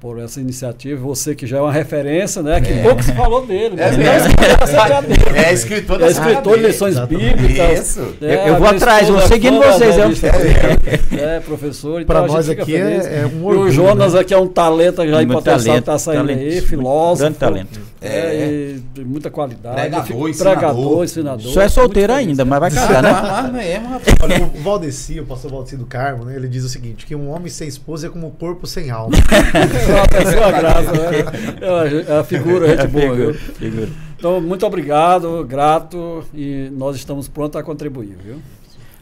por 0.00 0.18
essa 0.18 0.40
iniciativa. 0.40 1.00
Você 1.06 1.34
que 1.34 1.46
já 1.46 1.58
é 1.58 1.60
uma 1.60 1.72
referência, 1.72 2.42
né? 2.42 2.60
Que 2.60 2.82
pouco 2.82 3.02
se 3.02 3.12
falou 3.14 3.46
dele. 3.46 3.76
É 3.80 3.90
mesmo? 3.92 4.28
não 4.60 4.66
se 4.66 5.38
É 5.38 5.52
escritor 5.52 5.98
da 5.98 6.06
é 6.06 6.10
escritor 6.10 6.58
de 6.58 6.66
lições 6.66 6.98
bíblicas. 7.00 7.80
Isso. 7.80 8.14
é, 8.20 8.34
Eu- 8.34 8.38
eu 8.52 8.56
vou 8.58 8.68
atrás, 8.68 9.08
vou 9.08 9.20
seguindo 9.22 9.58
vocês, 9.58 9.96
eu- 9.96 10.02
revista 10.04 10.30
também. 10.32 11.20
É, 11.20 11.40
professor. 11.40 12.00
Então 12.02 12.14
Pra 12.14 12.18
a 12.24 12.28
gente 12.28 12.36
nós 12.36 12.50
aqui 12.50 12.76
é- 12.76 12.84
feliz. 13.00 13.06
é 13.06 13.26
um 13.26 13.28
E 13.38 13.42
o 13.42 13.46
orgulho, 13.46 13.72
Jonas 13.72 14.12
né? 14.14 14.20
aqui 14.20 14.34
é 14.34 14.38
um 14.38 14.46
talento 14.48 15.06
já 15.08 15.22
em 15.22 15.26
potencial 15.28 15.78
está 15.78 15.98
saindo 15.98 16.26
talento, 16.26 16.40
aí, 16.40 16.60
filósofo. 16.60 17.18
grande 17.22 17.38
talento. 17.38 17.80
É, 18.06 18.74
É. 18.76 18.78
de 18.94 19.04
muita 19.04 19.30
qualidade. 19.30 19.76
Pregador, 19.76 20.28
ensinador. 20.28 20.58
Pregador, 20.58 21.04
ensinador. 21.04 21.52
Só 21.52 21.60
é 21.62 21.68
solteiro 21.68 22.12
ainda, 22.12 22.44
mas 22.44 22.60
vai 22.60 22.70
casar, 22.70 23.02
né? 23.02 23.10
Mas 23.12 23.52
mesmo, 23.52 23.88
rapaz. 23.88 24.16
Olha, 24.22 24.42
o 24.44 24.62
Valdeci, 24.62 25.20
o 25.20 25.26
pastor 25.26 25.50
Valdeci 25.50 25.76
do 25.76 25.86
Carmo, 25.86 26.24
né, 26.24 26.36
ele 26.36 26.48
diz 26.48 26.64
o 26.64 26.68
seguinte, 26.68 27.04
que 27.06 27.14
um 27.14 27.30
homem 27.30 27.48
sem 27.48 27.66
esposa 27.68 28.06
é 28.06 28.10
como 28.10 28.26
um 28.26 28.30
corpo 28.30 28.66
sem 28.66 28.90
alma. 28.90 29.16
É 29.56 29.92
uma 29.94 30.08
pessoa 30.08 30.50
graça, 30.52 30.92
né? 30.92 31.56
É 31.60 31.70
uma- 31.70 31.86
É 31.86 32.14
uma 32.14 32.24
figura, 32.24 32.68
gente 32.76 32.86
boa, 32.88 33.14
viu? 33.14 33.34
Figura. 33.34 33.88
Então, 34.18 34.40
muito 34.40 34.64
obrigado, 34.66 35.44
grato, 35.44 36.24
e 36.34 36.70
nós 36.72 36.96
estamos 36.96 37.28
prontos 37.28 37.60
a 37.60 37.62
contribuir, 37.62 38.16
viu? 38.24 38.36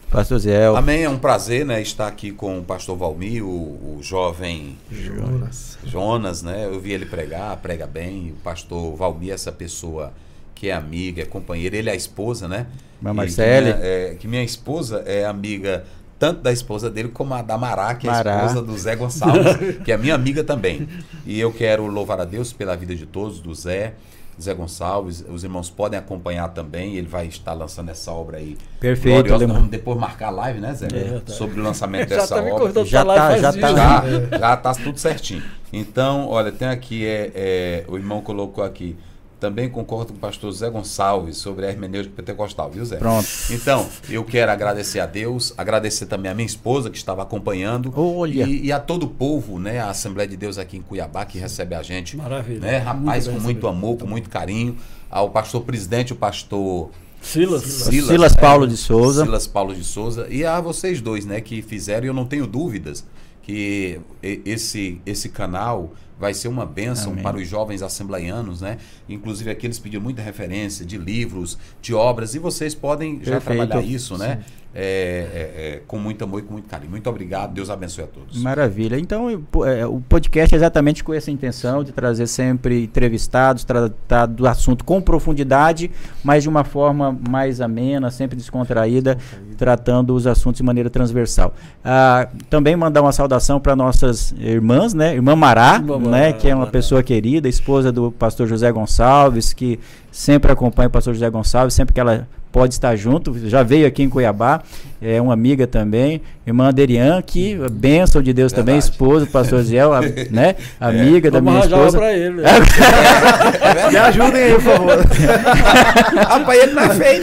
Pastor 0.09 0.39
Zé, 0.39 0.67
Amém, 0.67 1.03
é 1.03 1.09
um 1.09 1.17
prazer 1.17 1.65
né, 1.65 1.81
estar 1.81 2.07
aqui 2.07 2.31
com 2.31 2.59
o 2.59 2.63
pastor 2.63 2.97
Valmir, 2.97 3.43
o, 3.43 3.97
o 3.97 3.99
jovem 4.01 4.77
Jonas. 4.89 5.77
Jonas, 5.83 6.41
né? 6.41 6.65
Eu 6.65 6.79
vi 6.79 6.93
ele 6.93 7.05
pregar, 7.05 7.57
prega 7.57 7.85
bem. 7.85 8.31
O 8.31 8.41
pastor 8.41 8.95
Valmir, 8.95 9.33
essa 9.33 9.51
pessoa 9.51 10.13
que 10.53 10.69
é 10.69 10.73
amiga, 10.73 11.21
é 11.21 11.25
companheira, 11.25 11.75
ele 11.75 11.89
é 11.89 11.93
a 11.93 11.95
esposa, 11.95 12.47
né? 12.47 12.67
Mas 13.01 13.13
E 13.13 13.15
Marcele? 13.17 13.73
Que 13.73 13.77
minha, 13.77 13.85
é, 13.85 14.15
que 14.15 14.27
minha 14.27 14.43
esposa 14.43 15.03
é 15.05 15.25
amiga 15.25 15.83
tanto 16.17 16.41
da 16.41 16.51
esposa 16.51 16.89
dele 16.89 17.09
como 17.09 17.33
a 17.33 17.41
da 17.41 17.57
Mará, 17.57 17.93
que 17.95 18.07
é 18.07 18.11
a 18.11 18.21
esposa 18.21 18.61
do 18.61 18.77
Zé 18.77 18.95
Gonçalves, 18.95 19.83
que 19.83 19.91
é 19.91 19.97
minha 19.97 20.15
amiga 20.15 20.43
também. 20.43 20.87
E 21.25 21.39
eu 21.39 21.51
quero 21.51 21.85
louvar 21.87 22.21
a 22.21 22.25
Deus 22.25 22.53
pela 22.53 22.75
vida 22.75 22.95
de 22.95 23.05
todos, 23.05 23.41
do 23.41 23.53
Zé, 23.53 23.95
Zé 24.41 24.53
Gonçalves. 24.53 25.23
Os 25.27 25.43
irmãos 25.43 25.69
podem 25.69 25.97
acompanhar 25.97 26.49
também, 26.49 26.95
ele 26.95 27.07
vai 27.07 27.27
estar 27.27 27.53
lançando 27.53 27.89
essa 27.89 28.11
obra 28.11 28.37
aí. 28.37 28.57
Perfeito, 28.79 29.15
gloriosa. 29.15 29.47
Nós 29.47 29.55
vamos 29.55 29.71
depois 29.71 29.97
marcar 29.97 30.27
a 30.27 30.31
live, 30.31 30.59
né, 30.59 30.73
Zé? 30.73 30.87
É, 30.93 31.19
tá. 31.19 31.33
Sobre 31.33 31.59
o 31.59 31.63
lançamento 31.63 32.09
Já 32.09 32.15
dessa 32.17 32.35
tá 32.35 32.41
obra. 32.43 32.85
Já 32.85 33.05
tá, 33.05 33.37
já 33.37 33.53
tá. 33.53 33.71
Já, 33.71 34.37
já 34.37 34.57
tá 34.57 34.73
tudo 34.73 34.97
certinho. 34.97 35.43
Então, 35.71 36.27
olha, 36.27 36.51
tem 36.51 36.67
aqui, 36.67 37.05
é, 37.05 37.31
é, 37.35 37.85
o 37.87 37.97
irmão 37.97 38.21
colocou 38.21 38.63
aqui, 38.63 38.95
também 39.39 39.69
concordo 39.69 40.13
com 40.13 40.17
o 40.17 40.21
pastor 40.21 40.51
Zé 40.51 40.69
Gonçalves 40.69 41.37
sobre 41.37 41.65
a 41.65 41.69
hermenêutica 41.69 42.15
pentecostal, 42.15 42.69
viu, 42.69 42.85
Zé? 42.85 42.97
Pronto. 42.97 43.27
Então, 43.49 43.87
eu 44.09 44.23
quero 44.23 44.51
agradecer 44.51 44.99
a 44.99 45.05
Deus, 45.05 45.53
agradecer 45.57 46.05
também 46.05 46.31
a 46.31 46.33
minha 46.33 46.45
esposa 46.45 46.89
que 46.89 46.97
estava 46.97 47.21
acompanhando. 47.21 47.93
Olha. 47.95 48.45
E, 48.45 48.65
e 48.65 48.71
a 48.71 48.79
todo 48.79 49.03
o 49.03 49.09
povo, 49.09 49.59
né? 49.59 49.79
A 49.79 49.89
Assembleia 49.89 50.27
de 50.27 50.37
Deus 50.37 50.57
aqui 50.57 50.77
em 50.77 50.81
Cuiabá, 50.81 51.25
que 51.25 51.37
recebe 51.37 51.75
a 51.75 51.83
gente. 51.83 52.15
Maravilha. 52.17 52.59
Né, 52.59 52.77
rapaz, 52.77 53.27
Muito 53.27 53.37
com 53.37 53.45
bem 53.45 53.53
muito 53.53 53.67
amor, 53.67 53.97
com 53.97 54.07
muito 54.07 54.29
carinho. 54.29 54.77
Ao 55.09 55.29
pastor 55.29 55.61
presidente, 55.61 56.13
o 56.13 56.15
pastor 56.15 56.89
Silas. 57.21 57.63
Silas 57.63 58.31
né? 58.33 58.41
Paulo 58.41 58.67
de 58.67 58.77
Souza. 58.77 59.23
Silas 59.23 59.47
Paulo 59.47 59.73
de 59.73 59.83
Souza. 59.83 60.27
E 60.29 60.45
a 60.45 60.61
vocês 60.61 61.01
dois, 61.01 61.25
né, 61.25 61.41
que 61.41 61.61
fizeram, 61.61 62.05
e 62.05 62.07
eu 62.07 62.13
não 62.13 62.25
tenho 62.25 62.45
dúvidas 62.45 63.03
que 63.41 63.99
esse, 64.21 65.01
esse 65.05 65.29
canal 65.29 65.93
vai 66.19 66.33
ser 66.33 66.47
uma 66.47 66.65
bênção 66.65 67.11
Amém. 67.11 67.23
para 67.23 67.37
os 67.37 67.47
jovens 67.47 67.81
assembleianos, 67.81 68.61
né? 68.61 68.77
Inclusive 69.07 69.49
aqui 69.49 69.67
eles 69.67 69.79
pediram 69.79 70.03
muita 70.03 70.21
referência 70.21 70.85
de 70.85 70.97
livros, 70.97 71.57
de 71.81 71.93
obras, 71.93 72.35
e 72.35 72.39
vocês 72.39 72.73
podem 72.73 73.19
já 73.21 73.33
Perfeito. 73.33 73.67
trabalhar 73.67 73.85
isso, 73.85 74.17
né? 74.17 74.39
É, 74.41 74.64
é, 74.77 75.77
é, 75.77 75.81
com 75.87 75.97
muito 75.97 76.21
amor 76.25 76.41
e 76.41 76.43
com 76.43 76.51
muito 76.51 76.67
carinho. 76.67 76.91
Muito 76.91 77.09
obrigado, 77.09 77.53
Deus 77.53 77.69
abençoe 77.69 78.03
a 78.03 78.07
todos. 78.07 78.41
Maravilha. 78.41 78.99
Então, 78.99 79.29
é, 79.65 79.85
o 79.85 80.01
podcast 80.01 80.53
é 80.53 80.57
exatamente 80.57 81.01
com 81.01 81.13
essa 81.13 81.31
intenção 81.31 81.81
de 81.81 81.93
trazer 81.93 82.27
sempre 82.27 82.83
entrevistados, 82.83 83.63
tratar 83.63 84.25
do 84.25 84.45
assunto 84.45 84.83
com 84.83 85.01
profundidade, 85.01 85.89
mas 86.21 86.43
de 86.43 86.49
uma 86.49 86.65
forma 86.65 87.17
mais 87.29 87.61
amena, 87.61 88.11
sempre 88.11 88.35
descontraída, 88.35 89.17
tratando 89.57 90.13
os 90.13 90.27
assuntos 90.27 90.57
de 90.57 90.63
maneira 90.63 90.89
transversal. 90.89 91.53
Ah, 91.81 92.27
também 92.49 92.75
mandar 92.75 93.01
uma 93.01 93.13
saudação 93.13 93.61
para 93.61 93.77
nossas 93.77 94.33
irmãs, 94.37 94.93
né? 94.93 95.15
Irmã 95.15 95.37
Mará, 95.37 95.79
né? 95.79 96.33
Que 96.33 96.49
é 96.49 96.55
uma 96.55 96.67
pessoa 96.67 97.01
querida, 97.01 97.47
esposa 97.47 97.93
do 97.93 98.11
pastor 98.11 98.45
José 98.45 98.69
Gonçalves, 98.73 99.53
que 99.53 99.79
sempre 100.11 100.51
acompanha 100.51 100.89
o 100.89 100.91
pastor 100.91 101.13
José 101.13 101.29
Gonçalves, 101.29 101.73
sempre 101.73 101.93
que 101.93 101.99
ela 101.99 102.27
pode 102.55 102.73
estar 102.73 102.95
junto, 102.95 103.37
já 103.49 103.63
veio 103.63 103.85
aqui 103.85 104.01
em 104.01 104.07
Cuiabá, 104.07 104.63
é 105.01 105.21
uma 105.21 105.33
amiga 105.33 105.67
também, 105.67 106.21
irmã 106.47 106.69
Aderian, 106.69 107.21
que 107.21 107.57
bênção 107.71 108.21
de 108.21 108.31
Deus 108.33 108.51
também, 108.51 108.75
Verdade. 108.75 108.91
esposa 108.91 109.25
do 109.25 109.31
pastor 109.31 109.61
Ziel, 109.63 109.93
a- 109.93 110.01
né? 110.31 110.55
Amiga 110.79 111.29
da 111.29 111.39
Vamos 111.39 111.53
minha 111.53 111.65
esposa. 111.65 111.97
pra 111.97 112.13
ele. 112.13 112.41
Me 113.91 113.97
ajudem 113.97 114.43
aí, 114.43 114.51
por 114.53 114.61
favor. 114.61 114.97
Rapaz, 116.27 116.63
ele 116.63 116.71
não 116.73 116.83
é 116.83 116.89
feio. 116.95 117.21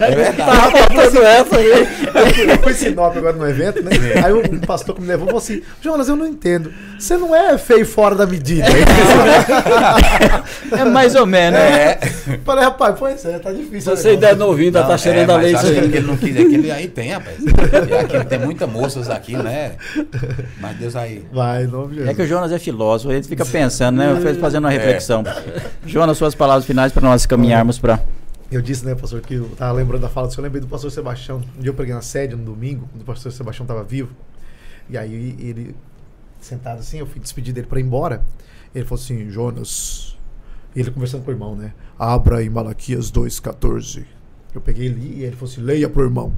é 0.00 0.10
verdade. 0.14 0.36
Tava 0.36 0.70
faltando 0.70 1.22
essa 1.22 1.56
aí. 1.56 1.68
Eu 2.48 2.58
fui- 2.62 2.74
Sinop 2.74 3.16
agora 3.16 3.32
no 3.36 3.48
evento, 3.48 3.82
né? 3.82 3.90
Aí 4.24 4.32
um 4.32 4.58
pastor 4.60 4.94
que 4.96 5.00
me 5.00 5.06
levou 5.08 5.26
falou 5.26 5.38
assim: 5.40 5.62
Jonas, 5.80 6.08
eu 6.08 6.16
não 6.16 6.26
entendo. 6.26 6.72
Você 6.98 7.16
não 7.16 7.34
é 7.34 7.56
feio 7.58 7.86
fora 7.86 8.14
da 8.14 8.26
medida. 8.26 8.66
É 10.76 10.84
mais 10.84 11.14
ou 11.14 11.26
menos, 11.26 11.58
né? 11.58 11.90
É. 11.92 11.98
Falei, 12.44 12.64
rapaz, 12.64 12.96
pois 12.98 13.24
é, 13.24 13.38
tá 13.38 13.52
difícil. 13.52 13.94
Você 13.96 14.08
ainda 14.10 14.26
é 14.26 14.30
negócio. 14.32 14.50
novinho, 14.50 14.68
ainda 14.68 14.82
tá 14.84 14.98
cheirando 14.98 15.30
é, 15.30 15.34
a 15.34 15.36
mas 15.38 15.44
leite 15.46 15.73
acho 15.78 15.90
que 15.90 15.96
ele 15.96 16.06
não 16.06 16.16
quis 16.16 16.36
aquele 16.36 16.70
aí 16.70 16.88
tem, 16.88 17.10
rapaz. 17.10 17.38
E 17.44 18.16
aqui 18.16 18.28
tem 18.28 18.38
muitas 18.38 18.70
moças 18.70 19.10
aqui, 19.10 19.36
né? 19.36 19.76
Mas 20.60 20.76
Deus 20.76 20.96
aí. 20.96 21.24
Vai, 21.32 21.66
nome 21.66 21.96
de 21.96 22.08
É 22.08 22.14
que 22.14 22.22
o. 22.22 22.26
Jonas 22.26 22.52
é 22.52 22.58
filósofo, 22.58 23.12
ele 23.12 23.22
fica 23.22 23.44
pensando, 23.44 23.96
né? 23.96 24.06
Fazendo 24.40 24.64
uma 24.64 24.70
reflexão. 24.70 25.22
Jonas, 25.86 26.16
suas 26.18 26.34
palavras 26.34 26.64
finais 26.64 26.92
para 26.92 27.02
nós 27.02 27.26
caminharmos 27.26 27.78
para. 27.78 28.02
Eu 28.50 28.60
disse, 28.60 28.84
né, 28.84 28.94
pastor, 28.94 29.20
que 29.20 29.34
eu 29.34 29.48
tava 29.56 29.72
lembrando 29.72 30.02
da 30.02 30.08
fala 30.08 30.28
do 30.28 30.32
senhor. 30.32 30.42
Eu 30.42 30.44
lembrei 30.44 30.60
do 30.60 30.68
pastor 30.68 30.90
Sebastião. 30.90 31.42
Um 31.56 31.60
dia 31.60 31.70
eu 31.70 31.74
preguei 31.74 31.94
na 31.94 32.02
sede 32.02 32.36
no 32.36 32.44
domingo, 32.44 32.88
quando 32.92 33.02
o 33.02 33.04
pastor 33.04 33.32
Sebastião 33.32 33.66
tava 33.66 33.82
vivo. 33.82 34.14
E 34.88 34.98
aí 34.98 35.36
ele, 35.40 35.74
sentado 36.40 36.78
assim, 36.78 36.98
eu 36.98 37.06
fui 37.06 37.20
despedir 37.20 37.52
dele 37.54 37.66
pra 37.66 37.80
ir 37.80 37.82
embora. 37.82 38.22
Ele 38.74 38.84
falou 38.84 39.02
assim: 39.02 39.30
Jonas. 39.30 40.16
E 40.74 40.80
ele 40.80 40.90
conversando 40.90 41.24
com 41.24 41.30
o 41.30 41.34
irmão, 41.34 41.54
né? 41.54 41.72
Abra 41.98 42.42
em 42.42 42.48
Malaquias 42.50 43.10
2,14. 43.10 44.04
Eu 44.54 44.60
peguei 44.60 44.86
e 44.86 44.88
li 44.88 45.20
e 45.20 45.24
ele 45.24 45.36
falou 45.36 45.52
assim: 45.52 45.60
leia 45.60 45.88
pro 45.88 46.04
irmão. 46.04 46.32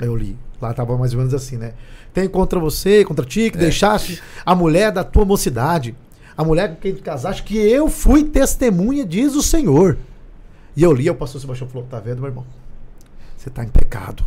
Aí 0.00 0.06
eu 0.06 0.16
li. 0.16 0.36
Lá 0.60 0.72
tava 0.72 0.96
mais 0.96 1.12
ou 1.12 1.18
menos 1.18 1.34
assim, 1.34 1.56
né? 1.56 1.74
Tem 2.14 2.28
contra 2.28 2.58
você, 2.58 3.04
contra 3.04 3.24
ti, 3.24 3.50
que 3.50 3.58
deixaste 3.58 4.22
a 4.44 4.54
mulher 4.54 4.90
da 4.90 5.04
tua 5.04 5.24
mocidade, 5.24 5.94
a 6.36 6.44
mulher 6.44 6.70
com 6.70 6.76
quem 6.76 6.94
tu 6.94 7.02
casaste, 7.02 7.42
que 7.42 7.58
eu 7.58 7.88
fui 7.88 8.24
testemunha, 8.24 9.04
diz 9.04 9.34
o 9.34 9.42
Senhor. 9.42 9.98
E 10.74 10.82
eu 10.82 10.92
li, 10.92 11.08
o 11.10 11.14
pastor 11.14 11.40
Sebastião 11.40 11.68
falou: 11.68 11.86
tá 11.86 11.98
vendo, 11.98 12.18
meu 12.18 12.28
irmão? 12.28 12.44
Você 13.36 13.50
tá 13.50 13.64
em 13.64 13.68
pecado. 13.68 14.24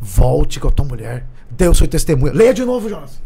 Volte 0.00 0.58
com 0.58 0.68
a 0.68 0.70
tua 0.70 0.84
mulher. 0.84 1.26
Dê 1.50 1.68
o 1.68 1.74
seu 1.74 1.86
testemunho. 1.86 2.32
Leia 2.32 2.54
de 2.54 2.64
novo, 2.64 2.88
Jonas. 2.88 3.20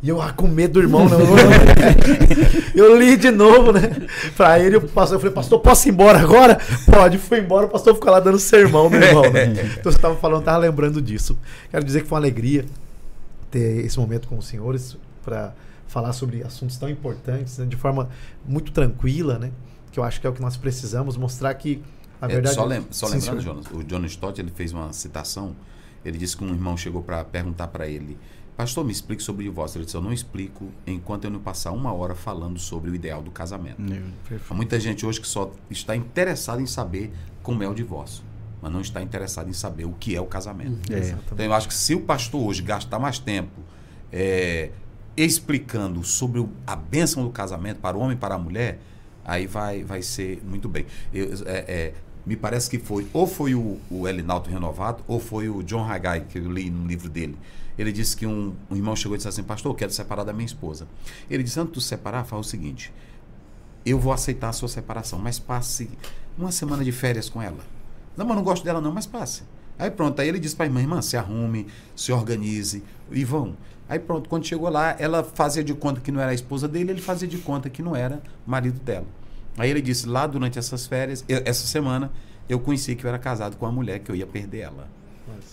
E 0.00 0.08
eu 0.08 0.22
ah, 0.22 0.32
com 0.32 0.46
medo 0.46 0.74
do 0.74 0.80
irmão, 0.80 1.08
não. 1.08 1.18
eu 2.74 2.96
li 2.96 3.16
de 3.16 3.30
novo, 3.30 3.72
né? 3.72 3.80
Pra 4.36 4.58
ele, 4.58 4.76
o 4.76 4.82
pastor, 4.88 5.16
eu 5.16 5.20
falei, 5.20 5.34
pastor, 5.34 5.60
posso 5.60 5.88
ir 5.88 5.92
embora 5.92 6.20
agora? 6.20 6.58
Pode, 6.86 7.18
fui 7.18 7.40
embora, 7.40 7.66
o 7.66 7.68
pastor 7.68 7.94
ficou 7.94 8.10
lá 8.12 8.20
dando 8.20 8.38
sermão 8.38 8.88
no 8.88 8.96
irmão, 8.96 9.30
né? 9.32 9.46
Então 9.78 9.90
você 9.90 9.98
tava 9.98 10.14
falando, 10.16 10.44
tava 10.44 10.58
lembrando 10.58 11.02
disso. 11.02 11.36
Quero 11.70 11.84
dizer 11.84 12.02
que 12.02 12.08
foi 12.08 12.16
uma 12.16 12.20
alegria 12.24 12.64
ter 13.50 13.84
esse 13.84 13.98
momento 13.98 14.28
com 14.28 14.38
os 14.38 14.46
senhores 14.46 14.96
para 15.24 15.52
falar 15.88 16.12
sobre 16.12 16.42
assuntos 16.42 16.76
tão 16.76 16.88
importantes, 16.88 17.58
né? 17.58 17.66
de 17.66 17.76
forma 17.76 18.08
muito 18.46 18.70
tranquila, 18.72 19.38
né? 19.38 19.50
Que 19.90 19.98
eu 19.98 20.04
acho 20.04 20.20
que 20.20 20.26
é 20.26 20.30
o 20.30 20.32
que 20.32 20.40
nós 20.40 20.56
precisamos, 20.56 21.16
mostrar 21.16 21.52
que, 21.54 21.82
na 22.20 22.28
É, 22.28 22.32
verdade. 22.34 22.54
só 22.54 22.64
lem- 22.64 22.86
só 22.90 23.06
lembrando. 23.08 23.40
Jonas, 23.40 23.66
o 23.72 23.82
John 23.82 24.04
Stott 24.04 24.40
ele 24.40 24.52
fez 24.54 24.72
uma 24.72 24.92
citação. 24.92 25.56
Ele 26.04 26.16
disse 26.18 26.36
que 26.36 26.44
um 26.44 26.50
irmão 26.50 26.76
chegou 26.76 27.02
para 27.02 27.24
perguntar 27.24 27.68
para 27.68 27.88
ele: 27.88 28.16
Pastor, 28.58 28.84
me 28.84 28.90
explique 28.90 29.22
sobre 29.22 29.46
o 29.46 29.48
divórcio. 29.50 29.78
Ele 29.78 29.84
disse: 29.84 29.96
Eu 29.96 30.00
não 30.02 30.12
explico 30.12 30.66
enquanto 30.84 31.24
eu 31.26 31.30
não 31.30 31.38
passar 31.38 31.70
uma 31.70 31.92
hora 31.92 32.16
falando 32.16 32.58
sobre 32.58 32.90
o 32.90 32.94
ideal 32.94 33.22
do 33.22 33.30
casamento. 33.30 33.80
Há 34.50 34.54
muita 34.54 34.80
gente 34.80 35.06
hoje 35.06 35.20
que 35.20 35.28
só 35.28 35.52
está 35.70 35.94
interessada 35.94 36.60
em 36.60 36.66
saber 36.66 37.12
como 37.40 37.62
é 37.62 37.68
o 37.68 37.72
divórcio, 37.72 38.24
mas 38.60 38.72
não 38.72 38.80
está 38.80 39.00
interessada 39.00 39.48
em 39.48 39.52
saber 39.52 39.84
o 39.84 39.92
que 39.92 40.16
é 40.16 40.20
o 40.20 40.26
casamento. 40.26 40.92
É. 40.92 40.98
Exatamente. 40.98 41.32
Então 41.34 41.46
eu 41.46 41.52
acho 41.54 41.68
que 41.68 41.74
se 41.74 41.94
o 41.94 42.00
pastor 42.00 42.42
hoje 42.44 42.60
gastar 42.62 42.98
mais 42.98 43.20
tempo 43.20 43.60
é, 44.12 44.70
explicando 45.16 46.02
sobre 46.02 46.40
o- 46.40 46.48
a 46.66 46.74
bênção 46.74 47.22
do 47.22 47.30
casamento 47.30 47.78
para 47.78 47.96
o 47.96 48.00
homem 48.00 48.16
e 48.16 48.18
para 48.18 48.34
a 48.34 48.38
mulher, 48.38 48.80
aí 49.24 49.46
vai, 49.46 49.84
vai 49.84 50.02
ser 50.02 50.42
muito 50.44 50.68
bem. 50.68 50.84
Eu- 51.14 51.28
é, 51.46 51.58
é, 51.68 51.94
me 52.26 52.34
parece 52.36 52.68
que 52.68 52.78
foi, 52.80 53.06
ou 53.12 53.24
foi 53.26 53.54
o, 53.54 53.78
o 53.88 54.08
Elinaldo 54.08 54.50
Renovado, 54.50 55.04
ou 55.06 55.20
foi 55.20 55.48
o 55.48 55.62
John 55.62 55.84
Haggai, 55.88 56.22
que 56.28 56.38
eu 56.38 56.50
li 56.50 56.68
no 56.68 56.86
livro 56.88 57.08
dele. 57.08 57.38
Ele 57.78 57.92
disse 57.92 58.16
que 58.16 58.26
um, 58.26 58.54
um 58.68 58.74
irmão 58.74 58.96
chegou 58.96 59.14
e 59.14 59.18
disse 59.18 59.28
assim, 59.28 59.42
pastor, 59.42 59.70
eu 59.72 59.76
quero 59.76 59.92
separar 59.92 60.24
da 60.24 60.32
minha 60.32 60.46
esposa. 60.46 60.88
Ele 61.30 61.42
disse, 61.42 61.60
antes 61.60 61.70
de 61.70 61.74
tu 61.74 61.80
separar, 61.80 62.24
faz 62.24 62.44
o 62.46 62.48
seguinte, 62.48 62.92
eu 63.86 63.98
vou 63.98 64.12
aceitar 64.12 64.48
a 64.48 64.52
sua 64.52 64.68
separação, 64.68 65.18
mas 65.18 65.38
passe 65.38 65.88
uma 66.36 66.50
semana 66.50 66.84
de 66.84 66.90
férias 66.90 67.28
com 67.28 67.40
ela. 67.40 67.60
Não, 68.16 68.26
mas 68.26 68.36
não 68.36 68.42
gosto 68.42 68.64
dela 68.64 68.80
não, 68.80 68.92
mas 68.92 69.06
passe. 69.06 69.42
Aí 69.78 69.90
pronto, 69.90 70.20
aí 70.20 70.28
ele 70.28 70.40
disse 70.40 70.56
para 70.56 70.66
a 70.66 70.68
irmã, 70.68 70.80
irmã, 70.80 71.00
se 71.00 71.16
arrume, 71.16 71.68
se 71.94 72.10
organize 72.10 72.82
e 73.12 73.24
vão. 73.24 73.56
Aí 73.88 73.98
pronto, 73.98 74.28
quando 74.28 74.44
chegou 74.44 74.68
lá, 74.68 74.96
ela 74.98 75.22
fazia 75.22 75.62
de 75.62 75.72
conta 75.72 76.00
que 76.00 76.10
não 76.10 76.20
era 76.20 76.32
a 76.32 76.34
esposa 76.34 76.66
dele, 76.66 76.90
ele 76.90 77.00
fazia 77.00 77.28
de 77.28 77.38
conta 77.38 77.70
que 77.70 77.80
não 77.80 77.94
era 77.94 78.20
marido 78.44 78.80
dela. 78.80 79.06
Aí 79.56 79.70
ele 79.70 79.80
disse, 79.80 80.06
lá 80.06 80.26
durante 80.26 80.58
essas 80.58 80.86
férias, 80.86 81.24
essa 81.28 81.66
semana, 81.66 82.10
eu 82.48 82.58
conheci 82.58 82.96
que 82.96 83.04
eu 83.04 83.08
era 83.08 83.18
casado 83.18 83.56
com 83.56 83.66
uma 83.66 83.72
mulher, 83.72 84.00
que 84.00 84.10
eu 84.10 84.16
ia 84.16 84.26
perder 84.26 84.58
ela. 84.58 84.88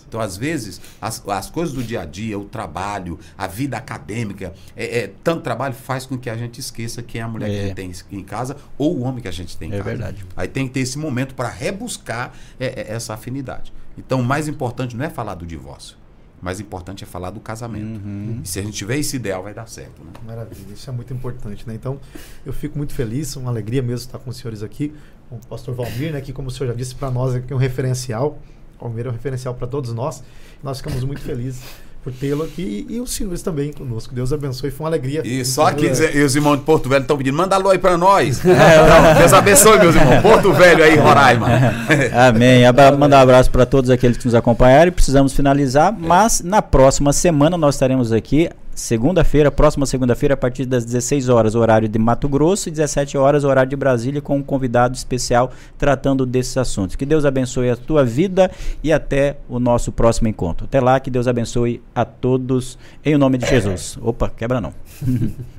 Então, 0.08 0.20
às 0.20 0.36
vezes, 0.36 0.80
as, 1.00 1.22
as 1.28 1.50
coisas 1.50 1.74
do 1.74 1.82
dia 1.82 2.02
a 2.02 2.04
dia, 2.04 2.38
o 2.38 2.44
trabalho, 2.44 3.18
a 3.36 3.46
vida 3.46 3.76
acadêmica, 3.76 4.52
é, 4.76 4.98
é, 5.00 5.12
tanto 5.24 5.42
trabalho 5.42 5.74
faz 5.74 6.06
com 6.06 6.16
que 6.18 6.28
a 6.30 6.36
gente 6.36 6.60
esqueça 6.60 7.02
quem 7.02 7.20
é 7.20 7.24
a 7.24 7.28
mulher 7.28 7.48
que 7.50 7.56
a 7.56 7.58
É. 7.58 7.66
gente 7.68 7.74
tem 8.04 8.18
em 8.18 8.24
casa 8.24 8.56
ou 8.78 8.96
o 8.96 9.02
homem 9.02 9.20
que 9.22 9.28
a 9.28 9.32
gente 9.32 9.56
tem 9.56 9.70
em 9.70 9.74
É 9.74 9.78
casa. 9.78 9.90
verdade. 9.90 10.26
Aí 10.36 10.48
tem 10.48 10.66
que 10.68 10.74
ter 10.74 10.80
esse 10.80 10.98
momento 10.98 11.34
para 11.34 11.48
rebuscar 11.48 12.32
é, 12.60 12.66
é, 12.66 12.92
essa 12.92 13.14
afinidade. 13.14 13.72
Então, 13.98 14.20
o 14.20 14.24
mais 14.24 14.46
importante 14.48 14.96
não 14.96 15.04
é 15.04 15.10
falar 15.10 15.34
do 15.34 15.46
divórcio. 15.46 15.96
O 16.40 16.44
mais 16.44 16.60
importante 16.60 17.02
é 17.02 17.06
falar 17.06 17.30
do 17.30 17.40
casamento. 17.40 17.98
Uhum. 18.04 18.40
E 18.44 18.46
se 18.48 18.58
a 18.58 18.62
gente 18.62 18.74
tiver 18.76 18.98
esse 18.98 19.16
ideal, 19.16 19.42
vai 19.42 19.54
dar 19.54 19.66
certo. 19.66 20.02
Né? 20.04 20.10
Maravilha, 20.26 20.74
isso 20.74 20.88
é 20.90 20.92
muito 20.92 21.12
importante, 21.14 21.66
né? 21.66 21.74
Então, 21.74 21.98
eu 22.44 22.52
fico 22.52 22.76
muito 22.76 22.92
feliz, 22.92 23.34
uma 23.36 23.50
alegria 23.50 23.80
mesmo 23.82 24.06
estar 24.06 24.18
com 24.18 24.28
os 24.28 24.36
senhores 24.36 24.62
aqui, 24.62 24.92
com 25.30 25.36
o 25.36 25.46
pastor 25.46 25.74
Valmir, 25.74 26.12
né, 26.12 26.20
que 26.20 26.32
como 26.34 26.48
o 26.48 26.50
senhor 26.50 26.68
já 26.70 26.74
disse 26.76 26.94
para 26.94 27.10
nós 27.10 27.34
aqui 27.34 27.50
é 27.52 27.56
um 27.56 27.58
referencial. 27.58 28.38
Valmir 28.80 29.06
é 29.06 29.08
um 29.08 29.12
referencial 29.12 29.54
para 29.54 29.66
todos 29.66 29.92
nós. 29.92 30.22
Nós 30.62 30.78
ficamos 30.78 31.02
muito 31.04 31.20
felizes 31.20 31.60
por 32.02 32.12
tê-lo 32.12 32.44
aqui 32.44 32.86
e, 32.88 32.94
e 32.96 33.00
os 33.00 33.10
senhores 33.12 33.42
também 33.42 33.72
conosco. 33.72 34.14
Deus 34.14 34.32
abençoe, 34.32 34.70
foi 34.70 34.84
uma 34.84 34.90
alegria. 34.90 35.22
E 35.24 35.44
só 35.44 35.66
aqui 35.66 35.86
É. 35.86 35.90
dizer- 35.90 36.14
e 36.16 36.22
os 36.22 36.36
irmãos 36.36 36.56
de 36.58 36.62
Porto 36.62 36.88
Velho 36.88 37.02
estão 37.02 37.16
pedindo, 37.18 37.36
manda 37.36 37.56
alô 37.56 37.68
aí 37.70 37.78
para 37.78 37.96
nós. 37.98 38.40
Não, 38.44 39.14
Deus 39.18 39.32
abençoe, 39.32 39.78
meus 39.80 39.94
irmãos. 39.96 40.22
Porto 40.22 40.52
Velho 40.52 40.84
aí, 40.84 40.96
Roraima. 40.96 41.48
Amém. 42.28 42.64
Abra- 42.64 42.96
Mandar 42.96 43.18
um 43.18 43.22
abraço 43.22 43.50
para 43.50 43.66
todos 43.66 43.90
aqueles 43.90 44.16
que 44.16 44.24
nos 44.24 44.34
acompanharam 44.36 44.88
e 44.88 44.92
precisamos 44.92 45.32
finalizar, 45.32 45.92
mas 45.92 46.40
na 46.42 46.62
próxima 46.62 47.12
semana 47.12 47.56
nós 47.58 47.74
estaremos 47.74 48.12
aqui, 48.12 48.48
segunda-feira, 48.76 49.50
próxima 49.50 49.86
segunda-feira, 49.86 50.34
a 50.34 50.36
partir 50.36 50.66
das 50.66 50.84
16 50.84 51.28
horas, 51.30 51.54
horário 51.54 51.88
de 51.88 51.98
Mato 51.98 52.28
Grosso, 52.28 52.68
e 52.68 52.72
17 52.72 53.16
horas, 53.16 53.42
horário 53.42 53.70
de 53.70 53.76
Brasília, 53.76 54.20
com 54.20 54.36
um 54.36 54.42
convidado 54.42 54.94
especial 54.94 55.50
tratando 55.78 56.26
desses 56.26 56.56
assuntos. 56.56 56.94
Que 56.94 57.06
Deus 57.06 57.24
abençoe 57.24 57.70
a 57.70 57.76
tua 57.76 58.04
vida 58.04 58.50
e 58.84 58.92
até 58.92 59.38
o 59.48 59.58
nosso 59.58 59.90
próximo 59.90 60.28
encontro. 60.28 60.66
Até 60.66 60.80
lá, 60.80 61.00
que 61.00 61.10
Deus 61.10 61.26
abençoe 61.26 61.82
a 61.94 62.04
todos, 62.04 62.78
em 63.04 63.16
nome 63.16 63.38
de 63.38 63.46
Jesus. 63.46 63.98
Opa, 64.00 64.28
quebra 64.28 64.60
não. 64.60 64.74